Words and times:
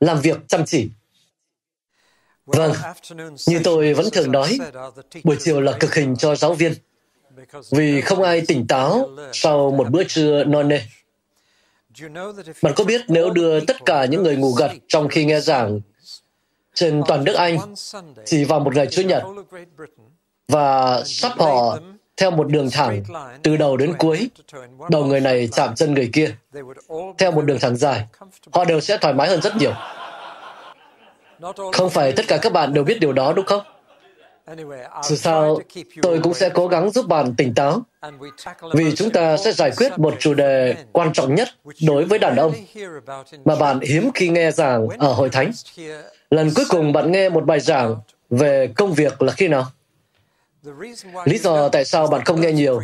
làm 0.00 0.20
việc 0.20 0.38
chăm 0.48 0.64
chỉ 0.66 0.88
Vâng, 2.46 2.72
như 3.46 3.60
tôi 3.64 3.94
vẫn 3.94 4.06
thường 4.12 4.32
nói, 4.32 4.58
buổi 5.24 5.36
chiều 5.40 5.60
là 5.60 5.72
cực 5.80 5.94
hình 5.94 6.16
cho 6.16 6.36
giáo 6.36 6.54
viên, 6.54 6.72
vì 7.70 8.00
không 8.00 8.22
ai 8.22 8.42
tỉnh 8.48 8.66
táo 8.66 9.10
sau 9.32 9.70
một 9.70 9.90
bữa 9.90 10.04
trưa 10.04 10.44
non 10.44 10.68
nê. 10.68 10.80
Bạn 12.62 12.72
có 12.76 12.84
biết 12.84 13.00
nếu 13.08 13.30
đưa 13.30 13.60
tất 13.60 13.76
cả 13.86 14.04
những 14.04 14.22
người 14.22 14.36
ngủ 14.36 14.52
gật 14.52 14.70
trong 14.88 15.08
khi 15.08 15.24
nghe 15.24 15.40
giảng 15.40 15.80
trên 16.74 17.02
toàn 17.08 17.24
nước 17.24 17.34
Anh 17.34 17.74
chỉ 18.24 18.44
vào 18.44 18.60
một 18.60 18.74
ngày 18.74 18.86
Chủ 18.86 19.02
nhật 19.02 19.22
và 20.48 21.02
sắp 21.06 21.32
họ 21.38 21.78
theo 22.18 22.30
một 22.30 22.48
đường 22.48 22.70
thẳng 22.70 23.02
từ 23.42 23.56
đầu 23.56 23.76
đến 23.76 23.94
cuối, 23.98 24.30
đầu 24.90 25.04
người 25.04 25.20
này 25.20 25.48
chạm 25.52 25.74
chân 25.74 25.94
người 25.94 26.10
kia, 26.12 26.34
theo 27.18 27.32
một 27.32 27.44
đường 27.44 27.58
thẳng 27.60 27.76
dài, 27.76 28.04
họ 28.52 28.64
đều 28.64 28.80
sẽ 28.80 28.98
thoải 29.00 29.14
mái 29.14 29.28
hơn 29.28 29.42
rất 29.42 29.56
nhiều. 29.56 29.72
Không 31.72 31.90
phải 31.90 32.12
tất 32.12 32.24
cả 32.28 32.38
các 32.42 32.52
bạn 32.52 32.74
đều 32.74 32.84
biết 32.84 33.00
điều 33.00 33.12
đó 33.12 33.32
đúng 33.32 33.46
không? 33.46 33.62
Dù 35.02 35.16
sao, 35.16 35.58
tôi 36.02 36.20
cũng 36.22 36.34
sẽ 36.34 36.48
cố 36.48 36.68
gắng 36.68 36.90
giúp 36.90 37.06
bạn 37.06 37.34
tỉnh 37.34 37.54
táo, 37.54 37.82
vì 38.74 38.96
chúng 38.96 39.10
ta 39.10 39.36
sẽ 39.36 39.52
giải 39.52 39.70
quyết 39.76 39.98
một 39.98 40.14
chủ 40.18 40.34
đề 40.34 40.76
quan 40.92 41.12
trọng 41.12 41.34
nhất 41.34 41.48
đối 41.86 42.04
với 42.04 42.18
đàn 42.18 42.36
ông 42.36 42.52
mà 43.44 43.56
bạn 43.56 43.80
hiếm 43.80 44.10
khi 44.14 44.28
nghe 44.28 44.50
giảng 44.50 44.88
ở 44.88 45.12
hội 45.12 45.28
thánh. 45.30 45.50
Lần 46.30 46.50
cuối 46.56 46.64
cùng 46.68 46.92
bạn 46.92 47.12
nghe 47.12 47.28
một 47.28 47.44
bài 47.44 47.60
giảng 47.60 47.96
về 48.30 48.72
công 48.76 48.92
việc 48.92 49.22
là 49.22 49.32
khi 49.32 49.48
nào? 49.48 49.66
Lý 51.24 51.38
do 51.38 51.68
tại 51.68 51.84
sao 51.84 52.06
bạn 52.06 52.24
không 52.24 52.40
nghe 52.40 52.52
nhiều 52.52 52.82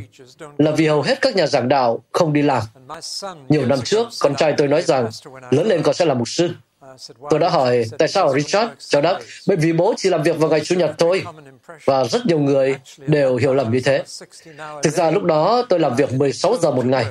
là 0.58 0.70
vì 0.70 0.86
hầu 0.86 1.02
hết 1.02 1.20
các 1.20 1.36
nhà 1.36 1.46
giảng 1.46 1.68
đạo 1.68 2.02
không 2.12 2.32
đi 2.32 2.42
làm. 2.42 2.62
Nhiều 3.48 3.66
năm 3.66 3.80
trước, 3.84 4.08
con 4.20 4.34
trai 4.34 4.54
tôi 4.58 4.68
nói 4.68 4.82
rằng 4.82 5.10
lớn 5.50 5.66
lên 5.66 5.82
con 5.82 5.94
sẽ 5.94 6.04
là 6.04 6.14
mục 6.14 6.28
sư. 6.28 6.50
Tôi 7.30 7.40
đã 7.40 7.48
hỏi, 7.48 7.84
tại 7.98 8.08
sao 8.08 8.34
Richard? 8.34 8.72
cho 8.78 9.00
đáp, 9.00 9.18
bởi 9.46 9.56
vì 9.56 9.72
bố 9.72 9.94
chỉ 9.96 10.08
làm 10.10 10.22
việc 10.22 10.38
vào 10.38 10.50
ngày 10.50 10.60
Chủ 10.60 10.74
nhật 10.74 10.94
thôi. 10.98 11.24
Và 11.84 12.04
rất 12.04 12.26
nhiều 12.26 12.38
người 12.38 12.76
đều 13.06 13.36
hiểu 13.36 13.54
lầm 13.54 13.72
như 13.72 13.80
thế. 13.84 14.02
Thực 14.82 14.94
ra 14.94 15.10
lúc 15.10 15.22
đó 15.22 15.62
tôi 15.68 15.80
làm 15.80 15.96
việc 15.96 16.12
16 16.12 16.56
giờ 16.62 16.70
một 16.70 16.86
ngày, 16.86 17.06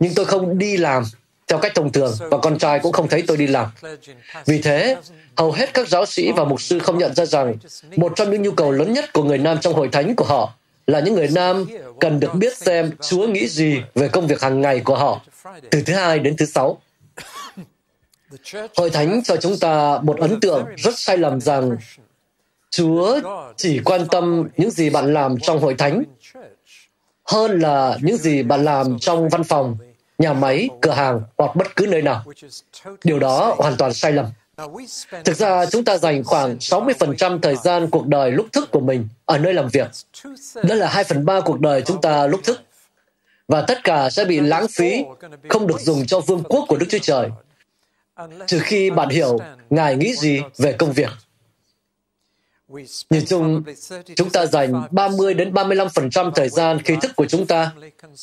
nhưng 0.00 0.14
tôi 0.14 0.24
không 0.24 0.58
đi 0.58 0.76
làm 0.76 1.04
theo 1.48 1.58
cách 1.58 1.72
thông 1.74 1.92
thường 1.92 2.14
và 2.18 2.38
con 2.38 2.58
trai 2.58 2.78
cũng 2.78 2.92
không 2.92 3.08
thấy 3.08 3.24
tôi 3.26 3.36
đi 3.36 3.46
làm. 3.46 3.68
Vì 4.46 4.62
thế, 4.62 4.96
hầu 5.36 5.52
hết 5.52 5.74
các 5.74 5.88
giáo 5.88 6.06
sĩ 6.06 6.32
và 6.32 6.44
mục 6.44 6.60
sư 6.60 6.78
không 6.78 6.98
nhận 6.98 7.14
ra 7.14 7.26
rằng 7.26 7.54
một 7.96 8.12
trong 8.16 8.30
những 8.30 8.42
nhu 8.42 8.50
cầu 8.50 8.72
lớn 8.72 8.92
nhất 8.92 9.12
của 9.12 9.24
người 9.24 9.38
nam 9.38 9.58
trong 9.60 9.74
hội 9.74 9.88
thánh 9.92 10.16
của 10.16 10.24
họ 10.24 10.52
là 10.86 11.00
những 11.00 11.14
người 11.14 11.28
nam 11.28 11.66
cần 12.00 12.20
được 12.20 12.34
biết 12.34 12.56
xem 12.56 12.90
Chúa 13.08 13.26
nghĩ 13.26 13.48
gì 13.48 13.82
về 13.94 14.08
công 14.08 14.26
việc 14.26 14.40
hàng 14.40 14.60
ngày 14.60 14.80
của 14.80 14.96
họ, 14.96 15.20
từ 15.70 15.82
thứ 15.86 15.94
hai 15.94 16.18
đến 16.18 16.36
thứ 16.36 16.46
sáu. 16.46 16.78
Hội 18.76 18.90
thánh 18.90 19.22
cho 19.24 19.36
chúng 19.36 19.58
ta 19.58 20.00
một 20.02 20.18
ấn 20.18 20.40
tượng 20.40 20.64
rất 20.76 20.98
sai 20.98 21.16
lầm 21.16 21.40
rằng 21.40 21.76
Chúa 22.70 23.20
chỉ 23.56 23.80
quan 23.84 24.08
tâm 24.08 24.48
những 24.56 24.70
gì 24.70 24.90
bạn 24.90 25.14
làm 25.14 25.38
trong 25.38 25.60
hội 25.60 25.74
thánh 25.74 26.02
hơn 27.24 27.60
là 27.60 27.98
những 28.02 28.16
gì 28.16 28.42
bạn 28.42 28.64
làm 28.64 28.98
trong 28.98 29.28
văn 29.28 29.44
phòng, 29.44 29.76
nhà 30.18 30.32
máy, 30.32 30.68
cửa 30.80 30.90
hàng 30.90 31.20
hoặc 31.38 31.56
bất 31.56 31.76
cứ 31.76 31.86
nơi 31.86 32.02
nào. 32.02 32.24
Điều 33.04 33.18
đó 33.18 33.54
hoàn 33.58 33.76
toàn 33.76 33.94
sai 33.94 34.12
lầm. 34.12 34.26
Thực 35.24 35.36
ra, 35.36 35.66
chúng 35.66 35.84
ta 35.84 35.98
dành 35.98 36.24
khoảng 36.24 36.56
60% 36.58 37.38
thời 37.40 37.56
gian 37.56 37.90
cuộc 37.90 38.06
đời 38.06 38.30
lúc 38.30 38.46
thức 38.52 38.70
của 38.70 38.80
mình 38.80 39.08
ở 39.24 39.38
nơi 39.38 39.54
làm 39.54 39.68
việc. 39.68 39.90
Đó 40.62 40.74
là 40.74 40.88
2 40.88 41.04
phần 41.04 41.24
3 41.24 41.40
cuộc 41.40 41.60
đời 41.60 41.82
chúng 41.86 42.00
ta 42.00 42.26
lúc 42.26 42.40
thức. 42.44 42.60
Và 43.48 43.60
tất 43.68 43.84
cả 43.84 44.10
sẽ 44.10 44.24
bị 44.24 44.40
lãng 44.40 44.66
phí, 44.68 45.04
không 45.48 45.66
được 45.66 45.80
dùng 45.80 46.06
cho 46.06 46.20
vương 46.20 46.42
quốc 46.42 46.64
của 46.68 46.76
Đức 46.76 46.86
Chúa 46.88 46.98
Trời 46.98 47.30
trừ 48.46 48.58
khi 48.62 48.90
bạn 48.90 49.08
hiểu 49.08 49.38
Ngài 49.70 49.96
nghĩ 49.96 50.14
gì 50.16 50.40
về 50.58 50.72
công 50.72 50.92
việc. 50.92 51.10
Nhìn 53.10 53.26
chung, 53.26 53.62
chúng 54.16 54.30
ta 54.30 54.46
dành 54.46 54.82
30 54.90 55.34
đến 55.34 55.52
35% 55.52 56.30
thời 56.30 56.48
gian 56.48 56.82
khí 56.82 56.96
thức 57.00 57.12
của 57.16 57.26
chúng 57.26 57.46
ta 57.46 57.72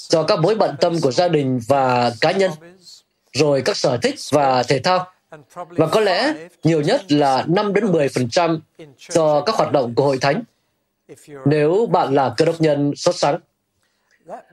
cho 0.09 0.23
các 0.23 0.39
mối 0.39 0.55
bận 0.55 0.75
tâm 0.81 1.01
của 1.01 1.11
gia 1.11 1.27
đình 1.27 1.59
và 1.67 2.11
cá 2.21 2.31
nhân, 2.31 2.51
rồi 3.33 3.61
các 3.61 3.77
sở 3.77 3.97
thích 3.97 4.15
và 4.31 4.63
thể 4.63 4.79
thao, 4.79 5.12
và 5.53 5.87
có 5.87 5.99
lẽ 5.99 6.33
nhiều 6.63 6.81
nhất 6.81 7.11
là 7.11 7.45
5 7.47 7.73
đến 7.73 7.85
10% 7.85 8.59
cho 9.09 9.43
các 9.45 9.55
hoạt 9.55 9.71
động 9.71 9.95
của 9.95 10.03
hội 10.03 10.17
thánh, 10.21 10.43
nếu 11.45 11.87
bạn 11.91 12.13
là 12.13 12.33
cơ 12.37 12.45
đốc 12.45 12.61
nhân 12.61 12.93
xuất 12.95 13.15
sắc. 13.15 13.35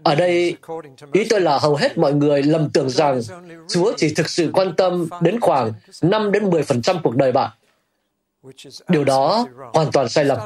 Ở 0.03 0.15
đây, 0.15 0.57
ý 1.13 1.27
tôi 1.31 1.41
là 1.41 1.59
hầu 1.59 1.77
hết 1.77 1.99
mọi 1.99 2.13
người 2.13 2.43
lầm 2.43 2.71
tưởng 2.71 2.91
rằng 2.91 3.21
Chúa 3.69 3.93
chỉ 3.97 4.15
thực 4.15 4.29
sự 4.29 4.51
quan 4.53 4.77
tâm 4.77 5.09
đến 5.21 5.41
khoảng 5.41 5.73
5 6.03 6.33
đến 6.33 6.51
10% 6.51 7.01
cuộc 7.03 7.17
đời 7.17 7.33
bạn. 7.33 7.51
Điều 8.89 9.05
đó 9.05 9.47
hoàn 9.73 9.93
toàn 9.93 10.09
sai 10.09 10.25
lầm. 10.25 10.39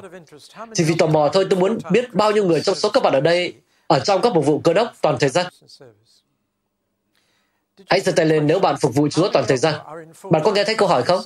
Chỉ 0.75 0.85
vì 0.85 0.95
tò 0.99 1.07
mò 1.07 1.31
thôi 1.33 1.47
tôi 1.51 1.61
muốn 1.61 1.79
biết 1.91 2.15
bao 2.15 2.33
nhiêu 2.33 2.45
người 2.45 2.61
trong 2.61 2.75
số 2.75 2.91
các 2.91 3.03
bạn 3.03 3.13
ở 3.13 3.21
đây 3.21 3.55
ở 3.87 4.01
trong 4.01 4.23
các 4.23 4.33
phục 4.35 4.47
vụ 4.47 4.59
cơ 4.59 4.73
đốc 4.73 4.93
toàn 5.03 5.17
thời 5.21 5.31
gian. 5.31 5.47
Hãy 7.91 8.01
giơ 8.01 8.13
tay 8.13 8.27
lên 8.27 8.47
nếu 8.47 8.59
bạn 8.59 8.77
phục 8.81 8.95
vụ 8.95 9.09
Chúa 9.09 9.29
toàn 9.33 9.45
thời 9.49 9.57
gian. 9.57 9.75
Bạn 10.31 10.43
có 10.45 10.53
nghe 10.53 10.65
thấy 10.65 10.75
câu 10.75 10.89
hỏi 10.89 11.03
không? 11.03 11.21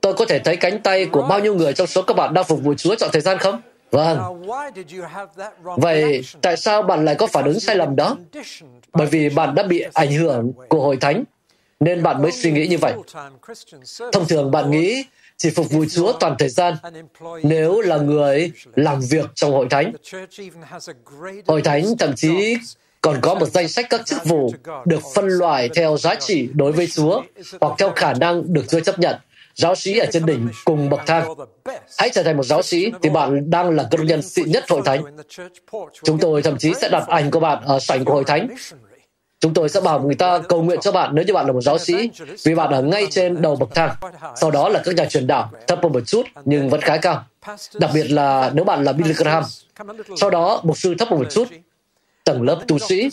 Tôi 0.00 0.14
có 0.14 0.24
thể 0.24 0.38
thấy 0.38 0.56
cánh 0.56 0.82
tay 0.82 1.06
của 1.06 1.22
bao 1.22 1.40
nhiêu 1.40 1.54
người 1.54 1.72
trong 1.72 1.86
số 1.86 2.02
các 2.02 2.16
bạn 2.16 2.34
đang 2.34 2.44
phục 2.44 2.62
vụ 2.62 2.74
Chúa 2.74 2.94
chọn 2.94 3.10
thời 3.12 3.22
gian 3.22 3.38
không? 3.38 3.60
Vâng. 3.90 4.18
Vậy 5.62 6.24
tại 6.42 6.56
sao 6.56 6.82
bạn 6.82 7.04
lại 7.04 7.14
có 7.14 7.26
phản 7.26 7.44
ứng 7.44 7.60
sai 7.60 7.76
lầm 7.76 7.96
đó? 7.96 8.16
Bởi 8.92 9.06
vì 9.06 9.28
bạn 9.28 9.54
đã 9.54 9.62
bị 9.62 9.84
ảnh 9.94 10.12
hưởng 10.12 10.52
của 10.68 10.80
hội 10.80 10.96
thánh, 10.96 11.24
nên 11.80 12.02
bạn 12.02 12.22
mới 12.22 12.32
suy 12.32 12.52
nghĩ 12.52 12.66
như 12.66 12.78
vậy. 12.78 12.92
Thông 14.12 14.28
thường 14.28 14.50
bạn 14.50 14.70
nghĩ 14.70 15.04
chỉ 15.36 15.50
phục 15.50 15.70
vụ 15.70 15.84
Chúa 15.84 16.12
toàn 16.20 16.34
thời 16.38 16.48
gian 16.48 16.74
nếu 17.42 17.80
là 17.80 17.96
người 17.96 18.52
làm 18.76 19.00
việc 19.00 19.26
trong 19.34 19.52
hội 19.52 19.66
thánh. 19.70 19.92
Hội 21.46 21.62
thánh 21.62 21.84
thậm 21.98 22.12
chí 22.16 22.56
còn 23.06 23.20
có 23.20 23.34
một 23.34 23.46
danh 23.46 23.68
sách 23.68 23.86
các 23.90 24.06
chức 24.06 24.24
vụ 24.24 24.50
được 24.84 25.00
phân 25.14 25.28
loại 25.28 25.68
theo 25.74 25.96
giá 25.96 26.14
trị 26.14 26.48
đối 26.54 26.72
với 26.72 26.86
Chúa 26.86 27.22
hoặc 27.60 27.72
theo 27.78 27.92
khả 27.96 28.14
năng 28.14 28.52
được 28.52 28.64
Chúa 28.68 28.80
chấp 28.80 28.98
nhận 28.98 29.16
giáo 29.54 29.74
sĩ 29.74 29.98
ở 29.98 30.06
trên 30.12 30.26
đỉnh 30.26 30.48
cùng 30.64 30.88
bậc 30.88 31.00
thang. 31.06 31.34
Hãy 31.98 32.10
trở 32.12 32.22
thành 32.22 32.36
một 32.36 32.42
giáo 32.42 32.62
sĩ 32.62 32.92
thì 33.02 33.10
bạn 33.10 33.50
đang 33.50 33.70
là 33.70 33.88
công 33.90 34.06
nhân 34.06 34.22
xịn 34.22 34.50
nhất 34.50 34.64
hội 34.68 34.82
thánh. 34.84 35.02
Chúng 36.04 36.18
tôi 36.18 36.42
thậm 36.42 36.58
chí 36.58 36.74
sẽ 36.74 36.88
đặt 36.88 37.08
ảnh 37.08 37.30
của 37.30 37.40
bạn 37.40 37.62
ở 37.64 37.78
sảnh 37.78 38.04
của 38.04 38.12
hội 38.12 38.24
thánh. 38.24 38.48
Chúng 39.40 39.54
tôi 39.54 39.68
sẽ 39.68 39.80
bảo 39.80 40.00
người 40.00 40.14
ta 40.14 40.38
cầu 40.38 40.62
nguyện 40.62 40.80
cho 40.80 40.92
bạn 40.92 41.14
nếu 41.14 41.24
như 41.24 41.32
bạn 41.32 41.46
là 41.46 41.52
một 41.52 41.60
giáo 41.60 41.78
sĩ, 41.78 42.10
vì 42.44 42.54
bạn 42.54 42.70
ở 42.70 42.82
ngay 42.82 43.06
trên 43.10 43.42
đầu 43.42 43.56
bậc 43.56 43.74
thang. 43.74 43.90
Sau 44.36 44.50
đó 44.50 44.68
là 44.68 44.82
các 44.84 44.94
nhà 44.94 45.04
truyền 45.04 45.26
đạo, 45.26 45.50
thấp 45.66 45.78
hơn 45.82 45.92
một 45.92 46.06
chút 46.06 46.26
nhưng 46.44 46.68
vẫn 46.68 46.80
khá 46.80 46.96
cao. 46.96 47.24
Đặc 47.78 47.90
biệt 47.94 48.10
là 48.10 48.50
nếu 48.54 48.64
bạn 48.64 48.84
là 48.84 48.92
Billy 48.92 49.12
Graham. 49.12 49.42
Sau 50.16 50.30
đó, 50.30 50.60
mục 50.64 50.78
sư 50.78 50.94
thấp 50.98 51.08
hơn 51.08 51.18
một 51.18 51.30
chút, 51.30 51.48
tầng 52.26 52.42
lớp 52.42 52.58
tu 52.68 52.78
sĩ. 52.78 53.08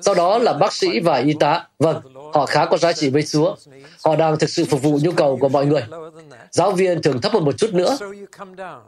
Sau 0.00 0.14
đó 0.14 0.38
là 0.38 0.52
bác 0.52 0.72
sĩ 0.72 1.00
và 1.00 1.16
y 1.16 1.34
tá. 1.40 1.66
Vâng, 1.78 2.00
họ 2.32 2.46
khá 2.46 2.64
có 2.64 2.76
giá 2.76 2.92
trị 2.92 3.10
với 3.10 3.22
Chúa. 3.22 3.56
Họ 4.04 4.16
đang 4.16 4.38
thực 4.38 4.50
sự 4.50 4.64
phục 4.64 4.82
vụ 4.82 4.98
nhu 5.02 5.12
cầu 5.12 5.36
của 5.40 5.48
mọi 5.48 5.66
người. 5.66 5.82
Giáo 6.50 6.72
viên 6.72 7.02
thường 7.02 7.20
thấp 7.20 7.32
hơn 7.32 7.44
một 7.44 7.58
chút 7.58 7.74
nữa. 7.74 7.98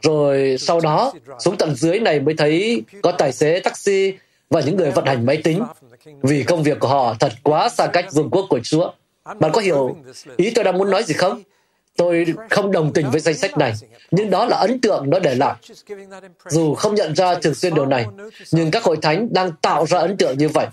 Rồi 0.02 0.56
sau 0.60 0.80
đó, 0.80 1.12
xuống 1.38 1.56
tận 1.56 1.74
dưới 1.74 2.00
này 2.00 2.20
mới 2.20 2.34
thấy 2.38 2.82
có 3.02 3.12
tài 3.12 3.32
xế 3.32 3.60
taxi 3.60 4.12
và 4.50 4.60
những 4.60 4.76
người 4.76 4.90
vận 4.90 5.06
hành 5.06 5.26
máy 5.26 5.40
tính 5.44 5.62
vì 6.22 6.42
công 6.42 6.62
việc 6.62 6.80
của 6.80 6.88
họ 6.88 7.14
thật 7.20 7.32
quá 7.42 7.68
xa 7.68 7.86
cách 7.86 8.06
vương 8.12 8.30
quốc 8.30 8.46
của 8.48 8.60
Chúa. 8.62 8.92
Bạn 9.38 9.50
có 9.52 9.60
hiểu 9.60 9.96
ý 10.36 10.50
tôi 10.54 10.64
đang 10.64 10.78
muốn 10.78 10.90
nói 10.90 11.02
gì 11.02 11.14
không? 11.14 11.42
Tôi 11.96 12.26
không 12.50 12.72
đồng 12.72 12.92
tình 12.92 13.10
với 13.10 13.20
danh 13.20 13.34
sách 13.34 13.58
này, 13.58 13.72
nhưng 14.10 14.30
đó 14.30 14.44
là 14.44 14.56
ấn 14.56 14.80
tượng 14.80 15.10
nó 15.10 15.18
để 15.18 15.34
lại. 15.34 15.54
Dù 16.48 16.74
không 16.74 16.94
nhận 16.94 17.14
ra 17.14 17.34
thường 17.34 17.54
xuyên 17.54 17.74
điều 17.74 17.86
này, 17.86 18.06
nhưng 18.52 18.70
các 18.70 18.82
hội 18.82 18.96
thánh 19.02 19.28
đang 19.32 19.52
tạo 19.52 19.86
ra 19.86 19.98
ấn 19.98 20.16
tượng 20.16 20.38
như 20.38 20.48
vậy. 20.48 20.66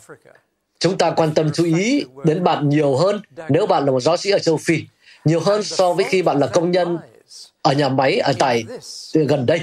Chúng 0.80 0.98
ta 0.98 1.12
quan 1.12 1.34
tâm 1.34 1.52
chú 1.54 1.64
ý 1.64 2.06
đến 2.24 2.44
bạn 2.44 2.70
nhiều 2.70 2.96
hơn 2.96 3.22
nếu 3.50 3.66
bạn 3.66 3.86
là 3.86 3.92
một 3.92 4.00
giáo 4.00 4.18
sĩ 4.18 4.32
ở 4.32 4.40
châu 4.40 4.58
Phi, 4.58 4.84
nhiều 5.26 5.40
hơn 5.40 5.64
so 5.64 5.94
với 5.94 6.06
khi 6.10 6.22
bạn 6.22 6.40
là 6.40 6.48
công 6.48 6.72
nhân 6.72 6.98
ở 7.62 7.74
nhà 7.74 7.90
máy 7.90 8.18
ở 8.18 8.34
tại 8.40 8.64
gần 9.14 9.46
đây. 9.46 9.60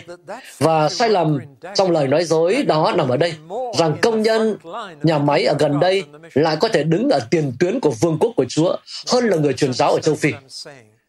Và 0.58 0.88
sai 0.88 1.08
lầm 1.08 1.38
trong 1.75 1.90
lời 1.90 2.08
nói 2.08 2.25
dối 2.25 2.62
đó 2.62 2.94
nằm 2.96 3.08
ở 3.08 3.16
đây, 3.16 3.34
rằng 3.78 3.96
công 4.02 4.22
nhân 4.22 4.56
nhà 5.02 5.19
máy 5.19 5.44
ở 5.44 5.55
gần 5.58 5.81
đây 5.81 6.05
lại 6.34 6.56
có 6.60 6.69
thể 6.69 6.84
đứng 6.84 7.08
ở 7.10 7.20
tiền 7.31 7.52
tuyến 7.60 7.81
của 7.81 7.90
vương 7.90 8.19
quốc 8.20 8.32
của 8.37 8.44
Chúa 8.49 8.76
hơn 9.08 9.28
là 9.28 9.37
người 9.37 9.52
truyền 9.52 9.72
giáo 9.72 9.93
ở 9.93 10.00
châu 10.00 10.14
Phi. 10.14 10.32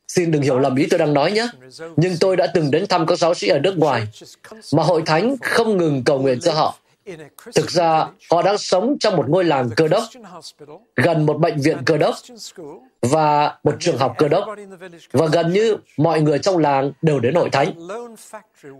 Xin 0.10 0.32
đừng 0.32 0.42
hiểu 0.42 0.60
lầm 0.60 0.76
ý 0.76 0.88
tôi 0.90 1.00
đang 1.00 1.14
nói 1.14 1.32
nhé. 1.32 1.48
Nhưng 1.96 2.14
tôi 2.20 2.36
đã 2.36 2.48
từng 2.54 2.72
đến 2.72 2.88
thăm 2.88 3.06
các 3.06 3.18
giáo 3.20 3.34
sĩ 3.34 3.48
ở 3.48 3.60
nước 3.60 3.78
ngoài, 3.78 4.04
mà 4.74 4.84
hội 4.84 5.02
thánh 5.06 5.36
không 5.42 5.78
ngừng 5.78 6.04
cầu 6.04 6.20
nguyện 6.22 6.40
cho 6.40 6.54
họ. 6.54 6.80
Thực 7.56 7.72
ra, 7.72 8.08
họ 8.32 8.42
đang 8.42 8.58
sống 8.58 8.98
trong 9.00 9.16
một 9.16 9.30
ngôi 9.30 9.44
làng 9.44 9.70
cơ 9.76 9.88
đốc, 9.88 10.04
gần 10.96 11.26
một 11.26 11.38
bệnh 11.38 11.58
viện 11.62 11.78
cơ 11.86 11.98
đốc 11.98 12.16
và 13.02 13.58
một 13.64 13.76
trường 13.80 13.98
học 13.98 14.16
cơ 14.18 14.28
đốc, 14.28 14.46
và 15.12 15.28
gần 15.28 15.54
như 15.54 15.78
mọi 15.98 16.22
người 16.22 16.40
trong 16.40 16.58
làng 16.58 16.92
đều 17.02 17.20
đến 17.20 17.36
hội 17.36 17.50
thánh. 17.50 17.74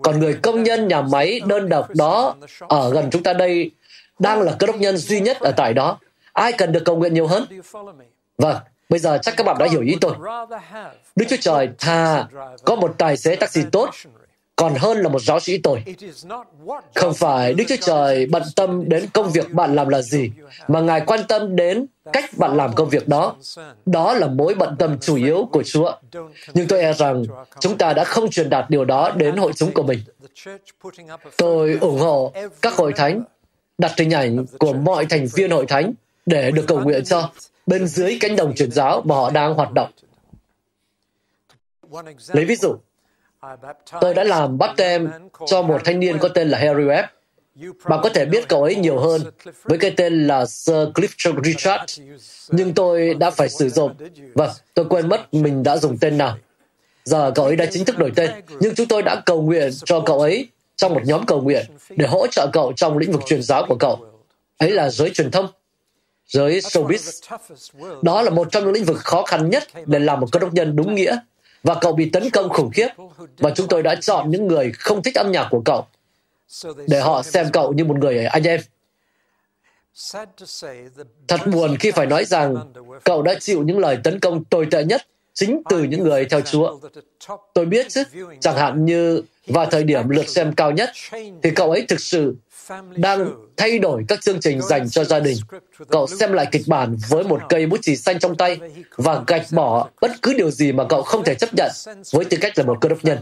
Còn 0.04 0.20
người 0.20 0.34
công 0.34 0.64
nhân 0.64 0.88
nhà 0.88 1.02
máy 1.02 1.42
đơn 1.46 1.70
độc 1.70 1.96
đó 1.96 2.36
ở 2.60 2.90
gần 2.90 3.10
chúng 3.12 3.24
ta 3.24 3.34
đây 3.34 3.72
đang 4.20 4.42
là 4.42 4.56
cơ 4.60 4.68
đốc 4.68 4.76
nhân 4.76 4.98
duy 4.98 5.20
nhất 5.20 5.40
ở 5.40 5.52
tại 5.52 5.74
đó. 5.74 6.00
Ai 6.34 6.52
cần 6.52 6.72
được 6.72 6.86
cầu 6.86 6.96
nguyện 6.96 7.14
nhiều 7.14 7.28
hơn? 7.28 7.46
Vâng, 8.38 8.58
bây 8.90 9.00
giờ 9.00 9.18
chắc 9.22 9.38
các 9.38 9.46
bạn 9.46 9.58
đã 9.60 9.68
hiểu 9.72 9.82
ý 9.82 9.96
tôi. 10.02 10.14
Đức 11.16 11.26
Chúa 11.30 11.38
Trời 11.42 11.70
thà 11.80 12.28
có 12.66 12.76
một 12.76 12.96
tài 12.98 13.18
xế 13.18 13.36
taxi 13.36 13.62
tốt 13.72 13.90
còn 14.56 14.76
hơn 14.76 14.98
là 14.98 15.10
một 15.10 15.22
giáo 15.22 15.40
sĩ 15.40 15.58
tồi. 15.58 15.84
Không 16.96 17.14
phải 17.14 17.54
Đức 17.54 17.64
Chúa 17.68 17.76
Trời 17.82 18.26
bận 18.26 18.44
tâm 18.56 18.90
đến 18.90 19.06
công 19.14 19.32
việc 19.32 19.54
bạn 19.54 19.76
làm 19.76 19.90
là 19.90 20.02
gì, 20.02 20.32
mà 20.68 20.80
Ngài 20.80 21.02
quan 21.02 21.20
tâm 21.28 21.56
đến 21.56 21.86
cách 22.14 22.26
bạn 22.38 22.58
làm 22.58 22.74
công 22.76 22.90
việc 22.90 23.08
đó. 23.08 23.36
Đó 23.86 24.14
là 24.14 24.28
mối 24.28 24.56
bận 24.56 24.76
tâm 24.80 24.98
chủ 25.02 25.16
yếu 25.16 25.50
của 25.52 25.64
Chúa. 25.64 25.92
Nhưng 26.54 26.68
tôi 26.68 26.80
e 26.80 26.94
rằng 26.94 27.24
chúng 27.60 27.78
ta 27.78 27.94
đã 27.94 28.04
không 28.04 28.30
truyền 28.30 28.50
đạt 28.50 28.70
điều 28.70 28.86
đó 28.86 29.12
đến 29.16 29.38
hội 29.38 29.52
chúng 29.56 29.72
của 29.74 29.84
mình. 29.84 30.00
Tôi 31.38 31.78
ủng 31.82 32.00
hộ 32.00 32.34
các 32.62 32.74
hội 32.74 32.94
thánh 32.94 33.24
đặt 33.78 33.92
hình 33.98 34.14
ảnh 34.14 34.46
của 34.60 34.74
mọi 34.74 35.06
thành 35.06 35.28
viên 35.36 35.52
hội 35.52 35.66
thánh 35.66 35.94
để 36.26 36.52
được 36.52 36.64
cầu 36.68 36.80
nguyện 36.80 37.04
cho 37.06 37.30
bên 37.70 37.88
dưới 37.88 38.18
cánh 38.20 38.36
đồng 38.36 38.56
truyền 38.56 38.72
giáo 38.72 39.02
mà 39.06 39.16
họ 39.16 39.30
đang 39.30 39.54
hoạt 39.54 39.72
động. 39.74 39.92
Lấy 42.34 42.46
ví 42.46 42.56
dụ, 42.56 42.76
Tôi 44.02 44.14
đã 44.14 44.24
làm 44.24 44.58
bắp 44.58 44.78
tem 44.78 45.10
cho 45.46 45.62
một 45.62 45.82
thanh 45.86 46.00
niên 46.00 46.20
có 46.20 46.30
tên 46.30 46.50
là 46.50 46.58
Harry 46.58 46.84
Webb. 46.84 47.04
Bạn 47.90 48.00
có 48.04 48.10
thể 48.10 48.26
biết 48.26 48.48
cậu 48.48 48.64
ấy 48.64 48.76
nhiều 48.76 49.00
hơn 49.00 49.22
với 49.64 49.78
cái 49.78 49.94
tên 49.98 50.28
là 50.28 50.46
Sir 50.46 50.76
Clifford 50.76 51.44
Richard, 51.44 52.02
nhưng 52.50 52.74
tôi 52.74 53.14
đã 53.14 53.32
phải 53.32 53.50
sử 53.50 53.70
dụng. 53.70 53.94
Vâng, 54.34 54.50
tôi 54.74 54.86
quên 54.90 55.10
mất 55.10 55.34
mình 55.34 55.64
đã 55.64 55.78
dùng 55.78 55.98
tên 55.98 56.18
nào. 56.18 56.38
Giờ 57.04 57.32
cậu 57.36 57.46
ấy 57.46 57.56
đã 57.56 57.66
chính 57.72 57.86
thức 57.86 57.98
đổi 57.98 58.12
tên, 58.16 58.32
nhưng 58.60 58.76
chúng 58.76 58.88
tôi 58.88 59.02
đã 59.02 59.22
cầu 59.26 59.42
nguyện 59.42 59.70
cho 59.86 60.02
cậu 60.06 60.20
ấy 60.20 60.48
trong 60.76 60.94
một 60.94 61.02
nhóm 61.06 61.26
cầu 61.26 61.42
nguyện 61.42 61.66
để 61.90 62.08
hỗ 62.08 62.28
trợ 62.28 62.50
cậu 62.54 62.74
trong 62.76 62.98
lĩnh 62.98 63.12
vực 63.12 63.22
truyền 63.26 63.42
giáo 63.42 63.66
của 63.68 63.76
cậu. 63.80 64.06
Ấy 64.58 64.72
là 64.72 64.90
giới 64.90 65.10
truyền 65.10 65.32
thông, 65.32 65.48
giới 66.30 66.60
showbiz. 66.60 67.36
Đó 68.02 68.22
là 68.22 68.30
một 68.30 68.52
trong 68.52 68.64
những 68.64 68.74
lĩnh 68.74 68.86
vực 68.86 68.98
khó 68.98 69.24
khăn 69.24 69.50
nhất 69.50 69.64
để 69.86 70.00
làm 70.00 70.20
một 70.20 70.28
cơ 70.32 70.40
đốc 70.40 70.54
nhân 70.54 70.76
đúng 70.76 70.96
nghĩa 70.96 71.18
và 71.64 71.76
cậu 71.82 71.94
bị 71.94 72.10
tấn 72.10 72.30
công 72.30 72.50
khủng 72.50 72.72
khiếp 72.72 72.88
và 73.38 73.52
chúng 73.56 73.68
tôi 73.68 73.84
đã 73.84 73.96
chọn 73.96 74.32
những 74.32 74.48
người 74.48 74.72
không 74.76 75.04
thích 75.04 75.16
âm 75.16 75.32
nhạc 75.32 75.48
của 75.52 75.62
cậu 75.66 75.86
để 76.88 77.00
họ 77.00 77.22
xem 77.22 77.48
cậu 77.54 77.74
như 77.74 77.86
một 77.86 77.98
người 77.98 78.26
anh 78.26 78.44
em. 78.44 78.62
Thật 81.28 81.40
buồn 81.52 81.78
khi 81.78 81.92
phải 81.92 82.06
nói 82.06 82.26
rằng 82.26 82.74
cậu 83.04 83.22
đã 83.22 83.36
chịu 83.40 83.64
những 83.64 83.80
lời 83.80 83.98
tấn 84.04 84.20
công 84.20 84.44
tồi 84.44 84.68
tệ 84.72 84.84
nhất 84.84 85.08
chính 85.34 85.62
từ 85.70 85.84
những 85.84 86.04
người 86.04 86.26
theo 86.26 86.42
Chúa. 86.42 86.80
Tôi 87.54 87.66
biết 87.66 87.90
chứ, 87.90 88.04
chẳng 88.40 88.58
hạn 88.58 88.86
như 88.86 89.22
vào 89.48 89.66
thời 89.66 89.84
điểm 89.84 90.10
lượt 90.10 90.30
xem 90.30 90.54
cao 90.54 90.72
nhất, 90.72 90.90
thì 91.44 91.52
cậu 91.56 91.72
ấy 91.72 91.86
thực 91.88 92.00
sự 92.00 92.36
đang 92.96 93.32
thay 93.58 93.80
đổi 93.80 94.06
các 94.08 94.22
chương 94.22 94.40
trình 94.40 94.62
dành 94.62 94.90
cho 94.90 95.04
gia 95.04 95.20
đình. 95.20 95.38
Cậu 95.90 96.08
xem 96.08 96.34
lại 96.34 96.48
kịch 96.52 96.68
bản 96.68 96.98
với 97.10 97.24
một 97.24 97.42
cây 97.50 97.66
bút 97.66 97.80
chì 97.82 97.96
xanh 97.96 98.20
trong 98.20 98.36
tay 98.36 98.60
và 98.96 99.24
gạch 99.28 99.46
bỏ 99.52 99.90
bất 100.02 100.12
cứ 100.22 100.34
điều 100.34 100.52
gì 100.52 100.72
mà 100.72 100.84
cậu 100.90 101.02
không 101.02 101.24
thể 101.24 101.36
chấp 101.36 101.54
nhận 101.54 101.72
với 102.12 102.26
tư 102.26 102.38
cách 102.42 102.58
là 102.58 102.64
một 102.64 102.78
cơ 102.82 102.90
đốc 102.90 103.04
nhân. 103.04 103.18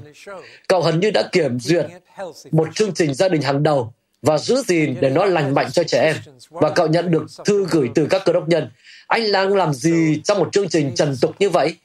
Cậu 0.68 0.82
gần 0.82 1.00
như 1.00 1.12
đã 1.12 1.30
kiểm 1.32 1.60
duyệt 1.60 1.86
một 2.52 2.68
chương 2.76 2.94
trình 2.94 3.14
gia 3.14 3.30
đình 3.30 3.42
hàng 3.42 3.64
đầu 3.64 3.94
và 4.22 4.38
giữ 4.38 4.62
gìn 4.68 4.96
để 5.02 5.10
nó 5.10 5.26
lành 5.26 5.54
mạnh 5.54 5.72
cho 5.72 5.84
trẻ 5.84 6.02
em. 6.02 6.16
Và 6.50 6.70
cậu 6.70 6.88
nhận 6.88 7.12
được 7.12 7.26
thư 7.46 7.66
gửi 7.70 7.90
từ 7.96 8.08
các 8.10 8.22
cơ 8.26 8.34
đốc 8.34 8.50
nhân. 8.50 8.70
Anh 9.08 9.32
đang 9.32 9.56
làm 9.56 9.74
gì 9.74 10.22
trong 10.24 10.40
một 10.40 10.50
chương 10.52 10.70
trình 10.70 10.96
trần 10.96 11.16
tục 11.22 11.36
như 11.40 11.50
vậy? 11.50 11.76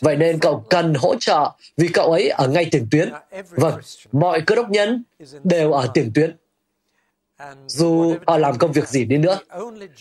Vậy 0.00 0.16
nên 0.16 0.38
cậu 0.38 0.64
cần 0.70 0.94
hỗ 0.94 1.14
trợ 1.20 1.50
vì 1.76 1.88
cậu 1.88 2.12
ấy 2.12 2.28
ở 2.28 2.48
ngay 2.48 2.68
tiền 2.70 2.86
tuyến. 2.90 3.12
Vâng, 3.50 3.80
mọi 4.12 4.40
cơ 4.40 4.54
đốc 4.54 4.70
nhân 4.70 5.04
đều 5.44 5.72
ở 5.72 5.90
tiền 5.94 6.10
tuyến 6.14 6.36
dù 7.66 8.16
họ 8.26 8.38
làm 8.38 8.58
công 8.58 8.72
việc 8.72 8.88
gì 8.88 9.04
đi 9.04 9.18
nữa. 9.18 9.38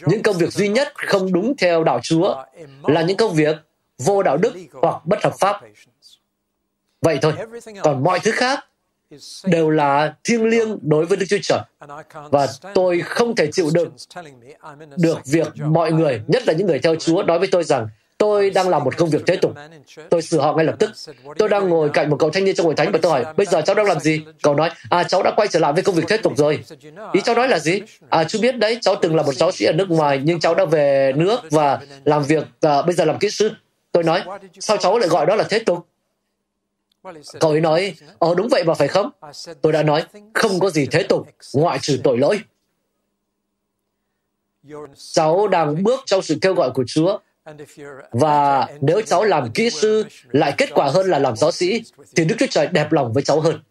Những 0.06 0.24
công 0.24 0.38
việc 0.38 0.54
duy 0.54 0.68
nhất 0.68 0.94
không 0.96 1.34
đúng 1.34 1.54
theo 1.58 1.84
đạo 1.84 2.00
Chúa 2.04 2.44
là 2.84 3.02
những 3.02 3.18
công 3.18 3.34
việc 3.34 3.56
vô 3.98 4.24
đạo 4.24 4.38
đức 4.38 4.54
hoặc 4.74 5.06
bất 5.06 5.24
hợp 5.24 5.34
pháp. 5.40 5.62
Vậy 7.02 7.20
thôi. 7.22 7.34
Còn 7.84 8.04
mọi 8.04 8.20
thứ 8.20 8.32
khác 8.32 8.66
đều 9.46 9.70
là 9.70 10.16
thiêng 10.24 10.46
liêng 10.46 10.80
đối 10.82 11.06
với 11.06 11.18
Đức 11.18 11.26
Chúa 11.30 11.38
Trời. 11.44 11.60
Và 12.32 12.48
tôi 12.74 13.02
không 13.02 13.36
thể 13.36 13.52
chịu 13.52 13.70
đựng 13.74 13.90
được 14.98 15.26
việc 15.26 15.48
mọi 15.58 15.92
người, 15.92 16.22
nhất 16.28 16.48
là 16.48 16.54
những 16.54 16.68
người 16.68 16.80
theo 16.80 16.96
Chúa, 16.96 17.24
nói 17.24 17.40
với 17.40 17.48
tôi 17.52 17.64
rằng 17.64 17.88
tôi 18.22 18.50
đang 18.50 18.70
làm 18.70 18.84
một 18.84 18.98
công 18.98 19.10
việc 19.10 19.22
thế 19.28 19.36
tục. 19.36 19.52
Tôi 20.10 20.22
sửa 20.22 20.40
họ 20.40 20.54
ngay 20.54 20.66
lập 20.66 20.76
tức. 20.80 20.92
Tôi 21.38 21.50
đang 21.50 21.70
ngồi 21.70 21.90
cạnh 21.90 22.10
một 22.10 22.18
cậu 22.20 22.30
thanh 22.30 22.44
niên 22.44 22.56
trong 22.56 22.66
hội 22.66 22.76
thánh 22.76 22.92
và 22.92 23.00
tôi 23.02 23.12
hỏi, 23.12 23.34
bây 23.38 23.46
giờ 23.46 23.62
cháu 23.62 23.76
đang 23.76 23.86
làm 23.86 24.00
gì? 24.00 24.22
Cậu 24.44 24.56
nói, 24.56 24.70
à 24.90 25.04
cháu 25.04 25.24
đã 25.24 25.32
quay 25.36 25.48
trở 25.48 25.60
lại 25.60 25.74
với 25.74 25.84
công 25.84 25.96
việc 25.96 26.04
thế 26.08 26.18
tục 26.18 26.34
rồi. 26.38 26.64
Ý 27.14 27.22
cháu 27.24 27.36
nói 27.36 27.48
là 27.48 27.60
gì? 27.60 27.82
À 28.10 28.24
chú 28.24 28.40
biết 28.42 28.58
đấy, 28.58 28.78
cháu 28.82 28.96
từng 29.02 29.16
là 29.16 29.24
một 29.24 29.34
giáo 29.34 29.52
sĩ 29.52 29.66
ở 29.66 29.74
nước 29.74 29.90
ngoài, 29.90 30.22
nhưng 30.24 30.40
cháu 30.40 30.56
đã 30.56 30.66
về 30.66 31.14
nước 31.16 31.40
và 31.52 31.80
làm 32.06 32.24
việc, 32.24 32.48
à, 32.62 32.82
bây 32.82 32.96
giờ 32.96 33.06
làm 33.06 33.20
kỹ 33.20 33.30
sư. 33.30 33.52
Tôi 33.92 34.04
nói, 34.04 34.24
sao 34.60 34.78
cháu 34.78 35.00
lại 35.00 35.10
gọi 35.10 35.26
đó 35.26 35.36
là 35.36 35.44
thế 35.50 35.60
tục? 35.60 35.88
Cậu 37.40 37.52
ấy 37.52 37.62
nói, 37.62 37.96
ờ 38.20 38.36
đúng 38.36 38.48
vậy 38.52 38.64
mà 38.64 38.74
phải 38.74 38.88
không? 38.88 39.10
Tôi 39.62 39.74
đã 39.74 39.84
nói, 39.84 40.04
không 40.34 40.60
có 40.60 40.70
gì 40.70 40.86
thế 40.92 41.04
tục, 41.04 41.28
ngoại 41.54 41.80
trừ 41.82 42.00
tội 42.04 42.18
lỗi. 42.18 42.40
Cháu 45.12 45.48
đang 45.48 45.84
bước 45.84 46.00
trong 46.06 46.22
sự 46.22 46.38
kêu 46.42 46.54
gọi 46.54 46.72
của 46.72 46.84
Chúa 46.88 47.18
và 48.12 48.68
nếu 48.82 49.02
cháu 49.02 49.24
làm 49.24 49.52
kỹ 49.52 49.70
sư 49.70 50.06
lại 50.32 50.54
kết 50.58 50.70
quả 50.74 50.90
hơn 50.90 51.08
là 51.08 51.20
làm 51.20 51.36
giáo 51.36 51.52
sĩ, 51.52 51.84
thì 52.16 52.26
Đức 52.26 52.36
Chúa 52.40 52.48
Trời 52.50 52.68
đẹp 52.68 52.92
lòng 52.92 53.14
với 53.14 53.24
cháu 53.24 53.40
hơn. 53.40 53.62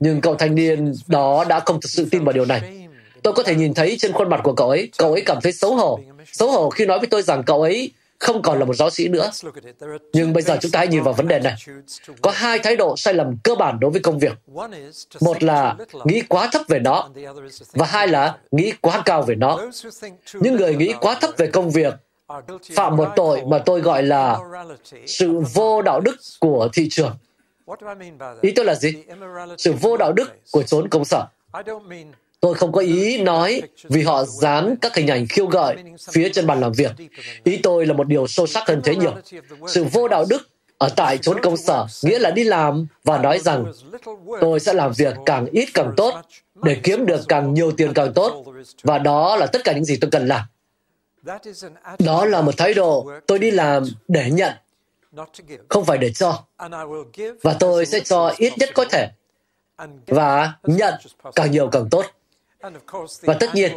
Nhưng 0.00 0.20
cậu 0.20 0.34
thanh 0.34 0.54
niên 0.54 0.92
đó 1.06 1.44
đã 1.48 1.60
không 1.60 1.80
thực 1.80 1.88
sự 1.90 2.08
tin 2.10 2.24
vào 2.24 2.32
điều 2.32 2.44
này. 2.44 2.88
Tôi 3.22 3.32
có 3.32 3.42
thể 3.42 3.54
nhìn 3.54 3.74
thấy 3.74 3.96
trên 3.98 4.12
khuôn 4.12 4.30
mặt 4.30 4.40
của 4.44 4.52
cậu 4.52 4.68
ấy, 4.68 4.90
cậu 4.98 5.12
ấy 5.12 5.22
cảm 5.26 5.40
thấy 5.42 5.52
xấu 5.52 5.74
hổ. 5.74 6.00
Xấu 6.32 6.50
hổ 6.50 6.70
khi 6.70 6.86
nói 6.86 6.98
với 6.98 7.08
tôi 7.08 7.22
rằng 7.22 7.42
cậu 7.42 7.62
ấy 7.62 7.92
không 8.18 8.42
còn 8.42 8.58
là 8.58 8.64
một 8.64 8.74
giáo 8.74 8.90
sĩ 8.90 9.08
nữa. 9.08 9.30
Nhưng 10.12 10.32
bây 10.32 10.42
giờ 10.42 10.58
chúng 10.60 10.70
ta 10.70 10.78
hãy 10.78 10.88
nhìn 10.88 11.02
vào 11.02 11.14
vấn 11.14 11.28
đề 11.28 11.40
này. 11.40 11.54
Có 12.22 12.30
hai 12.30 12.58
thái 12.58 12.76
độ 12.76 12.96
sai 12.96 13.14
lầm 13.14 13.36
cơ 13.44 13.54
bản 13.54 13.80
đối 13.80 13.90
với 13.90 14.00
công 14.00 14.18
việc. 14.18 14.38
Một 15.20 15.42
là 15.42 15.76
nghĩ 16.04 16.22
quá 16.28 16.48
thấp 16.52 16.62
về 16.68 16.78
nó, 16.78 17.08
và 17.72 17.86
hai 17.86 18.08
là 18.08 18.36
nghĩ 18.50 18.72
quá 18.80 19.02
cao 19.04 19.22
về 19.22 19.34
nó. 19.34 19.60
Những 20.34 20.56
người 20.56 20.76
nghĩ 20.76 20.92
quá 21.00 21.18
thấp 21.20 21.30
về 21.36 21.46
công 21.46 21.70
việc 21.70 21.94
phạm 22.74 22.96
một 22.96 23.08
tội 23.16 23.42
mà 23.46 23.58
tôi 23.58 23.80
gọi 23.80 24.02
là 24.02 24.38
sự 25.06 25.42
vô 25.54 25.82
đạo 25.82 26.00
đức 26.00 26.16
của 26.40 26.68
thị 26.72 26.88
trường. 26.90 27.16
Ý 28.40 28.52
tôi 28.56 28.64
là 28.64 28.74
gì? 28.74 28.92
Sự 29.58 29.72
vô 29.80 29.96
đạo 29.96 30.12
đức 30.12 30.32
của 30.50 30.62
chốn 30.62 30.88
công 30.88 31.04
sở. 31.04 31.26
Tôi 32.40 32.54
không 32.54 32.72
có 32.72 32.80
ý 32.80 33.22
nói 33.22 33.62
vì 33.82 34.02
họ 34.02 34.24
dán 34.24 34.76
các 34.80 34.96
hình 34.96 35.08
ảnh 35.08 35.26
khiêu 35.28 35.46
gợi 35.46 35.76
phía 36.12 36.28
trên 36.32 36.46
bàn 36.46 36.60
làm 36.60 36.72
việc. 36.72 36.92
Ý 37.44 37.60
tôi 37.62 37.86
là 37.86 37.94
một 37.94 38.08
điều 38.08 38.26
sâu 38.26 38.46
sắc 38.46 38.68
hơn 38.68 38.80
thế 38.84 38.96
nhiều. 38.96 39.14
Sự 39.66 39.84
vô 39.84 40.08
đạo 40.08 40.24
đức 40.28 40.48
ở 40.78 40.88
tại 40.96 41.18
chốn 41.18 41.40
công 41.42 41.56
sở 41.56 41.86
nghĩa 42.02 42.18
là 42.18 42.30
đi 42.30 42.44
làm 42.44 42.86
và 43.04 43.18
nói 43.18 43.38
rằng 43.38 43.72
tôi 44.40 44.60
sẽ 44.60 44.72
làm 44.72 44.92
việc 44.92 45.14
càng 45.26 45.46
ít 45.46 45.68
càng 45.74 45.92
tốt 45.96 46.14
để 46.62 46.80
kiếm 46.82 47.06
được 47.06 47.20
càng 47.28 47.54
nhiều 47.54 47.72
tiền 47.72 47.94
càng 47.94 48.12
tốt 48.12 48.44
và 48.82 48.98
đó 48.98 49.36
là 49.36 49.46
tất 49.46 49.64
cả 49.64 49.72
những 49.72 49.84
gì 49.84 49.96
tôi 50.00 50.10
cần 50.10 50.26
làm 50.26 50.40
đó 51.98 52.24
là 52.24 52.42
một 52.42 52.54
thái 52.56 52.74
độ 52.74 53.10
tôi 53.26 53.38
đi 53.38 53.50
làm 53.50 53.84
để 54.08 54.30
nhận, 54.30 54.52
không 55.68 55.84
phải 55.84 55.98
để 55.98 56.12
cho. 56.12 56.44
Và 57.42 57.56
tôi 57.60 57.86
sẽ 57.86 58.00
cho 58.00 58.32
ít 58.36 58.52
nhất 58.58 58.68
có 58.74 58.84
thể 58.90 59.08
và 60.06 60.52
nhận 60.62 60.94
càng 61.34 61.50
nhiều 61.50 61.68
càng 61.72 61.88
tốt. 61.90 62.04
Và 63.22 63.34
tất 63.40 63.54
nhiên, 63.54 63.72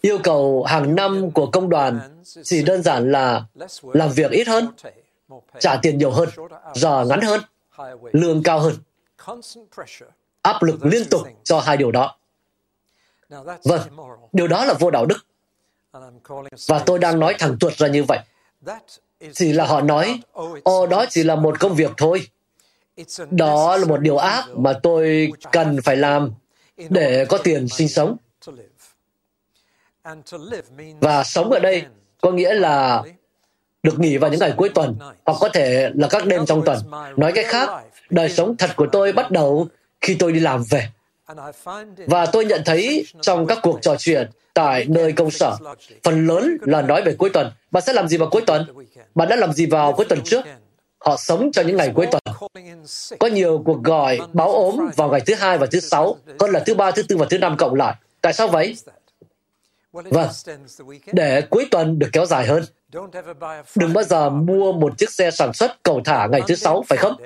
yêu 0.00 0.18
cầu 0.24 0.64
hàng 0.64 0.94
năm 0.94 1.30
của 1.30 1.46
công 1.50 1.68
đoàn 1.68 2.22
chỉ 2.44 2.62
đơn 2.62 2.82
giản 2.82 3.12
là 3.12 3.44
làm 3.82 4.10
việc 4.10 4.30
ít 4.30 4.48
hơn, 4.48 4.68
trả 5.58 5.76
tiền 5.76 5.98
nhiều 5.98 6.10
hơn, 6.10 6.28
giờ 6.74 7.04
ngắn 7.08 7.20
hơn, 7.20 7.40
lương 8.12 8.42
cao 8.42 8.60
hơn. 8.60 8.74
Áp 10.42 10.62
lực 10.62 10.84
liên 10.84 11.02
tục 11.10 11.22
cho 11.44 11.60
hai 11.60 11.76
điều 11.76 11.92
đó. 11.92 12.16
Vâng, 13.64 13.80
điều 14.32 14.48
đó 14.48 14.64
là 14.64 14.74
vô 14.74 14.90
đạo 14.90 15.06
đức. 15.06 15.18
Và 16.68 16.78
tôi 16.86 16.98
đang 16.98 17.20
nói 17.20 17.34
thẳng 17.38 17.56
tuột 17.60 17.76
ra 17.76 17.88
như 17.88 18.04
vậy. 18.04 18.18
Chỉ 19.32 19.52
là 19.52 19.66
họ 19.66 19.80
nói, 19.80 20.20
ồ 20.62 20.86
đó 20.86 21.04
chỉ 21.10 21.22
là 21.22 21.36
một 21.36 21.60
công 21.60 21.74
việc 21.74 21.90
thôi. 21.96 22.26
Đó 23.30 23.76
là 23.76 23.84
một 23.84 24.00
điều 24.00 24.16
ác 24.16 24.44
mà 24.56 24.72
tôi 24.82 25.32
cần 25.52 25.78
phải 25.84 25.96
làm 25.96 26.30
để 26.76 27.24
có 27.24 27.38
tiền 27.38 27.68
sinh 27.68 27.88
sống. 27.88 28.16
Và 31.00 31.24
sống 31.24 31.50
ở 31.50 31.60
đây 31.60 31.84
có 32.20 32.30
nghĩa 32.30 32.54
là 32.54 33.02
được 33.82 34.00
nghỉ 34.00 34.16
vào 34.16 34.30
những 34.30 34.40
ngày 34.40 34.54
cuối 34.56 34.68
tuần, 34.68 34.96
hoặc 35.24 35.36
có 35.40 35.48
thể 35.48 35.90
là 35.94 36.08
các 36.08 36.26
đêm 36.26 36.46
trong 36.46 36.64
tuần. 36.64 36.78
Nói 37.16 37.32
cách 37.34 37.46
khác, 37.48 37.68
đời 38.10 38.28
sống 38.28 38.56
thật 38.56 38.70
của 38.76 38.86
tôi 38.92 39.12
bắt 39.12 39.30
đầu 39.30 39.66
khi 40.00 40.16
tôi 40.18 40.32
đi 40.32 40.40
làm 40.40 40.64
về. 40.70 40.88
Và 42.06 42.26
tôi 42.26 42.44
nhận 42.44 42.62
thấy 42.64 43.04
trong 43.20 43.46
các 43.46 43.58
cuộc 43.62 43.78
trò 43.82 43.96
chuyện 43.98 44.30
tại 44.54 44.86
nơi 44.88 45.12
công 45.12 45.30
sở, 45.30 45.56
phần 46.02 46.26
lớn 46.26 46.56
là 46.60 46.82
nói 46.82 47.02
về 47.02 47.14
cuối 47.18 47.30
tuần. 47.30 47.52
Bạn 47.70 47.82
sẽ 47.86 47.92
làm 47.92 48.08
gì 48.08 48.16
vào 48.16 48.28
cuối 48.30 48.42
tuần? 48.46 48.66
Bạn 49.14 49.28
đã 49.28 49.36
làm 49.36 49.52
gì 49.52 49.66
vào 49.66 49.92
cuối 49.92 50.06
tuần 50.08 50.20
trước? 50.24 50.44
Họ 50.98 51.16
sống 51.16 51.52
cho 51.52 51.62
những 51.62 51.76
ngày 51.76 51.92
cuối 51.94 52.06
tuần. 52.06 52.22
Có 53.18 53.26
nhiều 53.26 53.62
cuộc 53.64 53.82
gọi 53.82 54.18
báo 54.32 54.52
ốm 54.52 54.90
vào 54.96 55.08
ngày 55.08 55.20
thứ 55.20 55.34
hai 55.34 55.58
và 55.58 55.66
thứ 55.66 55.80
sáu, 55.80 56.16
hơn 56.40 56.50
là 56.50 56.60
thứ 56.66 56.74
ba, 56.74 56.90
thứ 56.90 57.02
tư 57.02 57.16
và 57.16 57.26
thứ 57.30 57.38
năm 57.38 57.56
cộng 57.56 57.74
lại. 57.74 57.94
Tại 58.20 58.32
sao 58.32 58.48
vậy? 58.48 58.76
Vâng, 59.92 60.28
để 61.12 61.40
cuối 61.50 61.66
tuần 61.70 61.98
được 61.98 62.08
kéo 62.12 62.26
dài 62.26 62.46
hơn. 62.46 62.64
Đừng 63.74 63.92
bao 63.92 64.04
giờ 64.04 64.30
mua 64.30 64.72
một 64.72 64.98
chiếc 64.98 65.10
xe 65.10 65.30
sản 65.30 65.52
xuất 65.52 65.82
cầu 65.82 66.00
thả 66.04 66.26
ngày 66.26 66.40
thứ 66.46 66.54
sáu, 66.54 66.84
phải 66.88 66.98
không? 66.98 67.16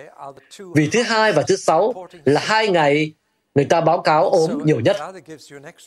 Vì 0.75 0.89
thứ 0.93 1.03
hai 1.03 1.33
và 1.33 1.43
thứ 1.43 1.57
sáu 1.57 2.07
là 2.25 2.41
hai 2.45 2.69
ngày 2.69 3.13
người 3.57 3.65
ta 3.65 3.81
báo 3.81 4.01
cáo 4.01 4.31
ốm 4.31 4.51
nhiều 4.65 4.81
nhất. 4.81 4.97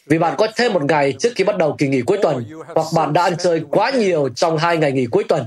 Vì 0.05 0.19
bạn 0.19 0.35
có 0.37 0.47
thêm 0.55 0.73
một 0.73 0.83
ngày 0.83 1.13
trước 1.19 1.29
khi 1.35 1.43
bắt 1.43 1.57
đầu 1.57 1.75
kỳ 1.77 1.87
nghỉ 1.87 2.01
cuối 2.01 2.17
tuần, 2.21 2.45
hoặc 2.75 2.87
bạn 2.95 3.13
đã 3.13 3.23
ăn 3.23 3.37
chơi 3.37 3.61
quá 3.71 3.91
nhiều 3.91 4.29
trong 4.29 4.57
hai 4.57 4.77
ngày 4.77 4.91
nghỉ 4.91 5.05
cuối 5.05 5.23
tuần. 5.23 5.45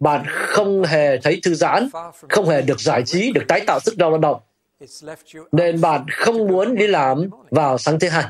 Bạn 0.00 0.24
không 0.26 0.84
hề 0.84 1.18
thấy 1.18 1.40
thư 1.42 1.54
giãn, 1.54 1.88
không 2.28 2.48
hề 2.48 2.62
được 2.62 2.80
giải 2.80 3.02
trí, 3.06 3.32
được 3.32 3.42
tái 3.48 3.60
tạo 3.66 3.80
sức 3.80 3.94
lao 3.98 4.18
động. 4.18 4.40
Nên 5.52 5.80
bạn 5.80 6.06
không 6.10 6.46
muốn 6.46 6.74
đi 6.74 6.86
làm 6.86 7.30
vào 7.50 7.78
sáng 7.78 7.98
thứ 7.98 8.08
hai. 8.08 8.24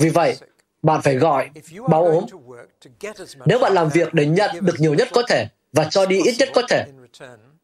Vì 0.00 0.08
vậy, 0.08 0.36
bạn 0.82 1.02
phải 1.02 1.14
gọi, 1.14 1.50
báo 1.88 2.04
ốm. 2.04 2.24
Nếu 3.46 3.58
bạn 3.58 3.72
làm 3.72 3.88
việc 3.88 4.14
để 4.14 4.26
nhận 4.26 4.50
được 4.60 4.74
nhiều 4.78 4.94
nhất 4.94 5.08
có 5.12 5.22
thể 5.28 5.46
và 5.72 5.84
cho 5.84 6.06
đi 6.06 6.22
ít 6.24 6.34
nhất 6.38 6.48
có 6.54 6.62
thể, 6.68 6.84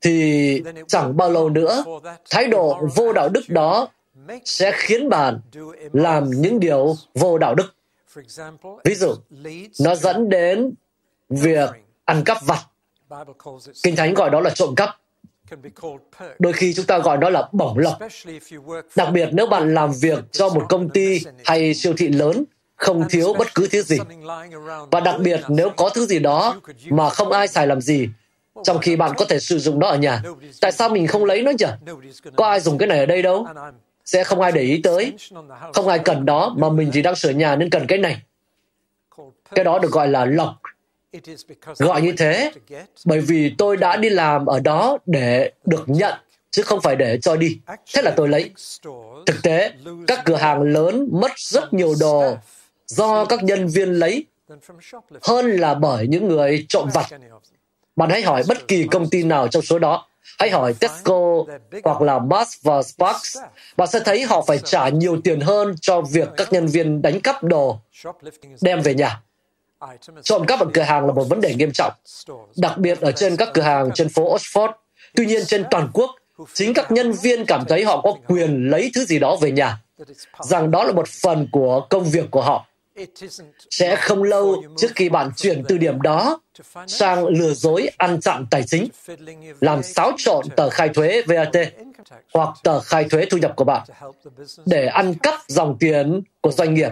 thì 0.00 0.62
chẳng 0.88 1.16
bao 1.16 1.30
lâu 1.30 1.48
nữa, 1.48 1.84
thái 2.30 2.46
độ 2.46 2.88
vô 2.94 3.12
đạo 3.12 3.28
đức 3.28 3.42
đó 3.48 3.88
sẽ 4.44 4.72
khiến 4.74 5.08
bạn 5.08 5.40
làm 5.92 6.30
những 6.30 6.60
điều 6.60 6.94
vô 7.14 7.38
đạo 7.38 7.54
đức. 7.54 7.74
Ví 8.84 8.94
dụ, 8.94 9.14
nó 9.80 9.94
dẫn 9.94 10.28
đến 10.28 10.72
việc 11.28 11.70
ăn 12.04 12.24
cắp 12.24 12.38
vặt. 12.42 12.60
Kinh 13.82 13.96
Thánh 13.96 14.14
gọi 14.14 14.30
đó 14.30 14.40
là 14.40 14.50
trộm 14.50 14.74
cắp. 14.74 14.90
Đôi 16.38 16.52
khi 16.52 16.74
chúng 16.74 16.86
ta 16.86 16.98
gọi 16.98 17.16
đó 17.16 17.30
là 17.30 17.48
bổng 17.52 17.78
lộc. 17.78 17.98
Đặc 18.96 19.08
biệt 19.12 19.28
nếu 19.32 19.46
bạn 19.46 19.74
làm 19.74 19.92
việc 20.00 20.18
cho 20.32 20.48
một 20.48 20.62
công 20.68 20.88
ty 20.88 21.20
hay 21.44 21.74
siêu 21.74 21.94
thị 21.96 22.08
lớn, 22.08 22.44
không 22.76 23.08
thiếu 23.08 23.34
bất 23.38 23.54
cứ 23.54 23.68
thứ 23.70 23.82
gì. 23.82 23.98
Và 24.90 25.00
đặc 25.00 25.16
biệt 25.20 25.40
nếu 25.48 25.70
có 25.70 25.88
thứ 25.88 26.06
gì 26.06 26.18
đó 26.18 26.60
mà 26.88 27.10
không 27.10 27.32
ai 27.32 27.48
xài 27.48 27.66
làm 27.66 27.80
gì, 27.80 28.08
trong 28.64 28.78
khi 28.78 28.96
bạn 28.96 29.12
có 29.16 29.24
thể 29.24 29.40
sử 29.40 29.58
dụng 29.58 29.78
nó 29.78 29.88
ở 29.88 29.96
nhà. 29.96 30.22
Tại 30.60 30.72
sao 30.72 30.88
mình 30.88 31.06
không 31.06 31.24
lấy 31.24 31.42
nó 31.42 31.50
nhỉ? 31.58 31.92
Có 32.36 32.46
ai 32.46 32.60
dùng 32.60 32.78
cái 32.78 32.88
này 32.88 32.98
ở 32.98 33.06
đây 33.06 33.22
đâu? 33.22 33.46
Sẽ 34.06 34.24
không 34.24 34.40
ai 34.40 34.52
để 34.52 34.62
ý 34.62 34.80
tới. 34.82 35.12
Không 35.74 35.88
ai 35.88 35.98
cần 35.98 36.26
đó, 36.26 36.54
mà 36.58 36.68
mình 36.68 36.90
chỉ 36.92 37.02
đang 37.02 37.16
sửa 37.16 37.30
nhà 37.30 37.56
nên 37.56 37.70
cần 37.70 37.86
cái 37.86 37.98
này. 37.98 38.22
Cái 39.54 39.64
đó 39.64 39.78
được 39.78 39.92
gọi 39.92 40.08
là 40.08 40.24
lộc. 40.24 40.54
Gọi 41.78 42.02
như 42.02 42.12
thế, 42.18 42.52
bởi 43.04 43.20
vì 43.20 43.54
tôi 43.58 43.76
đã 43.76 43.96
đi 43.96 44.08
làm 44.08 44.46
ở 44.46 44.60
đó 44.60 44.98
để 45.06 45.52
được 45.64 45.84
nhận, 45.86 46.14
chứ 46.50 46.62
không 46.62 46.80
phải 46.80 46.96
để 46.96 47.18
cho 47.22 47.36
đi. 47.36 47.58
Thế 47.94 48.02
là 48.02 48.12
tôi 48.16 48.28
lấy. 48.28 48.50
Thực 49.26 49.42
tế, 49.42 49.72
các 50.06 50.22
cửa 50.24 50.36
hàng 50.36 50.62
lớn 50.62 51.08
mất 51.12 51.30
rất 51.36 51.74
nhiều 51.74 51.94
đồ 52.00 52.36
do 52.86 53.24
các 53.24 53.42
nhân 53.42 53.68
viên 53.68 53.92
lấy 53.92 54.24
hơn 55.22 55.50
là 55.50 55.74
bởi 55.74 56.06
những 56.06 56.28
người 56.28 56.66
trộm 56.68 56.88
vặt. 56.94 57.06
Bạn 57.96 58.10
hãy 58.10 58.22
hỏi 58.22 58.42
bất 58.48 58.68
kỳ 58.68 58.86
công 58.90 59.10
ty 59.10 59.22
nào 59.22 59.48
trong 59.48 59.62
số 59.62 59.78
đó. 59.78 60.08
Hãy 60.38 60.50
hỏi 60.50 60.74
Tesco 60.74 61.44
hoặc 61.84 62.02
là 62.02 62.18
Mars 62.18 62.56
và 62.62 62.82
Sparks. 62.82 63.38
Bạn 63.76 63.88
sẽ 63.88 64.00
thấy 64.04 64.22
họ 64.22 64.44
phải 64.46 64.58
trả 64.58 64.88
nhiều 64.88 65.20
tiền 65.24 65.40
hơn 65.40 65.74
cho 65.80 66.00
việc 66.00 66.28
các 66.36 66.52
nhân 66.52 66.66
viên 66.66 67.02
đánh 67.02 67.20
cắp 67.20 67.44
đồ 67.44 67.78
đem 68.60 68.80
về 68.80 68.94
nhà. 68.94 69.22
Trộm 70.22 70.46
cắp 70.46 70.60
ở 70.60 70.66
cửa 70.74 70.82
hàng 70.82 71.06
là 71.06 71.12
một 71.12 71.24
vấn 71.24 71.40
đề 71.40 71.54
nghiêm 71.54 71.70
trọng, 71.72 71.92
đặc 72.56 72.78
biệt 72.78 73.00
ở 73.00 73.12
trên 73.12 73.36
các 73.36 73.48
cửa 73.54 73.62
hàng 73.62 73.90
trên 73.94 74.08
phố 74.08 74.36
Oxford. 74.36 74.72
Tuy 75.14 75.26
nhiên 75.26 75.44
trên 75.46 75.64
toàn 75.70 75.90
quốc, 75.92 76.10
chính 76.54 76.74
các 76.74 76.92
nhân 76.92 77.12
viên 77.12 77.44
cảm 77.46 77.64
thấy 77.68 77.84
họ 77.84 78.00
có 78.00 78.14
quyền 78.26 78.70
lấy 78.70 78.90
thứ 78.94 79.04
gì 79.04 79.18
đó 79.18 79.36
về 79.40 79.50
nhà, 79.50 79.82
rằng 80.40 80.70
đó 80.70 80.84
là 80.84 80.92
một 80.92 81.08
phần 81.08 81.48
của 81.52 81.86
công 81.90 82.04
việc 82.04 82.30
của 82.30 82.42
họ. 82.42 82.66
Sẽ 83.70 83.96
không 83.96 84.22
lâu 84.22 84.62
trước 84.76 84.88
khi 84.94 85.08
bạn 85.08 85.30
chuyển 85.36 85.64
từ 85.68 85.78
điểm 85.78 86.02
đó 86.02 86.40
sang 86.86 87.26
lừa 87.26 87.52
dối 87.52 87.90
ăn 87.96 88.20
chặn 88.20 88.46
tài 88.50 88.62
chính, 88.62 88.88
làm 89.60 89.82
xáo 89.82 90.12
trộn 90.18 90.48
tờ 90.56 90.70
khai 90.70 90.88
thuế 90.88 91.22
VAT 91.26 91.56
hoặc 92.34 92.48
tờ 92.62 92.80
khai 92.80 93.04
thuế 93.04 93.26
thu 93.30 93.38
nhập 93.38 93.52
của 93.56 93.64
bạn 93.64 93.86
để 94.66 94.86
ăn 94.86 95.14
cắp 95.14 95.34
dòng 95.48 95.76
tiền 95.80 96.22
của 96.40 96.50
doanh 96.50 96.74
nghiệp 96.74 96.90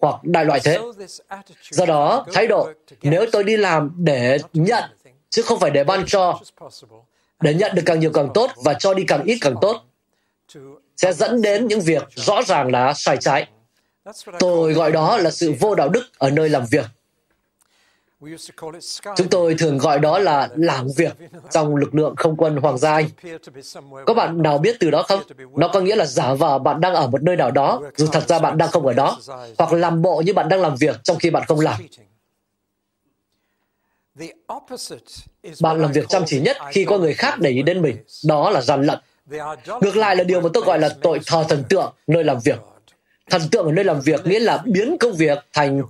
hoặc 0.00 0.24
đại 0.24 0.44
loại 0.44 0.60
thế. 0.64 0.78
Do 1.70 1.86
đó, 1.86 2.26
thái 2.32 2.46
độ 2.46 2.68
nếu 3.02 3.26
tôi 3.32 3.44
đi 3.44 3.56
làm 3.56 3.90
để 3.96 4.38
nhận 4.52 4.84
chứ 5.30 5.42
không 5.42 5.60
phải 5.60 5.70
để 5.70 5.84
ban 5.84 6.04
cho, 6.06 6.40
để 7.40 7.54
nhận 7.54 7.74
được 7.74 7.82
càng 7.86 8.00
nhiều 8.00 8.10
càng 8.14 8.28
tốt 8.34 8.50
và 8.64 8.74
cho 8.74 8.94
đi 8.94 9.04
càng 9.08 9.24
ít 9.24 9.38
càng 9.40 9.54
tốt, 9.60 9.82
sẽ 10.96 11.12
dẫn 11.12 11.42
đến 11.42 11.66
những 11.66 11.80
việc 11.80 12.02
rõ 12.14 12.42
ràng 12.42 12.72
là 12.72 12.92
sai 12.94 13.16
trái. 13.16 13.46
Tôi 14.38 14.72
gọi 14.72 14.92
đó 14.92 15.16
là 15.16 15.30
sự 15.30 15.54
vô 15.60 15.74
đạo 15.74 15.88
đức 15.88 16.04
ở 16.18 16.30
nơi 16.30 16.48
làm 16.48 16.64
việc. 16.70 16.86
Chúng 19.16 19.28
tôi 19.28 19.54
thường 19.54 19.78
gọi 19.78 19.98
đó 19.98 20.18
là 20.18 20.48
làm 20.54 20.86
việc 20.96 21.16
trong 21.50 21.76
lực 21.76 21.94
lượng 21.94 22.16
không 22.16 22.36
quân 22.36 22.56
Hoàng 22.56 22.78
gia 22.78 22.92
Anh. 22.92 23.08
Có 24.06 24.14
bạn 24.14 24.42
nào 24.42 24.58
biết 24.58 24.76
từ 24.80 24.90
đó 24.90 25.02
không? 25.02 25.20
Nó 25.56 25.68
có 25.68 25.80
nghĩa 25.80 25.96
là 25.96 26.06
giả 26.06 26.34
vờ 26.34 26.58
bạn 26.58 26.80
đang 26.80 26.94
ở 26.94 27.06
một 27.06 27.22
nơi 27.22 27.36
nào 27.36 27.50
đó, 27.50 27.82
dù 27.96 28.06
thật 28.12 28.28
ra 28.28 28.38
bạn 28.38 28.58
đang 28.58 28.70
không 28.70 28.86
ở 28.86 28.92
đó, 28.92 29.18
hoặc 29.58 29.72
làm 29.72 30.02
bộ 30.02 30.22
như 30.26 30.34
bạn 30.34 30.48
đang 30.48 30.60
làm 30.60 30.76
việc 30.76 30.96
trong 31.04 31.18
khi 31.18 31.30
bạn 31.30 31.42
không 31.48 31.60
làm. 31.60 31.80
Bạn 35.60 35.80
làm 35.80 35.92
việc 35.92 36.08
chăm 36.08 36.22
chỉ 36.26 36.40
nhất 36.40 36.56
khi 36.70 36.84
có 36.84 36.98
người 36.98 37.14
khác 37.14 37.34
để 37.40 37.50
ý 37.50 37.62
đến 37.62 37.82
mình. 37.82 37.96
Đó 38.24 38.50
là 38.50 38.60
gian 38.60 38.82
lận. 38.82 38.98
Ngược 39.80 39.96
lại 39.96 40.16
là 40.16 40.24
điều 40.24 40.40
mà 40.40 40.48
tôi 40.54 40.62
gọi 40.66 40.78
là 40.78 40.88
tội 41.02 41.20
thờ 41.26 41.44
thần 41.48 41.64
tượng 41.68 41.92
nơi 42.06 42.24
làm 42.24 42.38
việc. 42.44 42.58
Thần 43.30 43.42
tượng 43.50 43.66
ở 43.66 43.72
nơi 43.72 43.84
làm 43.84 44.00
việc 44.00 44.26
nghĩa 44.26 44.40
là 44.40 44.62
biến 44.64 44.96
công 45.00 45.12
việc 45.12 45.38
thành 45.52 45.82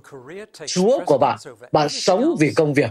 Chúa 0.65 0.99
của 1.05 1.17
bạn. 1.17 1.39
Bạn 1.71 1.89
sống 1.89 2.35
vì 2.39 2.53
công 2.53 2.73
việc. 2.73 2.89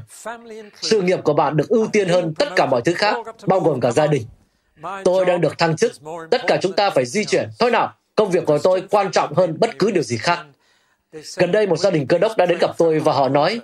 Sự 0.82 1.02
nghiệp 1.02 1.20
của 1.24 1.32
bạn 1.32 1.56
được 1.56 1.68
ưu 1.68 1.86
tiên 1.92 2.08
hơn 2.08 2.34
tất 2.38 2.48
cả 2.56 2.66
mọi 2.66 2.82
thứ 2.82 2.94
khác, 2.94 3.16
bao 3.46 3.60
gồm 3.60 3.80
cả 3.80 3.90
gia 3.90 4.06
đình. 4.06 4.22
Tôi 5.04 5.24
đang 5.24 5.40
được 5.40 5.58
thăng 5.58 5.76
chức. 5.76 5.92
Tất 6.30 6.42
cả 6.46 6.58
chúng 6.62 6.72
ta 6.72 6.90
phải 6.90 7.06
di 7.06 7.24
chuyển. 7.24 7.48
Thôi 7.58 7.70
nào, 7.70 7.92
công 8.14 8.30
việc 8.30 8.46
của 8.46 8.58
tôi 8.58 8.82
quan 8.90 9.10
trọng 9.10 9.34
hơn 9.34 9.56
bất 9.60 9.78
cứ 9.78 9.90
điều 9.90 10.02
gì 10.02 10.16
khác. 10.16 10.38
Gần 11.36 11.52
đây 11.52 11.66
một 11.66 11.76
gia 11.76 11.90
đình 11.90 12.06
cơ 12.06 12.18
đốc 12.18 12.36
đã 12.36 12.46
đến 12.46 12.58
gặp 12.58 12.70
tôi 12.78 12.98
và 12.98 13.12
họ 13.12 13.28
nói, 13.28 13.60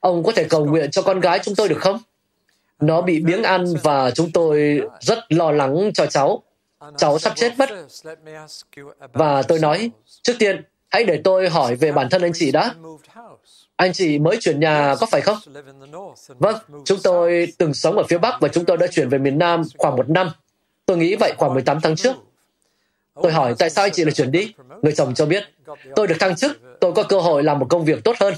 ông 0.00 0.24
có 0.24 0.32
thể 0.32 0.44
cầu 0.44 0.64
nguyện 0.64 0.90
cho 0.90 1.02
con 1.02 1.20
gái 1.20 1.38
chúng 1.42 1.54
tôi 1.54 1.68
được 1.68 1.80
không? 1.80 1.98
Nó 2.80 3.00
bị 3.00 3.20
biếng 3.20 3.42
ăn 3.42 3.64
và 3.82 4.10
chúng 4.10 4.32
tôi 4.32 4.80
rất 5.00 5.18
lo 5.28 5.50
lắng 5.50 5.90
cho 5.94 6.06
cháu 6.06 6.42
cháu 6.96 7.18
sắp 7.18 7.32
chết 7.36 7.52
mất. 7.58 7.70
Và 9.12 9.42
tôi 9.42 9.58
nói, 9.58 9.90
trước 10.26 10.36
tiên, 10.38 10.62
hãy 10.88 11.04
để 11.04 11.20
tôi 11.24 11.48
hỏi 11.48 11.76
về 11.76 11.92
bản 11.92 12.08
thân 12.10 12.22
anh 12.22 12.32
chị 12.34 12.52
đã. 12.52 12.74
Anh 13.76 13.92
chị 13.92 14.18
mới 14.18 14.36
chuyển 14.40 14.60
nhà 14.60 14.94
có 15.00 15.06
phải 15.10 15.20
không? 15.20 15.36
Vâng, 16.28 16.56
chúng 16.84 16.98
tôi 17.02 17.52
từng 17.58 17.74
sống 17.74 17.96
ở 17.96 18.04
phía 18.08 18.18
Bắc 18.18 18.40
và 18.40 18.48
chúng 18.48 18.64
tôi 18.64 18.76
đã 18.76 18.86
chuyển 18.86 19.08
về 19.08 19.18
miền 19.18 19.38
Nam 19.38 19.62
khoảng 19.78 19.96
một 19.96 20.10
năm. 20.10 20.30
Tôi 20.86 20.96
nghĩ 20.96 21.16
vậy 21.20 21.32
khoảng 21.38 21.54
18 21.54 21.80
tháng 21.82 21.96
trước. 21.96 22.16
Tôi 23.22 23.32
hỏi 23.32 23.54
tại 23.58 23.70
sao 23.70 23.84
anh 23.84 23.92
chị 23.92 24.04
lại 24.04 24.12
chuyển 24.12 24.30
đi? 24.30 24.54
Người 24.82 24.92
chồng 24.92 25.14
cho 25.14 25.26
biết, 25.26 25.44
tôi 25.96 26.06
được 26.06 26.16
thăng 26.20 26.36
chức, 26.36 26.60
tôi 26.80 26.92
có 26.92 27.02
cơ 27.02 27.20
hội 27.20 27.42
làm 27.42 27.58
một 27.58 27.66
công 27.70 27.84
việc 27.84 28.04
tốt 28.04 28.16
hơn. 28.20 28.34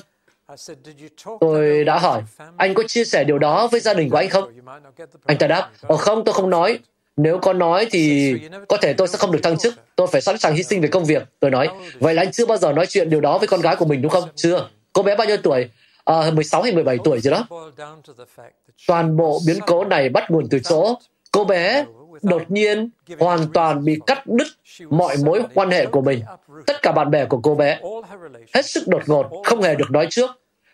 Tôi 1.40 1.84
đã 1.84 1.98
hỏi, 1.98 2.22
anh 2.56 2.74
có 2.74 2.82
chia 2.86 3.04
sẻ 3.04 3.24
điều 3.24 3.38
đó 3.38 3.68
với 3.72 3.80
gia 3.80 3.94
đình 3.94 4.10
của 4.10 4.16
anh 4.16 4.30
không? 4.30 4.52
Anh 5.26 5.38
ta 5.38 5.46
đáp, 5.46 5.70
Ồ 5.80 5.96
không, 5.96 6.24
tôi 6.24 6.32
không 6.32 6.50
nói. 6.50 6.78
Nếu 7.18 7.38
có 7.38 7.52
nói 7.52 7.88
thì 7.90 8.34
có 8.68 8.76
thể 8.76 8.92
tôi 8.92 9.08
sẽ 9.08 9.18
không 9.18 9.32
được 9.32 9.40
thăng 9.42 9.58
chức. 9.58 9.74
Tôi 9.96 10.06
phải 10.06 10.20
sẵn 10.20 10.38
sàng 10.38 10.54
hy 10.54 10.62
sinh 10.62 10.80
về 10.80 10.88
công 10.88 11.04
việc. 11.04 11.22
Tôi 11.40 11.50
nói, 11.50 11.68
vậy 11.98 12.14
là 12.14 12.22
anh 12.22 12.32
chưa 12.32 12.46
bao 12.46 12.58
giờ 12.58 12.72
nói 12.72 12.86
chuyện 12.86 13.10
điều 13.10 13.20
đó 13.20 13.38
với 13.38 13.48
con 13.48 13.60
gái 13.60 13.76
của 13.76 13.84
mình 13.84 14.02
đúng 14.02 14.10
không? 14.10 14.24
Chưa. 14.34 14.68
Cô 14.92 15.02
bé 15.02 15.16
bao 15.16 15.26
nhiêu 15.26 15.36
tuổi? 15.36 15.68
À, 16.04 16.30
16 16.30 16.62
hay 16.62 16.72
17 16.72 16.98
tuổi 17.04 17.20
gì 17.20 17.30
đó. 17.30 17.46
Toàn 18.86 19.16
bộ 19.16 19.40
biến 19.46 19.58
cố 19.66 19.84
này 19.84 20.08
bắt 20.08 20.30
nguồn 20.30 20.48
từ 20.50 20.58
chỗ 20.58 20.94
cô 21.30 21.44
bé 21.44 21.84
đột 22.22 22.50
nhiên 22.50 22.90
hoàn 23.18 23.52
toàn 23.52 23.84
bị 23.84 23.98
cắt 24.06 24.26
đứt 24.26 24.46
mọi 24.90 25.16
mối 25.24 25.42
quan 25.54 25.70
hệ 25.70 25.86
của 25.86 26.00
mình. 26.00 26.22
Tất 26.66 26.82
cả 26.82 26.92
bạn 26.92 27.10
bè 27.10 27.24
của 27.24 27.40
cô 27.42 27.54
bé 27.54 27.80
hết 28.54 28.66
sức 28.66 28.88
đột 28.88 29.02
ngột, 29.06 29.42
không 29.44 29.62
hề 29.62 29.74
được 29.74 29.90
nói 29.90 30.06
trước, 30.10 30.30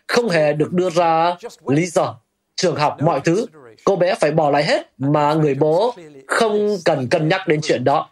không 0.07 0.29
hề 0.29 0.53
được 0.53 0.73
đưa 0.73 0.89
ra 0.89 1.35
lý 1.67 1.85
do. 1.85 2.19
Trường 2.55 2.75
học, 2.75 2.97
mọi 3.01 3.19
thứ, 3.19 3.45
cô 3.85 3.95
bé 3.95 4.15
phải 4.15 4.31
bỏ 4.31 4.49
lại 4.49 4.63
hết 4.63 4.91
mà 4.97 5.33
người 5.33 5.55
bố 5.55 5.95
không 6.27 6.77
cần 6.85 7.07
cân 7.07 7.29
nhắc 7.29 7.47
đến 7.47 7.59
chuyện 7.63 7.83
đó. 7.83 8.09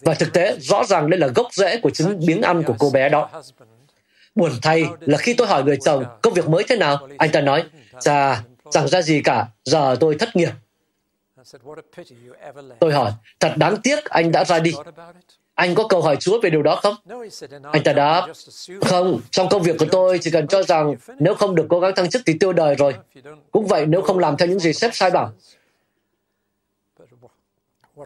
Và 0.00 0.14
thực 0.14 0.32
tế, 0.32 0.56
rõ 0.60 0.84
ràng 0.84 1.10
đây 1.10 1.20
là 1.20 1.26
gốc 1.26 1.46
rễ 1.52 1.80
của 1.80 1.90
chứng 1.90 2.26
biếng 2.26 2.42
ăn 2.42 2.62
của 2.62 2.74
cô 2.78 2.90
bé 2.90 3.08
đó. 3.08 3.42
Buồn 4.34 4.52
thay 4.62 4.84
là 5.00 5.18
khi 5.18 5.34
tôi 5.34 5.46
hỏi 5.46 5.64
người 5.64 5.78
chồng 5.84 6.04
công 6.22 6.34
việc 6.34 6.48
mới 6.48 6.64
thế 6.68 6.76
nào, 6.76 7.08
anh 7.18 7.30
ta 7.32 7.40
nói, 7.40 7.64
chà, 8.00 8.42
chẳng 8.70 8.88
ra 8.88 9.02
gì 9.02 9.22
cả, 9.22 9.46
giờ 9.64 9.96
tôi 10.00 10.16
thất 10.18 10.36
nghiệp. 10.36 10.52
Tôi 12.80 12.92
hỏi, 12.92 13.12
thật 13.40 13.52
đáng 13.56 13.76
tiếc 13.82 14.04
anh 14.04 14.32
đã 14.32 14.44
ra 14.44 14.58
đi. 14.58 14.72
Anh 15.56 15.74
có 15.74 15.88
câu 15.88 16.02
hỏi 16.02 16.16
Chúa 16.16 16.40
về 16.40 16.50
điều 16.50 16.62
đó 16.62 16.80
không? 16.82 16.94
Anh 17.72 17.82
ta 17.84 17.92
đáp, 17.92 18.26
không, 18.80 19.20
trong 19.30 19.48
công 19.48 19.62
việc 19.62 19.76
của 19.78 19.86
tôi 19.90 20.18
chỉ 20.18 20.30
cần 20.30 20.46
cho 20.46 20.62
rằng 20.62 20.94
nếu 21.18 21.34
không 21.34 21.54
được 21.54 21.66
cố 21.68 21.80
gắng 21.80 21.94
thăng 21.94 22.10
chức 22.10 22.22
thì 22.26 22.38
tiêu 22.40 22.52
đời 22.52 22.74
rồi. 22.74 22.94
Cũng 23.50 23.66
vậy 23.66 23.86
nếu 23.86 24.02
không 24.02 24.18
làm 24.18 24.36
theo 24.36 24.48
những 24.48 24.58
gì 24.58 24.72
sếp 24.72 24.94
sai 24.94 25.10
bảo. 25.10 25.32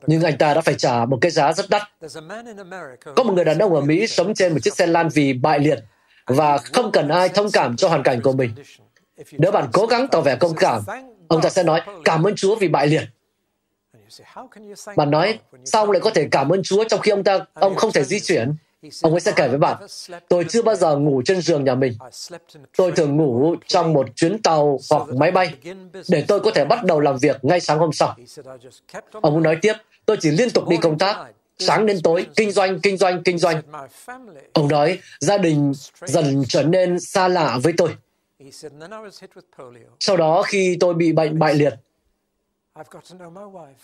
Nhưng 0.06 0.22
anh 0.22 0.38
ta 0.38 0.54
đã 0.54 0.60
phải 0.60 0.74
trả 0.74 1.04
một 1.04 1.18
cái 1.20 1.30
giá 1.30 1.52
rất 1.52 1.70
đắt. 1.70 1.82
Có 3.16 3.22
một 3.22 3.32
người 3.32 3.44
đàn 3.44 3.58
ông 3.58 3.74
ở 3.74 3.80
Mỹ 3.80 4.06
sống 4.06 4.34
trên 4.34 4.52
một 4.52 4.58
chiếc 4.62 4.74
xe 4.74 4.86
lan 4.86 5.08
vì 5.08 5.32
bại 5.32 5.58
liệt 5.58 5.78
và 6.26 6.58
không 6.58 6.92
cần 6.92 7.08
ai 7.08 7.28
thông 7.28 7.50
cảm 7.50 7.76
cho 7.76 7.88
hoàn 7.88 8.02
cảnh 8.02 8.20
của 8.22 8.32
mình. 8.32 8.50
Nếu 9.32 9.52
bạn 9.52 9.68
cố 9.72 9.86
gắng 9.86 10.08
tỏ 10.08 10.20
vẻ 10.20 10.36
công 10.36 10.54
cảm, 10.54 10.82
ông 11.28 11.40
ta 11.42 11.50
sẽ 11.50 11.62
nói 11.62 11.80
cảm 12.04 12.26
ơn 12.26 12.34
Chúa 12.34 12.56
vì 12.56 12.68
bại 12.68 12.86
liệt. 12.86 13.02
Bạn 14.96 15.10
nói, 15.10 15.38
sao 15.64 15.82
ông 15.82 15.90
lại 15.90 16.00
có 16.00 16.10
thể 16.10 16.28
cảm 16.30 16.52
ơn 16.52 16.62
Chúa 16.62 16.84
trong 16.84 17.00
khi 17.00 17.10
ông 17.10 17.24
ta 17.24 17.38
ông 17.54 17.74
không 17.74 17.92
thể 17.92 18.04
di 18.04 18.20
chuyển? 18.20 18.54
Ông 19.02 19.12
ấy 19.12 19.20
sẽ 19.20 19.32
kể 19.36 19.48
với 19.48 19.58
bạn, 19.58 19.76
tôi 20.28 20.44
chưa 20.48 20.62
bao 20.62 20.74
giờ 20.74 20.96
ngủ 20.96 21.22
trên 21.24 21.40
giường 21.40 21.64
nhà 21.64 21.74
mình. 21.74 21.92
Tôi 22.76 22.92
thường 22.92 23.16
ngủ 23.16 23.54
trong 23.66 23.92
một 23.92 24.06
chuyến 24.16 24.42
tàu 24.42 24.78
hoặc 24.90 25.08
máy 25.08 25.30
bay 25.30 25.54
để 26.08 26.24
tôi 26.28 26.40
có 26.40 26.50
thể 26.50 26.64
bắt 26.64 26.84
đầu 26.84 27.00
làm 27.00 27.18
việc 27.18 27.44
ngay 27.44 27.60
sáng 27.60 27.78
hôm 27.78 27.92
sau. 27.92 28.16
Ông 29.12 29.42
nói 29.42 29.58
tiếp, 29.62 29.74
tôi 30.06 30.16
chỉ 30.20 30.30
liên 30.30 30.50
tục 30.50 30.68
đi 30.68 30.76
công 30.76 30.98
tác, 30.98 31.16
sáng 31.58 31.86
đến 31.86 32.00
tối, 32.02 32.26
kinh 32.36 32.50
doanh, 32.50 32.80
kinh 32.80 32.96
doanh, 32.96 33.22
kinh 33.22 33.38
doanh. 33.38 33.62
Ông 34.52 34.68
nói, 34.68 34.98
gia 35.20 35.38
đình 35.38 35.72
dần 36.06 36.44
trở 36.48 36.62
nên 36.62 37.00
xa 37.00 37.28
lạ 37.28 37.58
với 37.62 37.72
tôi. 37.76 37.94
Sau 40.00 40.16
đó 40.16 40.42
khi 40.42 40.76
tôi 40.80 40.94
bị 40.94 41.12
bệnh 41.12 41.38
bại 41.38 41.54
liệt, 41.54 41.74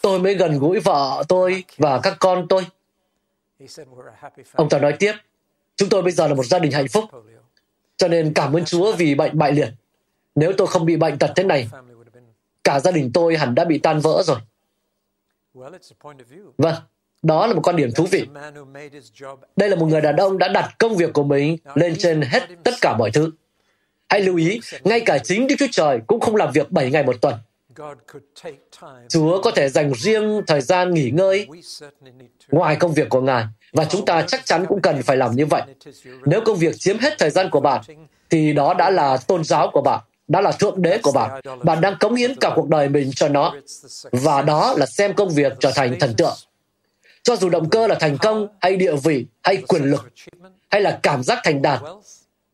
tôi 0.03 0.19
mới 0.19 0.35
gần 0.35 0.59
gũi 0.59 0.81
vợ 0.81 1.25
tôi 1.29 1.65
và 1.79 2.01
các 2.03 2.17
con 2.21 2.47
tôi. 2.49 2.67
Ông 4.53 4.69
ta 4.69 4.79
nói 4.79 4.97
tiếp, 4.99 5.13
chúng 5.77 5.89
tôi 5.89 6.03
bây 6.03 6.13
giờ 6.13 6.29
là 6.29 6.35
một 6.35 6.47
gia 6.47 6.59
đình 6.59 6.73
hạnh 6.73 6.89
phúc, 6.89 7.05
cho 7.97 8.09
nên 8.09 8.35
cảm 8.35 8.57
ơn 8.57 8.65
Chúa 8.65 8.93
vì 8.93 9.15
bệnh 9.15 9.39
bại 9.39 9.53
liệt. 9.53 9.69
Nếu 10.35 10.53
tôi 10.57 10.67
không 10.67 10.87
bị 10.87 10.97
bệnh 10.97 11.19
tật 11.19 11.33
thế 11.37 11.45
này, 11.45 11.69
cả 12.65 12.81
gia 12.81 12.91
đình 12.91 13.11
tôi 13.15 13.37
hẳn 13.37 13.55
đã 13.55 13.65
bị 13.65 13.79
tan 13.79 14.01
vỡ 14.01 14.23
rồi. 14.27 14.39
Vâng, 16.59 16.75
đó 17.23 17.47
là 17.47 17.55
một 17.55 17.61
quan 17.65 17.77
điểm 17.77 17.91
thú 17.95 18.07
vị. 18.11 18.27
Đây 19.57 19.69
là 19.69 19.77
một 19.77 19.87
người 19.87 20.01
đàn 20.01 20.17
ông 20.17 20.39
đã 20.39 20.49
đặt 20.49 20.75
công 20.79 20.97
việc 20.97 21.13
của 21.13 21.25
mình 21.25 21.57
lên 21.75 21.97
trên 21.99 22.23
hết 22.23 22.43
tất 22.65 22.75
cả 22.81 22.97
mọi 22.97 23.11
thứ. 23.11 23.31
Hãy 24.09 24.21
lưu 24.21 24.37
ý, 24.37 24.61
ngay 24.85 25.01
cả 25.01 25.19
chính 25.19 25.47
Đức 25.47 25.55
Chúa 25.59 25.67
Trời 25.71 26.01
cũng 26.07 26.21
không 26.21 26.37
làm 26.37 26.53
việc 26.53 26.71
7 26.71 26.91
ngày 26.91 27.03
một 27.03 27.17
tuần. 27.21 27.35
Chúa 29.09 29.43
có 29.43 29.51
thể 29.51 29.69
dành 29.69 29.93
riêng 29.95 30.43
thời 30.47 30.61
gian 30.61 30.95
nghỉ 30.95 31.11
ngơi 31.11 31.49
ngoài 32.51 32.77
công 32.77 32.95
việc 32.95 33.09
của 33.09 33.21
Ngài, 33.21 33.45
và 33.73 33.85
chúng 33.85 34.05
ta 34.05 34.23
chắc 34.23 34.47
chắn 34.47 34.67
cũng 34.69 34.81
cần 34.81 35.03
phải 35.03 35.17
làm 35.17 35.37
như 35.37 35.47
vậy. 35.47 35.63
Nếu 36.25 36.41
công 36.41 36.57
việc 36.57 36.75
chiếm 36.79 36.99
hết 36.99 37.15
thời 37.19 37.31
gian 37.31 37.51
của 37.51 37.61
bạn, 37.61 37.83
thì 38.31 38.53
đó 38.53 38.75
đã 38.75 38.91
là 38.91 39.17
tôn 39.17 39.45
giáo 39.45 39.71
của 39.73 39.83
bạn, 39.83 40.01
đã 40.29 40.41
là 40.41 40.53
thượng 40.53 40.83
đế 40.83 40.99
của 41.03 41.13
bạn. 41.13 41.41
Bạn 41.63 41.81
đang 41.81 41.97
cống 42.01 42.15
hiến 42.15 42.35
cả 42.41 42.51
cuộc 42.55 42.69
đời 42.69 42.89
mình 42.89 43.11
cho 43.15 43.29
nó, 43.29 43.55
và 44.13 44.43
đó 44.43 44.75
là 44.77 44.87
xem 44.87 45.15
công 45.15 45.29
việc 45.29 45.53
trở 45.61 45.73
thành 45.75 45.99
thần 46.01 46.15
tượng. 46.15 46.35
Cho 47.23 47.37
dù 47.37 47.49
động 47.49 47.71
cơ 47.71 47.87
là 47.87 47.95
thành 47.95 48.19
công, 48.19 48.49
hay 48.61 48.77
địa 48.77 48.97
vị, 49.05 49.27
hay 49.43 49.57
quyền 49.57 49.83
lực, 49.83 50.09
hay 50.71 50.81
là 50.81 51.01
cảm 51.03 51.23
giác 51.23 51.39
thành 51.45 51.63
đạt, 51.63 51.81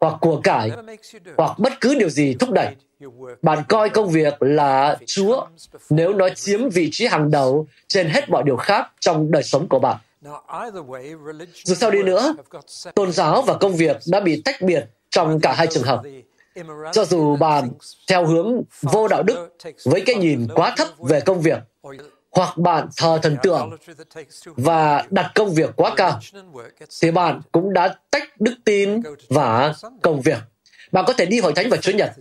hoặc 0.03 0.15
của 0.21 0.41
cải, 0.45 0.71
hoặc 1.37 1.59
bất 1.59 1.73
cứ 1.81 1.95
điều 1.95 2.09
gì 2.09 2.35
thúc 2.35 2.51
đẩy, 2.51 2.75
bạn 3.43 3.59
coi 3.69 3.89
công 3.89 4.09
việc 4.09 4.43
là 4.43 4.97
Chúa 5.07 5.47
nếu 5.91 6.13
nó 6.13 6.29
chiếm 6.29 6.69
vị 6.69 6.89
trí 6.93 7.07
hàng 7.07 7.31
đầu 7.31 7.67
trên 7.89 8.09
hết 8.09 8.31
mọi 8.31 8.43
điều 8.43 8.57
khác 8.57 8.93
trong 9.01 9.31
đời 9.31 9.43
sống 9.43 9.69
của 9.69 9.79
bạn. 9.79 9.97
Dù 11.65 11.75
sao 11.75 11.91
đi 11.91 12.03
nữa, 12.03 12.35
tôn 12.95 13.13
giáo 13.13 13.43
và 13.43 13.57
công 13.59 13.77
việc 13.77 13.97
đã 14.07 14.21
bị 14.21 14.43
tách 14.45 14.63
biệt 14.63 14.85
trong 15.11 15.41
cả 15.41 15.53
hai 15.53 15.67
trường 15.67 15.83
hợp. 15.83 16.03
Cho 16.93 17.05
dù 17.05 17.37
bạn 17.37 17.71
theo 18.09 18.27
hướng 18.27 18.63
vô 18.83 19.09
đạo 19.09 19.23
đức 19.23 19.57
với 19.85 20.03
cái 20.07 20.15
nhìn 20.15 20.49
quá 20.55 20.75
thấp 20.77 20.89
về 20.99 21.21
công 21.21 21.41
việc, 21.41 21.59
hoặc 22.33 22.59
bạn 22.59 22.89
thờ 22.97 23.19
thần 23.23 23.37
tượng 23.43 23.77
và 24.45 25.05
đặt 25.11 25.33
công 25.35 25.55
việc 25.55 25.71
quá 25.77 25.95
cao, 25.97 26.21
thì 27.03 27.11
bạn 27.11 27.41
cũng 27.53 27.73
đã 27.73 27.95
tách 28.11 28.41
đức 28.41 28.55
tin 28.65 29.01
và 29.29 29.75
công 30.03 30.21
việc. 30.21 30.39
Bạn 30.93 31.05
có 31.07 31.13
thể 31.13 31.27
đi 31.27 31.41
hội 31.41 31.53
thánh 31.53 31.71
vào 31.71 31.81
Chúa 31.81 31.93
Nhật, 31.93 32.13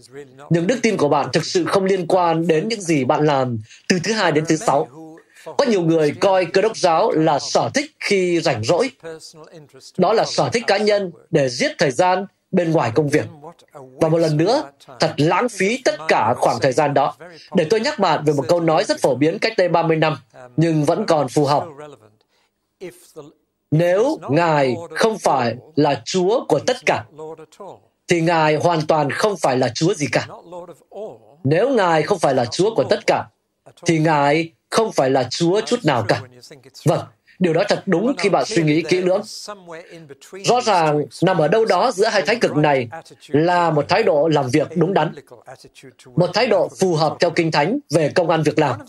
nhưng 0.50 0.67
đức 0.67 0.80
tin 0.84 0.97
của 0.97 1.10
bạn 1.10 1.28
thực 1.34 1.45
sự 1.45 1.65
không 1.65 1.86
liên 1.86 2.08
quan 2.08 2.47
đến 2.47 2.67
những 2.67 2.82
gì 2.82 3.06
bạn 3.06 3.26
làm 3.26 3.58
từ 3.89 4.00
thứ 4.04 4.13
hai 4.13 4.32
đến 4.32 4.45
thứ 4.47 4.56
sáu. 4.56 4.88
Có 5.58 5.65
nhiều 5.65 5.82
người 5.82 6.12
coi 6.19 6.45
cơ 6.45 6.62
đốc 6.62 6.78
giáo 6.78 7.12
là 7.12 7.39
sở 7.39 7.69
thích 7.74 7.91
khi 8.00 8.41
rảnh 8.41 8.63
rỗi. 8.63 8.91
Đó 9.97 10.13
là 10.13 10.26
sở 10.26 10.50
thích 10.54 10.63
cá 10.67 10.78
nhân 10.78 11.12
để 11.32 11.50
giết 11.50 11.71
thời 11.78 11.91
gian 11.91 12.26
bên 12.51 12.71
ngoài 12.71 12.91
công 12.95 13.09
việc. 13.09 13.25
Và 13.73 14.09
một 14.09 14.17
lần 14.17 14.37
nữa, 14.37 14.71
thật 14.99 15.13
lãng 15.17 15.49
phí 15.49 15.81
tất 15.85 15.95
cả 16.07 16.33
khoảng 16.37 16.59
thời 16.61 16.71
gian 16.71 16.93
đó. 16.93 17.15
Để 17.55 17.67
tôi 17.69 17.79
nhắc 17.79 17.99
bạn 17.99 18.23
về 18.25 18.33
một 18.33 18.45
câu 18.47 18.59
nói 18.59 18.83
rất 18.83 19.01
phổ 19.01 19.15
biến 19.15 19.39
cách 19.39 19.53
đây 19.57 19.69
30 19.69 19.97
năm, 19.97 20.17
nhưng 20.57 20.83
vẫn 20.85 21.05
còn 21.05 21.27
phù 21.27 21.45
hợp. 21.45 21.65
Nếu 23.71 24.17
Ngài 24.29 24.75
không 24.95 25.17
phải 25.17 25.55
là 25.75 26.01
Chúa 26.05 26.45
của 26.45 26.59
tất 26.59 26.77
cả, 26.85 27.05
thì 28.07 28.21
Ngài 28.21 28.55
hoàn 28.55 28.87
toàn 28.87 29.11
không 29.11 29.37
phải 29.37 29.57
là 29.57 29.69
Chúa 29.75 29.93
gì 29.93 30.07
cả. 30.11 30.27
Nếu 31.43 31.69
Ngài 31.69 32.03
không 32.03 32.19
phải 32.19 32.33
là 32.33 32.45
Chúa 32.45 32.75
của 32.75 32.83
tất 32.83 32.99
cả, 33.07 33.23
thì 33.85 33.99
Ngài 33.99 34.51
không 34.69 34.91
phải 34.91 35.09
là 35.09 35.27
Chúa 35.29 35.61
chút 35.61 35.79
nào 35.85 36.05
cả. 36.07 36.21
Vâng, 36.85 37.05
điều 37.41 37.54
đó 37.54 37.63
thật 37.69 37.84
đúng 37.86 38.13
khi 38.17 38.30
bạn 38.30 38.45
suy 38.45 38.63
nghĩ 38.63 38.82
kỹ 38.82 39.01
lưỡng. 39.01 39.21
Rõ 40.45 40.62
ràng 40.62 41.04
nằm 41.23 41.38
ở 41.38 41.47
đâu 41.47 41.65
đó 41.65 41.91
giữa 41.91 42.08
hai 42.08 42.21
thái 42.21 42.36
cực 42.36 42.56
này 42.56 42.89
là 43.27 43.69
một 43.69 43.86
thái 43.89 44.04
độ 44.04 44.27
làm 44.27 44.49
việc 44.49 44.67
đúng 44.75 44.93
đắn, 44.93 45.13
một 46.15 46.30
thái 46.34 46.47
độ 46.47 46.69
phù 46.80 46.95
hợp 46.95 47.17
theo 47.19 47.30
kinh 47.30 47.51
thánh 47.51 47.80
về 47.89 48.10
công 48.15 48.30
an 48.30 48.43
việc 48.43 48.60
làm. 48.60 48.80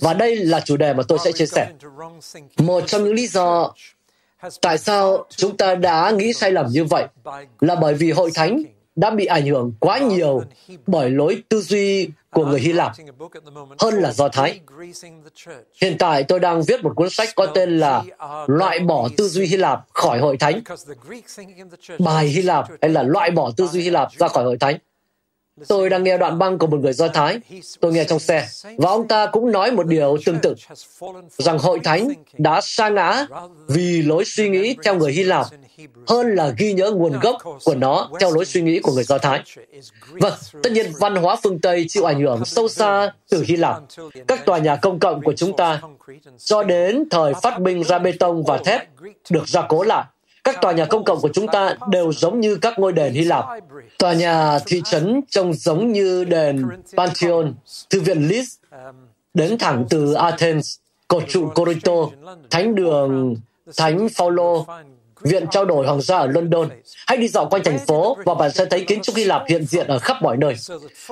Và 0.00 0.14
đây 0.14 0.36
là 0.36 0.60
chủ 0.60 0.76
đề 0.76 0.94
mà 0.94 1.02
tôi 1.08 1.18
sẽ 1.24 1.32
chia 1.32 1.46
sẻ. 1.46 1.68
Một 2.58 2.86
trong 2.86 3.04
những 3.04 3.14
lý 3.14 3.26
do 3.26 3.72
tại 4.60 4.78
sao 4.78 5.26
chúng 5.30 5.56
ta 5.56 5.74
đã 5.74 6.10
nghĩ 6.10 6.32
sai 6.32 6.52
lầm 6.52 6.66
như 6.70 6.84
vậy 6.84 7.06
là 7.60 7.74
bởi 7.74 7.94
vì 7.94 8.10
hội 8.10 8.30
thánh 8.34 8.62
đã 8.96 9.10
bị 9.10 9.26
ảnh 9.26 9.46
hưởng 9.46 9.72
quá 9.80 9.98
nhiều 9.98 10.42
bởi 10.86 11.10
lối 11.10 11.42
tư 11.48 11.60
duy 11.60 12.08
của 12.30 12.46
người 12.46 12.60
Hy 12.60 12.72
Lạp, 12.72 12.92
hơn 13.78 13.94
là 13.94 14.12
Do 14.12 14.28
Thái. 14.28 14.60
Hiện 15.82 15.96
tại 15.98 16.22
tôi 16.22 16.40
đang 16.40 16.62
viết 16.62 16.84
một 16.84 16.92
cuốn 16.96 17.10
sách 17.10 17.28
có 17.34 17.46
tên 17.46 17.78
là 17.78 18.04
Loại 18.46 18.78
bỏ 18.78 19.08
tư 19.16 19.28
duy 19.28 19.46
Hy 19.46 19.56
Lạp 19.56 19.80
khỏi 19.92 20.18
hội 20.18 20.36
thánh. 20.36 20.62
Bài 21.98 22.26
Hy 22.26 22.42
Lạp 22.42 22.66
hay 22.82 22.90
là 22.90 23.02
loại 23.02 23.30
bỏ 23.30 23.50
tư 23.56 23.66
duy 23.66 23.82
Hy 23.82 23.90
Lạp 23.90 24.08
ra 24.18 24.28
khỏi 24.28 24.44
hội 24.44 24.56
thánh. 24.60 24.78
Tôi 25.68 25.90
đang 25.90 26.04
nghe 26.04 26.18
đoạn 26.18 26.38
băng 26.38 26.58
của 26.58 26.66
một 26.66 26.80
người 26.80 26.92
Do 26.92 27.08
Thái. 27.08 27.40
Tôi 27.80 27.92
nghe 27.92 28.04
trong 28.04 28.18
xe. 28.18 28.48
Và 28.76 28.90
ông 28.90 29.08
ta 29.08 29.26
cũng 29.26 29.52
nói 29.52 29.70
một 29.70 29.86
điều 29.86 30.16
tương 30.26 30.38
tự. 30.38 30.54
Rằng 31.38 31.58
hội 31.58 31.80
thánh 31.84 32.08
đã 32.38 32.60
sa 32.62 32.88
ngã 32.88 33.26
vì 33.68 34.02
lối 34.02 34.24
suy 34.26 34.48
nghĩ 34.48 34.76
theo 34.84 34.94
người 34.94 35.12
Hy 35.12 35.22
Lạp 35.22 35.46
hơn 36.06 36.34
là 36.34 36.52
ghi 36.58 36.72
nhớ 36.72 36.90
nguồn 36.90 37.12
gốc 37.20 37.36
của 37.64 37.74
nó 37.74 38.10
theo 38.20 38.30
lối 38.30 38.44
suy 38.44 38.62
nghĩ 38.62 38.80
của 38.80 38.92
người 38.92 39.04
Do 39.04 39.18
Thái. 39.18 39.42
Vâng, 40.10 40.32
tất 40.62 40.72
nhiên 40.72 40.92
văn 41.00 41.16
hóa 41.16 41.36
phương 41.42 41.58
Tây 41.58 41.86
chịu 41.88 42.04
ảnh 42.04 42.20
hưởng 42.20 42.44
sâu 42.44 42.68
xa 42.68 43.12
từ 43.30 43.44
Hy 43.46 43.56
Lạp. 43.56 43.82
Các 44.28 44.44
tòa 44.44 44.58
nhà 44.58 44.76
công 44.76 44.98
cộng 44.98 45.22
của 45.22 45.32
chúng 45.36 45.56
ta, 45.56 45.80
cho 46.38 46.62
đến 46.62 47.04
thời 47.10 47.34
phát 47.42 47.60
minh 47.60 47.84
ra 47.84 47.98
bê 47.98 48.12
tông 48.12 48.44
và 48.44 48.58
thép, 48.58 48.88
được 49.30 49.48
gia 49.48 49.62
cố 49.62 49.82
lại. 49.82 50.04
Các 50.44 50.60
tòa 50.60 50.72
nhà 50.72 50.84
công 50.84 51.04
cộng 51.04 51.20
của 51.20 51.30
chúng 51.32 51.46
ta 51.46 51.76
đều 51.90 52.12
giống 52.12 52.40
như 52.40 52.56
các 52.56 52.78
ngôi 52.78 52.92
đền 52.92 53.12
Hy 53.12 53.24
Lạp. 53.24 53.44
Tòa 53.98 54.12
nhà 54.12 54.58
thị 54.66 54.82
trấn 54.84 55.20
trông 55.28 55.54
giống 55.54 55.92
như 55.92 56.24
đền 56.24 56.66
Pantheon, 56.96 57.52
thư 57.90 58.00
viện 58.00 58.28
Lis, 58.28 58.54
đến 59.34 59.58
thẳng 59.58 59.86
từ 59.90 60.12
Athens, 60.12 60.76
cột 61.08 61.22
trụ 61.28 61.48
Corinto, 61.54 61.92
thánh 62.50 62.74
đường 62.74 63.36
Thánh 63.76 64.08
Phaolô, 64.08 64.66
Viện 65.28 65.46
trao 65.50 65.64
đổi 65.64 65.86
hoàng 65.86 66.00
gia 66.00 66.16
ở 66.16 66.26
London. 66.26 66.68
Hãy 67.06 67.18
đi 67.18 67.28
dạo 67.28 67.46
quanh 67.50 67.64
thành 67.64 67.78
phố 67.78 68.16
và 68.24 68.34
bạn 68.34 68.50
sẽ 68.50 68.64
thấy 68.64 68.84
kiến 68.84 69.02
trúc 69.02 69.16
Hy 69.16 69.24
Lạp 69.24 69.42
hiện 69.48 69.64
diện 69.64 69.86
ở 69.86 69.98
khắp 69.98 70.16
mọi 70.22 70.36
nơi. 70.36 70.54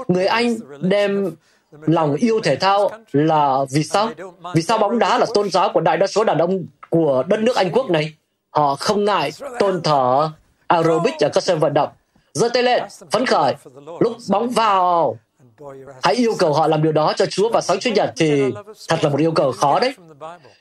Người 0.08 0.26
Anh 0.26 0.56
đem 0.80 1.36
lòng 1.80 2.14
yêu 2.14 2.40
thể 2.40 2.56
thao 2.56 2.90
là 3.12 3.58
vì 3.70 3.84
sao? 3.84 4.10
Vì 4.54 4.62
sao 4.62 4.78
bóng 4.78 4.98
đá 4.98 5.18
là 5.18 5.26
tôn 5.34 5.50
giáo 5.50 5.70
của 5.74 5.80
đại 5.80 5.96
đa 5.96 6.06
số 6.06 6.24
đàn 6.24 6.38
ông 6.38 6.66
của 6.90 7.24
đất 7.26 7.40
nước 7.40 7.56
Anh 7.56 7.70
quốc 7.70 7.90
này? 7.90 8.14
Họ 8.50 8.74
không 8.74 9.04
ngại 9.04 9.30
tôn 9.58 9.82
thờ 9.82 10.30
aerobic 10.66 11.14
ở 11.20 11.28
các 11.28 11.42
sân 11.42 11.58
vận 11.58 11.74
động. 11.74 11.88
giơ 12.34 12.48
tay 12.48 12.62
lên, 12.62 12.82
phấn 13.10 13.26
khởi, 13.26 13.54
lúc 14.00 14.12
bóng 14.30 14.50
vào. 14.50 15.18
Hãy 16.02 16.14
yêu 16.14 16.34
cầu 16.38 16.52
họ 16.52 16.66
làm 16.66 16.82
điều 16.82 16.92
đó 16.92 17.12
cho 17.16 17.26
Chúa 17.26 17.48
vào 17.48 17.62
sáng 17.62 17.80
Chúa 17.80 17.90
nhật 17.90 18.12
thì 18.16 18.42
thật 18.88 18.98
là 19.02 19.08
một 19.10 19.20
yêu 19.20 19.32
cầu 19.32 19.52
khó 19.52 19.80
đấy. 19.80 19.94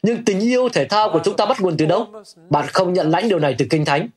Nhưng 0.03 0.25
tình 0.25 0.39
yêu 0.39 0.69
thể 0.69 0.85
thao 0.85 1.09
của 1.13 1.19
chúng 1.23 1.35
ta 1.37 1.45
bắt 1.45 1.61
nguồn 1.61 1.77
từ 1.77 1.85
đâu? 1.85 2.07
Bạn 2.49 2.67
không 2.67 2.93
nhận 2.93 3.11
lãnh 3.11 3.29
điều 3.29 3.39
này 3.39 3.55
từ 3.57 3.65
Kinh 3.69 3.85
Thánh. 3.85 4.07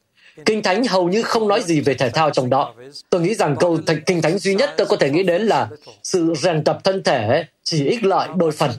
Kinh 0.44 0.62
Thánh 0.62 0.84
hầu 0.84 1.08
như 1.08 1.22
không 1.22 1.48
nói 1.48 1.62
gì 1.62 1.80
về 1.80 1.94
thể 1.94 2.10
thao 2.10 2.30
trong 2.30 2.50
đó. 2.50 2.74
Tôi 3.10 3.20
nghĩ 3.20 3.34
rằng 3.34 3.56
câu 3.60 3.76
th- 3.76 4.00
Kinh 4.06 4.22
Thánh 4.22 4.38
duy 4.38 4.54
nhất 4.54 4.70
tôi 4.76 4.86
có 4.86 4.96
thể 4.96 5.10
nghĩ 5.10 5.22
đến 5.22 5.42
là 5.42 5.68
sự 6.02 6.34
rèn 6.36 6.64
tập 6.64 6.78
thân 6.84 7.02
thể 7.02 7.44
chỉ 7.62 7.86
ích 7.86 8.04
lợi 8.04 8.28
đôi 8.36 8.52
phần. 8.52 8.70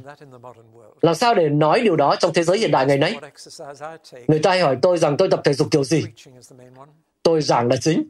Làm 1.01 1.15
sao 1.15 1.33
để 1.33 1.49
nói 1.49 1.81
điều 1.81 1.95
đó 1.95 2.15
trong 2.19 2.33
thế 2.33 2.43
giới 2.43 2.57
hiện 2.57 2.71
đại 2.71 2.86
ngày 2.86 2.97
nay? 2.97 3.15
Người 4.27 4.39
ta 4.39 4.49
hay 4.49 4.60
hỏi 4.60 4.77
tôi 4.81 4.97
rằng 4.97 5.17
tôi 5.17 5.27
tập 5.31 5.41
thể 5.43 5.53
dục 5.53 5.67
kiểu 5.71 5.83
gì? 5.83 6.03
Tôi 7.23 7.41
giảng 7.41 7.67
là 7.67 7.75
chính. 7.75 8.10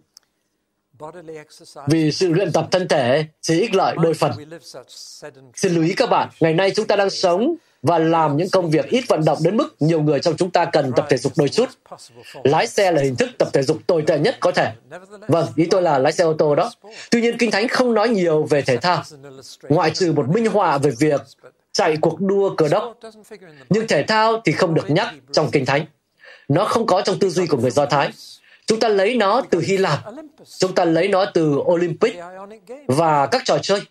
Vì 1.87 2.11
sự 2.11 2.33
luyện 2.33 2.51
tập 2.51 2.67
thân 2.71 2.87
thể 2.87 3.25
chỉ 3.41 3.61
ích 3.61 3.75
lợi 3.75 3.95
đôi 4.01 4.13
phần. 4.13 4.31
Xin 5.55 5.73
lưu 5.73 5.83
ý 5.83 5.93
các 5.93 6.09
bạn, 6.09 6.29
ngày 6.39 6.53
nay 6.53 6.71
chúng 6.75 6.87
ta 6.87 6.95
đang 6.95 7.09
sống 7.09 7.55
và 7.81 7.99
làm 7.99 8.37
những 8.37 8.49
công 8.49 8.69
việc 8.69 8.85
ít 8.89 9.03
vận 9.07 9.25
động 9.25 9.37
đến 9.43 9.57
mức 9.57 9.75
nhiều 9.79 10.01
người 10.01 10.19
trong 10.19 10.37
chúng 10.37 10.51
ta 10.51 10.65
cần 10.65 10.91
tập 10.95 11.05
thể 11.09 11.17
dục 11.17 11.33
đôi 11.35 11.49
chút. 11.49 11.69
Lái 12.43 12.67
xe 12.67 12.91
là 12.91 13.01
hình 13.01 13.15
thức 13.15 13.29
tập 13.37 13.47
thể 13.53 13.63
dục 13.63 13.77
tồi 13.87 14.03
tệ 14.07 14.19
nhất 14.19 14.37
có 14.39 14.51
thể. 14.51 14.71
Vâng, 15.27 15.47
ý 15.55 15.65
tôi 15.69 15.81
là 15.81 15.97
lái 15.99 16.11
xe 16.11 16.23
ô 16.23 16.33
tô 16.33 16.55
đó. 16.55 16.71
Tuy 17.11 17.21
nhiên, 17.21 17.37
Kinh 17.37 17.51
Thánh 17.51 17.67
không 17.67 17.93
nói 17.93 18.09
nhiều 18.09 18.43
về 18.43 18.61
thể 18.61 18.77
thao, 18.77 19.03
ngoại 19.69 19.91
trừ 19.91 20.13
một 20.13 20.29
minh 20.29 20.45
họa 20.45 20.77
về 20.77 20.91
việc 20.99 21.21
chạy 21.71 21.97
cuộc 22.01 22.21
đua 22.21 22.55
cờ 22.55 22.67
đốc. 22.67 22.99
Nhưng 23.69 23.87
thể 23.87 24.03
thao 24.03 24.41
thì 24.45 24.51
không 24.51 24.73
được 24.73 24.89
nhắc 24.89 25.07
trong 25.31 25.49
Kinh 25.51 25.65
Thánh. 25.65 25.85
Nó 26.47 26.65
không 26.65 26.85
có 26.85 27.01
trong 27.01 27.19
tư 27.19 27.29
duy 27.29 27.47
của 27.47 27.57
người 27.57 27.71
Do 27.71 27.85
Thái. 27.85 28.11
Chúng 28.67 28.79
ta 28.79 28.87
lấy 28.87 29.15
nó 29.15 29.41
từ 29.49 29.59
Hy 29.59 29.77
Lạp. 29.77 29.99
Chúng 30.59 30.75
ta 30.75 30.85
lấy 30.85 31.07
nó 31.07 31.25
từ 31.25 31.55
Olympic 31.55 32.15
và 32.87 33.27
các 33.27 33.41
trò 33.45 33.57
chơi. 33.61 33.81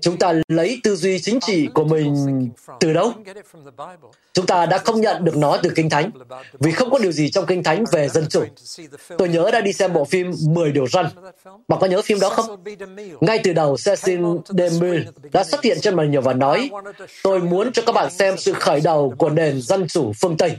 Chúng 0.00 0.16
ta 0.18 0.34
lấy 0.48 0.80
tư 0.84 0.96
duy 0.96 1.18
chính 1.20 1.40
trị 1.40 1.68
của 1.74 1.84
mình 1.84 2.48
từ 2.80 2.92
đâu? 2.92 3.12
Chúng 4.32 4.46
ta 4.46 4.66
đã 4.66 4.78
không 4.78 5.00
nhận 5.00 5.24
được 5.24 5.36
nó 5.36 5.56
từ 5.62 5.70
Kinh 5.74 5.90
Thánh, 5.90 6.10
vì 6.60 6.72
không 6.72 6.90
có 6.90 6.98
điều 6.98 7.12
gì 7.12 7.30
trong 7.30 7.46
Kinh 7.46 7.62
Thánh 7.62 7.84
về 7.92 8.08
dân 8.08 8.26
chủ. 8.30 8.44
Tôi 9.18 9.28
nhớ 9.28 9.50
đã 9.52 9.60
đi 9.60 9.72
xem 9.72 9.92
bộ 9.92 10.04
phim 10.04 10.30
10 10.48 10.72
điều 10.72 10.86
răn. 10.86 11.06
Bạn 11.68 11.80
có 11.80 11.86
nhớ 11.86 12.02
phim 12.02 12.20
đó 12.20 12.28
không? 12.28 12.64
Ngay 13.20 13.40
từ 13.44 13.52
đầu, 13.52 13.76
Cecil 13.84 14.24
DeMille 14.44 15.04
đã 15.32 15.44
xuất 15.44 15.62
hiện 15.62 15.78
trên 15.80 15.96
màn 15.96 16.10
nhiều 16.10 16.20
và 16.20 16.34
nói, 16.34 16.70
tôi 17.22 17.40
muốn 17.40 17.72
cho 17.72 17.82
các 17.86 17.92
bạn 17.92 18.10
xem 18.10 18.36
sự 18.38 18.52
khởi 18.52 18.80
đầu 18.80 19.14
của 19.18 19.30
nền 19.30 19.62
dân 19.62 19.86
chủ 19.88 20.12
phương 20.20 20.36
Tây. 20.36 20.56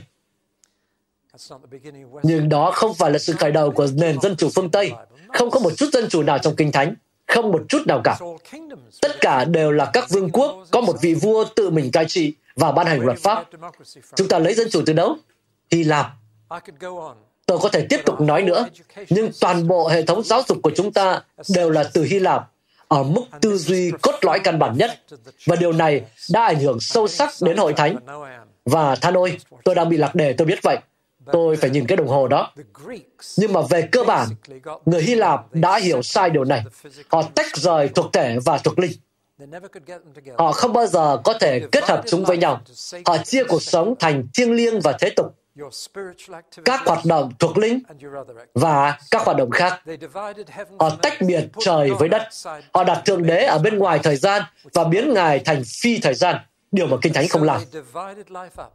Nhưng 2.22 2.48
đó 2.48 2.70
không 2.70 2.94
phải 2.94 3.10
là 3.10 3.18
sự 3.18 3.32
khởi 3.32 3.52
đầu 3.52 3.70
của 3.70 3.88
nền 3.94 4.20
dân 4.20 4.36
chủ 4.36 4.48
phương 4.54 4.70
Tây. 4.70 4.92
Không 5.28 5.50
có 5.50 5.60
một 5.60 5.70
chút 5.76 5.86
dân 5.92 6.08
chủ 6.08 6.22
nào 6.22 6.38
trong 6.38 6.56
Kinh 6.56 6.72
Thánh. 6.72 6.94
Không 7.26 7.52
một 7.52 7.62
chút 7.68 7.86
nào 7.86 8.00
cả. 8.04 8.18
Tất 9.02 9.20
cả 9.20 9.44
đều 9.44 9.72
là 9.72 9.90
các 9.92 10.10
vương 10.10 10.30
quốc 10.30 10.56
có 10.70 10.80
một 10.80 10.96
vị 11.00 11.14
vua 11.14 11.44
tự 11.56 11.70
mình 11.70 11.90
cai 11.90 12.04
trị 12.04 12.34
và 12.56 12.72
ban 12.72 12.86
hành 12.86 13.00
luật 13.00 13.18
pháp. 13.18 13.44
Chúng 14.14 14.28
ta 14.28 14.38
lấy 14.38 14.54
dân 14.54 14.70
chủ 14.70 14.82
từ 14.86 14.92
đâu? 14.92 15.16
Hy 15.70 15.84
Lạp. 15.84 16.06
Tôi 17.46 17.58
có 17.58 17.68
thể 17.68 17.86
tiếp 17.90 18.00
tục 18.06 18.20
nói 18.20 18.42
nữa, 18.42 18.66
nhưng 19.10 19.30
toàn 19.40 19.68
bộ 19.68 19.88
hệ 19.88 20.02
thống 20.02 20.22
giáo 20.22 20.42
dục 20.48 20.58
của 20.62 20.70
chúng 20.76 20.92
ta 20.92 21.22
đều 21.54 21.70
là 21.70 21.84
từ 21.94 22.02
Hy 22.02 22.18
Lạp 22.18 22.50
ở 22.88 23.02
mức 23.02 23.22
tư 23.40 23.58
duy 23.58 23.90
cốt 24.02 24.14
lõi 24.22 24.40
căn 24.40 24.58
bản 24.58 24.76
nhất. 24.78 25.00
Và 25.46 25.56
điều 25.56 25.72
này 25.72 26.04
đã 26.32 26.44
ảnh 26.44 26.60
hưởng 26.60 26.80
sâu 26.80 27.08
sắc 27.08 27.30
đến 27.40 27.56
hội 27.56 27.72
thánh. 27.72 27.96
Và 28.64 28.96
than 28.96 29.14
ôi, 29.14 29.38
tôi 29.64 29.74
đang 29.74 29.88
bị 29.88 29.96
lạc 29.96 30.14
đề, 30.14 30.32
tôi 30.32 30.46
biết 30.46 30.58
vậy. 30.62 30.78
Tôi 31.32 31.56
phải 31.56 31.70
nhìn 31.70 31.86
cái 31.86 31.96
đồng 31.96 32.08
hồ 32.08 32.28
đó. 32.28 32.52
Nhưng 33.36 33.52
mà 33.52 33.60
về 33.70 33.88
cơ 33.92 34.04
bản, 34.04 34.28
người 34.84 35.02
Hy 35.02 35.14
Lạp 35.14 35.52
đã 35.52 35.78
hiểu 35.78 36.02
sai 36.02 36.30
điều 36.30 36.44
này. 36.44 36.62
Họ 37.08 37.22
tách 37.22 37.56
rời 37.56 37.88
thuộc 37.88 38.12
thể 38.12 38.38
và 38.44 38.58
thuộc 38.58 38.78
linh. 38.78 38.92
Họ 40.38 40.52
không 40.52 40.72
bao 40.72 40.86
giờ 40.86 41.18
có 41.24 41.34
thể 41.40 41.60
kết 41.72 41.84
hợp 41.84 42.02
chúng 42.06 42.24
với 42.24 42.36
nhau. 42.36 42.60
Họ 43.06 43.16
chia 43.18 43.44
cuộc 43.44 43.62
sống 43.62 43.94
thành 43.98 44.28
thiêng 44.34 44.52
liêng 44.52 44.80
và 44.80 44.92
thế 44.92 45.10
tục. 45.16 45.26
Các 46.64 46.80
hoạt 46.86 47.04
động 47.04 47.32
thuộc 47.38 47.58
linh 47.58 47.80
và 48.54 48.98
các 49.10 49.22
hoạt 49.22 49.36
động 49.36 49.50
khác. 49.50 49.82
Họ 50.78 50.90
tách 51.02 51.20
biệt 51.20 51.44
trời 51.58 51.90
với 51.98 52.08
đất. 52.08 52.22
Họ 52.72 52.84
đặt 52.84 53.02
Thượng 53.04 53.22
Đế 53.22 53.44
ở 53.44 53.58
bên 53.58 53.78
ngoài 53.78 53.98
thời 54.02 54.16
gian 54.16 54.42
và 54.74 54.84
biến 54.84 55.14
Ngài 55.14 55.38
thành 55.38 55.62
phi 55.82 55.98
thời 55.98 56.14
gian 56.14 56.36
điều 56.72 56.86
mà 56.86 56.96
Kinh 57.02 57.12
Thánh 57.12 57.28
không 57.28 57.42
làm. 57.42 57.62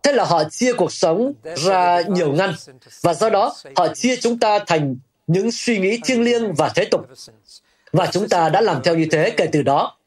Thế 0.03 0.11
là 0.11 0.23
họ 0.25 0.43
chia 0.49 0.73
cuộc 0.73 0.93
sống 0.93 1.33
ra 1.55 2.01
nhiều 2.01 2.31
ngăn, 2.31 2.53
và 3.01 3.13
do 3.13 3.29
đó 3.29 3.55
họ 3.75 3.87
chia 3.87 4.15
chúng 4.15 4.39
ta 4.39 4.59
thành 4.67 4.95
những 5.27 5.51
suy 5.51 5.79
nghĩ 5.79 5.99
thiêng 6.05 6.23
liêng 6.23 6.53
và 6.53 6.69
thế 6.75 6.85
tục. 6.85 7.01
Và 7.91 8.07
chúng 8.11 8.29
ta 8.29 8.49
đã 8.49 8.61
làm 8.61 8.83
theo 8.83 8.95
như 8.95 9.07
thế 9.11 9.29
kể 9.29 9.47
từ 9.51 9.61
đó. 9.61 9.97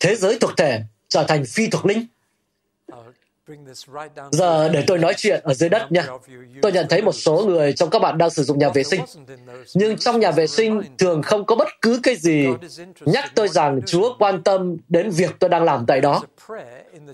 Thế 0.00 0.16
giới 0.16 0.38
thuộc 0.40 0.56
thể 0.56 0.80
trở 1.08 1.24
thành 1.24 1.44
phi 1.44 1.66
thuộc 1.66 1.86
linh. 1.86 2.06
Giờ 4.32 4.68
để 4.68 4.84
tôi 4.86 4.98
nói 4.98 5.14
chuyện 5.16 5.40
ở 5.44 5.54
dưới 5.54 5.68
đất 5.68 5.92
nha. 5.92 6.06
Tôi 6.62 6.72
nhận 6.72 6.86
thấy 6.88 7.02
một 7.02 7.12
số 7.12 7.44
người 7.46 7.72
trong 7.72 7.90
các 7.90 7.98
bạn 7.98 8.18
đang 8.18 8.30
sử 8.30 8.42
dụng 8.42 8.58
nhà 8.58 8.68
vệ 8.68 8.82
sinh. 8.82 9.00
Nhưng 9.74 9.96
trong 9.96 10.20
nhà 10.20 10.30
vệ 10.30 10.46
sinh 10.46 10.82
thường 10.98 11.22
không 11.22 11.44
có 11.44 11.56
bất 11.56 11.68
cứ 11.82 12.00
cái 12.02 12.16
gì 12.16 12.48
nhắc 13.00 13.32
tôi 13.34 13.48
rằng 13.48 13.80
Chúa 13.86 14.14
quan 14.18 14.42
tâm 14.42 14.76
đến 14.88 15.10
việc 15.10 15.30
tôi 15.38 15.50
đang 15.50 15.64
làm 15.64 15.86
tại 15.86 16.00
đó. 16.00 16.22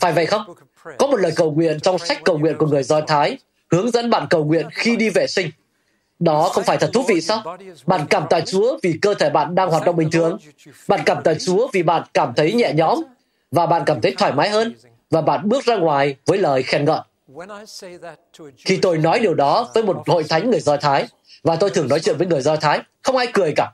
Phải 0.00 0.12
vậy 0.12 0.26
không? 0.26 0.54
Có 0.98 1.06
một 1.06 1.16
lời 1.16 1.32
cầu 1.36 1.50
nguyện 1.50 1.80
trong 1.80 1.98
sách 1.98 2.18
cầu 2.24 2.38
nguyện 2.38 2.58
của 2.58 2.66
người 2.66 2.82
Do 2.82 3.00
Thái 3.00 3.38
hướng 3.70 3.90
dẫn 3.90 4.10
bạn 4.10 4.26
cầu 4.30 4.44
nguyện 4.44 4.66
khi 4.72 4.96
đi 4.96 5.10
vệ 5.10 5.26
sinh. 5.26 5.50
Đó 6.18 6.48
không 6.52 6.64
phải 6.64 6.76
thật 6.76 6.90
thú 6.92 7.02
vị 7.08 7.20
sao? 7.20 7.56
Bạn 7.86 8.06
cảm 8.10 8.24
tạ 8.30 8.40
Chúa 8.40 8.78
vì 8.82 8.98
cơ 9.02 9.14
thể 9.14 9.30
bạn 9.30 9.54
đang 9.54 9.70
hoạt 9.70 9.84
động 9.84 9.96
bình 9.96 10.10
thường. 10.10 10.38
Bạn 10.88 11.00
cảm 11.06 11.22
tạ 11.22 11.34
Chúa 11.34 11.68
vì 11.72 11.82
bạn 11.82 12.02
cảm 12.14 12.32
thấy 12.36 12.52
nhẹ 12.52 12.72
nhõm 12.76 13.02
và 13.50 13.66
bạn 13.66 13.82
cảm 13.86 14.00
thấy 14.00 14.14
thoải 14.18 14.32
mái 14.32 14.50
hơn 14.50 14.74
và 15.12 15.20
bạn 15.20 15.48
bước 15.48 15.64
ra 15.64 15.76
ngoài 15.76 16.16
với 16.26 16.38
lời 16.38 16.62
khen 16.62 16.84
ngợi. 16.84 17.00
Khi 18.56 18.78
tôi 18.82 18.98
nói 18.98 19.18
điều 19.18 19.34
đó 19.34 19.70
với 19.74 19.82
một 19.82 20.02
hội 20.06 20.24
thánh 20.28 20.50
người 20.50 20.60
Do 20.60 20.76
Thái, 20.76 21.06
và 21.42 21.56
tôi 21.56 21.70
thường 21.70 21.88
nói 21.88 22.00
chuyện 22.00 22.16
với 22.18 22.26
người 22.26 22.40
Do 22.40 22.56
Thái, 22.56 22.80
không 23.02 23.16
ai 23.16 23.26
cười 23.32 23.52
cả. 23.56 23.72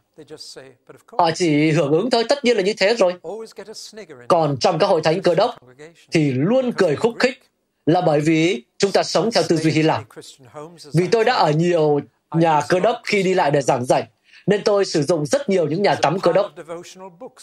Họ 1.19 1.31
chỉ 1.35 1.71
hưởng 1.71 1.93
ứng 1.93 2.11
thôi, 2.11 2.25
tất 2.29 2.45
nhiên 2.45 2.57
là 2.57 2.63
như 2.63 2.75
thế 2.79 2.95
rồi. 2.95 3.15
Còn 4.29 4.57
trong 4.61 4.79
các 4.79 4.87
hội 4.87 5.01
thánh 5.05 5.23
cơ 5.23 5.35
đốc 5.35 5.55
thì 6.13 6.31
luôn 6.33 6.73
cười 6.73 6.97
khúc 6.97 7.15
khích 7.19 7.43
là 7.87 8.01
bởi 8.01 8.21
vì 8.21 8.63
chúng 8.79 8.93
ta 8.93 9.03
sống 9.03 9.31
theo 9.35 9.43
tư 9.49 9.57
duy 9.57 9.71
Hy 9.71 9.83
Lạp. 9.83 10.03
Vì 10.95 11.07
tôi 11.07 11.25
đã 11.25 11.35
ở 11.35 11.51
nhiều 11.51 12.01
nhà 12.35 12.61
cơ 12.69 12.81
đốc 12.81 13.01
khi 13.05 13.23
đi 13.23 13.35
lại 13.35 13.51
để 13.51 13.63
giảng 13.63 13.85
dạy, 13.85 14.07
nên 14.49 14.65
tôi 14.65 14.85
sử 14.85 15.03
dụng 15.03 15.27
rất 15.27 15.49
nhiều 15.49 15.67
những 15.67 15.83
nhà 15.83 15.95
tắm 15.95 16.21
cơ 16.21 16.33
đốc. 16.33 16.53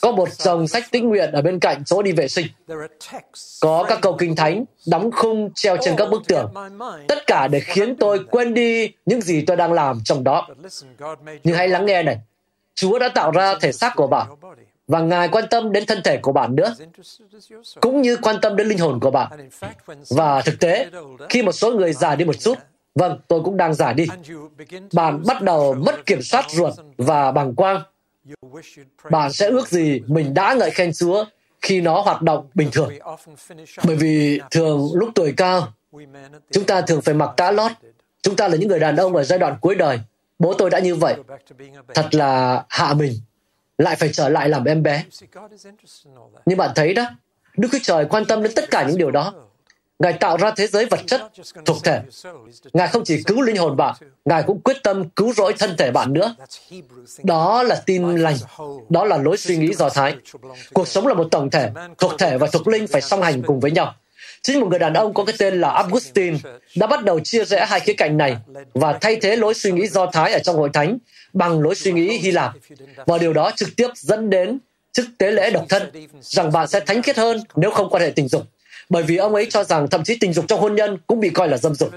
Có 0.01 0.11
một 0.11 0.33
dòng 0.33 0.67
sách 0.67 0.83
tĩnh 0.91 1.09
nguyện 1.09 1.31
ở 1.31 1.41
bên 1.41 1.59
cạnh 1.59 1.83
chỗ 1.85 2.01
đi 2.01 2.11
vệ 2.11 2.27
sinh. 2.27 2.47
Có 3.61 3.85
các 3.87 3.99
câu 4.01 4.15
kinh 4.19 4.35
thánh 4.35 4.65
đóng 4.87 5.11
khung 5.11 5.51
treo 5.55 5.77
trên 5.81 5.95
các 5.97 6.09
bức 6.09 6.21
tường. 6.27 6.53
Tất 7.07 7.27
cả 7.27 7.47
để 7.47 7.59
khiến 7.59 7.95
tôi 7.95 8.19
quên 8.31 8.53
đi 8.53 8.91
những 9.05 9.21
gì 9.21 9.41
tôi 9.41 9.57
đang 9.57 9.73
làm 9.73 9.99
trong 10.05 10.23
đó. 10.23 10.47
Nhưng 11.43 11.55
hãy 11.55 11.67
lắng 11.67 11.85
nghe 11.85 12.03
này. 12.03 12.17
Chúa 12.75 12.99
đã 12.99 13.09
tạo 13.09 13.31
ra 13.31 13.55
thể 13.61 13.71
xác 13.71 13.93
của 13.95 14.07
bạn 14.07 14.27
và 14.87 14.99
Ngài 14.99 15.27
quan 15.27 15.45
tâm 15.49 15.71
đến 15.71 15.85
thân 15.85 16.01
thể 16.03 16.17
của 16.17 16.31
bạn 16.31 16.55
nữa, 16.55 16.75
cũng 17.81 18.01
như 18.01 18.17
quan 18.21 18.35
tâm 18.41 18.55
đến 18.55 18.67
linh 18.67 18.77
hồn 18.77 18.99
của 18.99 19.11
bạn. 19.11 19.49
Và 20.09 20.41
thực 20.41 20.59
tế, 20.59 20.89
khi 21.29 21.41
một 21.41 21.51
số 21.51 21.71
người 21.71 21.93
già 21.93 22.15
đi 22.15 22.25
một 22.25 22.39
chút, 22.39 22.57
Vâng, 22.95 23.19
tôi 23.27 23.41
cũng 23.43 23.58
đang 23.58 23.73
giả 23.73 23.93
đi. 23.93 24.08
Bạn 24.93 25.23
bắt 25.27 25.41
đầu 25.41 25.73
mất 25.73 26.05
kiểm 26.05 26.21
soát 26.21 26.45
ruột 26.49 26.73
và 26.97 27.31
bằng 27.31 27.55
quang. 27.55 27.81
Bạn 29.10 29.34
sẽ 29.34 29.49
ước 29.49 29.67
gì 29.67 30.01
mình 30.08 30.34
đã 30.34 30.53
ngợi 30.53 30.71
khen 30.71 30.91
Chúa 30.93 31.25
khi 31.62 31.81
nó 31.81 32.01
hoạt 32.01 32.21
động 32.21 32.47
bình 32.53 32.69
thường. 32.71 32.93
Bởi 33.84 33.95
vì 33.95 34.39
thường 34.51 34.89
lúc 34.93 35.10
tuổi 35.15 35.34
cao, 35.38 35.73
chúng 36.51 36.65
ta 36.65 36.81
thường 36.81 37.01
phải 37.01 37.13
mặc 37.13 37.29
tã 37.38 37.51
lót. 37.51 37.71
Chúng 38.21 38.36
ta 38.36 38.47
là 38.47 38.55
những 38.55 38.69
người 38.69 38.79
đàn 38.79 38.95
ông 38.95 39.15
ở 39.15 39.23
giai 39.23 39.39
đoạn 39.39 39.58
cuối 39.62 39.75
đời. 39.75 39.99
Bố 40.39 40.53
tôi 40.53 40.69
đã 40.69 40.79
như 40.79 40.95
vậy. 40.95 41.15
Thật 41.93 42.15
là 42.15 42.63
hạ 42.69 42.93
mình. 42.93 43.13
Lại 43.77 43.95
phải 43.95 44.10
trở 44.13 44.29
lại 44.29 44.49
làm 44.49 44.65
em 44.65 44.84
bé. 44.84 45.03
Nhưng 46.45 46.58
bạn 46.58 46.71
thấy 46.75 46.93
đó, 46.93 47.05
Đức 47.58 47.67
Chúa 47.71 47.79
Trời 47.84 48.05
quan 48.05 48.25
tâm 48.25 48.43
đến 48.43 48.51
tất 48.55 48.71
cả 48.71 48.84
những 48.88 48.97
điều 48.97 49.12
đó. 49.12 49.34
Ngài 49.99 50.13
tạo 50.13 50.38
ra 50.38 50.51
thế 50.51 50.67
giới 50.67 50.86
vật 50.86 50.99
chất 51.08 51.21
thuộc 51.65 51.84
thể. 51.84 52.01
Ngài 52.73 52.88
không 52.88 53.03
chỉ 53.03 53.23
cứu 53.23 53.41
linh 53.41 53.58
hồn 53.58 53.77
bạn, 53.77 53.95
Ngài 54.25 54.43
cũng 54.43 54.62
quyết 54.62 54.77
tâm 54.84 55.10
cứu 55.10 55.34
rỗi 55.34 55.53
thân 55.60 55.75
thể 55.77 55.91
bạn 55.91 56.13
nữa. 56.13 56.36
Đó 57.23 57.63
là 57.63 57.75
tin 57.86 58.15
lành. 58.15 58.36
Đó 58.89 59.05
là 59.05 59.17
lối 59.17 59.38
suy 59.38 59.58
nghĩ 59.58 59.73
do 59.73 59.89
Thái. 59.89 60.15
Cuộc 60.73 60.88
sống 60.88 61.08
là 61.08 61.13
một 61.13 61.27
tổng 61.31 61.49
thể, 61.49 61.69
thuộc 61.97 62.12
thể 62.19 62.38
và 62.38 62.47
thuộc 62.47 62.67
linh 62.67 62.88
phải 62.88 63.01
song 63.01 63.21
hành 63.21 63.43
cùng 63.43 63.60
với 63.60 63.71
nhau. 63.71 63.95
Chính 64.41 64.60
một 64.60 64.67
người 64.69 64.79
đàn 64.79 64.93
ông 64.93 65.13
có 65.13 65.25
cái 65.25 65.36
tên 65.39 65.62
là 65.62 65.69
Augustine 65.69 66.38
đã 66.75 66.88
bắt 66.88 67.03
đầu 67.03 67.19
chia 67.19 67.45
rẽ 67.45 67.65
hai 67.65 67.79
khía 67.79 67.93
cạnh 67.93 68.17
này 68.17 68.38
và 68.73 68.93
thay 69.01 69.15
thế 69.15 69.36
lối 69.36 69.53
suy 69.53 69.71
nghĩ 69.71 69.88
do 69.88 70.05
Thái 70.05 70.34
ở 70.34 70.39
trong 70.39 70.55
hội 70.55 70.69
thánh 70.73 70.97
bằng 71.34 71.62
lối 71.62 71.75
suy 71.75 71.91
nghĩ 71.91 72.17
Hy 72.17 72.31
Lạp. 72.31 72.53
Và 73.05 73.17
điều 73.17 73.34
đó 73.34 73.51
trực 73.55 73.69
tiếp 73.77 73.88
dẫn 73.95 74.29
đến 74.29 74.60
chức 74.91 75.05
tế 75.17 75.31
lễ 75.31 75.51
độc 75.51 75.65
thân, 75.69 76.08
rằng 76.21 76.51
bạn 76.51 76.67
sẽ 76.67 76.79
thánh 76.79 77.01
khiết 77.01 77.17
hơn 77.17 77.43
nếu 77.55 77.71
không 77.71 77.89
quan 77.89 78.03
hệ 78.03 78.10
tình 78.10 78.27
dục 78.27 78.43
bởi 78.89 79.04
vì 79.04 79.17
ông 79.17 79.36
ấy 79.36 79.48
cho 79.50 79.63
rằng 79.63 79.88
thậm 79.88 80.04
chí 80.04 80.17
tình 80.19 80.34
dục 80.34 80.45
trong 80.48 80.60
hôn 80.60 80.76
nhân 80.76 80.98
cũng 81.08 81.19
bị 81.19 81.30
coi 81.30 81.48
là 81.48 81.58
dâm 81.58 81.76
dục. 81.76 81.89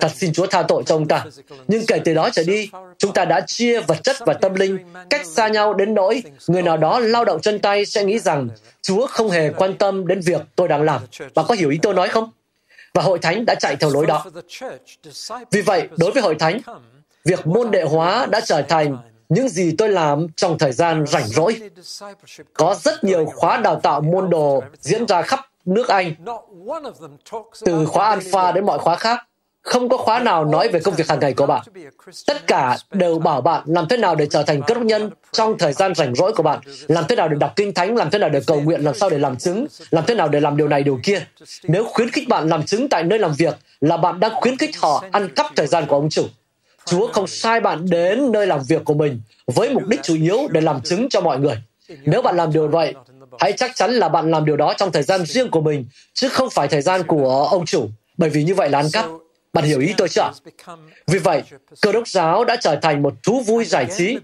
Thật 0.00 0.10
xin 0.14 0.32
Chúa 0.32 0.46
tha 0.46 0.62
tội 0.62 0.82
cho 0.86 0.94
ông 0.94 1.08
ta. 1.08 1.24
Nhưng 1.68 1.86
kể 1.86 2.00
từ 2.04 2.14
đó 2.14 2.30
trở 2.32 2.42
đi, 2.44 2.70
chúng 2.98 3.12
ta 3.12 3.24
đã 3.24 3.40
chia 3.40 3.80
vật 3.80 3.96
chất 4.02 4.16
và 4.26 4.32
tâm 4.32 4.54
linh 4.54 4.78
cách 5.10 5.26
xa 5.26 5.48
nhau 5.48 5.74
đến 5.74 5.94
nỗi 5.94 6.22
người 6.46 6.62
nào 6.62 6.76
đó 6.76 6.98
lao 6.98 7.24
động 7.24 7.40
chân 7.40 7.58
tay 7.58 7.86
sẽ 7.86 8.04
nghĩ 8.04 8.18
rằng 8.18 8.48
Chúa 8.82 9.06
không 9.06 9.30
hề 9.30 9.50
quan 9.50 9.76
tâm 9.76 10.06
đến 10.06 10.20
việc 10.20 10.40
tôi 10.56 10.68
đang 10.68 10.82
làm. 10.82 11.02
Bạn 11.34 11.44
có 11.48 11.54
hiểu 11.54 11.70
ý 11.70 11.78
tôi 11.82 11.94
nói 11.94 12.08
không? 12.08 12.30
Và 12.94 13.02
hội 13.02 13.18
thánh 13.18 13.46
đã 13.46 13.54
chạy 13.54 13.76
theo 13.76 13.90
lối 13.90 14.06
đó. 14.06 14.24
Vì 15.50 15.62
vậy, 15.62 15.88
đối 15.96 16.10
với 16.10 16.22
hội 16.22 16.34
thánh, 16.34 16.60
việc 17.24 17.46
môn 17.46 17.70
đệ 17.70 17.82
hóa 17.82 18.26
đã 18.26 18.40
trở 18.40 18.62
thành 18.62 18.96
những 19.28 19.48
gì 19.48 19.74
tôi 19.78 19.88
làm 19.88 20.26
trong 20.36 20.58
thời 20.58 20.72
gian 20.72 21.06
rảnh 21.06 21.26
rỗi. 21.26 21.60
Có 22.54 22.76
rất 22.82 23.04
nhiều 23.04 23.24
khóa 23.24 23.56
đào 23.56 23.80
tạo 23.80 24.00
môn 24.00 24.30
đồ 24.30 24.62
diễn 24.80 25.06
ra 25.06 25.22
khắp 25.22 25.49
nước 25.70 25.88
Anh, 25.88 26.14
từ 27.64 27.86
khóa 27.86 28.08
Alpha 28.08 28.52
đến 28.52 28.66
mọi 28.66 28.78
khóa 28.78 28.96
khác. 28.96 29.26
Không 29.62 29.88
có 29.88 29.96
khóa 29.96 30.18
nào 30.18 30.44
nói 30.44 30.68
về 30.68 30.80
công 30.80 30.94
việc 30.94 31.08
hàng 31.08 31.20
ngày 31.20 31.34
của 31.34 31.46
bạn. 31.46 31.62
Tất 32.26 32.46
cả 32.46 32.76
đều 32.92 33.18
bảo 33.18 33.40
bạn 33.40 33.62
làm 33.66 33.88
thế 33.88 33.96
nào 33.96 34.14
để 34.14 34.26
trở 34.30 34.42
thành 34.42 34.62
cơ 34.66 34.74
đốc 34.74 34.84
nhân 34.84 35.10
trong 35.32 35.58
thời 35.58 35.72
gian 35.72 35.94
rảnh 35.94 36.14
rỗi 36.14 36.32
của 36.32 36.42
bạn, 36.42 36.60
làm 36.88 37.04
thế 37.08 37.16
nào 37.16 37.28
để 37.28 37.36
đọc 37.40 37.52
kinh 37.56 37.74
thánh, 37.74 37.96
làm 37.96 38.10
thế 38.10 38.18
nào 38.18 38.30
để 38.30 38.40
cầu 38.46 38.60
nguyện, 38.60 38.80
làm 38.80 38.94
sao 38.94 39.10
để 39.10 39.18
làm 39.18 39.36
chứng, 39.36 39.66
làm 39.90 40.04
thế 40.06 40.14
nào 40.14 40.28
để 40.28 40.40
làm 40.40 40.56
điều 40.56 40.68
này 40.68 40.82
điều 40.82 41.00
kia. 41.02 41.26
Nếu 41.62 41.84
khuyến 41.84 42.10
khích 42.10 42.28
bạn 42.28 42.48
làm 42.48 42.62
chứng 42.62 42.88
tại 42.88 43.02
nơi 43.02 43.18
làm 43.18 43.32
việc 43.38 43.54
là 43.80 43.96
bạn 43.96 44.20
đang 44.20 44.32
khuyến 44.34 44.56
khích 44.56 44.80
họ 44.80 45.04
ăn 45.10 45.28
cắp 45.34 45.46
thời 45.56 45.66
gian 45.66 45.86
của 45.86 45.96
ông 45.96 46.10
chủ. 46.10 46.26
Chúa 46.84 47.06
không 47.12 47.26
sai 47.26 47.60
bạn 47.60 47.90
đến 47.90 48.32
nơi 48.32 48.46
làm 48.46 48.60
việc 48.68 48.84
của 48.84 48.94
mình 48.94 49.20
với 49.46 49.74
mục 49.74 49.86
đích 49.86 50.02
chủ 50.02 50.14
yếu 50.14 50.38
để 50.50 50.60
làm 50.60 50.80
chứng 50.80 51.08
cho 51.08 51.20
mọi 51.20 51.38
người. 51.38 51.62
Nếu 52.04 52.22
bạn 52.22 52.36
làm 52.36 52.52
điều 52.52 52.68
vậy, 52.68 52.94
hãy 53.40 53.52
chắc 53.52 53.76
chắn 53.76 53.90
là 53.90 54.08
bạn 54.08 54.30
làm 54.30 54.44
điều 54.44 54.56
đó 54.56 54.74
trong 54.76 54.92
thời 54.92 55.02
gian 55.02 55.26
riêng 55.26 55.50
của 55.50 55.60
mình, 55.60 55.86
chứ 56.14 56.28
không 56.28 56.50
phải 56.50 56.68
thời 56.68 56.82
gian 56.82 57.02
của 57.02 57.48
ông 57.50 57.66
chủ, 57.66 57.88
bởi 58.16 58.30
vì 58.30 58.44
như 58.44 58.54
vậy 58.54 58.70
là 58.70 58.78
ăn 58.78 58.86
cắp. 58.92 59.06
Bạn 59.52 59.64
hiểu 59.64 59.80
ý 59.80 59.94
tôi 59.96 60.08
chưa? 60.08 60.30
Vì 61.06 61.18
vậy, 61.18 61.42
cơ 61.80 61.92
đốc 61.92 62.08
giáo 62.08 62.44
đã 62.44 62.56
trở 62.56 62.76
thành 62.82 63.02
một 63.02 63.14
thú 63.22 63.42
vui 63.46 63.64
giải 63.64 63.86
trí. 63.96 64.18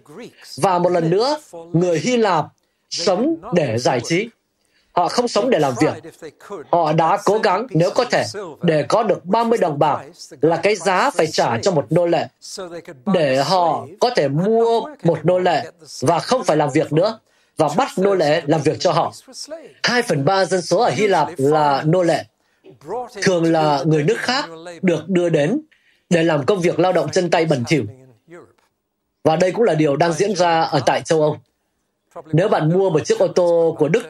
Và 0.57 0.79
một 0.79 0.89
lần 0.89 1.11
nữa, 1.11 1.39
người 1.73 1.99
Hy 1.99 2.17
Lạp 2.17 2.45
sống 2.91 3.37
để 3.53 3.79
giải 3.79 4.01
trí. 4.05 4.29
Họ 4.93 5.09
không 5.09 5.29
sống 5.29 5.51
để 5.51 5.59
làm 5.59 5.75
việc. 5.81 6.13
Họ 6.71 6.93
đã 6.93 7.19
cố 7.25 7.39
gắng, 7.39 7.67
nếu 7.71 7.91
có 7.91 8.05
thể, 8.05 8.25
để 8.63 8.83
có 8.89 9.03
được 9.03 9.25
30 9.25 9.59
đồng 9.59 9.79
bạc 9.79 10.05
là 10.41 10.57
cái 10.57 10.77
giá 10.77 11.11
phải 11.11 11.27
trả 11.27 11.59
cho 11.59 11.71
một 11.71 11.87
nô 11.91 12.07
lệ, 12.07 12.27
để 13.07 13.43
họ 13.43 13.87
có 14.01 14.11
thể 14.17 14.29
mua 14.29 14.81
một 15.03 15.19
nô 15.25 15.39
lệ 15.39 15.71
và 16.01 16.19
không 16.19 16.45
phải 16.45 16.57
làm 16.57 16.71
việc 16.75 16.93
nữa 16.93 17.19
và 17.57 17.69
bắt 17.77 17.88
nô 17.97 18.14
lệ 18.14 18.42
làm 18.47 18.62
việc 18.62 18.81
cho 18.81 18.92
họ. 18.92 19.12
Hai 19.83 20.03
phần 20.03 20.25
ba 20.25 20.45
dân 20.45 20.62
số 20.62 20.81
ở 20.81 20.90
Hy 20.90 21.07
Lạp 21.07 21.29
là 21.37 21.83
nô 21.87 22.03
lệ 22.03 22.25
thường 23.23 23.53
là 23.53 23.83
người 23.87 24.03
nước 24.03 24.19
khác 24.19 24.45
được 24.83 25.09
đưa 25.09 25.29
đến 25.29 25.61
để 26.11 26.23
làm 26.23 26.47
công 26.47 26.61
việc 26.61 26.79
lao 26.79 26.92
động 26.92 27.11
chân 27.12 27.31
tay 27.31 27.47
bẩn 27.47 27.64
thỉu. 27.69 27.85
Và 29.25 29.37
đây 29.37 29.53
cũng 29.53 29.64
là 29.64 29.75
điều 29.75 29.97
đang 29.97 30.12
diễn 30.12 30.37
ra 30.37 30.62
ở 30.62 30.81
tại 30.87 31.03
châu 31.03 31.23
Âu. 31.23 31.38
Nếu 32.33 32.49
bạn 32.49 32.73
mua 32.73 32.90
một 32.90 33.05
chiếc 33.05 33.19
ô 33.19 33.29
tô 33.29 33.77
của 33.79 33.88
Đức, 33.88 34.03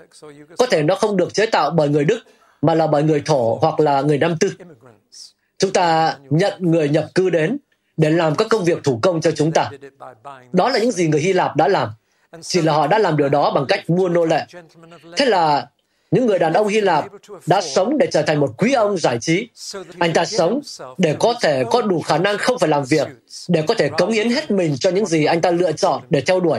có 0.58 0.66
thể 0.70 0.82
nó 0.82 0.94
không 0.94 1.16
được 1.16 1.34
chế 1.34 1.46
tạo 1.46 1.70
bởi 1.70 1.88
người 1.88 2.04
Đức, 2.04 2.18
mà 2.62 2.74
là 2.74 2.86
bởi 2.86 3.02
người 3.02 3.22
thổ 3.26 3.58
hoặc 3.60 3.80
là 3.80 4.00
người 4.00 4.18
Nam 4.18 4.36
Tư. 4.40 4.52
Chúng 5.58 5.72
ta 5.72 6.16
nhận 6.30 6.52
người 6.58 6.88
nhập 6.88 7.06
cư 7.14 7.30
đến 7.30 7.58
để 7.96 8.10
làm 8.10 8.34
các 8.36 8.46
công 8.50 8.64
việc 8.64 8.84
thủ 8.84 8.98
công 9.02 9.20
cho 9.20 9.30
chúng 9.30 9.52
ta. 9.52 9.70
Đó 10.52 10.68
là 10.68 10.78
những 10.78 10.92
gì 10.92 11.08
người 11.08 11.20
Hy 11.20 11.32
Lạp 11.32 11.56
đã 11.56 11.68
làm. 11.68 11.88
Chỉ 12.42 12.62
là 12.62 12.72
họ 12.72 12.86
đã 12.86 12.98
làm 12.98 13.16
điều 13.16 13.28
đó 13.28 13.50
bằng 13.50 13.66
cách 13.68 13.90
mua 13.90 14.08
nô 14.08 14.24
lệ. 14.24 14.46
Thế 15.16 15.24
là 15.24 15.66
những 16.10 16.26
người 16.26 16.38
đàn 16.38 16.52
ông 16.52 16.68
Hy 16.68 16.80
Lạp 16.80 17.04
đã 17.46 17.60
sống 17.60 17.98
để 17.98 18.08
trở 18.12 18.22
thành 18.22 18.40
một 18.40 18.54
quý 18.58 18.72
ông 18.72 18.98
giải 18.98 19.18
trí. 19.20 19.48
Anh 19.98 20.12
ta 20.12 20.24
sống 20.24 20.60
để 20.98 21.16
có 21.18 21.34
thể 21.40 21.64
có 21.70 21.82
đủ 21.82 22.00
khả 22.00 22.18
năng 22.18 22.38
không 22.38 22.58
phải 22.58 22.68
làm 22.68 22.84
việc, 22.84 23.08
để 23.48 23.62
có 23.68 23.74
thể 23.74 23.88
cống 23.88 24.10
hiến 24.10 24.30
hết 24.30 24.50
mình 24.50 24.76
cho 24.78 24.90
những 24.90 25.06
gì 25.06 25.24
anh 25.24 25.40
ta 25.40 25.50
lựa 25.50 25.72
chọn 25.72 26.02
để 26.10 26.20
theo 26.20 26.40
đuổi, 26.40 26.58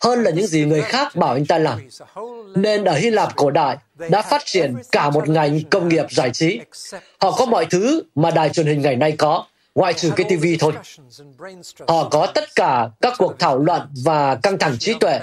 hơn 0.00 0.22
là 0.22 0.30
những 0.30 0.46
gì 0.46 0.64
người 0.64 0.82
khác 0.82 1.16
bảo 1.16 1.32
anh 1.32 1.46
ta 1.46 1.58
làm. 1.58 1.78
Nên 2.54 2.84
ở 2.84 2.94
Hy 2.94 3.10
Lạp 3.10 3.36
cổ 3.36 3.50
đại 3.50 3.76
đã 4.08 4.22
phát 4.22 4.42
triển 4.44 4.74
cả 4.92 5.10
một 5.10 5.28
ngành 5.28 5.60
công 5.70 5.88
nghiệp 5.88 6.06
giải 6.10 6.30
trí. 6.30 6.60
Họ 7.20 7.30
có 7.30 7.46
mọi 7.46 7.66
thứ 7.70 8.02
mà 8.14 8.30
đài 8.30 8.48
truyền 8.48 8.66
hình 8.66 8.82
ngày 8.82 8.96
nay 8.96 9.12
có, 9.12 9.44
ngoại 9.74 9.94
trừ 9.94 10.10
cái 10.16 10.26
TV 10.28 10.44
thôi. 10.60 10.72
Họ 11.88 12.08
có 12.08 12.26
tất 12.26 12.44
cả 12.54 12.88
các 13.00 13.14
cuộc 13.18 13.38
thảo 13.38 13.58
luận 13.58 13.82
và 14.04 14.34
căng 14.34 14.58
thẳng 14.58 14.76
trí 14.78 14.94
tuệ 14.94 15.20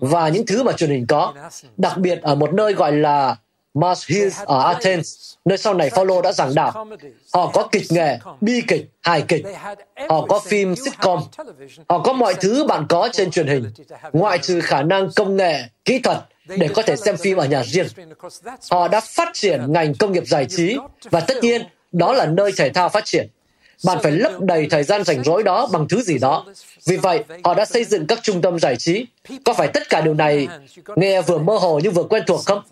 và 0.00 0.28
những 0.28 0.46
thứ 0.46 0.62
mà 0.62 0.72
truyền 0.72 0.90
hình 0.90 1.06
có, 1.06 1.34
đặc 1.76 1.98
biệt 1.98 2.22
ở 2.22 2.34
một 2.34 2.52
nơi 2.52 2.72
gọi 2.72 2.92
là 2.92 3.36
Mars 3.74 4.10
Hills 4.10 4.40
ở 4.44 4.62
Athens, 4.62 5.34
nơi 5.44 5.58
sau 5.58 5.74
này 5.74 5.90
Paulo 5.90 6.22
đã 6.22 6.32
giảng 6.32 6.54
đạo. 6.54 6.86
Họ 7.34 7.50
có 7.54 7.68
kịch 7.72 7.86
nghệ, 7.90 8.18
bi 8.40 8.62
kịch, 8.68 8.90
hài 9.00 9.22
kịch. 9.22 9.46
Họ 10.08 10.26
có 10.28 10.40
phim 10.40 10.76
sitcom. 10.76 11.22
Họ 11.88 11.98
có 11.98 12.12
mọi 12.12 12.34
thứ 12.34 12.64
bạn 12.64 12.86
có 12.88 13.08
trên 13.12 13.30
truyền 13.30 13.46
hình, 13.46 13.70
ngoại 14.12 14.38
trừ 14.38 14.60
khả 14.60 14.82
năng 14.82 15.08
công 15.16 15.36
nghệ, 15.36 15.62
kỹ 15.84 15.98
thuật 15.98 16.18
để 16.46 16.68
có 16.74 16.82
thể 16.82 16.96
xem 16.96 17.16
phim 17.16 17.36
ở 17.36 17.46
nhà 17.46 17.62
riêng. 17.64 17.86
Họ 18.70 18.88
đã 18.88 19.00
phát 19.00 19.28
triển 19.32 19.72
ngành 19.72 19.94
công 19.94 20.12
nghiệp 20.12 20.26
giải 20.26 20.46
trí 20.46 20.76
và 21.10 21.20
tất 21.20 21.36
nhiên 21.42 21.62
đó 21.92 22.12
là 22.12 22.26
nơi 22.26 22.52
thể 22.56 22.68
thao 22.68 22.88
phát 22.88 23.04
triển. 23.04 23.28
Bạn 23.84 23.98
phải 24.02 24.12
lấp 24.12 24.40
đầy 24.40 24.66
thời 24.70 24.84
gian 24.84 25.04
rảnh 25.04 25.24
rỗi 25.24 25.42
đó 25.42 25.68
bằng 25.72 25.88
thứ 25.88 26.02
gì 26.02 26.18
đó. 26.18 26.46
Vì 26.86 26.96
vậy, 26.96 27.24
họ 27.44 27.54
đã 27.54 27.64
xây 27.64 27.84
dựng 27.84 28.06
các 28.06 28.18
trung 28.22 28.42
tâm 28.42 28.58
giải 28.58 28.76
trí. 28.76 29.06
Có 29.44 29.54
phải 29.54 29.68
tất 29.68 29.88
cả 29.88 30.00
điều 30.00 30.14
này 30.14 30.48
nghe 30.96 31.22
vừa 31.22 31.38
mơ 31.38 31.58
hồ 31.58 31.80
nhưng 31.82 31.92
vừa 31.92 32.04
quen 32.04 32.22
thuộc 32.26 32.40
không? 32.46 32.62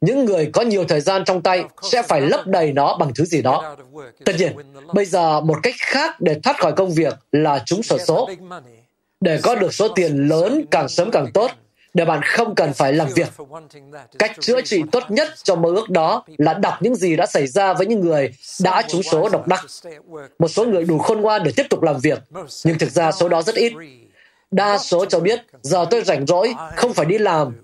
Những 0.00 0.24
người 0.24 0.50
có 0.52 0.62
nhiều 0.62 0.84
thời 0.84 1.00
gian 1.00 1.24
trong 1.24 1.42
tay 1.42 1.64
sẽ 1.82 2.02
phải 2.02 2.20
lấp 2.20 2.46
đầy 2.46 2.72
nó 2.72 2.96
bằng 2.96 3.12
thứ 3.14 3.24
gì 3.24 3.42
đó. 3.42 3.76
Tất 4.24 4.32
nhiên, 4.38 4.52
bây 4.94 5.04
giờ 5.04 5.40
một 5.40 5.58
cách 5.62 5.74
khác 5.78 6.20
để 6.20 6.40
thoát 6.42 6.60
khỏi 6.60 6.72
công 6.72 6.90
việc 6.90 7.14
là 7.32 7.62
trúng 7.66 7.82
sổ 7.82 7.98
số. 7.98 8.30
Để 9.20 9.40
có 9.42 9.54
được 9.54 9.74
số 9.74 9.88
tiền 9.88 10.28
lớn 10.28 10.64
càng 10.70 10.88
sớm 10.88 11.10
càng 11.10 11.32
tốt, 11.34 11.50
để 11.94 12.04
bạn 12.04 12.20
không 12.22 12.54
cần 12.54 12.72
phải 12.72 12.92
làm 12.92 13.08
việc. 13.14 13.28
Cách 14.18 14.32
chữa 14.40 14.60
trị 14.60 14.82
tốt 14.92 15.02
nhất 15.08 15.28
cho 15.42 15.56
mơ 15.56 15.68
ước 15.68 15.90
đó 15.90 16.24
là 16.38 16.54
đọc 16.54 16.74
những 16.80 16.94
gì 16.94 17.16
đã 17.16 17.26
xảy 17.26 17.46
ra 17.46 17.72
với 17.74 17.86
những 17.86 18.00
người 18.00 18.30
đã 18.60 18.82
trúng 18.88 19.02
số 19.02 19.28
độc 19.28 19.46
đắc. 19.48 19.64
Một 20.38 20.48
số 20.48 20.64
người 20.64 20.84
đủ 20.84 20.98
khôn 20.98 21.20
ngoan 21.20 21.42
để 21.44 21.52
tiếp 21.56 21.66
tục 21.70 21.82
làm 21.82 22.00
việc, 22.00 22.18
nhưng 22.64 22.78
thực 22.78 22.90
ra 22.90 23.12
số 23.12 23.28
đó 23.28 23.42
rất 23.42 23.54
ít. 23.54 23.72
Đa 24.50 24.78
số 24.78 25.04
cho 25.04 25.20
biết, 25.20 25.40
giờ 25.62 25.86
tôi 25.90 26.04
rảnh 26.04 26.26
rỗi, 26.26 26.54
không 26.76 26.92
phải 26.92 27.06
đi 27.06 27.18
làm, 27.18 27.56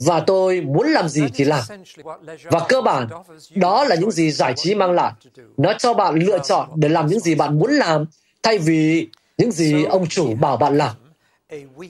và 0.00 0.20
tôi 0.20 0.60
muốn 0.60 0.88
làm 0.88 1.08
gì 1.08 1.22
thì 1.34 1.44
làm. 1.44 1.62
Và 2.44 2.60
cơ 2.68 2.80
bản, 2.80 3.08
đó 3.54 3.84
là 3.84 3.96
những 3.96 4.10
gì 4.10 4.30
giải 4.30 4.54
trí 4.56 4.74
mang 4.74 4.92
lại. 4.92 5.12
Nó 5.56 5.72
cho 5.78 5.94
bạn 5.94 6.14
lựa 6.14 6.38
chọn 6.38 6.68
để 6.74 6.88
làm 6.88 7.06
những 7.06 7.20
gì 7.20 7.34
bạn 7.34 7.58
muốn 7.58 7.72
làm, 7.72 8.04
thay 8.42 8.58
vì 8.58 9.08
những 9.38 9.52
gì 9.52 9.84
ông 9.84 10.06
chủ 10.06 10.34
bảo 10.34 10.56
bạn 10.56 10.78
làm. 10.78 10.94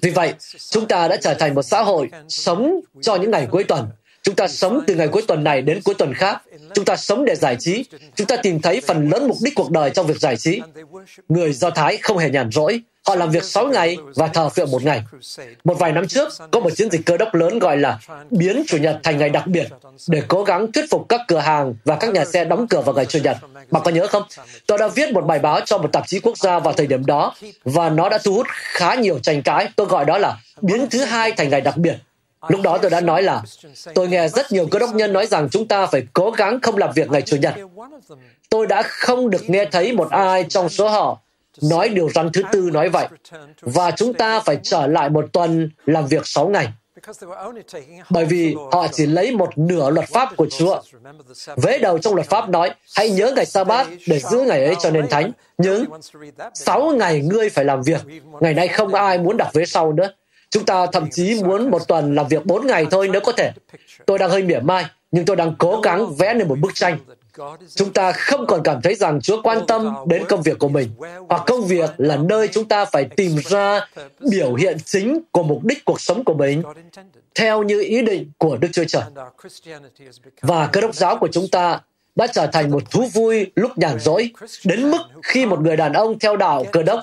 Vì 0.02 0.10
vậy, 0.14 0.34
chúng 0.70 0.88
ta 0.88 1.08
đã 1.08 1.16
trở 1.16 1.34
thành 1.34 1.54
một 1.54 1.62
xã 1.62 1.82
hội 1.82 2.10
sống 2.28 2.80
cho 3.00 3.16
những 3.16 3.30
ngày 3.30 3.46
cuối 3.50 3.64
tuần. 3.64 3.88
Chúng 4.22 4.34
ta 4.34 4.48
sống 4.48 4.80
từ 4.86 4.94
ngày 4.94 5.08
cuối 5.08 5.22
tuần 5.28 5.44
này 5.44 5.62
đến 5.62 5.80
cuối 5.84 5.94
tuần 5.94 6.14
khác. 6.14 6.42
Chúng 6.74 6.84
ta 6.84 6.96
sống 6.96 7.24
để 7.24 7.34
giải 7.34 7.56
trí. 7.60 7.84
Chúng 8.14 8.26
ta 8.26 8.36
tìm 8.36 8.60
thấy 8.60 8.80
phần 8.80 9.08
lớn 9.08 9.28
mục 9.28 9.36
đích 9.44 9.54
cuộc 9.54 9.70
đời 9.70 9.90
trong 9.90 10.06
việc 10.06 10.20
giải 10.20 10.36
trí. 10.36 10.60
Người 11.28 11.52
Do 11.52 11.70
Thái 11.70 11.96
không 11.96 12.18
hề 12.18 12.30
nhàn 12.30 12.50
rỗi. 12.50 12.80
Họ 13.08 13.14
làm 13.14 13.30
việc 13.30 13.44
6 13.44 13.66
ngày 13.66 13.96
và 14.14 14.28
thờ 14.28 14.48
phượng 14.48 14.70
một 14.70 14.84
ngày. 14.84 15.02
Một 15.64 15.74
vài 15.78 15.92
năm 15.92 16.08
trước, 16.08 16.28
có 16.50 16.60
một 16.60 16.70
chiến 16.76 16.90
dịch 16.90 17.00
cơ 17.06 17.16
đốc 17.16 17.34
lớn 17.34 17.58
gọi 17.58 17.76
là 17.76 17.98
biến 18.30 18.62
Chủ 18.66 18.76
nhật 18.76 19.00
thành 19.02 19.18
ngày 19.18 19.28
đặc 19.28 19.46
biệt 19.46 19.68
để 20.08 20.22
cố 20.28 20.44
gắng 20.44 20.72
thuyết 20.72 20.84
phục 20.90 21.08
các 21.08 21.20
cửa 21.28 21.38
hàng 21.38 21.74
và 21.84 21.96
các 21.96 22.12
nhà 22.12 22.24
xe 22.24 22.44
đóng 22.44 22.66
cửa 22.68 22.80
vào 22.80 22.94
ngày 22.94 23.06
Chủ 23.06 23.18
nhật. 23.24 23.36
Bạn 23.70 23.82
có 23.84 23.90
nhớ 23.90 24.06
không? 24.06 24.22
Tôi 24.66 24.78
đã 24.78 24.88
viết 24.88 25.12
một 25.12 25.26
bài 25.26 25.38
báo 25.38 25.60
cho 25.60 25.78
một 25.78 25.92
tạp 25.92 26.06
chí 26.06 26.20
quốc 26.20 26.38
gia 26.38 26.58
vào 26.58 26.72
thời 26.72 26.86
điểm 26.86 27.06
đó 27.06 27.34
và 27.64 27.90
nó 27.90 28.08
đã 28.08 28.18
thu 28.18 28.34
hút 28.34 28.46
khá 28.50 28.94
nhiều 28.94 29.18
tranh 29.18 29.42
cãi. 29.42 29.68
Tôi 29.76 29.86
gọi 29.86 30.04
đó 30.04 30.18
là 30.18 30.36
biến 30.60 30.86
thứ 30.90 31.04
hai 31.04 31.32
thành 31.32 31.50
ngày 31.50 31.60
đặc 31.60 31.76
biệt. 31.76 31.96
Lúc 32.48 32.60
đó 32.62 32.78
tôi 32.78 32.90
đã 32.90 33.00
nói 33.00 33.22
là 33.22 33.42
tôi 33.94 34.08
nghe 34.08 34.28
rất 34.28 34.52
nhiều 34.52 34.68
cơ 34.70 34.78
đốc 34.78 34.94
nhân 34.94 35.12
nói 35.12 35.26
rằng 35.26 35.48
chúng 35.50 35.68
ta 35.68 35.86
phải 35.86 36.02
cố 36.12 36.30
gắng 36.30 36.60
không 36.60 36.76
làm 36.76 36.92
việc 36.94 37.10
ngày 37.10 37.22
Chủ 37.22 37.36
nhật. 37.36 37.54
Tôi 38.50 38.66
đã 38.66 38.82
không 38.82 39.30
được 39.30 39.50
nghe 39.50 39.64
thấy 39.64 39.92
một 39.92 40.10
ai 40.10 40.44
trong 40.48 40.68
số 40.68 40.88
họ 40.88 41.20
nói 41.62 41.88
điều 41.88 42.10
răn 42.10 42.32
thứ 42.32 42.42
tư 42.52 42.70
nói 42.72 42.88
vậy. 42.88 43.08
Và 43.60 43.90
chúng 43.90 44.14
ta 44.14 44.40
phải 44.40 44.58
trở 44.62 44.86
lại 44.86 45.10
một 45.10 45.24
tuần 45.32 45.70
làm 45.86 46.06
việc 46.06 46.26
sáu 46.26 46.48
ngày. 46.48 46.68
Bởi 48.10 48.24
vì 48.24 48.54
họ 48.72 48.86
chỉ 48.92 49.06
lấy 49.06 49.36
một 49.36 49.58
nửa 49.58 49.90
luật 49.90 50.08
pháp 50.08 50.36
của 50.36 50.46
Chúa. 50.58 50.80
Vế 51.56 51.78
đầu 51.78 51.98
trong 51.98 52.14
luật 52.14 52.26
pháp 52.26 52.48
nói, 52.48 52.70
hãy 52.96 53.10
nhớ 53.10 53.32
ngày 53.36 53.46
sa 53.46 53.64
bát 53.64 53.86
để 54.06 54.18
giữ 54.18 54.40
ngày 54.40 54.64
ấy 54.64 54.74
cho 54.80 54.90
nên 54.90 55.08
thánh. 55.08 55.32
Nhưng 55.58 55.84
sáu 56.54 56.92
ngày 56.96 57.20
ngươi 57.20 57.50
phải 57.50 57.64
làm 57.64 57.82
việc. 57.82 58.00
Ngày 58.40 58.54
nay 58.54 58.68
không 58.68 58.94
ai 58.94 59.18
muốn 59.18 59.36
đọc 59.36 59.48
vế 59.52 59.66
sau 59.66 59.92
nữa. 59.92 60.08
Chúng 60.50 60.64
ta 60.64 60.86
thậm 60.86 61.10
chí 61.10 61.42
muốn 61.44 61.70
một 61.70 61.88
tuần 61.88 62.14
làm 62.14 62.28
việc 62.28 62.46
bốn 62.46 62.66
ngày 62.66 62.86
thôi 62.90 63.08
nếu 63.12 63.20
có 63.20 63.32
thể. 63.32 63.52
Tôi 64.06 64.18
đang 64.18 64.30
hơi 64.30 64.42
mỉa 64.42 64.60
mai, 64.60 64.86
nhưng 65.10 65.24
tôi 65.24 65.36
đang 65.36 65.54
cố 65.58 65.80
gắng 65.80 66.14
vẽ 66.14 66.34
nên 66.34 66.48
một 66.48 66.58
bức 66.58 66.74
tranh 66.74 66.98
chúng 67.74 67.92
ta 67.92 68.12
không 68.12 68.46
còn 68.46 68.60
cảm 68.64 68.82
thấy 68.82 68.94
rằng 68.94 69.20
Chúa 69.20 69.42
quan 69.42 69.66
tâm 69.66 69.94
đến 70.06 70.24
công 70.28 70.42
việc 70.42 70.58
của 70.58 70.68
mình, 70.68 70.90
hoặc 71.28 71.42
công 71.46 71.64
việc 71.64 71.90
là 71.96 72.16
nơi 72.16 72.48
chúng 72.48 72.68
ta 72.68 72.84
phải 72.84 73.04
tìm 73.04 73.36
ra 73.44 73.86
biểu 74.30 74.54
hiện 74.54 74.76
chính 74.84 75.20
của 75.32 75.42
mục 75.42 75.64
đích 75.64 75.84
cuộc 75.84 76.00
sống 76.00 76.24
của 76.24 76.34
mình 76.34 76.62
theo 77.34 77.62
như 77.62 77.80
ý 77.80 78.02
định 78.02 78.30
của 78.38 78.56
Đức 78.56 78.68
Chúa 78.72 78.84
Trời. 78.84 79.02
Và 80.40 80.66
cơ 80.72 80.80
đốc 80.80 80.94
giáo 80.94 81.16
của 81.16 81.28
chúng 81.32 81.48
ta 81.48 81.80
đã 82.16 82.26
trở 82.26 82.46
thành 82.46 82.70
một 82.70 82.90
thú 82.90 83.06
vui 83.12 83.52
lúc 83.54 83.78
nhàn 83.78 83.98
rỗi, 84.00 84.30
đến 84.64 84.90
mức 84.90 85.00
khi 85.22 85.46
một 85.46 85.60
người 85.60 85.76
đàn 85.76 85.92
ông 85.92 86.18
theo 86.18 86.36
đạo 86.36 86.64
cơ 86.72 86.82
đốc 86.82 87.00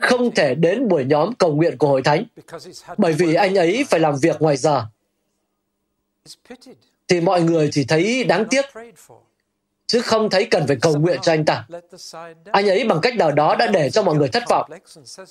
không 0.00 0.34
thể 0.34 0.54
đến 0.54 0.88
buổi 0.88 1.04
nhóm 1.04 1.34
cầu 1.34 1.54
nguyện 1.54 1.78
của 1.78 1.88
hội 1.88 2.02
thánh, 2.02 2.24
bởi 2.96 3.12
vì 3.12 3.34
anh 3.34 3.54
ấy 3.54 3.84
phải 3.90 4.00
làm 4.00 4.16
việc 4.22 4.42
ngoài 4.42 4.56
giờ, 4.56 4.84
thì 7.08 7.20
mọi 7.20 7.42
người 7.42 7.68
chỉ 7.72 7.84
thấy 7.84 8.24
đáng 8.24 8.44
tiếc 8.50 8.64
chứ 9.86 10.00
không 10.00 10.30
thấy 10.30 10.44
cần 10.44 10.66
phải 10.66 10.76
cầu 10.76 10.94
nguyện 10.96 11.18
cho 11.22 11.32
anh 11.32 11.44
ta. 11.44 11.64
Anh 12.52 12.68
ấy 12.68 12.84
bằng 12.84 13.00
cách 13.00 13.16
nào 13.16 13.32
đó 13.32 13.54
đã 13.54 13.66
để 13.66 13.90
cho 13.90 14.02
mọi 14.02 14.14
người 14.14 14.28
thất 14.28 14.42
vọng. 14.48 14.70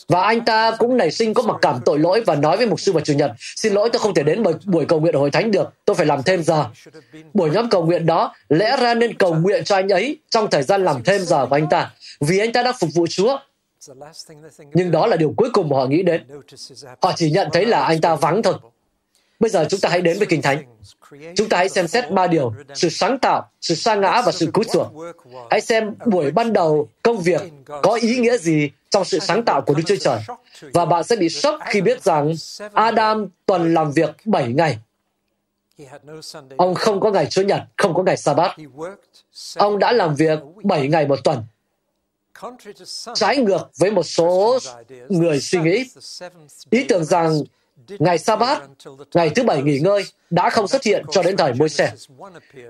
Và 0.08 0.22
anh 0.22 0.46
ta 0.46 0.72
cũng 0.72 0.98
nảy 0.98 1.12
sinh 1.12 1.34
có 1.34 1.44
mặc 1.44 1.58
cảm 1.62 1.80
tội 1.86 2.00
lỗi 2.00 2.24
và 2.26 2.36
nói 2.36 2.58
với 2.58 2.68
mục 2.68 2.80
sư 2.80 2.92
vào 2.92 3.02
Chủ 3.02 3.14
nhật, 3.14 3.32
xin 3.56 3.74
lỗi 3.74 3.90
tôi 3.94 4.00
không 4.00 4.14
thể 4.14 4.24
đến 4.24 4.44
buổi 4.66 4.86
cầu 4.86 5.00
nguyện 5.00 5.16
ở 5.16 5.20
hội 5.20 5.32
thánh 5.32 5.52
được, 5.52 5.70
tôi 5.86 5.96
phải 5.96 6.06
làm 6.06 6.24
thêm 6.24 6.44
giờ. 6.44 6.66
Buổi 7.34 7.50
nhóm 7.50 7.70
cầu 7.70 7.86
nguyện 7.86 8.06
đó 8.06 8.36
lẽ 8.50 8.78
ra 8.82 8.94
nên 8.94 9.14
cầu 9.14 9.36
nguyện 9.36 9.64
cho 9.64 9.76
anh 9.76 9.90
ấy 9.90 10.18
trong 10.30 10.50
thời 10.50 10.64
gian 10.64 10.84
làm 10.84 11.04
thêm 11.04 11.22
giờ 11.22 11.46
của 11.46 11.56
anh 11.56 11.70
ta, 11.70 11.92
vì 12.20 12.40
anh 12.40 12.54
ta 12.54 12.64
đã 12.64 12.74
phục 12.80 12.90
vụ 12.96 13.08
Chúa. 13.08 13.38
Nhưng 14.74 14.92
đó 14.92 15.08
là 15.08 15.16
điều 15.16 15.34
cuối 15.38 15.50
cùng 15.54 15.70
mà 15.70 15.78
họ 15.78 15.86
nghĩ 15.86 16.04
đến. 16.04 16.24
Họ 17.02 17.14
chỉ 17.16 17.32
nhận 17.32 17.48
thấy 17.54 17.66
là 17.66 17.84
anh 17.84 18.02
ta 18.02 18.16
vắng 18.16 18.44
thôi. 18.44 18.54
Bây 19.44 19.50
giờ 19.50 19.66
chúng 19.70 19.80
ta 19.80 19.90
hãy 19.90 20.02
đến 20.02 20.18
với 20.18 20.28
Kinh 20.28 20.42
Thánh. 20.42 20.64
Chúng 21.36 21.50
ta 21.50 21.58
hãy 21.58 21.70
xem 21.70 21.88
xét 21.88 22.12
ba 22.12 22.28
điều, 22.28 22.54
sự 22.74 22.90
sáng 22.90 23.20
tạo, 23.20 23.50
sự 23.62 23.76
sa 23.76 23.96
ngã 23.96 24.22
và 24.22 24.32
sự 24.32 24.52
cứu 24.54 24.64
chuộc. 24.74 24.88
Hãy 25.52 25.62
xem 25.62 25.94
buổi 26.06 26.32
ban 26.32 26.54
đầu 26.54 26.90
công 27.04 27.22
việc 27.22 27.42
có 27.84 27.94
ý 27.94 28.20
nghĩa 28.20 28.38
gì 28.38 28.70
trong 28.90 29.06
sự 29.06 29.20
sáng 29.20 29.46
tạo 29.46 29.62
của 29.62 29.74
Đức 29.74 29.84
Chúa 29.86 29.96
Trời. 29.96 30.20
Và 30.74 30.86
bạn 30.86 31.04
sẽ 31.04 31.16
bị 31.16 31.30
sốc 31.30 31.60
khi 31.66 31.82
biết 31.82 32.04
rằng 32.04 32.34
Adam 32.74 33.28
tuần 33.46 33.74
làm 33.74 33.92
việc 33.92 34.10
7 34.26 34.54
ngày. 34.54 34.78
Ông 36.58 36.76
không 36.76 37.00
có 37.00 37.12
ngày 37.12 37.26
Chúa 37.26 37.42
Nhật, 37.42 37.62
không 37.78 37.94
có 37.94 38.04
ngày 38.04 38.18
Sa-bát. 38.18 38.56
Ông 39.56 39.80
đã 39.80 39.92
làm 39.92 40.16
việc 40.16 40.40
7 40.64 40.88
ngày 40.88 41.08
một 41.08 41.20
tuần. 41.24 41.44
Trái 43.16 43.38
ngược 43.38 43.70
với 43.78 43.92
một 43.92 44.04
số 44.04 44.60
người 45.10 45.40
suy 45.40 45.60
nghĩ, 45.60 45.86
ý 46.70 46.84
tưởng 46.84 47.06
rằng 47.06 47.42
ngày 48.00 48.18
sa 48.18 48.36
bát 48.36 48.62
ngày 49.14 49.30
thứ 49.30 49.44
bảy 49.44 49.62
nghỉ 49.62 49.80
ngơi, 49.80 50.04
đã 50.30 50.50
không 50.50 50.68
xuất 50.68 50.84
hiện 50.84 51.06
cho 51.12 51.24
đến 51.24 51.38
thời 51.38 51.54
môi 51.54 51.70
xe. 51.70 51.92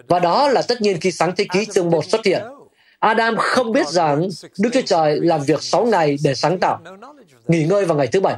Và 0.08 0.20
đó 0.20 0.50
là 0.50 0.62
tất 0.62 0.82
nhiên 0.82 1.00
khi 1.00 1.12
sáng 1.12 1.36
thế 1.36 1.46
ký 1.54 1.66
chương 1.66 1.90
1 1.90 2.06
xuất 2.06 2.26
hiện. 2.26 2.42
Adam 3.00 3.38
không 3.38 3.72
biết 3.72 3.88
rằng 3.88 4.28
Đức 4.60 4.70
Chúa 4.74 4.82
Trời 4.86 5.20
làm 5.22 5.44
việc 5.44 5.64
6 5.64 5.86
ngày 5.86 6.18
để 6.24 6.36
sáng 6.36 6.60
tạo, 6.60 6.80
nghỉ 7.48 7.64
ngơi 7.64 7.86
vào 7.86 7.98
ngày 7.98 8.08
thứ 8.08 8.22
bảy. 8.22 8.36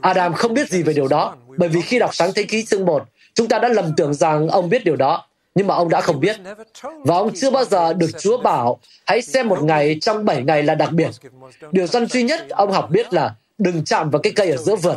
Adam 0.00 0.34
không 0.34 0.54
biết 0.54 0.68
gì 0.70 0.82
về 0.82 0.92
điều 0.92 1.08
đó, 1.08 1.36
bởi 1.46 1.68
vì 1.68 1.80
khi 1.80 1.98
đọc 1.98 2.14
sáng 2.14 2.32
thế 2.34 2.42
ký 2.42 2.64
chương 2.64 2.84
1, 2.84 3.04
chúng 3.34 3.48
ta 3.48 3.58
đã 3.58 3.68
lầm 3.68 3.92
tưởng 3.96 4.14
rằng 4.14 4.48
ông 4.48 4.68
biết 4.68 4.84
điều 4.84 4.96
đó, 4.96 5.26
nhưng 5.54 5.66
mà 5.66 5.74
ông 5.74 5.88
đã 5.88 6.00
không 6.00 6.20
biết. 6.20 6.36
Và 6.82 7.16
ông 7.16 7.30
chưa 7.34 7.50
bao 7.50 7.64
giờ 7.64 7.92
được 7.92 8.10
Chúa 8.18 8.38
bảo, 8.38 8.78
hãy 9.06 9.22
xem 9.22 9.48
một 9.48 9.62
ngày 9.62 9.98
trong 10.00 10.24
bảy 10.24 10.42
ngày 10.42 10.62
là 10.62 10.74
đặc 10.74 10.92
biệt. 10.92 11.10
Điều 11.72 11.86
dân 11.86 12.06
duy 12.06 12.22
nhất 12.22 12.48
ông 12.48 12.72
học 12.72 12.90
biết 12.90 13.14
là 13.14 13.34
đừng 13.58 13.84
chạm 13.84 14.10
vào 14.10 14.22
cái 14.22 14.32
cây 14.36 14.50
ở 14.50 14.56
giữa 14.56 14.76
vườn 14.76 14.96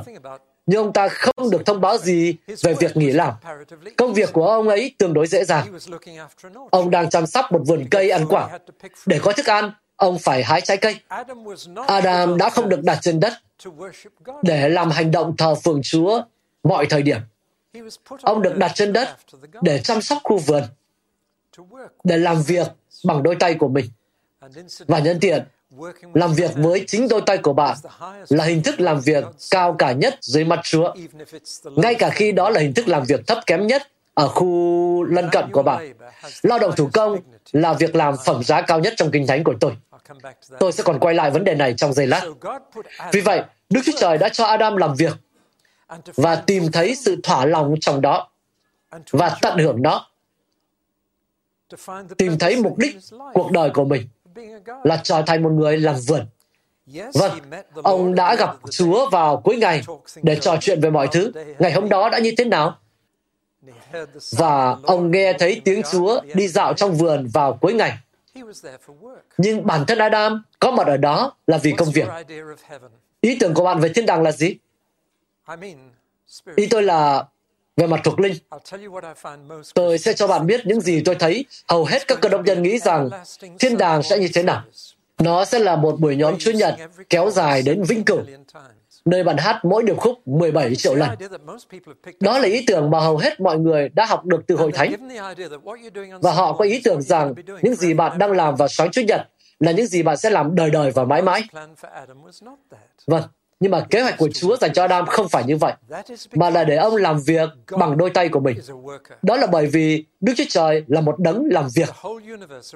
nhưng 0.72 0.84
ông 0.84 0.94
ta 0.94 1.08
không 1.08 1.50
được 1.50 1.66
thông 1.66 1.82
báo 1.82 1.98
gì 1.98 2.36
về 2.64 2.74
việc 2.74 2.98
nghỉ 2.98 3.12
làm. 3.12 3.34
Công 3.98 4.14
việc 4.14 4.34
của 4.34 4.48
ông 4.48 4.70
ấy 4.70 4.96
tương 4.98 5.14
đối 5.14 5.28
dễ 5.28 5.44
dàng. 5.44 5.78
Ông 6.72 6.90
đang 6.90 7.10
chăm 7.10 7.26
sóc 7.26 7.46
một 7.52 7.60
vườn 7.68 7.88
cây 7.92 8.10
ăn 8.10 8.26
quả. 8.30 8.60
Để 9.06 9.20
có 9.24 9.32
thức 9.32 9.46
ăn, 9.46 9.72
ông 9.96 10.20
phải 10.20 10.44
hái 10.44 10.62
trái 10.62 10.78
cây. 10.78 11.00
Adam 11.88 12.38
đã 12.38 12.50
không 12.50 12.70
được 12.70 12.84
đặt 12.84 12.98
trên 13.02 13.20
đất 13.20 13.34
để 14.44 14.70
làm 14.70 14.92
hành 14.92 15.12
động 15.12 15.38
thờ 15.38 15.56
phượng 15.56 15.82
Chúa 15.84 16.22
mọi 16.64 16.86
thời 16.86 17.02
điểm. 17.02 17.18
Ông 18.22 18.42
được 18.42 18.58
đặt 18.58 18.72
trên 18.76 18.94
đất 18.94 19.18
để 19.62 19.80
chăm 19.80 20.02
sóc 20.02 20.18
khu 20.24 20.38
vườn, 20.38 20.64
để 22.04 22.18
làm 22.18 22.44
việc 22.44 22.68
bằng 23.06 23.24
đôi 23.24 23.36
tay 23.36 23.54
của 23.54 23.68
mình. 23.68 23.86
Và 24.88 25.00
nhân 25.00 25.18
tiện, 25.22 25.44
làm 26.14 26.34
việc 26.34 26.52
với 26.56 26.84
chính 26.88 27.08
đôi 27.08 27.22
tay 27.26 27.38
của 27.38 27.54
bạn 27.54 27.78
là 28.30 28.44
hình 28.44 28.64
thức 28.64 28.80
làm 28.80 29.00
việc 29.00 29.24
cao 29.52 29.76
cả 29.80 29.92
nhất 29.92 30.18
dưới 30.22 30.44
mặt 30.44 30.60
Chúa, 30.64 30.94
ngay 31.76 31.96
cả 31.96 32.10
khi 32.10 32.32
đó 32.32 32.50
là 32.50 32.60
hình 32.60 32.74
thức 32.74 32.88
làm 32.88 33.04
việc 33.04 33.28
thấp 33.28 33.38
kém 33.46 33.68
nhất 33.68 33.88
ở 34.14 34.28
khu 34.28 35.04
lân 35.04 35.30
cận 35.32 35.52
của 35.52 35.64
bạn. 35.64 35.94
Lao 36.44 36.60
động 36.60 36.74
thủ 36.76 36.90
công 36.94 37.20
là 37.52 37.74
việc 37.74 37.96
làm 37.96 38.16
phẩm 38.26 38.44
giá 38.44 38.62
cao 38.62 38.80
nhất 38.80 38.94
trong 38.98 39.12
kinh 39.12 39.28
thánh 39.28 39.44
của 39.44 39.54
tôi. 39.60 39.78
Tôi 40.60 40.72
sẽ 40.72 40.84
còn 40.84 41.00
quay 41.00 41.16
lại 41.16 41.32
vấn 41.32 41.44
đề 41.44 41.56
này 41.56 41.74
trong 41.78 41.94
giây 41.94 42.08
lát. 42.08 42.22
Vì 43.12 43.22
vậy, 43.22 43.42
Đức 43.70 43.82
Chúa 43.86 43.98
Trời 44.00 44.18
đã 44.18 44.30
cho 44.30 44.46
Adam 44.46 44.78
làm 44.78 44.96
việc 44.96 45.14
và 46.16 46.36
tìm 46.36 46.72
thấy 46.72 46.96
sự 46.96 47.18
thỏa 47.24 47.46
lòng 47.46 47.76
trong 47.82 48.02
đó 48.02 48.30
và 49.12 49.38
tận 49.42 49.58
hưởng 49.58 49.82
nó. 49.82 50.08
Tìm 52.18 52.38
thấy 52.40 52.56
mục 52.56 52.78
đích 52.78 52.98
cuộc 53.34 53.52
đời 53.52 53.70
của 53.70 53.86
mình 53.86 54.08
là 54.84 55.02
trở 55.04 55.24
thành 55.28 55.44
một 55.44 55.50
người 55.50 55.78
làm 55.78 55.96
vườn. 56.08 56.26
Vâng, 57.14 57.40
ông 57.84 58.16
đã 58.16 58.36
gặp 58.36 58.56
Chúa 58.72 59.10
vào 59.10 59.38
cuối 59.38 59.58
ngày 59.58 59.82
để 60.24 60.36
trò 60.36 60.58
chuyện 60.62 60.82
về 60.82 60.90
mọi 60.90 61.08
thứ. 61.12 61.32
Ngày 61.60 61.72
hôm 61.72 61.90
đó 61.90 62.10
đã 62.10 62.20
như 62.20 62.34
thế 62.38 62.46
nào? 62.46 62.78
Và 64.32 64.78
ông 64.84 65.12
nghe 65.12 65.34
thấy 65.40 65.62
tiếng 65.66 65.82
Chúa 65.92 66.22
đi 66.34 66.48
dạo 66.48 66.74
trong 66.74 66.94
vườn 66.94 67.28
vào 67.34 67.54
cuối 67.62 67.74
ngày. 67.74 67.98
Nhưng 69.38 69.66
bản 69.66 69.86
thân 69.88 69.98
Adam 69.98 70.44
có 70.60 70.72
mặt 70.72 70.88
ở 70.88 70.98
đó 70.98 71.36
là 71.48 71.58
vì 71.58 71.72
công 71.72 71.92
việc. 71.92 72.08
Ý 73.22 73.38
tưởng 73.40 73.54
của 73.54 73.64
bạn 73.64 73.80
về 73.80 73.90
thiên 73.96 74.06
đàng 74.06 74.22
là 74.22 74.32
gì? 74.32 74.56
Ý 76.56 76.68
tôi 76.68 76.84
là 76.84 77.26
về 77.78 77.88
mặt 77.88 78.00
thuộc 78.04 78.20
linh. 78.20 78.34
Tôi 79.74 79.98
sẽ 79.98 80.14
cho 80.14 80.28
bạn 80.28 80.48
biết 80.48 80.66
những 80.66 80.82
gì 80.82 81.02
tôi 81.06 81.16
thấy 81.16 81.46
hầu 81.68 81.86
hết 81.86 82.08
các 82.08 82.22
cơ 82.22 82.30
đốc 82.30 82.46
nhân 82.46 82.64
nghĩ 82.64 82.80
rằng 82.80 83.10
thiên 83.60 83.78
đàng 83.78 84.04
sẽ 84.04 84.20
như 84.20 84.28
thế 84.34 84.44
nào. 84.44 84.64
Nó 85.20 85.46
sẽ 85.46 85.60
là 85.60 85.76
một 85.76 86.00
buổi 86.00 86.16
nhóm 86.16 86.36
Chúa 86.40 86.52
Nhật 86.52 86.76
kéo 87.10 87.30
dài 87.30 87.62
đến 87.62 87.84
vĩnh 87.84 88.04
cửu, 88.04 88.22
nơi 89.06 89.24
bạn 89.24 89.38
hát 89.38 89.66
mỗi 89.66 89.84
điệp 89.84 89.98
khúc 89.98 90.28
17 90.28 90.76
triệu 90.76 90.96
lần. 90.96 91.10
Đó 92.20 92.40
là 92.40 92.48
ý 92.48 92.64
tưởng 92.68 92.90
mà 92.90 93.00
hầu 93.00 93.18
hết 93.18 93.40
mọi 93.40 93.60
người 93.60 93.90
đã 93.90 94.06
học 94.06 94.26
được 94.26 94.42
từ 94.48 94.56
hội 94.56 94.72
thánh. 94.72 95.10
Và 96.22 96.32
họ 96.32 96.54
có 96.54 96.66
ý 96.66 96.82
tưởng 96.84 97.02
rằng 97.02 97.34
những 97.62 97.76
gì 97.76 97.94
bạn 97.94 98.18
đang 98.18 98.32
làm 98.32 98.56
vào 98.56 98.68
sáng 98.68 98.92
Chúa 98.92 99.02
Nhật 99.02 99.22
là 99.60 99.72
những 99.72 99.88
gì 99.88 100.04
bạn 100.04 100.18
sẽ 100.18 100.30
làm 100.30 100.56
đời 100.56 100.70
đời 100.70 100.92
và 100.92 101.04
mãi 101.06 101.22
mãi. 101.22 101.44
Vâng, 103.08 103.24
nhưng 103.62 103.72
mà 103.72 103.86
kế 103.90 104.02
hoạch 104.02 104.18
của 104.18 104.30
Chúa 104.34 104.58
dành 104.58 104.74
cho 104.74 104.82
Adam 104.82 105.06
không 105.06 105.30
phải 105.30 105.44
như 105.44 105.58
vậy, 105.58 105.74
mà 106.34 106.50
là 106.50 106.64
để 106.64 106.76
ông 106.76 106.96
làm 106.96 107.20
việc 107.20 107.50
bằng 107.72 107.98
đôi 107.98 108.10
tay 108.10 108.30
của 108.30 108.40
mình. 108.40 108.58
Đó 109.22 109.38
là 109.38 109.48
bởi 109.48 109.68
vì 109.68 110.06
Đức 110.22 110.34
Chúa 110.38 110.44
Trời 110.50 110.84
là 110.88 111.02
một 111.02 111.20
đấng 111.20 111.46
làm 111.52 111.68
việc. 111.76 111.90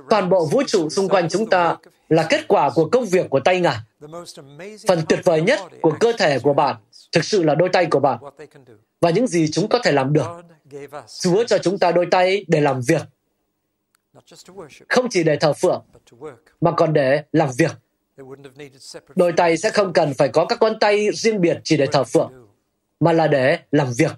Toàn 0.09 0.29
bộ 0.29 0.45
vũ 0.45 0.63
trụ 0.67 0.89
xung 0.89 1.09
quanh 1.09 1.29
chúng 1.29 1.49
ta 1.49 1.77
là 2.09 2.25
kết 2.29 2.47
quả 2.47 2.69
của 2.75 2.89
công 2.89 3.05
việc 3.05 3.29
của 3.29 3.39
tay 3.39 3.59
Ngài. 3.59 3.77
Phần 4.87 5.01
tuyệt 5.09 5.19
vời 5.23 5.41
nhất 5.41 5.59
của 5.81 5.93
cơ 5.99 6.13
thể 6.17 6.39
của 6.39 6.53
bạn 6.53 6.75
thực 7.11 7.23
sự 7.23 7.43
là 7.43 7.55
đôi 7.55 7.69
tay 7.69 7.85
của 7.85 7.99
bạn 7.99 8.19
và 9.01 9.09
những 9.09 9.27
gì 9.27 9.47
chúng 9.51 9.67
có 9.67 9.79
thể 9.83 9.91
làm 9.91 10.13
được. 10.13 10.27
Chúa 11.21 11.43
cho 11.43 11.57
chúng 11.57 11.79
ta 11.79 11.91
đôi 11.91 12.07
tay 12.11 12.45
để 12.47 12.61
làm 12.61 12.81
việc, 12.81 13.01
không 14.89 15.09
chỉ 15.09 15.23
để 15.23 15.35
thờ 15.35 15.53
phượng, 15.53 15.83
mà 16.61 16.71
còn 16.71 16.93
để 16.93 17.23
làm 17.31 17.49
việc. 17.57 17.71
Đôi 19.15 19.31
tay 19.37 19.57
sẽ 19.57 19.69
không 19.69 19.93
cần 19.93 20.13
phải 20.13 20.27
có 20.29 20.45
các 20.45 20.59
con 20.59 20.79
tay 20.79 21.07
riêng 21.13 21.41
biệt 21.41 21.57
chỉ 21.63 21.77
để 21.77 21.85
thờ 21.91 22.03
phượng, 22.03 22.31
mà 22.99 23.13
là 23.13 23.27
để 23.27 23.59
làm 23.71 23.93
việc. 23.97 24.11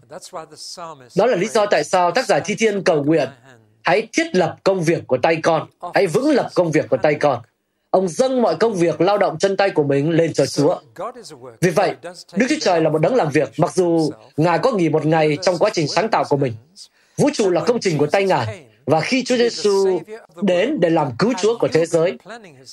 Đó 1.15 1.25
là 1.25 1.35
lý 1.35 1.47
do 1.47 1.65
tại 1.65 1.83
sao 1.83 2.11
tác 2.11 2.25
giả 2.25 2.39
thi 2.39 2.55
thiên 2.55 2.83
cầu 2.83 3.03
nguyện 3.03 3.29
hãy 3.83 4.07
thiết 4.13 4.35
lập 4.35 4.57
công 4.63 4.83
việc 4.83 5.07
của 5.07 5.17
tay 5.17 5.35
con, 5.43 5.67
hãy 5.93 6.07
vững 6.07 6.29
lập 6.29 6.49
công 6.55 6.71
việc 6.71 6.89
của 6.89 6.97
tay 6.97 7.15
con. 7.15 7.41
Ông 7.89 8.07
dâng 8.07 8.41
mọi 8.41 8.55
công 8.55 8.73
việc 8.73 9.01
lao 9.01 9.17
động 9.17 9.37
chân 9.39 9.57
tay 9.57 9.69
của 9.69 9.83
mình 9.83 10.09
lên 10.09 10.33
cho 10.33 10.45
Chúa. 10.45 10.79
Vì 11.61 11.69
vậy, 11.69 11.95
Đức 12.35 12.45
Chúa 12.49 12.55
Trời 12.61 12.81
là 12.81 12.89
một 12.89 12.99
đấng 12.99 13.15
làm 13.15 13.29
việc, 13.29 13.51
mặc 13.57 13.73
dù 13.75 14.11
Ngài 14.37 14.59
có 14.59 14.71
nghỉ 14.71 14.89
một 14.89 15.05
ngày 15.05 15.37
trong 15.41 15.57
quá 15.57 15.69
trình 15.73 15.87
sáng 15.87 16.09
tạo 16.09 16.23
của 16.29 16.37
mình. 16.37 16.53
Vũ 17.17 17.29
trụ 17.33 17.49
là 17.49 17.63
công 17.63 17.79
trình 17.79 17.97
của 17.97 18.07
tay 18.07 18.25
Ngài, 18.25 18.65
và 18.87 19.01
khi 19.01 19.23
Chúa 19.23 19.37
Giêsu 19.37 19.99
đến 20.41 20.79
để 20.79 20.89
làm 20.89 21.11
cứu 21.19 21.33
Chúa 21.41 21.57
của 21.57 21.67
thế 21.67 21.85
giới, 21.85 22.17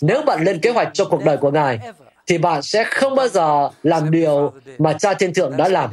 nếu 0.00 0.22
bạn 0.22 0.44
lên 0.44 0.60
kế 0.60 0.70
hoạch 0.70 0.88
cho 0.92 1.04
cuộc 1.04 1.24
đời 1.24 1.36
của 1.36 1.50
Ngài, 1.50 1.78
thì 2.26 2.38
bạn 2.38 2.62
sẽ 2.62 2.84
không 2.84 3.14
bao 3.14 3.28
giờ 3.28 3.68
làm 3.82 4.10
điều 4.10 4.52
mà 4.78 4.92
Cha 4.92 5.14
Thiên 5.14 5.34
Thượng 5.34 5.56
đã 5.56 5.68
làm 5.68 5.90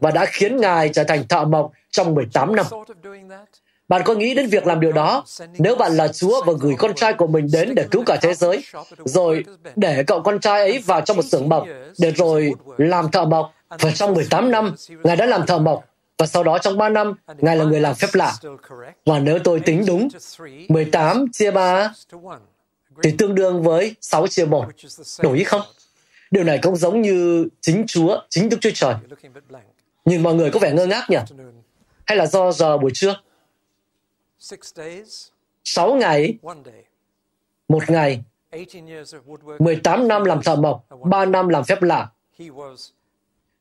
và 0.00 0.10
đã 0.10 0.26
khiến 0.26 0.56
Ngài 0.56 0.88
trở 0.88 1.04
thành 1.04 1.28
thợ 1.28 1.44
mộc 1.44 1.72
trong 1.90 2.14
18 2.14 2.56
năm. 2.56 2.66
Bạn 3.88 4.02
có 4.04 4.14
nghĩ 4.14 4.34
đến 4.34 4.46
việc 4.46 4.66
làm 4.66 4.80
điều 4.80 4.92
đó? 4.92 5.24
Nếu 5.58 5.76
bạn 5.76 5.96
là 5.96 6.08
Chúa 6.08 6.44
và 6.44 6.52
gửi 6.60 6.74
con 6.78 6.94
trai 6.94 7.12
của 7.12 7.26
mình 7.26 7.48
đến 7.52 7.74
để 7.74 7.86
cứu 7.90 8.02
cả 8.06 8.16
thế 8.22 8.34
giới, 8.34 8.64
rồi 9.04 9.44
để 9.76 10.02
cậu 10.06 10.22
con 10.22 10.40
trai 10.40 10.60
ấy 10.60 10.78
vào 10.86 11.00
trong 11.00 11.16
một 11.16 11.24
xưởng 11.24 11.48
mộc, 11.48 11.66
để 11.98 12.10
rồi 12.10 12.52
làm 12.76 13.10
thợ 13.10 13.24
mộc, 13.24 13.52
và 13.80 13.90
trong 13.90 14.14
18 14.14 14.50
năm, 14.50 14.74
Ngài 15.04 15.16
đã 15.16 15.26
làm 15.26 15.46
thợ 15.46 15.58
mộc, 15.58 15.84
và 16.18 16.26
sau 16.26 16.42
đó 16.42 16.58
trong 16.58 16.78
3 16.78 16.88
năm, 16.88 17.14
Ngài 17.38 17.56
là 17.56 17.64
người 17.64 17.80
làm 17.80 17.94
phép 17.94 18.08
lạ. 18.12 18.34
Và 19.04 19.18
nếu 19.18 19.38
tôi 19.38 19.60
tính 19.60 19.84
đúng, 19.86 20.08
18 20.68 21.32
chia 21.32 21.50
3 21.50 21.92
thì 23.02 23.14
tương 23.18 23.34
đương 23.34 23.62
với 23.62 23.94
6 24.00 24.26
chia 24.26 24.44
1. 24.44 24.66
Đổi 25.22 25.38
ý 25.38 25.44
không? 25.44 25.62
Điều 26.30 26.44
này 26.44 26.58
cũng 26.62 26.76
giống 26.76 27.02
như 27.02 27.48
chính 27.60 27.84
Chúa, 27.86 28.20
chính 28.28 28.48
Đức 28.48 28.56
Chúa 28.60 28.70
Trời. 28.74 28.94
Nhìn 30.04 30.22
mọi 30.22 30.34
người 30.34 30.50
có 30.50 30.60
vẻ 30.60 30.72
ngơ 30.72 30.86
ngác 30.86 31.10
nhỉ? 31.10 31.18
Hay 32.06 32.16
là 32.16 32.26
do 32.26 32.52
giờ 32.52 32.78
buổi 32.78 32.90
trưa? 32.94 33.20
6 35.64 35.94
ngày, 35.94 36.38
một 37.68 37.90
ngày, 37.90 38.22
18 39.58 40.08
năm 40.08 40.24
làm 40.24 40.42
thợ 40.42 40.56
mộc, 40.56 40.86
3 41.04 41.24
năm 41.24 41.48
làm 41.48 41.64
phép 41.64 41.82
lạ. 41.82 42.08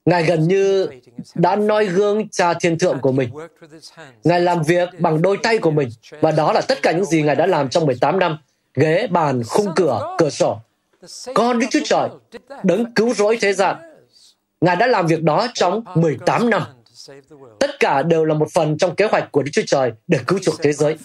Ngài 0.05 0.23
gần 0.23 0.47
như 0.47 0.87
đã 1.35 1.55
noi 1.55 1.85
gương 1.85 2.29
cha 2.29 2.53
thiên 2.53 2.79
thượng 2.79 2.99
của 2.99 3.11
mình. 3.11 3.29
Ngài 4.23 4.41
làm 4.41 4.63
việc 4.63 4.89
bằng 4.99 5.21
đôi 5.21 5.37
tay 5.43 5.57
của 5.57 5.71
mình, 5.71 5.89
và 6.21 6.31
đó 6.31 6.53
là 6.53 6.61
tất 6.61 6.81
cả 6.81 6.91
những 6.91 7.05
gì 7.05 7.21
Ngài 7.21 7.35
đã 7.35 7.45
làm 7.45 7.69
trong 7.69 7.85
18 7.85 8.19
năm. 8.19 8.37
Ghế, 8.73 9.07
bàn, 9.07 9.43
khung 9.43 9.67
cửa, 9.75 10.15
cửa 10.17 10.29
sổ. 10.29 10.59
Con 11.33 11.59
Đức 11.59 11.67
Chúa 11.69 11.79
Trời, 11.85 12.09
đấng 12.63 12.93
cứu 12.93 13.13
rỗi 13.13 13.37
thế 13.41 13.53
gian. 13.53 13.75
Ngài 14.61 14.75
đã 14.75 14.87
làm 14.87 15.07
việc 15.07 15.23
đó 15.23 15.47
trong 15.53 15.83
18 15.95 16.49
năm. 16.49 16.63
Tất 17.59 17.79
cả 17.79 18.01
đều 18.01 18.25
là 18.25 18.33
một 18.33 18.47
phần 18.53 18.77
trong 18.77 18.95
kế 18.95 19.05
hoạch 19.05 19.31
của 19.31 19.43
Đức 19.43 19.51
Chúa 19.53 19.61
Trời 19.67 19.91
để 20.07 20.19
cứu 20.27 20.39
chuộc 20.39 20.55
thế 20.61 20.73
giới. 20.73 20.97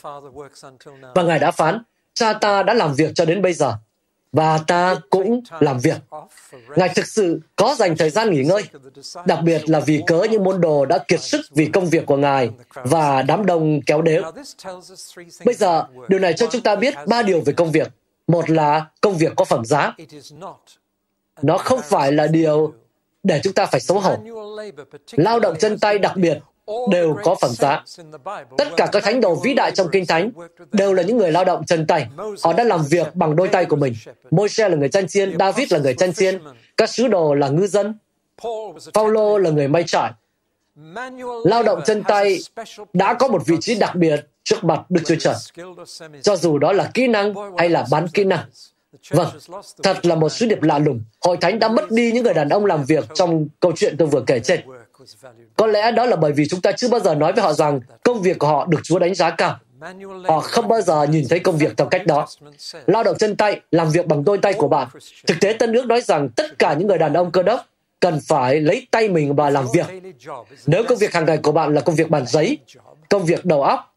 Và 1.15 1.23
Ngài 1.23 1.39
đã 1.39 1.51
phán, 1.51 1.83
cha 2.15 2.33
ta 2.33 2.63
đã 2.63 2.75
làm 2.75 2.95
việc 2.95 3.11
cho 3.15 3.25
đến 3.25 3.43
bây 3.43 3.53
giờ, 3.53 3.75
và 4.39 4.59
ta 4.67 4.97
cũng 5.11 5.41
làm 5.61 5.79
việc. 5.79 5.97
Ngài 6.77 6.89
thực 6.89 7.07
sự 7.07 7.41
có 7.57 7.75
dành 7.79 7.97
thời 7.97 8.11
gian 8.11 8.31
nghỉ 8.31 8.43
ngơi, 8.43 8.63
đặc 9.27 9.39
biệt 9.45 9.71
là 9.71 9.81
vì 9.81 10.03
cớ 10.07 10.27
những 10.31 10.45
môn 10.45 10.61
đồ 10.61 10.87
đã 10.87 10.99
kiệt 10.99 11.21
sức 11.21 11.41
vì 11.51 11.67
công 11.67 11.87
việc 11.87 12.07
của 12.07 12.17
Ngài 12.17 12.51
và 12.75 13.23
đám 13.23 13.47
đông 13.47 13.81
kéo 13.87 14.03
đến. 14.03 14.23
Bây 15.45 15.55
giờ, 15.55 15.85
điều 16.09 16.19
này 16.19 16.33
cho 16.33 16.47
chúng 16.51 16.63
ta 16.63 16.77
biết 16.77 16.95
ba 17.07 17.23
điều 17.23 17.41
về 17.41 17.53
công 17.53 17.73
việc. 17.73 17.89
Một 18.27 18.51
là 18.51 18.87
công 19.01 19.17
việc 19.17 19.33
có 19.37 19.45
phẩm 19.45 19.65
giá. 19.65 19.95
Nó 21.43 21.59
không 21.59 21.81
phải 21.85 22.13
là 22.13 22.27
điều 22.27 22.73
để 23.23 23.41
chúng 23.43 23.53
ta 23.53 23.67
phải 23.67 23.81
xấu 23.81 24.01
hổ. 24.01 24.17
Lao 25.13 25.41
động 25.41 25.57
chân 25.59 25.79
tay 25.79 25.99
đặc 25.99 26.17
biệt 26.17 26.39
đều 26.91 27.17
có 27.23 27.37
phẩm 27.41 27.51
giá. 27.51 27.85
Tất 28.59 28.69
cả 28.77 28.87
các 28.93 29.05
thánh 29.05 29.21
đồ 29.21 29.35
vĩ 29.35 29.55
đại 29.55 29.71
trong 29.71 29.89
Kinh 29.93 30.07
Thánh 30.07 30.31
đều 30.73 30.93
là 30.93 31.03
những 31.03 31.17
người 31.17 31.33
lao 31.33 31.45
động 31.45 31.67
chân 31.67 31.87
tay. 31.87 32.07
Họ 32.43 32.53
đã 32.53 32.65
làm 32.65 32.85
việc 32.91 33.15
bằng 33.15 33.37
đôi 33.37 33.49
tay 33.49 33.65
của 33.65 33.77
mình. 33.77 33.95
Môi-se 34.31 34.69
là 34.69 34.77
người 34.77 34.89
chăn 34.89 35.09
chiên, 35.09 35.39
David 35.39 35.73
là 35.73 35.79
người 35.79 35.95
chăn 35.95 36.13
chiên, 36.13 36.43
các 36.77 36.91
sứ 36.91 37.09
đồ 37.09 37.35
là 37.35 37.49
ngư 37.49 37.67
dân, 37.67 37.99
Paulo 38.95 39.39
là 39.39 39.51
người 39.51 39.69
may 39.69 39.85
trải. 39.87 40.13
Lao 41.45 41.63
động 41.63 41.81
chân 41.85 42.03
tay 42.03 42.39
đã 42.93 43.15
có 43.15 43.29
một 43.29 43.47
vị 43.47 43.57
trí 43.61 43.75
đặc 43.75 43.95
biệt 43.95 44.27
trước 44.45 44.65
mặt 44.65 44.81
Đức 44.89 45.01
Chúa 45.07 45.15
Trời, 45.19 45.35
cho 46.23 46.37
dù 46.37 46.59
đó 46.59 46.73
là 46.73 46.91
kỹ 46.95 47.07
năng 47.07 47.35
hay 47.59 47.69
là 47.69 47.87
bán 47.91 48.09
kỹ 48.09 48.25
năng. 48.25 48.45
Vâng, 49.11 49.29
thật 49.83 50.07
là 50.07 50.15
một 50.15 50.29
sứ 50.29 50.47
điệp 50.47 50.63
lạ 50.63 50.79
lùng. 50.79 51.01
Hội 51.21 51.37
thánh 51.37 51.59
đã 51.59 51.69
mất 51.69 51.91
đi 51.91 52.13
những 52.13 52.25
người 52.25 52.35
đàn 52.35 52.49
ông 52.49 52.65
làm 52.65 52.85
việc 52.85 53.05
trong 53.15 53.47
câu 53.61 53.73
chuyện 53.77 53.97
tôi 53.99 54.09
vừa 54.09 54.23
kể 54.27 54.41
trên. 54.41 54.61
Có 55.57 55.67
lẽ 55.67 55.93
đó 55.93 56.07
là 56.07 56.17
bởi 56.17 56.33
vì 56.33 56.49
chúng 56.49 56.61
ta 56.61 56.73
chưa 56.73 56.89
bao 56.89 57.01
giờ 57.01 57.15
nói 57.15 57.33
với 57.33 57.43
họ 57.43 57.53
rằng 57.53 57.81
công 58.05 58.23
việc 58.23 58.39
của 58.39 58.47
họ 58.47 58.67
được 58.67 58.81
Chúa 58.83 58.99
đánh 58.99 59.15
giá 59.15 59.31
cao. 59.31 59.59
Họ 60.25 60.41
không 60.41 60.69
bao 60.69 60.81
giờ 60.81 61.03
nhìn 61.03 61.25
thấy 61.29 61.39
công 61.39 61.59
việc 61.59 61.77
theo 61.77 61.89
cách 61.89 62.07
đó. 62.07 62.27
Lao 62.87 63.05
động 63.05 63.17
chân 63.19 63.37
tay, 63.37 63.61
làm 63.71 63.91
việc 63.91 64.07
bằng 64.07 64.25
đôi 64.25 64.39
tay 64.39 64.53
của 64.53 64.69
bạn. 64.69 64.89
Thực 65.27 65.35
tế 65.41 65.53
Tân 65.53 65.73
ước 65.73 65.87
nói 65.87 66.01
rằng 66.01 66.29
tất 66.29 66.59
cả 66.59 66.75
những 66.75 66.89
người 66.89 66.99
đàn 66.99 67.13
ông 67.13 67.33
cơ 67.33 67.43
đốc 67.43 67.61
cần 68.01 68.21
phải 68.29 68.61
lấy 68.61 68.87
tay 68.91 69.09
mình 69.09 69.35
và 69.35 69.51
làm 69.51 69.65
việc. 69.75 69.87
Nếu 70.67 70.85
công 70.89 70.99
việc 70.99 71.15
hàng 71.15 71.25
ngày 71.25 71.39
của 71.39 71.53
bạn 71.53 71.75
là 71.75 71.81
công 71.81 71.95
việc 71.95 72.11
bàn 72.11 72.27
giấy, 72.27 72.59
công 73.09 73.25
việc 73.25 73.45
đầu 73.45 73.63
óc, 73.63 73.95